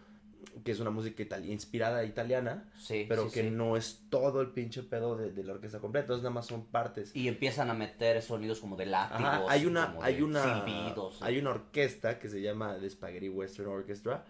que 0.64 0.72
es 0.72 0.80
una 0.80 0.90
música 0.92 1.24
itali- 1.24 1.50
inspirada 1.50 2.04
italiana, 2.04 2.70
sí. 2.78 3.06
pero 3.08 3.28
sí, 3.30 3.34
que 3.34 3.44
sí. 3.44 3.52
no 3.52 3.78
es 3.78 4.04
todo 4.10 4.42
el 4.42 4.50
pinche 4.52 4.84
pedo 4.84 5.16
de, 5.18 5.32
de 5.32 5.44
la 5.44 5.54
orquesta 5.54 5.80
completa, 5.80 6.06
entonces 6.06 6.24
nada 6.24 6.34
más 6.34 6.48
son 6.48 6.66
partes. 6.66 7.16
Y 7.16 7.28
empiezan 7.28 7.70
a 7.70 7.74
meter 7.74 8.22
sonidos 8.22 8.60
como 8.60 8.76
de 8.76 8.86
látigos. 8.86 9.22
Ajá, 9.22 9.44
hay 9.48 9.66
una, 9.66 9.88
como 9.88 10.04
hay 10.04 10.16
de 10.16 10.24
una, 10.24 10.66
silbidos. 10.66 11.22
hay 11.22 11.38
una 11.40 11.52
orquesta 11.52 12.20
que 12.20 12.30
se 12.30 12.42
llama 12.42 12.78
The 12.80 12.90
Spaghetti 12.90 13.30
Western 13.30 13.70
Orchestra 13.70 14.26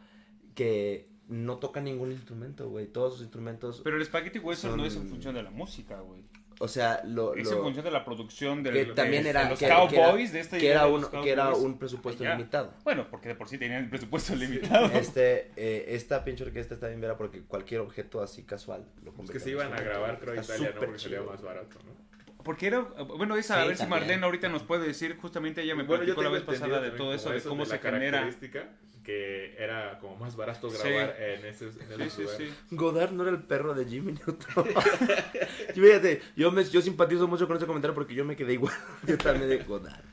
que 0.55 1.09
no 1.27 1.57
toca 1.57 1.79
ningún 1.81 2.11
instrumento, 2.11 2.69
güey, 2.69 2.87
todos 2.87 3.13
sus 3.13 3.21
instrumentos, 3.23 3.81
Pero 3.83 3.97
el 3.97 4.05
Spaghetti 4.05 4.39
Western 4.39 4.75
no 4.77 4.85
es 4.85 4.95
en 4.95 5.07
función 5.07 5.33
de 5.35 5.43
la 5.43 5.51
música, 5.51 6.01
güey. 6.01 6.23
O 6.61 6.67
sea, 6.67 7.01
lo, 7.05 7.35
Es 7.35 7.49
lo- 7.49 7.57
en 7.57 7.63
función 7.63 7.83
de 7.85 7.91
la 7.91 8.05
producción 8.05 8.63
del, 8.63 8.73
que 8.73 8.85
de- 8.85 8.93
también 8.93 9.23
de 9.23 9.29
era 9.31 9.49
los 9.49 9.59
que, 9.59 9.65
que 9.65 9.71
era- 9.71 9.87
Cowboys 9.87 10.31
de 10.33 10.39
esta 10.39 10.57
que 10.57 10.69
era 10.69 10.85
de 10.85 10.91
un 10.91 11.05
que 11.05 11.29
era 11.31 11.43
Cowboys 11.45 11.63
un 11.65 11.77
presupuesto 11.79 12.23
allá. 12.23 12.35
limitado. 12.35 12.73
Bueno, 12.83 13.07
porque 13.09 13.29
de 13.29 13.35
por 13.35 13.49
sí 13.49 13.57
tenían 13.57 13.83
el 13.83 13.89
presupuesto 13.89 14.35
limitado. 14.35 14.85
Este, 14.93 15.51
eh, 15.55 15.85
esta 15.95 16.23
pinche 16.23 16.43
orquesta 16.43 16.73
está 16.73 16.87
bien 16.87 17.01
vera 17.01 17.17
porque 17.17 17.41
cualquier 17.43 17.81
objeto 17.81 18.21
así 18.21 18.43
casual 18.43 18.85
lo 19.03 19.13
Es 19.23 19.31
que 19.31 19.39
se 19.39 19.49
iban 19.51 19.73
a 19.73 19.81
grabar, 19.81 20.19
creo, 20.19 20.35
Italia, 20.41 20.71
¿no? 20.73 20.79
Porque 20.79 20.99
salía 20.99 21.19
chido. 21.19 21.31
más 21.31 21.41
barato, 21.41 21.77
¿no? 21.85 22.00
Porque 22.43 22.67
era, 22.67 22.79
bueno, 22.79 23.35
esa, 23.37 23.61
a 23.61 23.65
ver 23.65 23.77
si. 23.77 23.85
Marlene 23.87 24.23
ahorita 24.25 24.49
nos 24.49 24.63
puede 24.63 24.87
decir, 24.87 25.17
justamente 25.17 25.61
ella 25.61 25.75
me 25.75 25.83
Bueno, 25.83 26.03
platicó 26.03 26.21
la 26.23 26.29
vez 26.29 26.41
pasada 26.43 26.79
de 26.81 26.91
todo 26.91 27.13
eso, 27.13 27.29
de 27.31 27.41
cómo 27.41 27.63
de 27.63 27.69
se 27.69 27.75
la 27.75 27.81
genera. 27.81 28.11
característica 28.19 28.69
que 29.03 29.55
era 29.57 29.97
como 29.99 30.15
más 30.17 30.35
barato 30.35 30.69
Sí. 30.69 30.77
grabar 30.89 31.15
en 31.19 31.45
ese 31.47 31.65
en 31.65 31.71
Sí, 31.71 31.79
esos 32.03 32.13
sí, 32.13 32.21
lugares. 32.21 32.49
sí. 32.69 32.75
Godard 32.75 33.11
no 33.11 33.23
era 33.23 33.31
el 33.31 33.41
perro 33.41 33.73
de 33.73 33.85
Jimmy 33.85 34.11
Neutron. 34.13 34.67
Yo, 35.75 35.83
fíjate, 35.83 36.21
yo, 36.35 36.51
me, 36.51 36.63
yo 36.65 36.81
simpatizo 36.83 37.27
mucho 37.27 37.47
con 37.47 37.57
ese 37.57 37.65
comentario 37.65 37.95
porque 37.95 38.13
yo 38.13 38.23
me 38.25 38.35
quedé 38.35 38.53
igual. 38.53 38.75
Yo 39.07 39.17
también 39.17 39.49
de 39.49 39.57
Godard. 39.63 40.03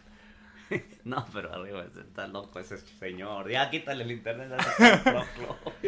No, 1.05 1.27
pero 1.33 1.51
arriba 1.55 1.87
está 1.99 2.27
loco 2.29 2.59
ese 2.61 2.77
señor. 2.77 3.51
Ya 3.51 3.71
quítale 3.71 4.05
el 4.05 4.11
internet. 4.13 4.53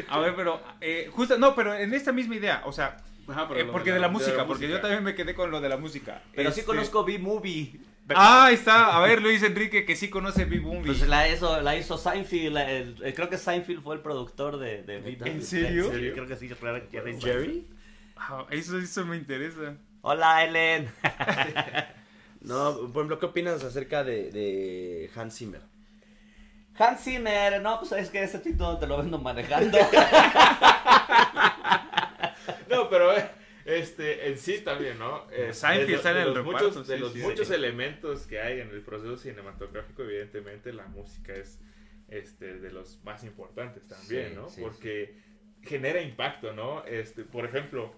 A 0.09 0.19
ver, 0.19 0.35
pero, 0.35 0.61
eh, 0.81 1.11
justo, 1.13 1.37
no, 1.39 1.55
pero 1.55 1.75
en 1.75 1.93
esta 1.93 2.13
misma 2.13 2.37
idea, 2.37 2.63
o 2.65 2.73
sea, 2.73 2.97
Ajá, 3.29 3.47
pero 3.49 3.61
eh, 3.61 3.65
lo 3.65 3.73
porque 3.73 3.93
de 3.93 4.01
la, 4.01 4.09
de 4.09 4.13
música, 4.13 4.37
la 4.39 4.47
porque 4.47 4.69
yo 4.69 4.81
también 4.81 5.05
me 5.05 5.15
quedé 5.15 5.35
con 5.35 5.51
lo 5.51 5.61
de 5.61 5.69
la 5.69 5.77
música. 5.77 6.23
Pero 6.35 6.51
sí 6.53 6.61
Este- 6.61 6.67
conozco 6.67 7.05
B-Movie. 7.05 7.81
Ah, 8.13 8.47
ahí 8.47 8.55
está, 8.55 8.97
a 8.97 9.01
ver, 9.01 9.23
Luis 9.23 9.41
Enrique, 9.45 9.85
que 9.85 9.95
sí 9.95 10.11
conoce 10.11 10.45
B-Movie. 10.45 10.87
Pues 10.87 11.07
la 11.07 11.29
hizo, 11.29 11.61
la 11.61 11.77
hizo 11.77 11.97
Seinfeld. 11.97 12.53
la- 12.55 12.71
el- 12.71 12.97
eh, 13.05 13.15
creo 13.15 13.29
que 13.29 13.39
Seinfeld 13.39 13.83
fue 13.83 13.95
el 13.95 14.01
productor 14.01 14.59
de, 14.59 14.83
de 14.83 14.99
B-Movie. 15.01 15.33
¿En 15.33 15.43
serio? 15.45 15.85
Sí, 15.93 16.11
creo 16.13 16.27
que 16.27 16.37
sí. 16.37 16.49
claro, 16.49 16.83
Jerry 16.91 17.21
¿Jerry? 17.21 17.67
Eso, 18.51 18.79
eso 18.79 19.07
me 19.07 19.17
interesa. 19.17 19.77
Hola, 20.03 20.45
Ellen. 20.45 20.91
No, 22.43 22.75
por 22.93 23.03
ejemplo, 23.03 23.19
¿qué 23.19 23.27
opinas 23.27 23.63
acerca 23.63 24.03
de, 24.03 24.31
de 24.31 25.11
Hans 25.15 25.37
Zimmer? 25.37 25.61
Hans 26.79 27.03
Zimmer, 27.05 27.61
no, 27.61 27.79
pues 27.79 27.93
es 27.93 28.09
que 28.09 28.23
ese 28.23 28.39
título 28.39 28.79
te 28.79 28.87
lo 28.87 28.97
vendo 28.97 29.19
manejando. 29.19 29.77
No, 32.71 32.89
pero 32.89 33.17
eh, 33.17 33.31
este, 33.65 34.29
en 34.29 34.39
sí 34.39 34.61
también, 34.61 34.99
¿no? 34.99 35.31
Eh, 35.31 35.53
Seinfeld 35.53 35.91
de 35.91 35.99
sale 35.99 36.15
de 36.17 36.23
en 36.23 36.29
el 36.29 36.35
los 36.35 36.47
reparto, 36.47 36.69
muchos, 36.69 36.87
de 36.87 36.95
sí, 36.95 37.01
los 37.01 37.13
sí, 37.13 37.19
muchos 37.19 37.49
sí. 37.49 37.55
elementos 37.55 38.27
que 38.27 38.41
hay 38.41 38.61
en 38.61 38.71
el 38.71 38.83
proceso 38.83 39.17
cinematográfico, 39.17 40.03
evidentemente 40.03 40.73
la 40.73 40.87
música 40.87 41.35
es 41.35 41.61
este, 42.09 42.59
de 42.59 42.71
los 42.73 43.03
más 43.05 43.25
importantes 43.25 43.87
también, 43.87 44.35
¿no? 44.35 44.49
Porque 44.61 45.15
genera 45.63 46.01
impacto, 46.01 46.53
¿no? 46.53 46.85
Este, 46.85 47.23
por 47.25 47.45
ejemplo, 47.45 47.95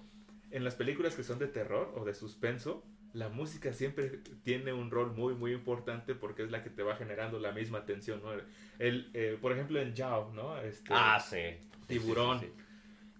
en 0.50 0.64
las 0.64 0.74
películas 0.74 1.14
que 1.14 1.22
son 1.22 1.38
de 1.38 1.46
terror 1.46 1.92
o 1.96 2.05
de 2.05 2.14
suspenso, 2.14 2.84
la 3.12 3.28
música 3.28 3.72
siempre 3.72 4.20
tiene 4.42 4.72
un 4.72 4.90
rol 4.90 5.12
muy, 5.12 5.34
muy 5.34 5.53
importante 5.53 6.14
porque 6.14 6.42
es 6.42 6.50
la 6.50 6.62
que 6.62 6.70
te 6.70 6.82
va 6.82 6.96
generando 6.96 7.38
la 7.38 7.53
misma 7.53 7.84
tensión, 7.84 8.22
¿no? 8.22 8.32
El, 8.78 9.11
eh, 9.14 9.38
por 9.40 9.53
ejemplo, 9.53 9.80
en 9.80 9.94
Jao, 9.94 10.32
¿no? 10.32 10.59
Este, 10.61 10.92
ah, 10.92 11.20
sí. 11.20 11.59
Tiburón. 11.86 12.40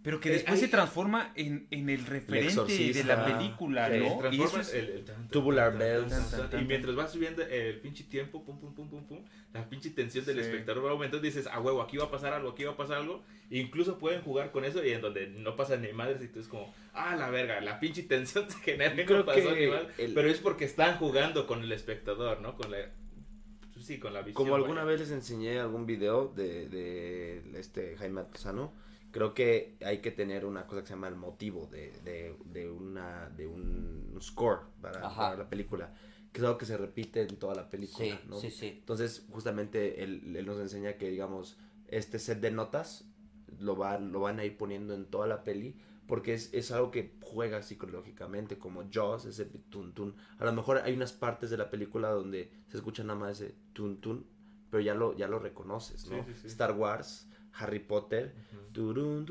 Pero 0.05 0.19
que 0.19 0.31
Eh, 0.31 0.33
después 0.33 0.55
ahí- 0.55 0.61
se 0.61 0.69
transforma 0.69 1.33
en, 1.37 1.69
en 1.71 1.89
el 1.89 2.05
referente 2.07 2.41
de 2.41 2.47
exorcista. 2.49 3.07
la 3.07 3.25
película, 3.39 3.89
Sí, 3.89 3.99
¿no? 4.01 4.05
Y 4.07 4.19
transforma 4.19 4.45
eso 4.47 4.61
es- 4.61 4.75
el, 4.75 4.91
el 4.91 5.05
tan, 5.05 5.15
tan, 5.17 5.29
Tubular 5.29 5.79
bells. 5.79 6.09
tan, 6.09 6.21
tan, 6.23 6.31
Tan, 6.31 6.41
tan, 6.41 6.51
tan, 6.51 6.63
y 6.63 6.65
mientras 6.67 6.99
va 6.99 7.07
subiendo 7.07 7.43
el 7.43 7.79
pinche 7.81 8.03
tiempo, 8.05 8.45
pum, 8.45 8.59
pum, 8.59 8.75
pum, 8.75 8.91
pum, 8.91 9.07
pum, 9.07 9.25
la 9.53 9.69
pinche 9.69 9.91
tensión 9.91 10.25
del 10.25 10.37
Sí. 10.37 10.41
espectador 10.43 10.85
va 10.85 10.91
aumentando 10.91 11.25
dices, 11.25 11.47
a 11.47 11.61
huevo, 11.61 11.81
aquí 11.83 11.99
va 11.99 12.07
a 12.07 12.11
pasar 12.11 12.33
algo, 12.33 12.51
aquí 12.51 12.65
va 12.65 12.73
a 12.73 12.77
pasar 12.77 12.97
algo. 12.97 13.23
E 13.49 13.59
incluso 13.59 13.99
pueden 13.99 14.23
jugar 14.23 14.51
con 14.51 14.65
eso 14.65 14.85
y 14.85 14.91
en 14.91 15.03
donde 15.03 15.29
no 15.29 15.55
pasa 15.55 15.77
ni 15.77 15.93
madres 15.93 16.21
y 16.23 16.29
tú 16.29 16.41
es 16.41 16.49
como, 16.49 16.75
ah, 16.95 17.15
la 17.15 17.31
verga, 17.31 17.61
la 17.61 17.79
pinche 17.79 18.03
tensión 18.03 18.51
se 18.51 18.59
genera 18.59 18.95
Yo 18.95 19.03
no 19.03 19.07
creo 19.07 19.25
pasó 19.27 19.55
que 19.55 19.61
ni 19.61 19.71
madre. 19.71 19.89
el- 19.99 20.15
Pero 20.15 20.29
es 20.31 20.39
porque 20.39 20.65
están 20.65 20.97
jugando 20.99 21.47
con 21.47 21.63
el 21.63 21.71
espectador, 21.71 22.41
¿no? 22.41 22.57
Con 22.57 22.73
la... 22.73 22.79
Sí, 23.79 23.99
con 23.99 24.15
la 24.15 24.21
visión. 24.23 24.35
Como 24.35 24.55
alguna 24.57 24.83
vaya. 24.85 24.93
vez 24.93 25.01
les 25.01 25.11
enseñé 25.11 25.59
algún 25.59 25.87
video 25.87 26.29
de, 26.35 26.69
de 26.69 27.43
este 27.59 27.97
Jaime 27.97 28.21
Altozano, 28.21 28.73
creo 29.13 29.35
que 29.35 29.77
hay 29.85 29.99
que 29.99 30.11
tener 30.11 30.45
una 30.45 30.67
cosa 30.67 30.81
que 30.81 30.89
se 30.89 30.95
llama 30.95 31.09
el 31.09 31.17
motivo 31.17 31.67
de, 31.67 31.93
de, 32.05 32.35
de 32.47 32.71
una 32.71 33.31
de 33.31 33.47
un 33.47 34.19
score 34.21 34.61
para, 34.81 35.37
la 35.37 35.49
película, 35.49 35.95
que 36.33 36.41
es 36.41 36.45
algo 36.45 36.59
que 36.59 36.67
se 36.67 36.77
repite 36.77 37.23
en 37.23 37.37
toda 37.37 37.55
la 37.55 37.71
película, 37.71 38.05
Sí, 38.05 38.19
¿no? 38.29 38.37
sí, 38.37 38.51
sí. 38.51 38.69
Entonces, 38.81 39.27
justamente 39.31 40.03
él, 40.03 40.35
él 40.35 40.47
nos 40.47 40.59
enseña 40.59 40.95
que, 40.95 41.09
digamos, 41.11 41.59
este 41.89 42.19
set 42.19 42.41
de 42.41 42.51
notas 42.51 43.05
lo, 43.61 43.77
va, 43.77 43.99
lo 43.99 44.21
van 44.21 44.41
a 44.41 44.45
ir 44.45 44.57
poniendo 44.57 44.95
en 44.95 45.05
toda 45.05 45.27
la 45.27 45.45
peli 45.45 45.77
porque 46.07 46.35
es, 46.35 46.53
es 46.53 46.71
algo 46.73 46.91
que 46.91 47.15
juega 47.23 47.63
psicológicamente, 47.63 48.59
como 48.59 48.85
Jaws, 48.91 49.25
ese 49.25 49.47
tun 49.47 49.95
tun. 49.95 50.15
A 50.39 50.45
lo 50.45 50.53
mejor 50.53 50.79
hay 50.79 50.95
unas 50.95 51.13
partes 51.13 51.49
de 51.51 51.57
la 51.57 51.71
película 51.71 52.11
donde 52.11 52.51
se 52.69 52.77
escucha 52.77 53.05
nada 53.05 53.19
más 53.19 53.41
ese 53.41 53.55
tun 53.73 54.01
tun, 54.01 54.27
pero 54.71 54.83
ya 54.83 54.95
lo, 54.95 55.17
ya 55.17 55.29
lo 55.29 55.39
reconoces, 55.39 56.11
¿no? 56.11 56.25
Sí, 56.25 56.33
sí, 56.35 56.41
sí. 56.43 56.47
Star 56.49 56.73
Wars, 56.73 57.29
Harry 57.55 57.81
Potter, 57.81 58.35
turun, 58.73 59.27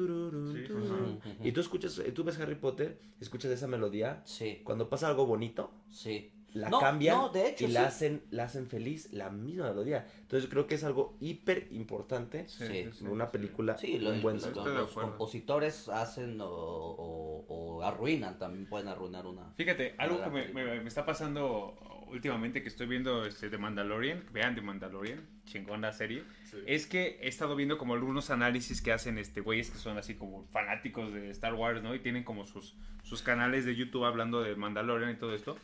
Sí, 0.53 0.61
sí, 0.61 0.67
turun. 0.67 1.19
sí. 1.24 1.30
Ujú. 1.30 1.47
y 1.47 1.51
tú 1.51 1.61
escuchas, 1.61 2.01
tú 2.13 2.24
ves 2.24 2.39
Harry 2.39 2.55
Potter, 2.55 2.99
escuchas 3.19 3.51
esa 3.51 3.67
melodía, 3.67 4.22
Sí, 4.26 4.61
cuando 4.63 4.89
pasa 4.89 5.07
algo 5.07 5.26
bonito, 5.26 5.72
sí. 5.89 6.32
la 6.53 6.69
No, 6.69 6.80
cambian 6.80 7.17
no, 7.17 7.30
de 7.30 7.47
hecho, 7.49 7.63
y 7.63 7.69
la 7.69 7.88
hacen 7.88 8.24
la 8.30 8.43
hacen 8.43 8.67
feliz 8.67 9.13
la 9.13 9.30
misma 9.30 9.69
melodía 9.69 10.05
entonces 10.19 10.49
creo 10.49 10.67
que 10.67 10.76
es 10.76 10.84
algo 10.84 11.15
hiper 11.22 11.69
importante 11.72 12.45
Sí, 12.49 12.67
Sí. 12.67 12.74
sí, 12.84 12.89
sí. 12.99 13.05
una 13.05 13.32
película 13.32 13.78
Sí, 13.78 13.97
lo- 13.99 14.09
un 14.09 14.22
buen 14.22 14.36
los, 14.36 14.53
los 14.53 14.91
compositores 14.91 15.88
hacen 15.88 16.41
o, 16.41 16.49
o- 16.49 17.45
o 17.47 17.84
arruinan, 17.84 18.38
también 18.38 18.65
pueden 18.67 18.89
arruinar 18.89 19.28
una. 19.28 19.53
Fíjate, 19.55 19.95
algo 19.97 20.22
que 20.22 20.30
me, 20.30 20.47
me- 20.49 20.82
me 20.82 20.88
está 20.89 21.05
pasando 21.05 21.74
últimamente 22.12 22.62
que 22.62 22.68
estoy 22.70 22.88
viendo 22.88 23.26
este, 23.26 23.49
The 23.49 23.57
Mandalorian, 23.57 24.24
vean 24.32 24.55
The 24.55 24.62
Mandalorian, 24.62 25.20
chingona 25.45 25.91
serie, 25.91 26.24
Sí. 26.49 26.57
es 26.68 26.86
que 26.86 27.18
he 27.22 27.28
estado 27.28 27.55
viendo 27.55 27.78
como 27.78 27.93
algunos 27.93 28.30
análisis 28.30 28.82
que 28.82 28.91
hacen 28.91 29.18
este 29.18 29.41
güeyes 29.41 29.72
que 29.72 29.78
son 29.78 29.97
así 29.97 30.16
como 30.16 30.45
fanáticos 30.51 31.14
de 31.14 31.30
Star 31.32 31.53
Wars, 31.53 31.82
¿no? 31.82 31.95
Y 31.95 31.99
tienen 31.99 32.24
como 32.24 32.45
sus, 32.45 32.76
sus 33.03 33.22
canales 33.22 33.66
de 33.66 33.76
YouTube 33.76 34.03
hablando 34.05 34.41
de 34.43 34.55
Mandalorian 34.55 35.12
y 35.12 35.16
todo 35.16 35.34
esto. 35.34 35.57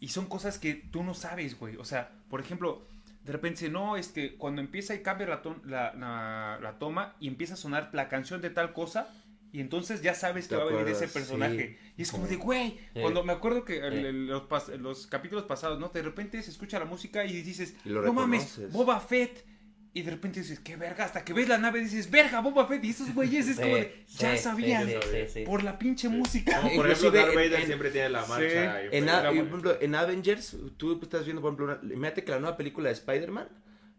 Y 0.00 0.08
son 0.08 0.26
cosas 0.26 0.58
que 0.58 0.74
tú 0.74 1.02
no 1.04 1.12
sabes, 1.14 1.58
güey. 1.58 1.76
O 1.76 1.84
sea, 1.84 2.10
por 2.30 2.40
ejemplo, 2.40 2.82
de 3.24 3.32
repente, 3.32 3.68
no, 3.68 3.98
es 3.98 4.08
que 4.08 4.34
cuando 4.36 4.62
empieza 4.62 4.94
y 4.94 5.02
cambia 5.02 5.26
la, 5.26 5.42
la, 5.66 5.92
la- 5.94 6.58
la 6.62 6.78
toma 6.78 7.14
y 7.20 7.28
empieza 7.28 7.52
a 7.54 7.56
sonar 7.58 7.90
la 7.92 8.08
canción 8.08 8.40
de 8.40 8.48
tal 8.48 8.72
cosa, 8.72 9.08
y 9.52 9.60
entonces 9.60 10.00
ya 10.02 10.14
sabes 10.14 10.46
que 10.48 10.56
va 10.56 10.62
a 10.62 10.66
venir 10.66 10.88
ese 10.88 11.08
personaje. 11.08 11.78
sí. 11.80 11.92
Y 11.98 12.02
es 12.02 12.10
como 12.12 12.26
de, 12.26 12.36
güey, 12.36 12.78
Sí. 12.94 13.00
cuando 13.00 13.24
me 13.24 13.32
acuerdo 13.32 13.64
que 13.64 13.74
Sí. 13.74 13.80
el- 13.82 14.26
los, 14.28 14.42
pas- 14.48 14.74
los 14.76 15.06
capítulos 15.06 15.44
pasados, 15.44 15.78
¿no? 15.80 15.88
De 15.88 16.02
repente 16.02 16.42
se 16.42 16.50
escucha 16.50 16.78
la 16.78 16.84
música 16.84 17.24
y 17.24 17.42
dices, 17.42 17.74
Y 17.84 17.88
lo 17.90 18.02
no 18.02 18.12
mames. 18.12 18.60
Boba 18.72 19.00
Fett. 19.00 19.44
Y 19.92 20.02
de 20.02 20.12
repente 20.12 20.38
dices, 20.38 20.60
qué 20.60 20.76
verga, 20.76 21.04
hasta 21.04 21.24
que 21.24 21.32
ves 21.32 21.48
la 21.48 21.58
nave 21.58 21.80
dices, 21.80 22.08
verga, 22.12 22.40
Boba 22.40 22.64
Fett. 22.68 22.84
Y 22.84 22.90
esos 22.90 23.12
güeyes 23.12 23.48
es 23.48 23.56
Sí, 23.56 23.62
como 23.62 23.74
de, 23.74 24.04
ya 24.06 24.36
sí, 24.36 24.42
sabían. 24.44 24.86
sí, 24.86 24.94
sí, 25.02 25.18
sí. 25.32 25.42
Por 25.44 25.64
la 25.64 25.80
pinche 25.80 26.08
música. 26.08 26.60
Como 26.60 26.70
por 26.76 26.86
ejemplo, 26.88 27.08
Inclusive 27.08 27.18
Darth 27.18 27.30
en- 27.30 27.34
Vader 27.34 27.60
en- 27.60 27.66
siempre 27.66 27.90
tiene 27.90 28.08
la 28.10 28.22
Sí. 28.22 28.28
marcha. 28.30 28.82
En, 28.84 29.08
a- 29.08 29.16
a- 29.16 29.20
Era 29.22 29.32
y, 29.32 29.34
muy- 29.34 29.42
por 29.46 29.58
ejemplo, 29.58 29.78
en 29.80 29.94
Avengers, 29.96 30.56
tú 30.76 31.00
estás 31.02 31.24
viendo, 31.24 31.42
por 31.42 31.48
ejemplo, 31.54 31.64
una, 31.66 31.92
imagínate 31.92 32.22
que 32.22 32.30
la 32.30 32.38
nueva 32.38 32.56
película 32.56 32.86
de 32.88 32.92
Spider-Man 32.94 33.48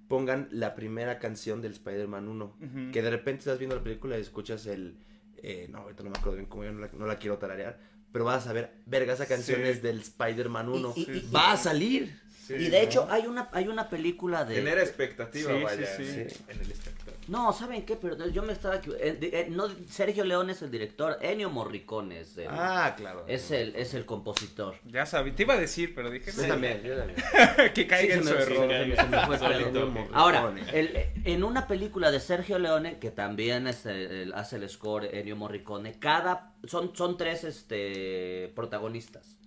pongan 0.08 0.48
la 0.52 0.76
primera 0.76 1.20
canción 1.20 1.62
del 1.62 1.74
Spider-Man 1.74 2.28
1. 2.30 2.46
Ujú. 2.62 2.92
Que 2.94 3.02
de 3.02 3.10
repente 3.10 3.40
estás 3.40 3.60
viendo 3.60 3.76
la 3.76 3.84
película 3.84 4.18
y 4.18 4.22
escuchas 4.22 4.66
el... 4.68 4.96
eh, 5.44 5.68
no, 5.70 5.80
ahorita 5.80 6.04
no 6.04 6.10
me 6.10 6.18
acuerdo 6.18 6.38
bien 6.38 6.46
cómo 6.48 6.64
yo 6.64 6.72
no 6.72 6.80
la, 6.82 6.90
no 6.94 7.06
la 7.06 7.18
quiero 7.18 7.38
tararear. 7.38 7.80
Pero 8.12 8.26
vas 8.26 8.46
a 8.48 8.54
ver, 8.54 8.72
verga, 8.86 9.14
esa 9.14 9.26
canción 9.26 9.62
Sí. 9.64 9.68
es 9.70 9.82
del 9.82 10.00
Spider-Man 10.02 10.68
1. 10.70 10.94
Y- 10.96 11.02
y- 11.02 11.18
y- 11.18 11.32
Va 11.34 11.54
a 11.54 11.58
salir. 11.58 12.20
Sí, 12.46 12.56
y 12.56 12.64
de 12.70 12.72
¿no? 12.72 12.78
hecho 12.78 13.08
hay 13.10 13.28
una, 13.28 13.50
hay 13.54 13.68
una 13.70 13.90
película 13.90 14.44
de... 14.44 14.56
Genera 14.56 14.82
expectativa, 14.82 15.54
Sí, 15.56 15.64
vaya, 15.64 15.96
sí, 15.98 16.04
en- 16.04 16.30
sí. 16.30 16.38
en 16.50 16.60
el 16.60 16.72
espectador. 16.72 17.01
No, 17.32 17.54
¿saben 17.54 17.86
qué? 17.86 17.96
Pero 17.96 18.28
yo 18.28 18.44
me 18.44 18.52
estaba... 18.52 18.76
eh, 18.76 19.18
eh, 19.22 19.48
no, 19.50 19.70
Sergio 19.90 20.26
León 20.26 20.50
es 20.50 20.62
el 20.62 20.70
director, 20.70 21.18
Ennio 21.22 21.50
Morricone 21.50 22.20
es 22.20 22.38
el, 22.38 22.48
Ah, 22.50 22.94
claro. 22.98 23.24
es 23.26 23.52
el, 23.52 23.74
es 23.78 23.94
el 23.94 24.06
compositor. 24.06 24.76
Ya 24.86 25.06
sabía, 25.06 25.34
te 25.34 25.44
iba 25.44 25.54
a 25.54 25.58
decir, 25.58 25.96
pero 25.96 26.10
dije, 26.12 26.30
Yo 26.32 26.42
no, 26.42 26.48
también, 26.50 26.84
yo 26.84 26.98
también. 26.98 27.18
que 27.74 27.88
caiga 27.88 28.16
Sí, 28.16 28.20
en 28.20 28.28
su 28.28 28.34
me- 28.36 28.46
sí, 28.46 28.52
error. 28.54 28.70
se 28.70 28.86
me- 28.86 28.96
se 28.98 29.04
me 29.08 29.26
fue 29.26 29.36
el 29.36 29.42
Solito. 29.42 29.72
pedo, 29.72 29.88
Ennio 29.88 30.08
Ahora, 30.14 30.54
el- 30.74 30.98
en 31.24 31.44
una 31.46 31.68
película 31.68 32.12
de 32.12 32.20
Sergio 32.20 32.60
Leone, 32.60 33.00
que 33.00 33.12
también 33.12 33.66
es 33.68 33.86
el- 33.86 34.12
el- 34.12 34.34
hace 34.34 34.58
el 34.58 34.70
score 34.70 35.06
Ennio 35.16 35.38
Morricone, 35.38 35.98
cada 36.00 36.54
son, 36.68 36.94
son 36.96 37.16
tres 37.16 37.46
este, 37.46 38.52
protagonistas. 38.56 39.38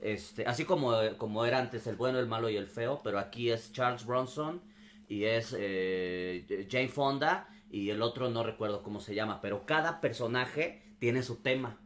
Este, 0.00 0.46
así 0.46 0.64
como, 0.64 0.92
como 1.18 1.44
era 1.44 1.58
antes 1.58 1.86
el 1.88 1.96
bueno, 1.96 2.18
el 2.18 2.26
malo 2.26 2.48
y 2.48 2.56
el 2.56 2.66
feo, 2.66 3.00
pero 3.02 3.18
aquí 3.18 3.50
es 3.50 3.72
Charles 3.72 4.04
Bronson 4.06 4.60
y 5.12 5.24
es 5.24 5.54
eh, 5.58 6.66
Jane 6.70 6.88
Fonda 6.88 7.48
y 7.70 7.90
el 7.90 8.00
otro 8.02 8.30
no 8.30 8.42
recuerdo 8.42 8.82
cómo 8.82 9.00
se 9.00 9.14
llama, 9.14 9.40
pero 9.40 9.66
cada 9.66 10.00
personaje 10.00 10.82
tiene 10.98 11.22
su 11.22 11.36
tema. 11.42 11.78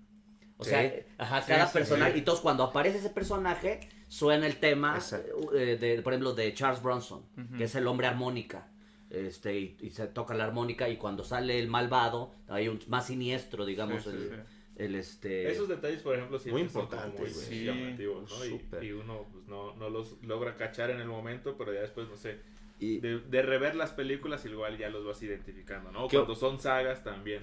O 0.58 0.64
Sí. 0.64 0.70
sea, 0.70 0.92
ajá, 1.18 1.42
Sí, 1.42 1.48
cada 1.48 1.66
sí, 1.66 1.72
personaje, 1.72 2.12
sí. 2.12 2.16
y 2.16 2.20
entonces 2.20 2.42
cuando 2.42 2.62
aparece 2.64 2.98
ese 2.98 3.10
personaje, 3.10 3.80
suena 4.08 4.46
el 4.46 4.56
tema, 4.56 4.94
Exacto. 4.96 5.54
eh, 5.54 5.76
de, 5.76 6.02
por 6.02 6.12
ejemplo, 6.12 6.34
de 6.34 6.54
Charles 6.54 6.82
Bronson, 6.82 7.24
que 7.58 7.64
es 7.64 7.74
el 7.74 7.86
hombre 7.88 8.06
armónica. 8.06 8.70
Este, 9.10 9.58
y, 9.58 9.76
y 9.80 9.90
se 9.90 10.06
toca 10.08 10.34
la 10.34 10.44
armónica 10.44 10.88
y 10.88 10.96
cuando 10.96 11.22
sale 11.24 11.58
el 11.60 11.68
malvado, 11.68 12.32
hay 12.48 12.68
un 12.68 12.80
más 12.88 13.06
siniestro, 13.06 13.64
digamos, 13.66 14.02
Sí, 14.04 14.10
sí, 14.10 14.16
el, 14.16 14.28
sí. 14.30 14.36
el, 14.76 14.94
este... 14.96 15.50
Esos 15.50 15.68
detalles, 15.68 16.00
por 16.02 16.14
ejemplo, 16.16 16.38
siempre 16.38 16.62
Muy 16.64 16.72
son 16.72 16.82
importantes, 16.82 17.20
muy, 17.20 17.30
güey. 17.32 17.46
Sí, 17.46 17.64
llamativos, 17.64 18.30
¿no? 18.72 18.82
Y, 18.82 18.92
uno 18.92 19.26
pues, 19.32 19.46
no, 19.46 19.74
no 19.76 19.90
los 19.90 20.20
logra 20.22 20.56
cachar 20.56 20.90
en 20.90 21.00
el 21.00 21.06
momento, 21.08 21.56
pero 21.56 21.72
ya 21.74 21.80
después, 21.82 22.08
no 22.08 22.16
sé, 22.16 22.40
Y, 22.78 23.00
de, 23.00 23.20
de 23.20 23.42
rever 23.42 23.74
las 23.74 23.92
películas 23.92 24.44
igual 24.44 24.76
ya 24.76 24.88
los 24.90 25.04
vas 25.06 25.22
identificando, 25.22 25.90
¿no? 25.92 26.08
¿Qué- 26.08 26.16
Cuando 26.16 26.34
son 26.34 26.58
sagas 26.60 27.02
también. 27.02 27.42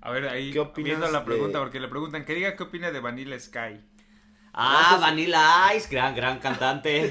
A 0.00 0.10
ver, 0.10 0.26
ahí, 0.28 0.50
¿Qué 0.52 0.66
viendo 0.82 1.10
la 1.10 1.18
de- 1.20 1.24
pregunta, 1.26 1.58
porque 1.58 1.78
le 1.80 1.88
preguntan, 1.88 2.24
que 2.24 2.34
diga 2.34 2.56
qué 2.56 2.62
opina 2.62 2.90
de 2.90 3.00
Vanilla 3.00 3.38
Sky. 3.38 3.80
Ah, 4.54 4.98
Vanilla 5.00 5.74
Ice, 5.76 5.88
gran, 5.90 6.14
gran 6.16 6.38
cantante. 6.40 7.10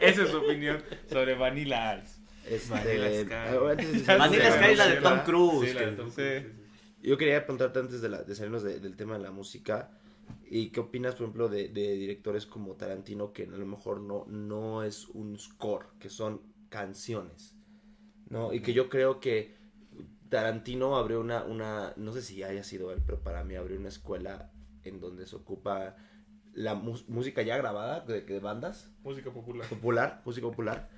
Esa 0.00 0.22
es 0.22 0.28
su 0.30 0.36
opinión 0.38 0.82
sobre 1.08 1.34
Vanilla 1.34 2.02
Ice. 2.02 2.20
este, 2.48 2.70
Vanilla 2.72 3.20
Sky. 3.22 3.32
ah, 4.08 4.16
Vanilla 4.18 4.52
Sky 4.52 4.70
es 4.72 4.78
la 4.78 4.86
de 4.88 4.96
Tom 4.96 5.18
Cruise. 5.24 5.68
Sí, 5.68 5.74
la 5.74 5.80
de 5.82 5.86
que- 5.90 5.96
Tom 5.96 6.10
sí. 6.10 6.14
Cruise, 6.16 6.42
sí, 6.42 6.50
sí. 7.02 7.08
Yo 7.08 7.16
quería 7.16 7.40
preguntarte 7.44 7.78
antes 7.78 8.00
de, 8.02 8.08
la, 8.08 8.22
de 8.22 8.34
salirnos 8.34 8.62
de- 8.62 8.80
del 8.80 8.96
tema 8.96 9.16
de 9.16 9.22
la 9.22 9.30
música. 9.30 9.90
¿Y 10.50 10.70
qué 10.70 10.80
opinas, 10.80 11.14
por 11.14 11.24
ejemplo, 11.24 11.48
de, 11.48 11.68
de 11.68 11.94
directores 11.94 12.46
como 12.46 12.74
Tarantino, 12.74 13.32
que 13.32 13.44
a 13.44 13.46
lo 13.46 13.66
mejor 13.66 14.00
no, 14.00 14.24
no 14.26 14.82
es 14.82 15.08
un 15.08 15.38
score, 15.38 15.86
que 15.98 16.08
son 16.10 16.40
canciones? 16.68 17.54
¿No? 18.30 18.52
Y 18.52 18.60
que 18.60 18.72
yo 18.72 18.88
creo 18.88 19.20
que 19.20 19.54
Tarantino 20.28 20.96
abrió 20.96 21.20
una, 21.20 21.44
una, 21.44 21.92
no 21.96 22.12
sé 22.12 22.22
si 22.22 22.42
haya 22.42 22.62
sido 22.62 22.92
él, 22.92 23.00
pero 23.04 23.18
para 23.22 23.44
mí 23.44 23.56
abrió 23.56 23.78
una 23.78 23.88
escuela 23.88 24.50
en 24.84 25.00
donde 25.00 25.26
se 25.26 25.36
ocupa 25.36 25.96
la 26.54 26.74
música 26.74 27.42
ya 27.42 27.56
grabada 27.56 28.00
de, 28.00 28.20
de 28.22 28.40
bandas, 28.40 28.90
Música 29.04 29.30
popular. 29.30 29.68
popular, 29.68 30.22
música 30.24 30.46
popular, 30.46 30.88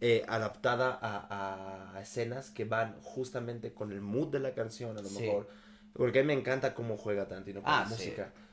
eh, 0.00 0.24
adaptada 0.28 0.98
a, 1.00 1.94
a 1.96 2.00
escenas 2.00 2.50
que 2.50 2.64
van 2.64 2.96
justamente 3.02 3.72
con 3.74 3.92
el 3.92 4.00
mood 4.00 4.28
de 4.28 4.40
la 4.40 4.54
canción, 4.54 4.96
a 4.96 5.02
lo 5.02 5.08
Sí. 5.08 5.24
mejor. 5.24 5.48
Porque 5.92 6.20
a 6.20 6.22
mí 6.22 6.28
me 6.28 6.34
encanta 6.34 6.74
cómo 6.74 6.96
juega 6.96 7.28
Tarantino 7.28 7.60
con 7.62 7.70
Ah, 7.72 7.84
la 7.88 7.96
sí. 7.96 8.12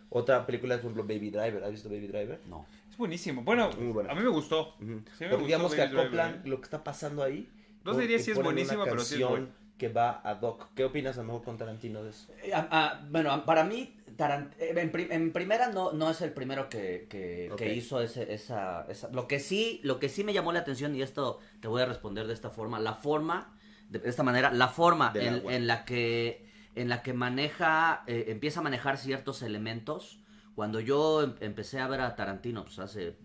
Otra 0.10 0.46
película 0.46 0.76
es, 0.76 0.82
por 0.82 0.92
ejemplo, 0.92 1.14
Baby 1.16 1.30
Driver. 1.32 1.64
¿Has 1.64 1.72
visto 1.72 1.90
Baby 1.90 2.08
Driver? 2.08 2.40
No. 2.48 2.66
Es 2.90 2.98
buenísimo. 2.98 3.42
Bueno, 3.44 3.70
Muy 3.78 3.92
buena. 3.92 4.12
a 4.12 4.16
mí 4.16 4.22
me 4.22 4.30
gustó. 4.30 4.76
Ujú. 4.76 4.78
Sí, 4.80 4.86
me 4.90 5.02
Porque 5.02 5.28
gustó 5.30 5.46
digamos 5.46 5.72
que 5.74 5.78
Baby 5.82 5.90
Driver, 5.92 6.06
acoplan 6.08 6.34
¿eh? 6.36 6.42
lo 6.50 6.58
que 6.58 6.64
está 6.64 6.84
pasando 6.84 7.24
ahí. 7.24 7.50
No 7.84 7.92
con- 7.92 8.02
diría 8.02 8.20
si 8.20 8.32
es 8.32 8.42
buenísima, 8.42 8.84
pero 8.86 9.00
sí 9.00 9.16
es 9.16 9.20
canción 9.22 9.30
buena. 9.30 9.48
que 9.78 9.90
va 9.90 10.22
ad 10.24 10.42
hoc. 10.42 10.70
¿Qué 10.76 10.86
opinas 10.86 11.18
a 11.18 11.22
lo 11.22 11.28
mejor 11.28 11.44
con 11.44 11.58
Tarantino 11.58 12.04
de 12.04 12.10
eso? 12.12 12.28
Eh, 12.44 12.52
ah, 12.54 12.68
ah, 12.72 13.06
bueno, 13.10 13.46
para 13.46 13.64
mí, 13.64 13.94
Tarant- 14.18 14.52
eh, 14.60 14.74
en, 14.76 14.92
pri- 14.92 15.08
en 15.12 15.32
primera 15.32 15.70
no, 15.70 15.92
no 15.92 16.10
es 16.10 16.22
el 16.22 16.32
primero 16.34 16.70
que, 16.70 17.06
que, 17.10 17.50
Ok. 17.52 17.58
que 17.60 17.74
hizo 17.76 18.02
ese, 18.02 18.34
esa, 18.34 18.86
esa- 18.90 19.10
Lo 19.10 19.28
que 19.28 19.40
sí, 19.40 19.80
lo 19.84 20.00
que 20.00 20.10
sí 20.10 20.24
me 20.24 20.34
llamó 20.34 20.52
la 20.54 20.60
atención, 20.60 20.96
y 20.96 21.02
esto 21.02 21.40
te 21.62 21.68
voy 21.68 21.82
a 21.82 21.86
responder 21.86 22.26
de 22.28 22.34
esta 22.34 22.50
forma, 22.50 22.80
la 22.80 22.94
forma, 22.96 23.56
de 23.90 24.02
esta 24.06 24.24
manera, 24.24 24.52
la 24.52 24.68
forma 24.70 25.12
en, 25.16 25.50
en 25.50 25.68
la 25.68 25.86
que 25.86 26.47
en 26.82 26.90
la 26.90 27.02
que 27.04 27.14
maneja, 27.14 28.04
eh, 28.08 28.26
empieza 28.30 28.60
a 28.60 28.64
manejar 28.64 28.98
ciertos 28.98 29.42
elementos. 29.42 30.20
Cuando 30.56 30.80
yo 30.80 31.24
em- 31.24 31.36
empecé 31.42 31.80
a 31.80 31.88
ver 31.88 32.02
a 32.02 32.16
Tarantino, 32.16 32.64
pues 32.66 32.80
hace 32.80 33.18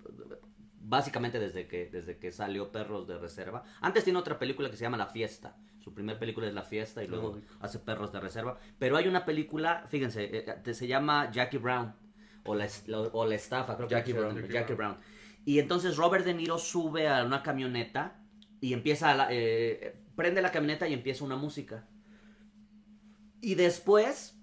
básicamente 0.85 1.39
desde 1.39 1.67
que 1.69 1.87
desde 1.87 2.19
que 2.19 2.33
salió 2.33 2.73
Perros 2.73 3.07
de 3.07 3.19
Reserva. 3.19 3.63
Antes 3.81 4.05
tiene 4.05 4.19
otra 4.19 4.39
película 4.39 4.71
que 4.71 4.77
se 4.77 4.83
llama 4.83 4.97
La 4.97 5.07
Fiesta. 5.07 5.57
Su 5.81 5.95
primer 5.95 6.19
película 6.19 6.47
es 6.47 6.55
La 6.55 6.63
Fiesta 6.63 7.03
y 7.03 7.09
luego 7.09 7.33
hace 7.61 7.79
Perros 7.79 8.13
de 8.13 8.21
Reserva. 8.21 8.59
Pero 8.79 8.97
hay 8.97 9.09
una 9.09 9.25
película, 9.25 9.85
fíjense, 9.89 10.25
eh, 10.25 10.45
eh, 10.65 10.75
se 10.75 10.87
llama 10.87 11.31
Jackie 11.31 11.59
Brown 11.59 11.95
o 12.45 12.55
la, 12.55 12.67
o 13.13 13.27
la 13.27 13.35
estafa, 13.35 13.77
creo 13.77 13.89
que 13.89 13.95
Jackie 13.95 14.11
el 14.13 14.17
Brown. 14.19 14.37
Jackie 14.37 14.53
Jackie 14.53 14.75
Brown. 14.75 14.97
Y 15.45 15.59
entonces 15.59 15.97
Robert 15.97 16.25
De 16.25 16.35
Niro 16.35 16.59
sube 16.59 17.09
a 17.09 17.25
una 17.25 17.43
camioneta 17.43 18.21
y 18.61 18.75
empieza 18.75 19.11
a 19.11 19.15
la- 19.15 19.29
eh, 19.31 19.97
prende 20.15 20.41
la 20.43 20.53
camioneta 20.53 20.87
y 20.89 20.93
empieza 20.93 21.25
una 21.25 21.37
música. 21.37 21.89
Y 23.43 23.55
después 23.57 24.39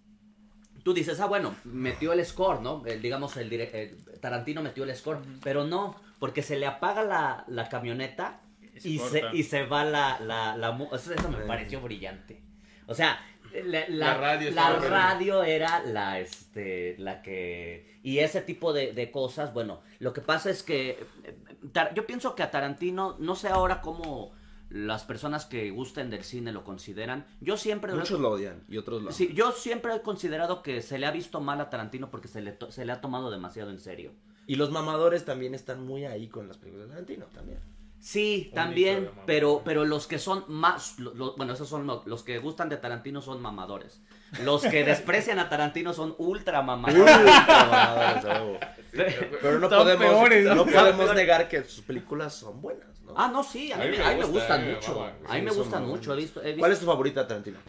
tú 0.84 0.94
dices, 0.94 1.20
ah, 1.20 1.26
bueno, 1.26 1.56
metió 1.64 2.14
el 2.14 2.24
score, 2.26 2.62
¿no? 2.62 2.86
El, 2.86 3.02
digamos, 3.02 3.36
el, 3.38 3.52
el 3.52 3.98
Tarantino 4.22 4.62
metió 4.62 4.84
el 4.84 4.96
score, 4.96 5.20
pero 5.42 5.64
no, 5.66 5.96
porque 6.20 6.44
se 6.44 6.58
le 6.58 6.68
apaga 6.68 7.04
la, 7.04 7.44
la 7.48 7.68
camioneta 7.70 8.42
Y 8.76 8.80
se 8.82 8.90
y 8.90 9.00
se, 9.00 9.22
corta. 9.22 9.36
y 9.38 9.44
se 9.44 9.66
va 9.66 9.84
la, 9.86 10.20
la, 10.20 10.56
la 10.58 10.78
Eso, 10.94 11.14
eso 11.14 11.30
me 11.30 11.40
Eh. 11.40 11.48
pareció 11.48 11.82
brillante. 11.82 12.42
O 12.88 12.94
sea, 12.94 13.20
la, 13.66 13.88
la- 13.90 14.08
La 14.08 14.14
radio 14.18 14.52
la 14.52 14.62
estaba 14.62 14.80
bien. 14.80 14.92
radio 14.92 15.44
era 15.44 15.82
la, 15.84 16.20
este, 16.20 16.96
la 17.00 17.22
que... 17.22 18.00
Y 18.04 18.20
ese 18.20 18.42
tipo 18.42 18.72
de, 18.74 18.94
de 18.94 19.12
cosas, 19.12 19.54
bueno, 19.54 19.82
lo 20.00 20.14
que 20.14 20.22
pasa 20.22 20.50
es 20.50 20.64
que 20.64 20.92
eh, 21.24 21.36
Tar- 21.74 21.94
yo 21.94 22.06
pienso 22.08 22.36
que 22.36 22.44
a 22.44 22.52
Tarantino, 22.52 23.16
no 23.20 23.36
sé 23.36 23.50
ahora 23.50 23.82
cómo 23.82 24.32
las 24.70 25.04
personas 25.04 25.46
que 25.46 25.72
gusten 25.72 26.10
del 26.10 26.24
cine 26.24 26.52
lo 26.52 26.64
consideran, 26.64 27.26
yo 27.42 27.58
siempre... 27.58 27.94
Muchos 27.94 28.20
lo 28.20 28.32
odian 28.32 28.64
y 28.70 28.78
otros 28.78 29.02
lo 29.02 29.12
Sí, 29.12 29.32
yo 29.34 29.52
siempre 29.52 29.96
he 29.96 30.02
considerado 30.02 30.62
que 30.62 30.82
se 30.82 31.00
le 31.00 31.06
ha 31.08 31.12
visto 31.12 31.40
mal 31.42 31.60
a 31.62 31.70
Tarantino 31.70 32.12
porque 32.12 32.28
se 32.28 32.42
le, 32.42 32.52
to- 32.52 32.72
se 32.72 32.86
le 32.86 32.92
ha 32.92 33.02
tomado 33.02 33.32
demasiado 33.32 33.72
en 33.72 33.80
serio. 33.80 34.12
Y 34.48 34.56
los 34.56 34.72
mamadores 34.72 35.26
también 35.26 35.54
están 35.56 35.86
muy 35.86 36.06
ahí 36.06 36.28
con 36.28 36.48
las 36.48 36.58
películas 36.58 36.88
de 36.88 36.94
Tarantino 36.94 37.26
también. 37.28 37.60
Sí, 38.02 38.50
también, 38.56 39.12
pero, 39.26 39.62
pero 39.66 39.84
los 39.84 40.08
que 40.08 40.20
son 40.20 40.46
más, 40.48 40.98
lo- 41.00 41.14
lo- 41.14 41.36
bueno, 41.36 41.52
esos 41.54 41.68
son 41.68 41.86
los, 41.86 42.06
los 42.08 42.24
que 42.24 42.38
gustan 42.40 42.70
de 42.70 42.78
Tarantino 42.78 43.22
son 43.22 43.42
mamadores. 43.42 44.02
Los 44.44 44.62
que 44.62 44.84
desprecian 44.86 45.38
a 45.40 45.50
Tarantino 45.50 45.94
son 45.94 46.16
ultra 46.18 46.62
mamadores. 46.62 47.14
Pero 49.42 49.60
no 49.60 49.70
Son 49.70 49.80
podemos, 49.80 50.06
peores. 50.06 50.46
no 50.56 50.66
podemos 50.66 51.14
negar 51.16 51.48
que 51.50 51.64
sus 51.64 51.82
películas 51.84 52.34
son 52.36 52.62
buenas, 52.62 52.99
¿no? 53.10 53.16
Ah, 53.18 53.28
no, 53.28 53.44
sí, 53.44 53.72
a 53.72 53.78
mí, 53.78 53.84
A 53.84 53.86
mí 53.86 53.92
me, 53.92 53.98
me 53.98 54.04
a 54.04 54.10
mí 54.12 54.16
me 54.18 54.24
gusta, 54.26 54.40
gustan 54.40 54.68
eh, 54.70 54.74
mucho. 54.76 54.94
mamá. 54.96 55.08
A 55.28 55.34
mí 55.34 55.40
Sí, 55.40 55.46
me 55.46 55.52
gustan 55.52 55.88
mucho. 55.88 56.14
He 56.14 56.18
visto, 56.18 56.42
he 56.42 56.46
visto 56.48 56.60
¿Cuál 56.60 56.72
es 56.72 56.80
tu 56.80 56.86
favorita 56.86 57.28
Tarantino? 57.28 57.60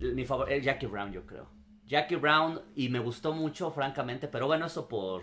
mi 0.00 0.24
favor, 0.24 0.50
es 0.52 0.64
Jackie 0.64 0.86
Brown, 0.86 1.12
yo 1.12 1.24
creo. 1.26 1.48
Jackie 1.86 2.16
Brown, 2.16 2.60
y 2.74 2.88
me 2.88 2.98
gustó 2.98 3.32
mucho, 3.32 3.70
francamente, 3.70 4.28
pero 4.28 4.46
bueno, 4.46 4.66
eso 4.66 4.88
por, 4.88 5.22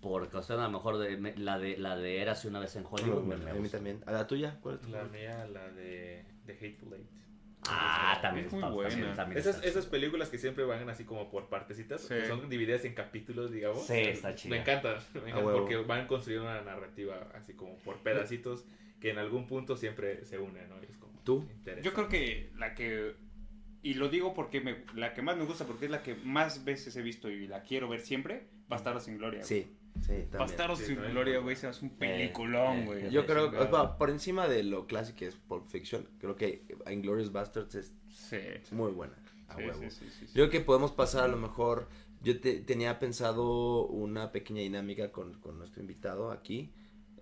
por 0.00 0.28
cuestión 0.30 0.60
a 0.60 0.64
lo 0.64 0.70
mejor 0.70 0.98
de 0.98 1.16
me- 1.16 1.36
la 1.36 1.58
de 1.58 1.76
la 1.76 1.94
de 1.96 2.20
Érase 2.22 2.48
una 2.48 2.58
vez 2.58 2.74
en 2.76 2.84
Hollywood. 2.90 3.22
me- 3.22 3.36
me 3.36 3.50
a 3.50 3.54
mí 3.54 3.60
gustó. 3.60 3.76
también. 3.76 4.02
¿A 4.06 4.12
la 4.12 4.26
tuya? 4.26 4.58
¿Cuál 4.62 4.76
es 4.76 4.80
tu 4.80 4.88
La 4.88 4.98
favorita? 5.00 5.18
mía, 5.18 5.46
la 5.46 5.68
de, 5.70 6.24
de 6.44 6.52
Hateful 6.54 6.94
Eight. 6.94 7.10
Ah, 7.68 8.18
también 8.22 8.46
Es 8.46 8.52
muy 8.52 8.60
está- 8.62 8.70
buena. 8.72 8.90
también- 8.90 9.16
también 9.16 9.38
Esas, 9.38 9.56
está 9.56 9.68
esas 9.68 9.86
películas 9.86 10.28
que 10.30 10.38
siempre 10.38 10.64
van 10.64 10.88
así 10.88 11.04
como 11.04 11.30
por 11.30 11.48
partecitas, 11.48 12.00
Sí. 12.02 12.14
que 12.14 12.26
son 12.26 12.48
divididas 12.48 12.84
en 12.84 12.94
capítulos, 12.94 13.50
digamos. 13.52 13.86
Sí, 13.86 13.94
está 13.98 14.34
chido. 14.34 14.54
Me 14.54 14.62
encanta, 14.62 14.98
me 15.14 15.20
encanta 15.30 15.38
huevo. 15.44 15.58
porque 15.58 15.76
van 15.76 16.06
construyendo 16.06 16.48
una 16.48 16.62
narrativa 16.62 17.28
así 17.34 17.52
como 17.54 17.76
por 17.78 17.98
pedacitos 17.98 18.64
que 19.00 19.10
en 19.10 19.18
algún 19.18 19.46
punto 19.46 19.76
siempre 19.76 20.24
se 20.24 20.38
unen, 20.38 20.68
¿no? 20.68 20.76
Y 20.82 20.86
es 20.90 20.96
como 20.96 21.10
¿Tú? 21.24 21.46
Yo 21.82 21.92
creo 21.92 22.08
que 22.08 22.50
la 22.56 22.74
que. 22.74 23.14
Y 23.82 23.94
lo 23.94 24.08
digo 24.08 24.32
porque 24.34 24.60
me, 24.60 24.84
la 24.94 25.12
que 25.14 25.20
más 25.22 25.36
me 25.36 25.44
gusta, 25.44 25.66
porque 25.66 25.84
es 25.86 25.90
la 25.90 26.02
que 26.02 26.14
más 26.14 26.64
veces 26.64 26.96
he 26.96 27.02
visto 27.02 27.30
y 27.30 27.46
la 27.46 27.62
quiero 27.62 27.88
ver 27.88 28.00
siempre, 28.00 28.48
Bastardo 28.68 29.00
sin 29.00 29.18
Gloria. 29.18 29.40
güey. 29.40 29.48
Sí. 29.48 29.76
Sí. 30.06 30.24
Bastardos 30.32 30.78
Sí, 30.78 30.86
sin 30.86 30.94
también. 30.96 31.14
gloria, 31.14 31.38
güey, 31.40 31.56
se 31.56 31.66
hace 31.66 31.84
un 31.84 31.90
peliculón, 31.90 32.78
eh, 32.78 32.84
güey. 32.86 33.10
Yo 33.10 33.26
creo, 33.26 33.46
Chingado. 33.50 33.64
o 33.66 33.70
sea, 33.88 33.98
por 33.98 34.10
encima 34.10 34.48
de 34.48 34.62
lo 34.62 34.86
clásico 34.86 35.18
que 35.18 35.26
es 35.26 35.34
Pulp 35.36 35.66
Fiction, 35.66 36.08
creo 36.18 36.36
que 36.36 36.64
Inglourious 36.90 37.32
Bastards 37.32 37.74
es 37.74 37.92
Sí. 38.08 38.38
muy 38.72 38.92
buena. 38.92 39.14
A 39.48 39.56
Sí, 39.56 39.62
huevo. 39.62 39.80
sí, 39.80 39.90
sí, 39.90 40.06
sí, 40.10 40.26
sí. 40.26 40.26
Yo 40.28 40.32
creo 40.34 40.50
que 40.50 40.60
podemos 40.60 40.92
pasar 40.92 41.24
a 41.24 41.28
lo 41.28 41.36
mejor. 41.36 41.88
Yo 42.22 42.38
te- 42.40 42.60
tenía 42.60 42.98
pensado 42.98 43.86
una 43.86 44.30
pequeña 44.32 44.60
dinámica 44.60 45.10
con, 45.10 45.40
con 45.40 45.58
nuestro 45.58 45.80
invitado 45.80 46.30
aquí. 46.30 46.72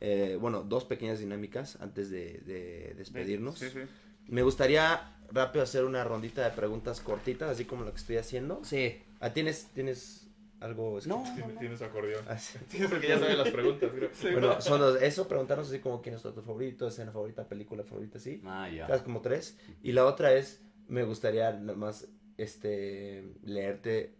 Eh, 0.00 0.36
bueno, 0.40 0.62
dos 0.62 0.84
pequeñas 0.84 1.18
dinámicas 1.20 1.76
antes 1.80 2.10
de, 2.10 2.38
de 2.46 2.94
despedirnos. 2.96 3.58
Sí, 3.58 3.70
sí. 3.70 3.80
Me 4.28 4.42
gustaría 4.42 5.16
rápido 5.32 5.62
hacer 5.62 5.84
una 5.84 6.04
rondita 6.04 6.44
de 6.44 6.50
preguntas 6.54 7.00
cortitas, 7.00 7.48
así 7.50 7.64
como 7.64 7.84
lo 7.84 7.90
que 7.92 7.96
estoy 7.98 8.16
haciendo. 8.18 8.60
Sí. 8.62 8.96
Ah, 9.20 9.32
¿tienes, 9.32 9.68
¿Tienes 9.74 10.27
algo 10.60 10.98
escrito? 10.98 11.18
No, 11.18 11.58
tiene 11.58 11.76
su 11.76 11.84
acordeón. 11.84 12.24
Ah, 12.28 12.38
sí. 12.38 12.58
Sí, 12.68 12.84
porque 12.88 13.08
ya 13.08 13.18
sabe 13.18 13.36
las 13.36 13.48
preguntas, 13.50 13.90
creo. 13.94 14.10
Bueno, 14.32 14.60
son. 14.60 14.96
Eso, 15.02 15.28
preguntarnos 15.28 15.68
así 15.68 15.78
como 15.80 16.00
quién 16.02 16.14
es 16.16 16.22
tu 16.22 16.28
actor 16.28 16.44
favorito, 16.44 16.88
escena 16.88 17.12
favorita, 17.12 17.48
película 17.48 17.84
favorita, 17.84 18.18
sí. 18.18 18.42
Ah, 18.44 18.68
ya. 18.68 18.86
Sabes, 18.86 19.02
como 19.02 19.20
tres. 19.20 19.58
Y 19.82 19.92
la 19.92 20.04
otra 20.06 20.32
es, 20.34 20.62
me 20.88 21.04
gustaría 21.04 21.52
nada 21.52 21.76
más 21.78 22.08
este, 22.36 23.34
leerte 23.42 24.16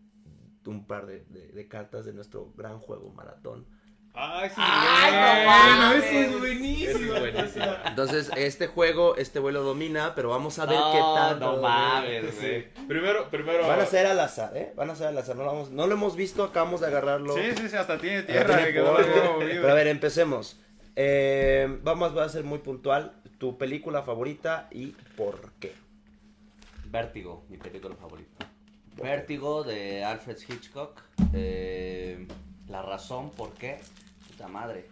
un 0.66 0.86
par 0.86 1.06
de, 1.06 1.24
de- 1.30 1.48
de 1.48 1.68
cartas 1.68 2.04
de 2.04 2.12
nuestro 2.12 2.52
gran 2.56 2.78
juego 2.78 3.10
maratón. 3.12 3.66
Ay, 4.20 4.48
sí, 4.48 4.54
Ay, 4.58 5.10
güey. 5.12 5.44
no 5.44 5.50
mames. 5.50 6.04
Eso 6.04 6.18
es 6.18 6.38
buenísimo. 6.40 7.14
es 7.14 7.20
buenísimo. 7.20 7.66
Entonces, 7.86 8.30
este 8.36 8.66
juego, 8.66 9.16
este 9.16 9.38
vuelo 9.38 9.62
domina, 9.62 10.12
pero 10.16 10.30
vamos 10.30 10.58
a 10.58 10.66
ver 10.66 10.76
No, 10.78 10.92
qué 10.92 10.98
tal. 10.98 11.38
no 11.40 11.56
mames, 11.58 12.40
güey. 12.40 12.68
Primero, 12.88 13.28
primero. 13.30 13.68
Van 13.68 13.80
a 13.80 13.86
ser 13.86 14.06
al 14.06 14.18
azar, 14.18 14.56
¿eh? 14.56 14.72
Van 14.76 14.90
a 14.90 14.96
ser 14.96 15.06
al 15.08 15.18
azar. 15.18 15.36
No 15.36 15.44
lo, 15.44 15.52
vamos- 15.52 15.70
no 15.70 15.86
lo 15.86 15.94
hemos 15.94 16.16
visto, 16.16 16.42
acabamos 16.42 16.80
de 16.80 16.88
agarrarlo. 16.88 17.32
Sí, 17.34 17.42
sí, 17.56 17.68
sí, 17.68 17.76
hasta 17.76 17.98
tiene 17.98 18.22
tierra, 18.24 18.56
tiene 18.56 18.72
que 18.72 18.80
no 18.80 18.98
lo. 18.98 19.38
Pero 19.38 19.70
a 19.70 19.74
ver, 19.74 19.86
empecemos. 19.86 20.58
Eh, 20.96 21.78
vamos, 21.84 22.16
va 22.16 22.24
a 22.24 22.28
ser 22.28 22.42
muy 22.42 22.58
puntual. 22.58 23.12
Tu 23.38 23.56
película 23.56 24.02
favorita 24.02 24.66
y 24.72 24.96
por 25.16 25.52
qué. 25.60 25.72
Vértigo, 26.86 27.44
mi 27.48 27.56
película 27.56 27.94
favorita. 27.94 28.46
Vértigo 29.00 29.62
de 29.62 30.02
Alfred 30.04 30.38
Hitchcock. 30.48 31.00
Eh, 31.34 32.26
la 32.68 32.82
razón 32.82 33.30
por 33.30 33.52
qué. 33.54 33.78
Puta 34.38 34.48
madre. 34.48 34.86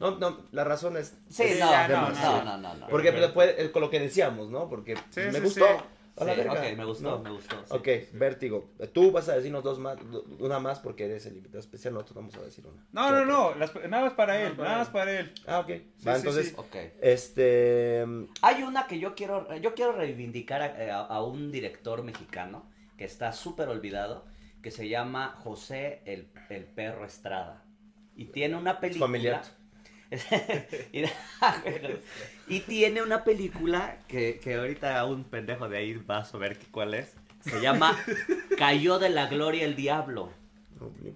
No, 0.00 0.18
no, 0.18 0.38
la 0.52 0.64
razón 0.64 0.96
es. 0.96 1.16
Sí, 1.30 1.44
es 1.44 1.60
no, 1.60 1.70
no, 1.88 1.88
no, 1.88 2.10
no, 2.10 2.44
no, 2.44 2.58
no, 2.58 2.74
no. 2.74 2.86
Porque 2.88 3.10
después, 3.12 3.54
eh, 3.56 3.70
con 3.70 3.80
lo 3.80 3.90
que 3.90 4.00
decíamos, 4.00 4.50
¿no? 4.50 4.68
Porque 4.68 4.96
Sí, 5.10 5.20
me 5.20 5.32
sí, 5.34 5.40
gustó. 5.40 5.66
sí. 5.66 6.24
Verga. 6.24 6.52
ok, 6.52 6.76
me 6.76 6.84
gustó, 6.84 7.10
¿no? 7.10 7.18
me 7.20 7.30
gustó. 7.30 7.56
sí. 7.64 7.70
Ok, 7.70 7.88
vértigo. 8.12 8.70
Tú 8.92 9.10
vas 9.10 9.28
a 9.28 9.34
decirnos 9.36 9.64
dos 9.64 9.78
más, 9.80 9.96
una 10.38 10.60
más 10.60 10.78
porque 10.78 11.06
eres 11.06 11.26
el 11.26 11.36
invitado 11.38 11.58
especial. 11.58 11.94
Nosotros 11.94 12.16
vamos 12.16 12.34
a 12.36 12.42
decir 12.42 12.64
una. 12.66 12.84
No, 12.92 13.10
no, 13.10 13.24
no, 13.24 13.54
las- 13.56 13.74
nada 13.88 14.04
más 14.04 14.12
para 14.12 14.40
él, 14.40 14.52
para 14.52 14.68
nada 14.68 14.78
más 14.80 14.88
para 14.90 15.10
él. 15.18 15.32
Ah, 15.46 15.60
ok. 15.60 15.68
Sí, 15.68 15.84
Va, 16.06 16.12
sí, 16.14 16.18
entonces, 16.18 16.48
sí. 16.50 16.54
Ok. 16.56 16.76
este. 17.02 18.04
Hay 18.42 18.62
una 18.62 18.86
que 18.86 18.98
yo 19.00 19.14
quiero, 19.14 19.52
yo 19.56 19.74
quiero 19.74 19.92
reivindicar 19.92 20.62
a, 20.62 21.00
a- 21.00 21.06
a 21.06 21.22
un 21.24 21.50
director 21.50 22.02
mexicano 22.04 22.64
que 22.96 23.04
está 23.04 23.32
súper 23.32 23.68
olvidado, 23.68 24.24
que 24.62 24.70
se 24.70 24.88
llama 24.88 25.34
José 25.42 26.00
el, 26.04 26.28
el 26.48 26.64
Perro 26.64 27.04
Estrada. 27.06 27.63
Y 28.16 28.26
tiene 28.26 28.56
una 28.56 28.80
película... 28.80 29.06
Familiar. 29.06 29.42
y, 32.48 32.60
tiene 32.60 33.02
una 33.02 33.24
película 33.24 33.98
que, 34.06 34.38
que 34.42 34.54
ahorita 34.54 35.04
un 35.06 35.24
pendejo 35.24 35.68
de 35.68 35.78
ahí 35.78 35.94
va 35.94 36.18
a 36.18 36.24
saber 36.24 36.58
cuál 36.70 36.94
es. 36.94 37.16
Se 37.40 37.60
llama 37.60 37.98
Cayó 38.56 38.98
de 38.98 39.10
la 39.10 39.26
Gloria 39.26 39.64
el 39.64 39.76
Diablo. 39.76 40.32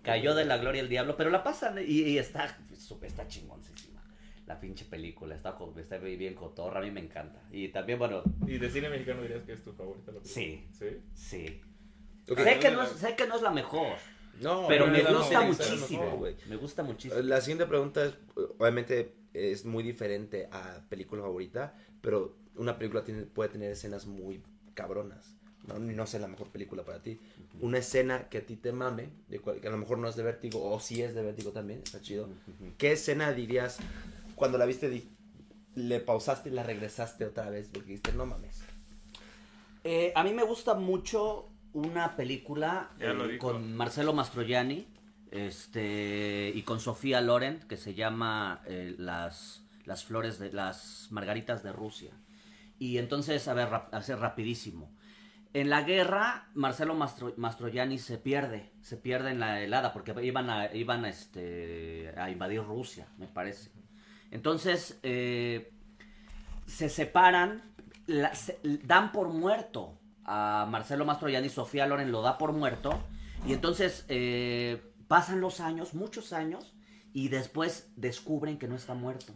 Cayó 0.02 0.34
de 0.34 0.44
la 0.44 0.58
Gloria 0.58 0.80
el 0.80 0.88
Diablo, 0.88 1.16
pero 1.16 1.30
la 1.30 1.42
pasan 1.42 1.78
y, 1.78 1.82
y 1.82 2.18
está, 2.18 2.56
está 3.02 3.28
chingoncísima. 3.28 4.02
La 4.46 4.58
pinche 4.58 4.84
película, 4.86 5.34
está, 5.34 5.56
está 5.76 5.98
bien 5.98 6.34
cotorra, 6.34 6.80
a 6.80 6.82
mí 6.82 6.90
me 6.90 7.00
encanta. 7.00 7.40
Y 7.50 7.68
también, 7.68 7.98
bueno, 7.98 8.22
¿Y 8.46 8.58
de 8.58 8.70
cine 8.70 8.88
mexicano 8.88 9.22
dirías 9.22 9.42
que 9.44 9.52
es 9.52 9.62
tu 9.62 9.72
favorita? 9.72 10.12
la 10.12 10.20
película? 10.20 10.34
Sí. 10.34 10.66
¿Sí? 11.14 11.60
Sé, 12.26 12.58
que 12.58 12.70
no 12.70 12.82
es, 12.82 12.90
sé 12.90 13.14
que 13.14 13.26
no 13.26 13.36
es 13.36 13.42
la 13.42 13.50
mejor, 13.50 13.96
No, 14.40 14.66
pero 14.68 14.86
no, 14.86 14.92
me 14.92 15.02
gusta 15.02 15.40
muchísimo. 15.42 16.16
güey. 16.16 16.36
me 16.48 16.56
gusta 16.56 16.82
muchísimo. 16.82 17.20
La 17.22 17.40
siguiente 17.40 17.66
pregunta 17.66 18.04
es, 18.04 18.14
obviamente, 18.58 19.14
es 19.34 19.64
muy 19.64 19.82
diferente 19.82 20.48
a 20.52 20.80
película 20.88 21.22
favorita, 21.22 21.74
pero 22.00 22.36
una 22.56 22.78
película 22.78 23.04
tiene, 23.04 23.22
puede 23.22 23.50
tener 23.50 23.70
escenas 23.72 24.06
muy 24.06 24.42
cabronas. 24.74 25.34
No, 25.66 25.78
no 25.78 26.06
sé 26.06 26.18
la 26.18 26.28
mejor 26.28 26.48
película 26.48 26.82
para 26.84 27.02
ti. 27.02 27.20
Una 27.60 27.78
escena 27.78 28.28
que 28.30 28.38
a 28.38 28.46
ti 28.46 28.56
te 28.56 28.72
mame, 28.72 29.10
de 29.28 29.38
cual- 29.40 29.60
que 29.60 29.68
a 29.68 29.70
lo 29.70 29.76
mejor 29.76 29.98
no 29.98 30.08
es 30.08 30.16
de 30.16 30.22
vértigo, 30.22 30.64
o 30.70 30.80
sí 30.80 31.02
es 31.02 31.14
de 31.14 31.22
vértigo 31.22 31.50
también, 31.50 31.80
está 31.84 32.00
chido. 32.00 32.28
¿Qué 32.78 32.92
escena 32.92 33.32
dirías 33.32 33.78
cuando 34.34 34.56
la 34.56 34.64
viste, 34.64 34.88
di- 34.88 35.08
le 35.74 36.00
pausaste 36.00 36.48
y 36.48 36.52
la 36.52 36.62
regresaste 36.62 37.26
otra 37.26 37.50
vez? 37.50 37.68
Porque 37.70 37.88
dijiste, 37.88 38.12
no 38.12 38.24
mames. 38.24 38.60
Eh, 39.84 40.12
a 40.14 40.24
mí 40.24 40.32
me 40.32 40.42
gusta 40.42 40.74
mucho 40.74 41.48
una 41.78 42.16
película 42.16 42.90
eh, 42.98 43.06
con 43.38 43.74
Marcelo 43.76 44.12
Mastroianni 44.12 44.86
este, 45.30 46.52
y 46.54 46.62
con 46.62 46.80
Sofía 46.80 47.20
Loren 47.20 47.60
que 47.68 47.76
se 47.76 47.94
llama 47.94 48.62
eh, 48.66 48.94
las, 48.98 49.64
las 49.84 50.04
flores 50.04 50.38
de 50.38 50.52
las 50.52 51.08
margaritas 51.10 51.62
de 51.62 51.72
Rusia. 51.72 52.10
Y 52.78 52.98
entonces, 52.98 53.48
a 53.48 53.54
ver, 53.54 53.68
rap- 53.70 53.92
hacer 53.94 54.18
rapidísimo. 54.18 54.90
En 55.54 55.70
la 55.70 55.82
guerra, 55.82 56.48
Marcelo 56.54 56.94
Mastro- 56.94 57.34
Mastroianni 57.36 57.98
se 57.98 58.18
pierde, 58.18 58.70
se 58.82 58.96
pierde 58.96 59.30
en 59.30 59.40
la 59.40 59.60
helada 59.62 59.92
porque 59.92 60.14
iban 60.24 60.50
a, 60.50 60.72
iban 60.74 61.04
a, 61.04 61.08
este, 61.08 62.12
a 62.16 62.30
invadir 62.30 62.62
Rusia, 62.62 63.08
me 63.18 63.26
parece. 63.26 63.70
Entonces, 64.30 64.98
eh, 65.02 65.72
se 66.66 66.88
separan, 66.90 67.62
la- 68.06 68.34
se- 68.34 68.58
dan 68.84 69.10
por 69.10 69.28
muerto 69.28 69.97
a 70.28 70.66
Marcelo 70.66 71.04
Mastroianni, 71.04 71.46
y 71.46 71.50
Sofía 71.50 71.86
Loren 71.86 72.12
lo 72.12 72.22
da 72.22 72.38
por 72.38 72.52
muerto, 72.52 72.90
y 73.46 73.52
entonces 73.52 74.04
eh, 74.08 74.82
pasan 75.08 75.40
los 75.40 75.60
años, 75.60 75.94
muchos 75.94 76.32
años, 76.32 76.74
y 77.12 77.28
después 77.28 77.90
descubren 77.96 78.58
que 78.58 78.68
no 78.68 78.76
está 78.76 78.94
muerto. 78.94 79.32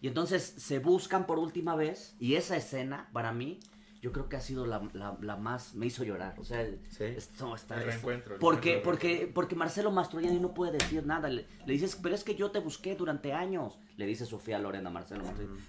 Y 0.00 0.08
entonces 0.08 0.54
se 0.58 0.78
buscan 0.78 1.26
por 1.26 1.38
última 1.38 1.74
vez, 1.74 2.14
y 2.20 2.34
esa 2.34 2.56
escena, 2.56 3.08
para 3.12 3.32
mí, 3.32 3.58
yo 4.02 4.12
creo 4.12 4.28
que 4.28 4.36
ha 4.36 4.40
sido 4.40 4.66
la, 4.66 4.88
la- 4.92 5.16
la 5.20 5.36
más, 5.36 5.74
me 5.74 5.86
hizo 5.86 6.04
llorar, 6.04 6.38
o 6.38 6.44
sea, 6.44 6.60
el- 6.60 6.80
Sí. 6.90 7.04
esto 7.04 7.54
está- 7.56 7.76
El 7.80 7.86
reencuentro, 7.86 8.34
el 8.34 8.40
porque, 8.40 8.72
reencuentro. 8.74 8.90
porque, 8.90 9.32
porque 9.34 9.56
Marcelo 9.56 9.90
Mastroianni 9.90 10.38
no 10.38 10.52
puede 10.54 10.72
decir 10.72 11.04
nada. 11.06 11.28
Le, 11.28 11.46
le 11.64 11.72
dices, 11.72 11.98
pero 12.00 12.14
es 12.14 12.22
que 12.22 12.34
yo 12.36 12.50
te 12.50 12.60
busqué 12.60 12.94
durante 12.94 13.32
años. 13.32 13.78
Le 13.96 14.06
dice 14.06 14.26
Sofía 14.26 14.58
Loren 14.58 14.86
a 14.86 14.90
Marcelo. 14.90 15.24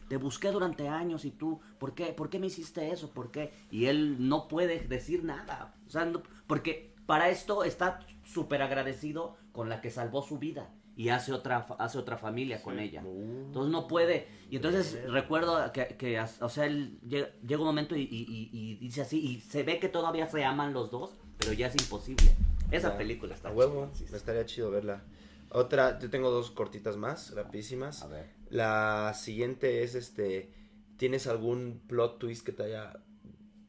Te 0.10 0.18
busqué 0.18 0.52
durante 0.52 0.88
años 0.90 1.24
y 1.26 1.32
tú, 1.32 1.60
¿por 1.80 1.94
qué? 1.96 2.08
¿Por 2.08 2.30
qué 2.30 2.40
me 2.40 2.48
hiciste 2.48 2.92
eso? 2.92 3.12
¿Por 3.12 3.32
qué? 3.32 3.54
Y 3.72 3.86
él 3.86 4.28
no 4.28 4.48
puede 4.48 4.80
decir 4.80 5.24
nada. 5.24 5.76
O 5.86 5.90
sea, 5.90 6.06
no- 6.06 6.22
porque 6.46 6.94
para 7.06 7.30
esto 7.30 7.64
está 7.64 8.00
súper 8.26 8.62
agradecido 8.62 9.38
con 9.54 9.70
la 9.70 9.80
que 9.82 9.90
salvó 9.92 10.22
su 10.22 10.40
vida. 10.40 10.70
Y 10.98 11.10
hace 11.10 11.32
otra, 11.32 11.68
hace 11.78 12.00
otra 12.00 12.18
familia 12.18 12.64
con 12.64 12.80
ella. 12.80 13.02
Entonces 13.06 13.72
no 13.72 13.88
puede. 13.88 14.28
Y 14.50 14.56
entonces 14.56 15.00
recuerdo 15.08 15.72
que, 15.72 15.96
que, 15.96 16.20
o 16.20 16.50
sea, 16.50 16.66
él 16.66 17.00
llega, 17.08 17.30
llega 17.48 17.62
un 17.62 17.68
momento 17.68 17.96
y, 17.96 18.02
y- 18.02 18.26
y- 18.28 18.50
y 18.52 18.76
dice 18.78 19.02
así, 19.04 19.20
y 19.24 19.40
se 19.42 19.62
ve 19.62 19.80
que 19.80 19.90
todavía 19.90 20.26
se 20.28 20.44
aman 20.44 20.74
los 20.74 20.90
dos, 20.90 21.12
pero 21.38 21.54
ya 21.54 21.68
es 21.68 21.76
imposible. 21.76 22.36
Esa 22.72 22.90
Ya. 22.94 22.98
película 22.98 23.36
está 23.36 23.50
A 23.50 23.52
huevo, 23.54 23.90
sí, 23.94 24.06
estaría 24.12 24.44
chido 24.48 24.72
verla. 24.72 25.04
Otra, 25.50 25.98
yo 26.00 26.10
tengo 26.10 26.30
dos 26.30 26.52
cortitas 26.52 26.98
más, 26.98 27.34
rapidísimas. 27.34 28.02
A 28.04 28.08
ver. 28.08 28.30
La 28.50 29.14
siguiente 29.14 29.84
es 29.84 29.96
este. 29.96 30.54
¿Tienes 30.98 31.28
algún 31.28 31.82
plot 31.88 32.18
twist 32.20 32.46
que 32.46 32.52
te 32.52 32.64
haya 32.64 32.94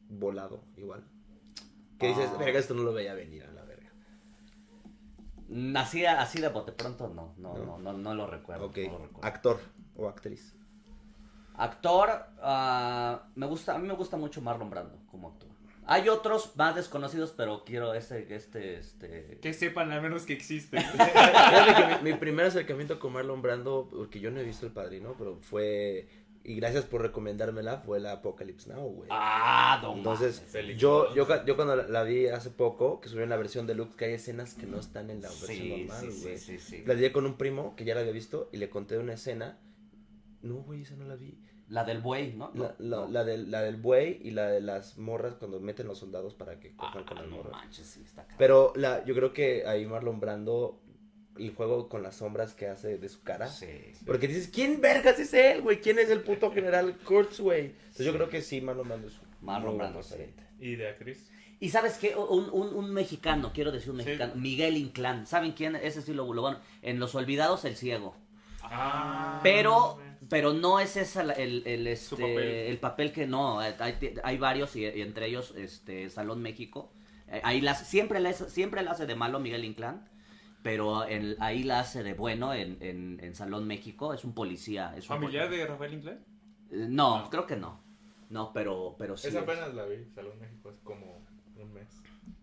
volado 0.09 0.65
igual? 0.77 1.05
Que 1.99 2.09
dices, 2.09 2.31
Ah. 2.35 2.39
verga, 2.39 2.59
esto 2.59 2.75
no 2.75 2.83
lo 2.83 2.93
veía 2.93 3.15
venir 3.15 3.45
a 3.45 3.53
la 3.53 3.65
verga. 3.65 3.93
Así, 5.81 6.05
así 6.05 6.41
de 6.41 6.49
bote 6.49 6.73
pronto 6.73 7.09
no, 7.09 7.35
no, 7.39 7.55
¿No? 7.55 7.65
no, 7.65 7.79
no, 7.79 7.93
no 7.93 8.15
lo 8.15 8.27
recuerdo. 8.27 8.67
Ok, 8.67 8.79
no 8.87 8.99
lo 8.99 9.05
recuerdo. 9.07 9.27
actor 9.29 9.61
o 9.97 10.09
actriz. 10.09 10.55
Actor, 11.55 12.11
ah, 12.41 13.29
me 13.35 13.47
gusta, 13.47 13.75
a 13.75 13.79
mí 13.79 13.87
me 13.89 13.95
gusta 13.95 14.17
mucho 14.17 14.41
Marlon 14.41 14.71
Brando 14.71 14.99
como 15.11 15.29
actor. 15.29 15.49
Hay 15.91 16.09
otros 16.11 16.55
más 16.57 16.75
desconocidos, 16.77 17.33
pero 17.35 17.65
quiero 17.65 17.95
este, 17.95 18.35
este, 18.35 18.77
este... 18.77 19.39
Que 19.41 19.55
sepan 19.55 19.91
al 19.91 20.03
menos 20.03 20.25
que 20.25 20.35
existe. 20.35 20.79
Fíjate 20.83 21.75
que 21.75 22.05
mi, 22.05 22.13
mi 22.13 22.19
primer 22.19 22.45
acercamiento 22.45 22.99
con 22.99 23.15
Marlon 23.15 23.41
Brando, 23.41 23.89
porque 23.91 24.21
yo 24.21 24.31
no 24.31 24.39
he 24.39 24.45
visto 24.45 24.67
El 24.67 24.73
Padrino, 24.73 25.15
pero 25.17 25.39
fue, 25.41 26.07
y 26.45 26.57
gracias 26.57 26.85
por 26.85 27.01
recomendármela, 27.01 27.79
fue 27.79 28.01
la 28.01 28.13
Apocalypse 28.13 28.71
Now, 28.71 28.83
güey. 28.87 29.09
Ah, 29.11 29.81
no 29.83 29.95
Entonces, 29.95 30.43
yo, 30.77 31.15
yo, 31.15 31.27
yo 31.47 31.57
cuando 31.57 31.75
la, 31.75 31.89
la 31.89 32.03
vi 32.03 32.27
hace 32.27 32.51
poco, 32.51 33.01
que 33.01 33.09
subieron 33.09 33.31
la 33.31 33.37
versión 33.37 33.67
deluxe, 33.67 33.97
que 33.97 34.05
hay 34.05 34.13
escenas 34.13 34.53
que 34.55 34.67
no 34.67 34.79
están 34.79 35.09
en 35.09 35.23
la 35.23 35.29
versión 35.29 35.49
Sí, 35.57 35.71
normal, 35.71 36.01
sí, 36.01 36.21
güey. 36.23 36.39
sí, 36.39 36.59
sí, 36.59 36.77
sí. 36.77 36.83
La 36.87 36.95
vi 36.95 37.11
con 37.11 37.25
un 37.25 37.39
primo 37.39 37.75
que 37.77 37.85
ya 37.87 37.95
la 37.95 38.01
había 38.01 38.13
visto 38.13 38.51
y 38.53 38.59
le 38.59 38.69
conté 38.69 38.99
una 38.99 39.15
escena. 39.15 39.59
No, 40.43 40.57
güey, 40.57 40.83
esa 40.83 40.97
no 40.97 41.05
la 41.07 41.17
vi. 41.17 41.39
La 41.69 41.85
del 41.85 41.99
buey, 42.01 42.33
¿no? 42.35 42.51
La, 42.55 42.75
la, 42.79 42.97
No. 42.99 43.09
la 43.09 43.25
del, 43.25 43.51
la 43.51 43.61
del 43.63 43.77
buey 43.77 44.21
y 44.23 44.31
la 44.31 44.47
de 44.49 44.61
las 44.61 44.97
morras 44.99 45.35
cuando 45.35 45.61
meten 45.61 45.87
los 45.87 45.99
soldados 45.99 46.35
para 46.35 46.59
que 46.59 46.69
Ah, 46.79 46.89
cojan 46.93 47.05
con 47.05 47.19
las 47.19 47.27
no 47.29 47.37
morras. 47.37 47.53
manches, 47.53 47.87
sí, 47.87 48.03
está. 48.05 48.27
Pero 48.39 48.73
la, 48.77 49.05
yo 49.05 49.15
creo 49.15 49.33
que 49.35 49.67
ahí 49.67 49.85
Marlon 49.87 50.19
Brando 50.21 50.81
el 51.37 51.55
juego 51.55 51.89
con 51.89 52.03
las 52.03 52.17
sombras 52.17 52.55
que 52.55 52.67
hace 52.69 52.99
de 52.99 53.09
su 53.09 53.23
cara. 53.23 53.47
Sí. 53.49 53.69
Porque 54.07 54.27
dices, 54.27 54.49
¿quién 54.49 54.81
vergas 54.81 55.19
es 55.21 55.33
él, 55.35 55.61
güey? 55.63 55.81
¿Quién 55.81 55.99
es 55.99 56.09
el 56.11 56.23
puto 56.23 56.51
general 56.55 56.97
Kurtz, 57.05 57.39
güey? 57.41 57.67
Entonces 57.67 58.07
yo 58.07 58.13
creo 58.15 58.29
que 58.29 58.41
sí, 58.43 58.61
Marlon 58.61 58.89
Brando 58.89 59.07
es 59.09 59.15
un 59.15 59.29
Marlon 59.47 59.77
Brando, 59.79 60.03
sí. 60.03 60.17
¿Y 60.59 60.75
de 60.77 60.89
actriz? 60.89 61.31
Y 61.61 61.69
sabes 61.71 61.99
qué, 61.99 62.17
un, 62.17 62.49
un, 62.51 62.75
un 62.75 62.91
mexicano, 62.93 63.53
quiero 63.53 63.73
decir 63.73 63.91
un 63.91 63.99
Sí. 64.01 64.07
mexicano, 64.07 64.35
Miguel 64.37 64.77
Inclán. 64.77 65.27
¿Saben 65.27 65.53
quién? 65.53 65.77
Ese 65.77 66.03
sí 66.03 66.15
lo, 66.15 66.33
lo 66.33 66.41
bueno. 66.43 66.61
En 66.83 66.99
Los 66.99 67.15
Olvidados, 67.15 67.65
el 67.65 67.77
ciego. 67.77 68.17
Ah, 68.63 69.41
Pero, 69.43 69.99
pero 70.29 70.53
no 70.53 70.81
es 70.81 70.97
esa 70.97 71.23
la- 71.25 71.33
el, 71.35 71.63
el, 71.67 71.87
este, 71.87 72.17
papel. 72.17 72.39
el 72.39 72.79
papel 72.79 73.13
que 73.13 73.27
no. 73.27 73.61
Hay, 73.61 73.75
hay 74.23 74.39
varios 74.39 74.77
y, 74.77 74.85
y 74.87 75.01
entre 75.03 75.27
ellos 75.27 75.55
este 75.57 76.09
Salón 76.11 76.43
México. 76.43 76.93
Eh, 77.29 77.41
Ahí 77.45 77.61
las, 77.61 77.87
siempre, 77.87 78.21
la, 78.21 78.33
siempre 78.33 78.83
la 78.83 78.93
hace 78.93 79.07
de 79.07 79.15
malo 79.15 79.41
Miguel 79.41 79.65
Inclán. 79.65 80.09
Pero 80.63 81.07
en- 81.09 81.37
ahí 81.41 81.63
la 81.63 81.81
hace 81.81 82.03
de 82.03 82.15
bueno 82.15 82.53
en, 82.53 82.79
en, 82.81 83.21
en 83.23 83.35
Salón 83.35 83.67
México. 83.67 84.13
Es 84.13 84.25
un 84.25 84.35
policía. 84.35 84.93
Es 84.97 85.05
un 85.09 85.17
¿Familiar 85.17 85.49
de 85.51 85.67
Rafael 85.67 85.95
Inclán? 85.95 86.25
Eh, 86.71 86.87
No, 86.89 87.29
creo 87.31 87.47
que 87.47 87.57
no. 87.57 87.81
No, 88.29 88.53
pero, 88.53 88.97
pero 88.99 89.17
sí. 89.17 89.29
Esa 89.29 89.39
es. 89.39 89.45
apenas 89.45 89.73
la 89.75 89.87
vi, 89.87 90.05
Salón 90.15 90.39
México, 90.41 90.69
hace 90.71 90.81
como 90.85 91.25
un 91.57 91.73
mes. 91.73 91.89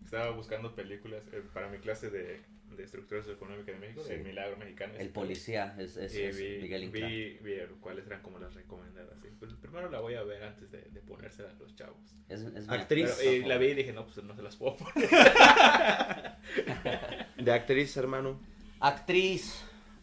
Estaba 0.02 0.30
buscando 0.30 0.74
películas 0.74 1.22
eh, 1.32 1.42
para 1.54 1.68
mi 1.68 1.78
clase 1.78 2.10
de, 2.10 2.42
de 2.70 2.82
estructura 2.84 3.20
socioeconómica 3.22 3.72
de 3.72 3.78
México, 3.78 4.02
Sí. 4.06 4.14
El 4.14 4.24
Milagro 4.24 4.56
Mexicano. 4.56 4.94
El 4.98 5.10
policía 5.10 5.74
es, 5.78 5.96
es- 5.96 6.14
Y 6.14 6.22
es 6.22 6.38
vi, 6.38 6.58
Miguel 6.62 6.84
Inclán. 6.84 7.10
vi, 7.10 7.38
vi 7.42 7.54
cuáles 7.80 8.06
eran 8.06 8.22
como 8.22 8.38
las 8.38 8.54
recomendadas. 8.54 9.18
¿sí? 9.22 9.28
Pues 9.38 9.52
primero 9.54 9.90
la 9.90 10.00
voy 10.00 10.14
a 10.14 10.22
ver 10.22 10.42
antes 10.42 10.70
de, 10.70 10.82
de 10.82 11.00
ponérsela 11.00 11.50
a 11.50 11.54
los 11.54 11.74
chavos. 11.76 11.98
Es- 12.28 12.40
es 12.42 12.68
Actriz. 12.68 13.14
Pero, 13.18 13.32
y 13.32 13.44
la 13.44 13.58
vi 13.58 13.66
y 13.68 13.74
dije, 13.74 13.92
no, 13.92 14.04
pues 14.06 14.22
no 14.24 14.34
se 14.34 14.42
las 14.42 14.56
puedo 14.56 14.76
poner. 14.76 15.08
De 17.38 17.52
actriz, 17.52 17.96
hermano. 17.96 18.40
Actriz. 18.80 19.62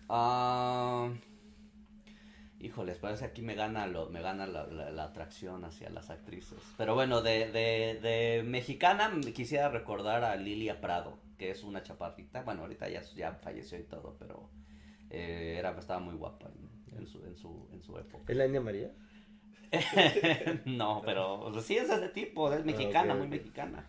ah, 0.10 1.10
híjoles, 2.60 2.98
parece 2.98 3.26
que 3.26 3.32
aquí 3.32 3.42
me 3.42 3.56
gana 3.56 3.88
lo, 3.88 4.10
me 4.10 4.22
gana 4.22 4.48
la, 4.48 4.66
la- 4.68 4.92
la 4.92 5.04
atracción 5.06 5.66
hacia 5.66 5.90
las 5.90 6.10
actrices. 6.10 6.60
Pero 6.78 6.96
bueno, 6.96 7.22
de, 7.22 7.52
de, 7.52 8.00
de 8.02 8.44
mexicana 8.44 9.10
me 9.10 9.34
quisiera 9.34 9.70
recordar 9.70 10.24
a 10.24 10.36
Lilia 10.38 10.80
Prado, 10.80 11.18
que 11.38 11.52
es 11.52 11.64
una 11.64 11.84
chaparrita. 11.84 12.42
Bueno, 12.44 12.62
ahorita 12.62 12.90
ya, 12.90 13.02
ya 13.16 13.34
falleció 13.36 13.80
y 13.80 13.84
todo, 13.84 14.16
pero 14.20 14.50
eh, 15.10 15.56
era, 15.58 15.78
estaba 15.78 16.00
muy 16.00 16.16
guapa 16.16 16.50
en, 16.50 16.98
en 17.00 17.08
su, 17.08 17.24
en, 17.26 17.36
su, 17.36 17.68
en 17.72 17.82
su 17.84 17.98
época. 17.98 18.26
¿Es 18.32 18.38
la 18.38 18.46
India 18.46 18.62
María? 18.62 18.92
no, 20.66 21.02
pero 21.04 21.40
o 21.42 21.52
sea, 21.54 21.62
sí 21.62 21.78
es 21.78 21.90
ese 21.90 22.10
tipo, 22.10 22.52
es 22.54 22.64
mexicana, 22.64 23.14
ok, 23.14 23.20
muy 23.20 23.28
mexicana. 23.28 23.88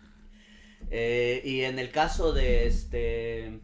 Eh, 0.91 1.43
y 1.45 1.63
en 1.63 1.79
el 1.79 1.91
caso 1.91 2.33
de 2.33 2.67
este 2.67 3.61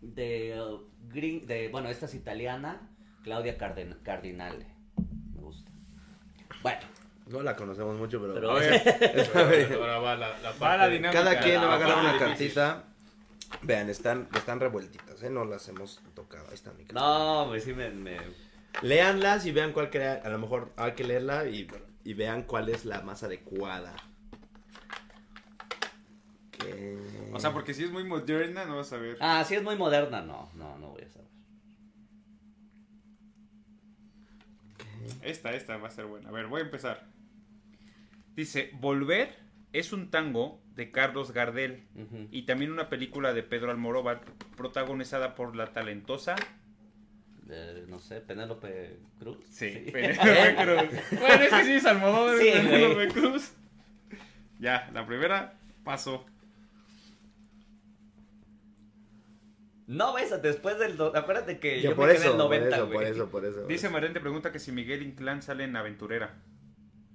de, 0.00 0.60
uh, 0.60 0.90
gring- 1.12 1.44
de 1.46 1.68
bueno, 1.68 1.88
esta 1.90 2.06
es 2.06 2.14
italiana, 2.14 2.90
Claudia 3.22 3.56
Cardinale. 3.58 4.66
Me 5.34 5.40
gusta. 5.42 5.70
Bueno, 6.62 6.80
No 7.30 7.42
la 7.42 7.54
conocemos 7.56 7.96
mucho, 7.96 8.20
pero... 8.20 8.34
Pero- 8.34 8.50
A 8.52 8.54
ver, 9.44 9.72
Ahora 9.80 9.98
va 9.98 10.16
la, 10.16 10.38
la 10.40 10.50
Va 10.52 10.58
parte 10.58 10.78
la 10.78 10.88
de- 10.88 10.92
dinámica. 10.96 11.22
Cada 11.24 11.40
quien 11.40 11.60
le 11.60 11.66
va 11.66 11.72
a 11.72 11.76
agarrar 11.76 11.96
Ah, 11.98 12.00
una 12.00 12.12
difícil. 12.12 12.28
cartita. 12.54 12.84
Vean, 13.62 13.88
están, 13.90 14.28
están 14.34 14.60
revueltitas, 14.60 15.22
¿eh? 15.22 15.30
No 15.30 15.44
las 15.44 15.66
hemos 15.68 16.00
tocado. 16.14 16.46
Ahí 16.48 16.54
está 16.54 16.72
mi 16.72 16.84
no, 16.92 17.46
pues 17.48 17.64
sí 17.64 17.72
me, 17.74 17.90
me- 17.90 18.18
Léanlas 18.82 19.44
y 19.46 19.52
vean 19.52 19.72
cuál 19.72 19.90
crea. 19.90 20.20
A 20.24 20.28
lo 20.28 20.38
mejor 20.38 20.72
hay 20.76 20.92
que 20.92 21.04
leerla 21.04 21.46
y, 21.46 21.68
y 22.04 22.14
vean 22.14 22.42
cuál 22.44 22.68
es 22.68 22.84
la 22.84 23.00
más 23.02 23.22
adecuada. 23.22 23.94
Que- 26.52 26.98
O 27.32 27.40
sea, 27.40 27.52
porque 27.52 27.74
si 27.74 27.84
es 27.84 27.90
muy 27.90 28.04
moderna, 28.04 28.64
no 28.66 28.76
vas 28.76 28.92
a 28.92 28.96
ver. 28.98 29.16
Ah, 29.20 29.44
sí 29.44 29.54
es 29.54 29.62
muy 29.62 29.76
moderna, 29.76 30.20
no, 30.22 30.50
no, 30.54 30.78
no 30.78 30.88
voy 30.90 31.02
a 31.02 31.08
saber. 31.08 31.28
Esta, 35.22 35.52
esta 35.52 35.76
va 35.76 35.88
a 35.88 35.90
ser 35.90 36.06
buena. 36.06 36.28
A 36.28 36.32
ver, 36.32 36.46
voy 36.46 36.60
a 36.60 36.64
empezar. 36.64 37.09
Dice, 38.36 38.70
Volver 38.74 39.34
es 39.72 39.92
un 39.92 40.10
tango 40.10 40.60
de 40.74 40.90
Carlos 40.90 41.32
Gardel 41.32 41.82
y 42.30 42.42
también 42.42 42.72
una 42.72 42.88
película 42.88 43.32
de 43.34 43.42
Pedro 43.42 43.70
Almodóvar 43.70 44.22
protagonizada 44.56 45.34
por 45.34 45.54
la 45.56 45.72
talentosa... 45.72 46.36
Eh, 47.52 47.84
no 47.88 47.98
sé, 47.98 48.20
Penélope 48.20 48.98
Cruz. 49.18 49.38
Sí, 49.50 49.88
Penélope 49.92 50.54
Cruz. 51.10 51.20
Bueno, 51.20 51.42
es 51.44 51.50
que 51.50 51.64
sí 51.64 51.72
es 51.72 51.84
Almodóvar, 51.86 52.38
Sí. 52.38 52.50
Penélope 52.52 53.08
Cruz. 53.08 53.52
Ya, 54.60 54.88
la 54.94 55.04
primera 55.06 55.58
pasó. 55.84 56.24
No, 59.86 60.16
esa, 60.18 60.38
después 60.38 60.78
del... 60.78 60.96
do- 60.96 61.14
Acuérdate 61.16 61.58
que 61.58 61.80
Yo 61.82 61.90
yo, 61.90 61.96
por 61.96 62.06
me 62.06 62.14
quedé 62.14 62.22
eso, 62.22 62.32
en 62.32 62.38
90, 62.38 62.68
por 62.68 62.74
eso, 62.76 62.86
güey. 62.86 62.94
por 62.98 63.04
eso, 63.06 63.30
por 63.30 63.44
eso. 63.44 63.66
Dice 63.66 63.88
Marian, 63.88 64.12
te 64.12 64.20
pregunta 64.20 64.52
que 64.52 64.60
si 64.60 64.70
Miguel 64.70 65.02
Inclán 65.02 65.42
sale 65.42 65.64
en 65.64 65.74
Aventurera. 65.74 66.36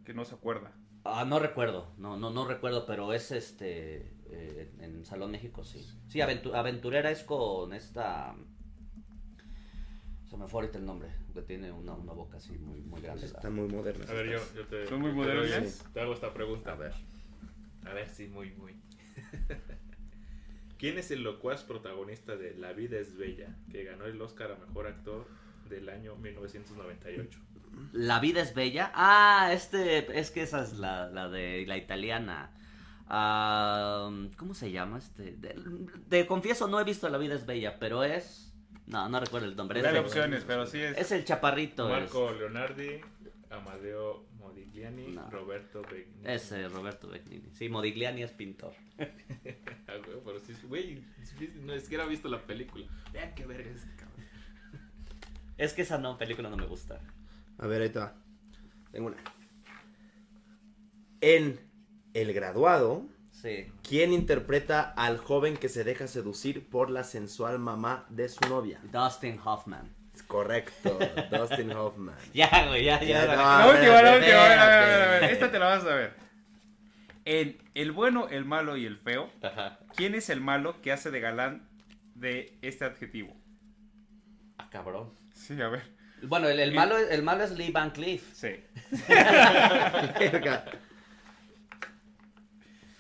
Que 0.04 0.14
no 0.14 0.26
se 0.26 0.36
acuerda. 0.36 0.72
Ah, 1.08 1.24
no 1.24 1.38
recuerdo, 1.40 1.94
no, 1.98 2.18
no, 2.18 2.32
no 2.32 2.48
recuerdo, 2.48 2.86
pero 2.88 3.14
es 3.14 3.32
este, 3.32 4.12
eh, 4.32 4.72
en 4.80 5.06
Salón 5.06 5.30
México, 5.32 5.64
sí. 5.64 5.88
Sí, 6.08 6.18
Aventu- 6.20 6.56
Aventurera 6.56 7.12
es 7.12 7.24
con 7.24 7.74
esta, 7.74 8.36
se 10.28 10.36
me 10.36 10.48
fue 10.48 10.62
ahorita 10.62 10.80
el 10.80 10.86
nombre, 10.86 11.10
que 11.34 11.44
tiene 11.44 11.72
una, 11.72 11.94
una 11.94 12.12
boca 12.14 12.38
así 12.38 12.58
muy, 12.58 12.82
muy 12.82 13.02
grande. 13.02 13.28
Están 13.28 13.54
muy 13.54 13.68
modernas. 13.68 14.10
A 14.10 14.14
ver, 14.14 14.32
yo, 14.32 14.40
yo 14.56 14.66
te, 14.66 14.88
¿Son 14.88 15.00
muy 15.00 15.12
modernas? 15.12 15.86
Te 15.94 16.02
hago 16.02 16.14
esta 16.14 16.34
pregunta. 16.34 16.72
A 16.72 16.76
ver. 16.76 16.94
A 17.86 17.94
ver, 17.94 18.10
sí, 18.10 18.28
muy, 18.28 18.52
muy. 18.54 18.74
¿Quién 20.80 20.98
es 20.98 21.12
el 21.12 21.22
locuaz 21.24 21.64
protagonista 21.64 22.36
de 22.36 22.56
La 22.56 22.74
vida 22.74 22.98
es 23.00 23.16
bella, 23.16 23.56
que 23.72 23.84
ganó 23.84 24.06
el 24.06 24.20
Oscar 24.22 24.52
a 24.52 24.56
Mejor 24.56 24.88
Actor 24.88 25.28
del 25.70 25.88
año 25.90 26.16
1998? 26.16 27.40
La 27.92 28.20
vida 28.20 28.42
es 28.42 28.54
bella. 28.54 28.92
Ah, 28.96 29.50
este, 29.54 30.20
es 30.20 30.32
que 30.32 30.42
esa 30.44 30.62
es 30.64 30.74
la, 30.74 31.10
la 31.10 31.30
de 31.30 31.66
la 31.68 31.78
italiana. 31.78 32.52
Ah, 33.08 34.10
¿Cómo 34.38 34.54
se 34.54 34.72
llama 34.72 34.98
este? 34.98 35.38
Te 36.10 36.26
confieso, 36.28 36.68
no 36.68 36.80
he 36.80 36.84
visto 36.84 37.08
La 37.10 37.18
vida 37.18 37.36
es 37.36 37.46
bella, 37.46 37.78
pero 37.80 38.04
es, 38.04 38.54
no, 38.88 39.08
no 39.10 39.20
recuerdo 39.20 39.48
el 39.48 39.56
nombre. 39.56 39.80
Es, 39.80 39.86
el- 39.86 39.98
opciones, 39.98 40.44
pero 40.46 40.66
sí 40.66 40.80
es... 40.82 40.98
es 40.98 41.12
el 41.12 41.24
chaparrito. 41.26 41.88
Marco 41.88 42.32
Leonardi, 42.32 43.00
Amadeo 43.52 44.26
Modigliani, 44.40 45.08
No. 45.10 45.30
Roberto 45.30 45.82
Benigni. 45.84 46.22
Es 46.26 46.44
ese, 46.52 46.68
Roberto 46.70 47.08
Benigni. 47.08 47.50
Sí, 47.54 47.70
Modigliani 47.70 48.24
es 48.24 48.32
pintor. 48.32 48.74
Ah, 49.88 49.94
pero 50.04 50.40
sí, 50.40 50.54
güey, 50.68 51.04
sí, 51.24 51.54
no 51.62 51.72
es 51.74 51.88
que 51.88 51.94
era 51.96 52.06
visto 52.08 52.28
la 52.28 52.42
película. 52.42 52.88
Vean 53.14 53.36
qué 53.36 53.46
verga 53.46 53.70
es 53.70 53.78
este 53.84 53.96
cabrón. 53.96 54.26
Es 55.58 55.74
que 55.74 55.84
esa 55.84 56.00
no, 56.00 56.18
película 56.18 56.50
no 56.50 56.58
me 56.58 56.66
gusta. 56.66 57.00
A 57.58 57.68
ver, 57.68 57.82
ahí 57.82 57.90
te 57.90 58.00
va. 58.00 58.14
Tengo 58.92 59.08
una. 59.08 59.18
En 61.22 61.60
El 62.14 62.34
Graduado, 62.34 63.06
Sí. 63.32 63.68
¿quién 63.88 64.14
interpreta 64.14 64.82
al 64.96 65.18
joven 65.18 65.58
que 65.58 65.70
se 65.70 65.84
deja 65.84 66.08
seducir 66.08 66.68
por 66.70 66.90
la 66.90 67.04
sensual 67.04 67.60
mamá 67.60 68.06
de 68.10 68.30
su 68.30 68.48
novia? 68.50 68.80
Dustin 68.92 69.40
Hoffman. 69.44 69.94
Es 70.14 70.24
correcto, 70.24 70.98
Dustin 71.32 71.72
Hoffman. 71.72 72.16
Ya, 72.34 72.68
güey, 72.68 72.86
ya, 72.86 73.00
ya. 73.02 73.08
Ya, 73.08 73.26
la- 73.26 73.36
no. 73.36 73.42
La 73.60 73.68
última, 73.70 74.02
la 74.02 74.16
última, 74.18 74.46
a 74.46 74.50
ver, 74.50 74.60
a 74.60 74.68
ver, 74.68 75.02
a 75.02 75.20
ver. 75.20 75.24
Esta 75.32 75.52
te 75.52 75.60
la 75.60 75.66
vas 75.68 75.84
a 75.84 75.96
ver. 75.96 76.14
En 77.26 77.58
El 77.74 77.92
bueno, 77.92 78.28
el 78.30 78.46
malo 78.46 78.78
y 78.78 78.86
el 78.86 78.98
feo, 78.98 79.30
Ajá. 79.42 79.80
¿quién 79.96 80.16
es 80.16 80.30
el 80.30 80.42
malo 80.42 80.82
que 80.82 80.92
hace 80.92 81.12
de 81.12 81.20
galán 81.20 81.68
de 82.14 82.58
este 82.62 82.86
adjetivo? 82.86 83.36
Ah, 84.58 84.70
cabrón. 84.70 85.12
Sí, 85.34 85.60
a 85.62 85.68
ver. 85.68 85.95
Bueno, 86.24 86.48
el, 86.50 86.60
el 86.60 86.72
Eh. 86.72 86.76
malo, 86.76 86.98
el 86.98 87.24
malo 87.24 87.44
es 87.44 87.52
Lee 87.52 87.72
Van 87.72 87.92
Cleef. 87.92 88.24
Sí. 88.34 88.56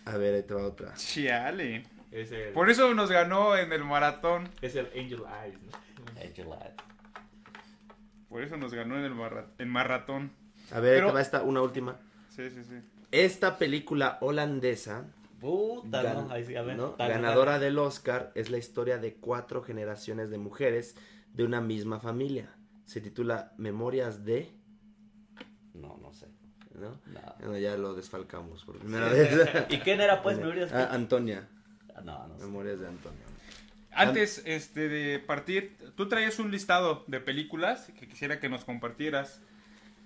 A 0.05 0.17
ver, 0.17 0.35
ahí 0.35 0.43
te 0.43 0.53
va 0.53 0.65
otra. 0.67 0.93
Chiale. 0.95 1.83
Es 2.11 2.31
el, 2.31 2.53
Por 2.53 2.69
eso 2.69 2.93
nos 2.93 3.09
ganó 3.11 3.57
en 3.57 3.73
el 3.73 3.83
maratón. 3.83 4.49
es 4.61 4.75
el 4.75 4.85
Angel 4.87 5.23
Eyes, 5.43 5.59
¿no? 5.61 6.21
Angelad. 6.21 6.71
Por 8.29 8.43
eso 8.43 8.55
nos 8.57 8.73
ganó 8.73 8.97
en 8.97 9.03
el 9.05 9.13
marra- 9.15 9.47
en 9.57 9.69
maratón. 9.69 10.31
A 10.71 10.79
ver, 10.79 10.93
ahí 10.93 10.97
Pero- 10.99 11.07
te 11.07 11.13
va 11.15 11.21
esta, 11.21 11.41
una 11.41 11.61
última. 11.61 11.97
Sí, 12.29 12.49
sí, 12.51 12.63
sí. 12.63 12.75
Esta 13.11 13.57
película 13.57 14.17
holandesa, 14.21 15.05
Puta, 15.39 16.03
gan- 16.03 16.27
no, 16.27 16.33
ahí 16.33 16.43
sí, 16.45 16.55
a 16.55 16.61
ver. 16.61 16.75
¿no? 16.77 16.95
dale, 16.97 17.13
ganadora 17.13 17.59
del 17.59 17.77
Oscar, 17.79 18.31
es 18.35 18.49
la 18.49 18.57
historia 18.57 18.97
de 18.97 19.15
cuatro 19.15 19.61
generaciones 19.63 20.29
de 20.29 20.37
mujeres 20.37 20.95
de 21.33 21.43
una 21.43 21.61
misma 21.61 21.99
familia. 21.99 22.49
Se 22.85 23.01
titula 23.01 23.53
Memorias 23.57 24.23
de... 24.23 24.51
No, 25.73 25.97
no 25.97 26.13
sé. 26.13 26.27
¿no? 26.79 26.99
No. 27.05 27.35
Bueno, 27.39 27.57
ya 27.57 27.77
lo 27.77 27.93
desfalcamos 27.93 28.63
por 28.63 28.79
primera 28.79 29.09
vez. 29.09 29.49
¿Y 29.69 29.79
quién 29.79 30.01
era, 30.01 30.21
pues, 30.21 30.37
Memorias? 30.37 30.71
Ah, 30.73 30.89
Antonia. 30.91 31.47
No, 32.03 32.27
no 32.27 32.37
sé. 32.37 32.45
Memorias 32.45 32.79
de 32.79 32.87
Antonia. 32.87 33.25
Antes 33.91 34.43
este, 34.45 34.89
de 34.89 35.19
partir, 35.19 35.77
tú 35.95 36.09
traías 36.09 36.37
un 36.39 36.51
listado 36.51 37.05
de 37.07 37.21
películas 37.21 37.89
que 37.97 38.07
quisiera 38.07 38.39
que 38.39 38.49
nos 38.49 38.65
compartieras. 38.65 39.41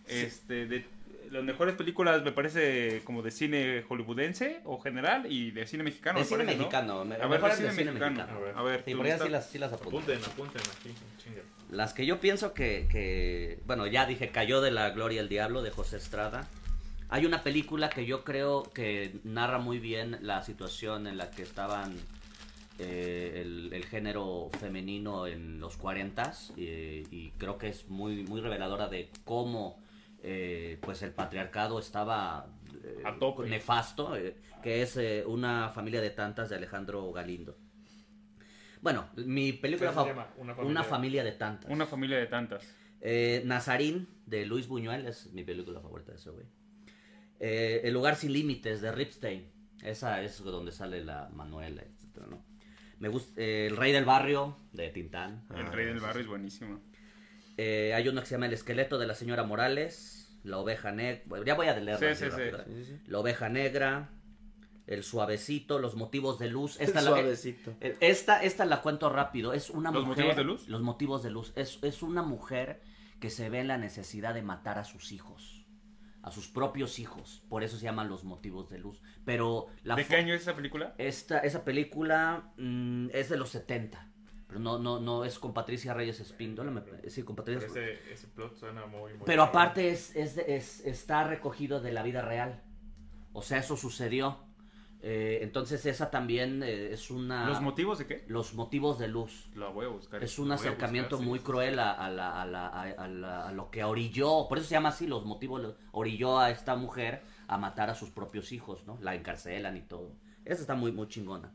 Este, 0.07 0.67
de, 0.67 0.85
las 1.31 1.43
mejores 1.43 1.75
películas, 1.75 2.23
me 2.23 2.31
parece, 2.31 3.01
como 3.03 3.21
de 3.21 3.31
cine 3.31 3.83
hollywoodense 3.87 4.61
o 4.65 4.79
general 4.79 5.31
y 5.31 5.51
de 5.51 5.65
cine 5.67 5.83
mexicano. 5.83 6.19
De 6.19 6.23
me 6.23 6.27
cine 6.27 6.37
parece, 6.43 6.57
¿no? 6.57 6.63
mexicano. 6.63 7.05
me- 7.05 7.15
A 7.15 7.27
ver, 7.27 7.41
de 7.41 7.51
cine 7.55 7.71
cine 7.71 7.85
mexicano. 7.91 8.15
mexicano. 8.15 8.37
A 8.39 8.41
ver. 8.43 8.55
A 8.57 8.61
ver, 8.63 8.83
Sí, 8.85 8.95
porque 8.95 9.17
sí 9.19 9.29
las, 9.29 9.49
sí 9.49 9.57
las 9.59 9.73
apunto. 9.73 9.89
Apunten, 9.99 10.19
apunten 10.23 10.61
aquí, 10.61 10.89
chinga. 11.23 11.41
Las 11.71 11.93
que 11.93 12.05
yo 12.05 12.19
pienso 12.19 12.53
que, 12.53 12.87
que, 12.91 13.59
bueno, 13.65 13.85
ya 13.87 14.05
dije, 14.05 14.29
cayó 14.29 14.61
de 14.61 14.71
la 14.71 14.89
gloria 14.91 15.21
el 15.21 15.29
diablo 15.29 15.61
de 15.61 15.71
José 15.71 15.97
Estrada. 15.97 16.47
Hay 17.09 17.25
una 17.25 17.43
película 17.43 17.89
que 17.89 18.05
yo 18.05 18.23
creo 18.23 18.63
que 18.63 19.15
narra 19.23 19.57
muy 19.57 19.79
bien 19.79 20.17
la 20.21 20.43
situación 20.43 21.07
en 21.07 21.17
la 21.17 21.31
que 21.31 21.41
estaban 21.41 21.95
eh, 22.79 23.41
el, 23.41 23.73
el 23.73 23.85
género 23.85 24.49
femenino 24.59 25.27
en 25.27 25.59
los 25.59 25.75
40 25.77 26.33
y 26.57 27.31
creo 27.37 27.57
que 27.57 27.67
es 27.69 27.89
muy, 27.89 28.23
muy 28.23 28.41
reveladora 28.41 28.87
de 28.87 29.09
cómo 29.25 29.77
eh, 30.23 30.77
pues 30.81 31.01
el 31.01 31.11
patriarcado 31.11 31.79
estaba 31.79 32.53
eh, 32.83 33.03
A 33.05 33.17
tope. 33.17 33.47
nefasto, 33.49 34.15
eh, 34.15 34.35
que 34.63 34.81
es 34.81 34.97
eh, 34.97 35.23
una 35.25 35.69
familia 35.69 36.01
de 36.01 36.09
tantas 36.11 36.49
de 36.49 36.55
Alejandro 36.55 37.11
Galindo. 37.11 37.57
Bueno, 38.81 39.09
mi 39.17 39.53
película 39.53 39.91
¿Cómo 39.91 40.05
se 40.05 40.13
fa- 40.13 40.21
llama? 40.21 40.33
Una 40.37 40.53
una 40.55 40.83
familia 40.83 41.23
de- 41.23 41.33
tantas. 41.33 41.69
Una 41.69 41.85
familia 41.85 42.17
de 42.17 42.27
tantas. 42.27 42.63
Eh, 43.01 43.41
Nazarín, 43.45 44.07
de 44.25 44.45
Luis 44.45 44.67
Buñuel, 44.67 45.05
es 45.07 45.31
mi 45.33 45.43
película 45.43 45.79
favorita 45.81 46.11
de 46.13 46.17
ese 46.17 46.29
güey. 46.29 46.45
Eh, 47.39 47.81
El 47.83 47.93
lugar 47.93 48.15
sin 48.15 48.33
límites, 48.33 48.81
de 48.81 48.91
Ripstein. 48.91 49.51
Esa 49.83 50.21
es 50.21 50.41
donde 50.43 50.71
sale 50.71 51.03
la 51.03 51.29
Manuela. 51.29 51.83
Me 52.99 53.07
gusta 53.07 53.31
eh, 53.41 53.67
El 53.67 53.77
rey 53.77 53.93
del 53.93 54.03
barrio, 54.03 54.57
de 54.73 54.89
Tintán. 54.89 55.45
El 55.55 55.67
rey 55.71 55.85
del 55.85 55.99
barrio 56.01 56.21
es 56.21 56.27
buenísimo. 56.27 56.81
Eh, 57.61 57.93
hay 57.93 58.07
uno 58.07 58.21
que 58.21 58.27
se 58.27 58.35
llama 58.35 58.45
El 58.45 58.53
esqueleto 58.53 58.97
de 58.97 59.05
la 59.05 59.15
señora 59.15 59.43
Morales. 59.43 60.39
La 60.43 60.57
oveja 60.59 60.93
negra. 60.93 61.21
ya 61.45 61.55
voy 61.55 61.67
a 61.67 61.75
leerla 61.77 62.15
Sí, 62.15 62.25
sí, 62.25 62.31
sí. 62.85 62.99
La 63.07 63.19
oveja 63.19 63.49
negra. 63.49 64.11
El 64.87 65.03
suavecito, 65.03 65.77
los 65.77 65.95
motivos 65.95 66.39
de 66.39 66.47
luz. 66.49 66.77
Esta, 66.79 66.99
El 66.99 67.05
la- 67.05 67.11
suavecito. 67.11 67.73
eh, 67.81 67.97
Esta, 67.99 68.41
esta 68.43 68.63
la 68.65 68.81
cuento 68.81 69.09
rápido. 69.09 69.51
Es 69.53 69.69
una 69.69 69.91
¿Los 69.91 70.05
mujer. 70.05 70.17
motivos 70.25 70.37
de 70.37 70.43
luz? 70.45 70.67
Los 70.69 70.81
motivos 70.81 71.21
de 71.21 71.31
luz. 71.31 71.51
Es, 71.57 71.79
es 71.83 72.01
una 72.01 72.21
mujer 72.23 72.81
que 73.19 73.29
se 73.29 73.49
ve 73.49 73.59
en 73.59 73.67
la 73.67 73.77
necesidad 73.77 74.33
de 74.33 74.41
matar 74.41 74.79
a 74.79 74.85
sus 74.85 75.11
hijos. 75.11 75.65
A 76.23 76.31
sus 76.31 76.47
propios 76.47 76.97
hijos. 76.99 77.43
Por 77.49 77.63
eso 77.63 77.77
se 77.77 77.83
llaman 77.83 78.07
los 78.09 78.23
motivos 78.23 78.69
de 78.69 78.79
luz. 78.79 79.01
Pero 79.25 79.67
la 79.83 79.95
¿De 79.95 80.05
qué 80.05 80.15
año 80.15 80.33
es 80.33 80.41
esa 80.43 80.55
película? 80.55 80.95
esta, 80.97 81.39
esa 81.39 81.63
película 81.65 82.51
mm, 82.57 83.09
es 83.13 83.27
de 83.29 83.37
los 83.37 83.49
70. 83.49 84.08
Pero 84.49 84.59
no, 84.59 84.77
no, 84.79 84.99
no 84.99 85.23
es 85.23 85.37
con 85.39 85.53
Patricia 85.53 85.93
Reyes 85.93 86.19
Espíndola. 86.19 86.71
me- 86.71 86.81
sí, 87.09 87.23
con 87.23 87.35
Pero 87.37 87.45
Patricia. 87.59 87.67
ese, 87.67 88.11
ese 88.11 88.27
plot 88.27 88.55
suena 88.57 88.85
muy, 88.87 89.13
muy 89.13 89.21
Pero 89.25 89.43
aparte 89.43 89.89
es, 89.91 90.13
es, 90.15 90.37
es- 90.39 90.85
está 90.85 91.23
recogido 91.23 91.79
de 91.79 91.91
la 91.93 92.03
vida 92.03 92.21
real. 92.23 92.61
O 93.31 93.41
sea, 93.43 93.59
eso 93.59 93.77
sucedió. 93.77 94.39
Eh, 95.01 95.39
entonces 95.43 95.85
esa 95.85 96.11
también 96.11 96.61
eh, 96.61 96.91
es 96.91 97.09
una... 97.09 97.47
¿Los 97.47 97.61
motivos 97.61 97.99
de 97.99 98.07
qué? 98.07 98.25
los 98.27 98.53
motivos 98.55 98.99
de 98.99 99.07
luz. 99.07 99.49
La 99.55 99.67
voy 99.69 99.85
a 99.85 99.89
buscar. 99.89 100.21
Es 100.21 100.37
un 100.39 100.51
acercamiento 100.51 101.15
buscar, 101.17 101.29
muy 101.29 101.39
sí, 101.39 101.45
cruel 101.45 101.79
a, 101.79 101.91
a 101.93 102.09
la- 102.09 102.41
a 102.41 102.45
la- 102.45 102.67
a- 102.67 102.81
a 102.81 103.07
la- 103.07 103.47
a 103.47 103.51
lo 103.53 103.69
que 103.71 103.83
orilló, 103.85 104.47
por 104.49 104.57
eso 104.57 104.67
se 104.67 104.73
llama 104.73 104.89
así, 104.89 105.07
los 105.07 105.23
motivos, 105.25 105.75
orilló 105.93 106.37
a 106.39 106.49
esta 106.49 106.75
mujer 106.75 107.21
a 107.47 107.57
matar 107.57 107.89
a 107.89 107.95
sus 107.95 108.09
propios 108.09 108.51
hijos, 108.51 108.85
¿no? 108.87 108.97
La 109.01 109.15
encarcelan 109.15 109.77
y 109.77 109.81
todo. 109.83 110.11
Esa 110.43 110.61
está 110.61 110.75
muy, 110.75 110.91
muy 110.91 111.07
chingona. 111.07 111.53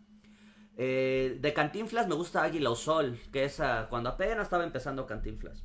Eh, 0.76 1.38
de 1.40 1.52
Cantinflas 1.52 2.09
me 2.09 2.14
gusta 2.14 2.42
Águila 2.42 2.70
o 2.70 2.74
Sol, 2.74 3.18
que 3.32 3.44
es 3.44 3.60
cuando 3.90 4.10
apenas 4.10 4.44
estaba 4.46 4.64
empezando 4.64 5.06
Cantinflas. 5.06 5.64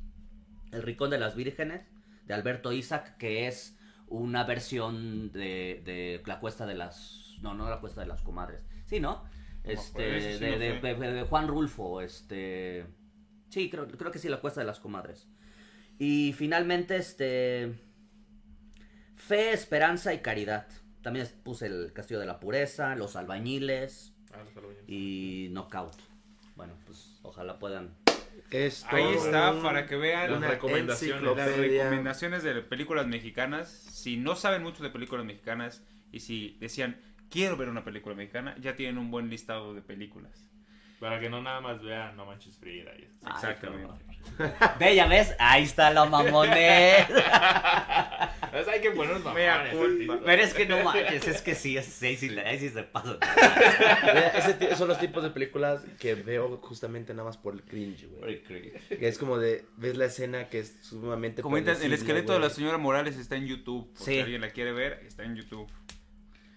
El 0.72 0.82
Ricón 0.82 1.10
de 1.10 1.18
las 1.18 1.34
Vírgenes, 1.34 1.88
de 2.26 2.34
Alberto 2.34 2.72
Isaac, 2.72 3.16
que 3.18 3.48
es 3.48 3.76
una 4.06 4.44
versión 4.44 5.32
de, 5.32 5.82
de 5.84 6.22
La 6.26 6.38
Cuesta 6.40 6.66
de 6.66 6.74
las... 6.74 7.36
No, 7.42 7.54
no 7.54 7.68
La 7.68 7.80
Cuesta 7.80 8.02
de 8.02 8.06
las 8.06 8.22
Comadres. 8.22 8.64
Sí, 8.86 9.00
¿no? 9.00 9.24
Este, 9.64 10.10
pues, 10.10 10.22
sí 10.24 10.44
de, 10.44 10.80
sé. 10.80 10.94
de- 10.94 11.12
de 11.12 11.22
Juan 11.24 11.48
Rulfo, 11.48 12.00
este... 12.00 12.86
Sí, 13.48 13.68
creo, 13.68 13.88
creo 13.88 14.12
que 14.12 14.18
sí, 14.20 14.28
La 14.28 14.40
Cuesta 14.40 14.60
de 14.60 14.66
las 14.66 14.78
Comadres. 14.78 15.28
Y 15.98 16.32
finalmente, 16.34 16.96
este... 16.96 17.74
Fe, 19.16 19.52
Esperanza 19.52 20.14
y 20.14 20.20
Caridad. 20.20 20.66
También 21.02 21.26
puse 21.42 21.66
el 21.66 21.92
Castillo 21.92 22.20
de 22.20 22.26
la 22.26 22.40
Pureza, 22.40 22.94
Los 22.94 23.16
Albañiles 23.16 24.14
Ah, 24.32 24.38
los 24.54 24.74
y 24.86 25.48
Knockout. 25.50 25.94
Bueno, 26.56 26.74
pues 26.86 27.18
ojalá 27.22 27.58
puedan. 27.58 27.94
Es 28.50 28.84
Ahí 28.88 29.04
está, 29.14 29.52
un- 29.52 29.62
para 29.62 29.86
que 29.86 29.96
vean 29.96 30.30
Las 30.40 30.50
recomendaciones. 30.50 31.36
las 31.36 31.56
recomendaciones 31.56 32.42
de 32.42 32.62
películas 32.62 33.06
mexicanas. 33.06 33.68
Si 33.70 34.16
no 34.16 34.34
saben 34.36 34.62
mucho 34.62 34.82
de 34.82 34.90
películas 34.90 35.24
mexicanas 35.24 35.82
y 36.12 36.20
si 36.20 36.56
decían, 36.60 37.00
quiero 37.28 37.56
ver 37.56 37.68
una 37.68 37.84
película 37.84 38.14
mexicana, 38.14 38.56
ya 38.60 38.74
tienen 38.76 38.98
un 38.98 39.10
buen 39.10 39.30
listado 39.30 39.74
de 39.74 39.82
películas. 39.82 40.44
Para 41.00 41.18
que 41.18 41.28
no 41.30 41.40
nada 41.42 41.60
más 41.60 41.82
vean 41.82 42.14
No 42.16 42.26
Manches 42.26 42.56
Frida. 42.58 42.90
y 42.98 43.04
eso. 43.04 43.14
Ay, 43.24 43.32
Exactamente. 43.34 44.04
Ve, 44.78 44.94
ya 44.94 45.06
ves, 45.06 45.34
ahí 45.38 45.62
está 45.64 45.90
la 45.90 46.04
mamones. 46.04 47.06
¿Sabes? 47.08 48.68
Hay 48.72 48.80
que 48.82 48.90
ponernos 48.90 49.24
mamones. 49.24 50.20
Pero 50.26 50.42
es 50.42 50.52
que 50.52 50.66
no 50.66 50.82
manches, 50.84 51.26
es 51.26 51.40
que 51.40 51.54
sí, 51.54 51.78
es- 51.78 52.02
ahí 52.02 52.16
sí, 52.18 52.38
ahí 52.38 52.58
sí 52.58 52.68
se 52.68 52.82
pasa. 52.82 53.18
Ti- 54.58 54.76
son 54.76 54.88
los 54.88 54.98
tipos 54.98 55.22
de 55.22 55.30
películas 55.30 55.82
que 55.98 56.14
veo 56.16 56.58
justamente 56.58 57.14
nada 57.14 57.24
más 57.28 57.38
por 57.38 57.54
el 57.54 57.62
cringe, 57.62 58.06
güey. 58.18 58.42
Que 58.42 59.08
es 59.08 59.16
como 59.18 59.38
de, 59.38 59.64
ves 59.78 59.96
la 59.96 60.04
escena 60.04 60.48
que 60.50 60.58
es 60.60 60.76
sumamente 60.82 61.40
Comentan, 61.40 61.76
el 61.82 61.92
esqueleto 61.94 62.32
de 62.32 62.38
güey. 62.38 62.48
la 62.50 62.54
señora 62.54 62.76
Morales 62.76 63.16
está 63.16 63.36
en 63.36 63.46
YouTube. 63.46 63.90
Por 63.94 64.04
Sí. 64.06 64.14
si 64.14 64.20
alguien 64.20 64.42
la 64.42 64.50
quiere 64.50 64.72
ver, 64.72 65.02
está 65.06 65.22
en 65.24 65.34
YouTube. 65.36 65.66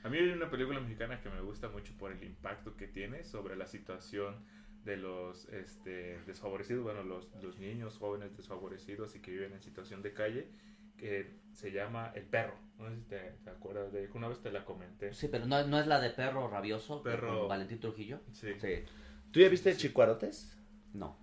A 0.03 0.09
mí 0.09 0.17
hay 0.17 0.29
una 0.29 0.49
película 0.49 0.79
mexicana 0.79 1.21
que 1.21 1.29
me 1.29 1.41
gusta 1.41 1.69
mucho 1.69 1.93
por 1.97 2.11
el 2.11 2.23
impacto 2.23 2.75
que 2.75 2.87
tiene 2.87 3.23
sobre 3.23 3.55
la 3.55 3.65
situación 3.65 4.35
de 4.83 4.97
los 4.97 5.47
este, 5.49 6.19
desfavorecidos, 6.25 6.83
bueno, 6.83 7.03
los, 7.03 7.29
los 7.41 7.57
niños 7.57 7.97
jóvenes 7.97 8.35
desfavorecidos 8.35 9.15
y 9.15 9.21
que 9.21 9.31
viven 9.31 9.53
en 9.53 9.61
situación 9.61 10.01
de 10.01 10.11
calle, 10.13 10.49
que 10.97 11.31
se 11.53 11.71
llama 11.71 12.11
El 12.15 12.23
Perro. 12.23 12.55
No 12.77 12.89
sé 12.89 12.95
si 12.97 13.01
te, 13.03 13.19
te 13.43 13.49
acuerdas 13.49 13.93
de. 13.93 14.09
Una 14.13 14.27
vez 14.27 14.41
te 14.41 14.51
la 14.51 14.65
comenté. 14.65 15.13
Sí, 15.13 15.29
pero 15.31 15.45
no, 15.45 15.65
no 15.67 15.79
es 15.79 15.87
la 15.87 16.01
de 16.01 16.09
perro 16.09 16.49
rabioso, 16.49 17.01
Perro. 17.01 17.39
con 17.39 17.47
Valentín 17.47 17.79
Trujillo. 17.79 18.19
Sí. 18.33 18.53
Sí. 18.59 18.83
¿Tú 19.31 19.39
ya 19.39 19.47
viste 19.47 19.75
Chicuarotes? 19.77 20.57
No. 20.93 21.17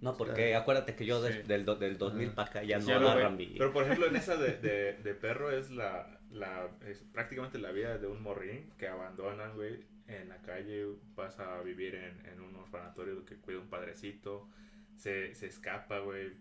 No, 0.00 0.16
porque 0.16 0.54
acuérdate 0.54 0.94
que 0.94 1.04
yo 1.04 1.20
de- 1.20 1.32
Sí. 1.42 1.48
del, 1.48 1.64
do- 1.64 1.76
del 1.76 1.98
2000 1.98 2.30
para 2.32 2.48
acá 2.48 2.62
ya 2.62 2.78
no 2.78 2.86
Ya 2.86 2.98
lo 2.98 3.10
agarran 3.10 3.36
Pero 3.36 3.72
por 3.72 3.84
ejemplo, 3.84 4.06
en 4.06 4.16
esa 4.16 4.36
de, 4.36 4.56
de, 4.56 4.94
de 4.94 5.14
perro 5.14 5.50
es 5.50 5.70
la, 5.70 6.19
la 6.30 6.70
es 6.86 7.02
prácticamente 7.12 7.58
la 7.58 7.72
vida 7.72 7.98
de 7.98 8.06
un 8.06 8.22
morrín 8.22 8.70
que 8.78 8.88
abandonan, 8.88 9.54
güey, 9.54 9.84
en 10.06 10.28
la 10.28 10.40
calle, 10.42 10.86
pasa 11.14 11.58
a 11.58 11.62
vivir 11.62 11.94
en, 11.94 12.26
en 12.26 12.40
un 12.40 12.54
orfanatorio 12.56 13.24
que 13.24 13.36
cuida 13.36 13.60
un 13.60 13.68
padrecito, 13.68 14.48
se, 14.96 15.34
se 15.34 15.46
escapa, 15.46 15.98
güey, 16.00 16.32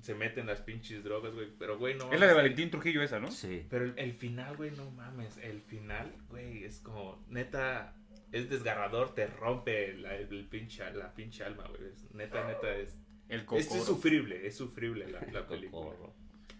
se 0.00 0.14
meten 0.14 0.46
las 0.46 0.60
pinches 0.60 1.02
drogas, 1.02 1.34
güey, 1.34 1.48
pero 1.58 1.78
güey, 1.78 1.94
no 1.94 2.12
Es 2.12 2.20
la 2.20 2.26
de 2.26 2.34
Valentín 2.34 2.70
Trujillo 2.70 3.02
esa, 3.02 3.20
¿no? 3.20 3.30
Sí. 3.30 3.66
Pero 3.70 3.84
el, 3.84 3.94
el 3.96 4.12
final, 4.12 4.56
güey, 4.56 4.70
no 4.72 4.90
mames, 4.90 5.38
el 5.38 5.62
final, 5.62 6.12
güey, 6.28 6.64
es 6.64 6.80
como, 6.80 7.24
neta, 7.28 7.94
es 8.32 8.50
desgarrador, 8.50 9.14
te 9.14 9.26
rompe 9.26 9.94
la, 9.94 10.16
el 10.16 10.46
pinche, 10.46 10.92
la 10.92 11.14
pinche 11.14 11.44
alma, 11.44 11.66
güey, 11.68 11.92
neta, 12.12 12.46
neta, 12.46 12.76
es... 12.76 13.00
El 13.28 13.46
Es, 13.52 13.74
es 13.74 13.84
sufrible, 13.84 14.46
es 14.46 14.54
sufrible 14.56 15.08
la, 15.10 15.22
la 15.32 15.46
película. 15.46 15.96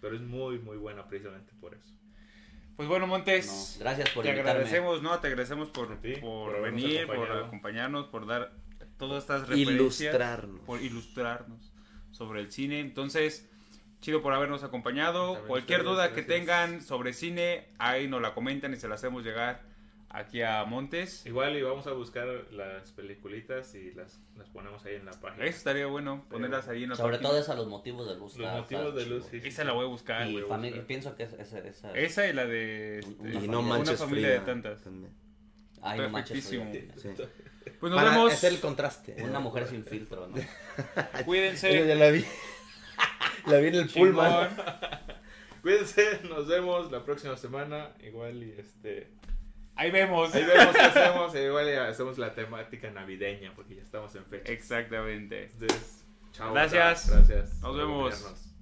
Pero 0.05 0.17
es 0.17 0.21
muy, 0.21 0.59
muy 0.59 0.77
buena 0.77 1.07
precisamente 1.07 1.51
por 1.59 1.73
eso. 1.73 1.91
Pues 2.75 2.87
bueno, 2.87 3.07
Montes. 3.07 3.77
No, 3.79 3.85
gracias 3.85 4.11
por 4.11 4.21
te 4.21 4.29
invitarme. 4.29 4.51
agradecemos, 4.51 5.01
¿no? 5.01 5.17
Te 5.17 5.27
agradecemos 5.29 5.69
por, 5.69 5.99
ti, 5.99 6.17
por, 6.17 6.61
venir, 6.61 7.07
por 7.07 7.31
acompañarnos, 7.31 8.05
por 8.09 8.27
dar 8.27 8.53
todas 8.99 9.23
estas 9.23 9.47
referencias. 9.47 9.79
Ilustrarnos. 9.79 10.59
Por 10.59 10.79
ilustrarnos 10.79 11.73
sobre 12.11 12.41
el 12.41 12.51
cine. 12.51 12.81
Entonces, 12.81 13.49
chido 13.99 14.21
por 14.21 14.35
habernos 14.35 14.63
acompañado. 14.63 15.29
También 15.29 15.47
Cualquier 15.47 15.79
ustedes, 15.79 15.95
duda 15.95 16.13
que 16.13 16.21
tengan 16.21 16.83
sobre 16.83 17.13
cine, 17.13 17.69
ahí 17.79 18.07
nos 18.07 18.21
la 18.21 18.35
comentan 18.35 18.75
y 18.75 18.77
se 18.77 18.87
la 18.87 18.93
hacemos 18.93 19.23
llegar 19.23 19.63
aquí 20.17 20.41
a 20.41 20.63
Montes. 20.65 21.25
Igual 21.25 21.55
y 21.57 21.61
vamos 21.61 21.87
a 21.87 21.91
buscar 21.93 22.27
las 22.51 22.91
peliculitas 22.91 23.73
y 23.75 23.91
las, 23.91 24.19
las 24.35 24.49
ponemos 24.49 24.83
ahí 24.85 24.95
en 24.95 25.05
la 25.05 25.11
página. 25.13 25.45
Eso 25.45 25.57
estaría 25.57 25.85
bueno, 25.87 26.25
ponerlas 26.29 26.67
ahí 26.67 26.83
en 26.83 26.89
la 26.89 26.95
Sobre 26.95 27.13
página. 27.17 27.29
todo 27.29 27.39
es 27.39 27.49
a 27.49 27.55
los 27.55 27.67
motivos 27.67 28.07
de 28.07 28.15
luz. 28.15 28.37
Los 28.37 28.47
está- 28.47 28.61
motivos 28.61 28.85
está 28.87 28.99
de 28.99 29.05
luz, 29.05 29.25
sí, 29.29 29.41
sí, 29.41 29.47
Esa 29.47 29.61
sí. 29.63 29.67
la 29.67 29.73
voy 29.73 29.85
a 29.85 29.89
buscar. 29.89 30.27
Y 30.27 30.33
voy 30.33 30.43
a 30.43 30.47
familia, 30.47 30.71
buscar. 30.77 30.87
pienso 30.87 31.15
que 31.15 31.23
es- 31.23 31.33
esa, 31.33 31.59
esa, 31.59 31.91
Esa 31.93 32.27
y 32.27 32.33
la 32.33 32.45
de... 32.45 32.99
este, 32.99 33.11
Una 33.19 33.29
Y 33.29 33.33
familia- 33.33 33.51
no 33.51 33.61
manches 33.61 33.99
Una 33.99 34.09
familia 34.09 34.29
de 34.29 34.39
tantas. 34.39 34.81
también. 34.83 35.13
Ay, 35.81 35.99
no 35.99 36.09
manches, 36.09 36.47
perfectísimo. 36.47 36.69
oye. 36.71 36.87
Sí. 36.97 37.09
Pues 37.79 37.91
nos 37.91 38.01
Para 38.01 38.11
vemos. 38.15 38.33
hacer 38.33 38.53
el 38.53 38.59
contraste. 38.59 39.15
Una 39.23 39.39
mujer 39.39 39.67
sin 39.67 39.83
filtro, 39.85 40.27
¿no? 40.27 40.37
Yo 40.37 40.43
Cuídense. 41.25 41.87
ya 41.87 41.95
la 41.95 42.09
vi. 42.11 42.23
la 43.47 43.57
vi 43.57 43.67
en 43.67 43.75
el 43.75 43.89
pullman. 43.89 44.49
Chingón. 44.49 44.65
Cuídense, 45.61 46.19
nos 46.29 46.47
vemos 46.47 46.91
la 46.91 47.03
próxima 47.03 47.35
semana. 47.37 47.89
Igual 48.03 48.43
y 48.43 48.51
este. 48.57 49.09
Ahí 49.75 49.91
vemos. 49.91 50.33
Ahí 50.33 50.43
vemos 50.43 50.75
qué 50.75 50.81
hacemos. 50.81 51.35
Igual 51.35 51.69
y 51.69 51.73
hacemos 51.73 52.17
la 52.17 52.33
temática 52.33 52.89
navideña 52.91 53.53
porque 53.55 53.75
ya 53.75 53.81
estamos 53.81 54.15
en 54.15 54.25
fecha. 54.25 54.51
Exactamente. 54.51 55.51
Entonces, 55.53 56.05
chao. 56.31 56.53
Gracias. 56.53 57.09
Gracias. 57.09 57.61
Nos 57.61 57.77
vemos. 57.77 58.54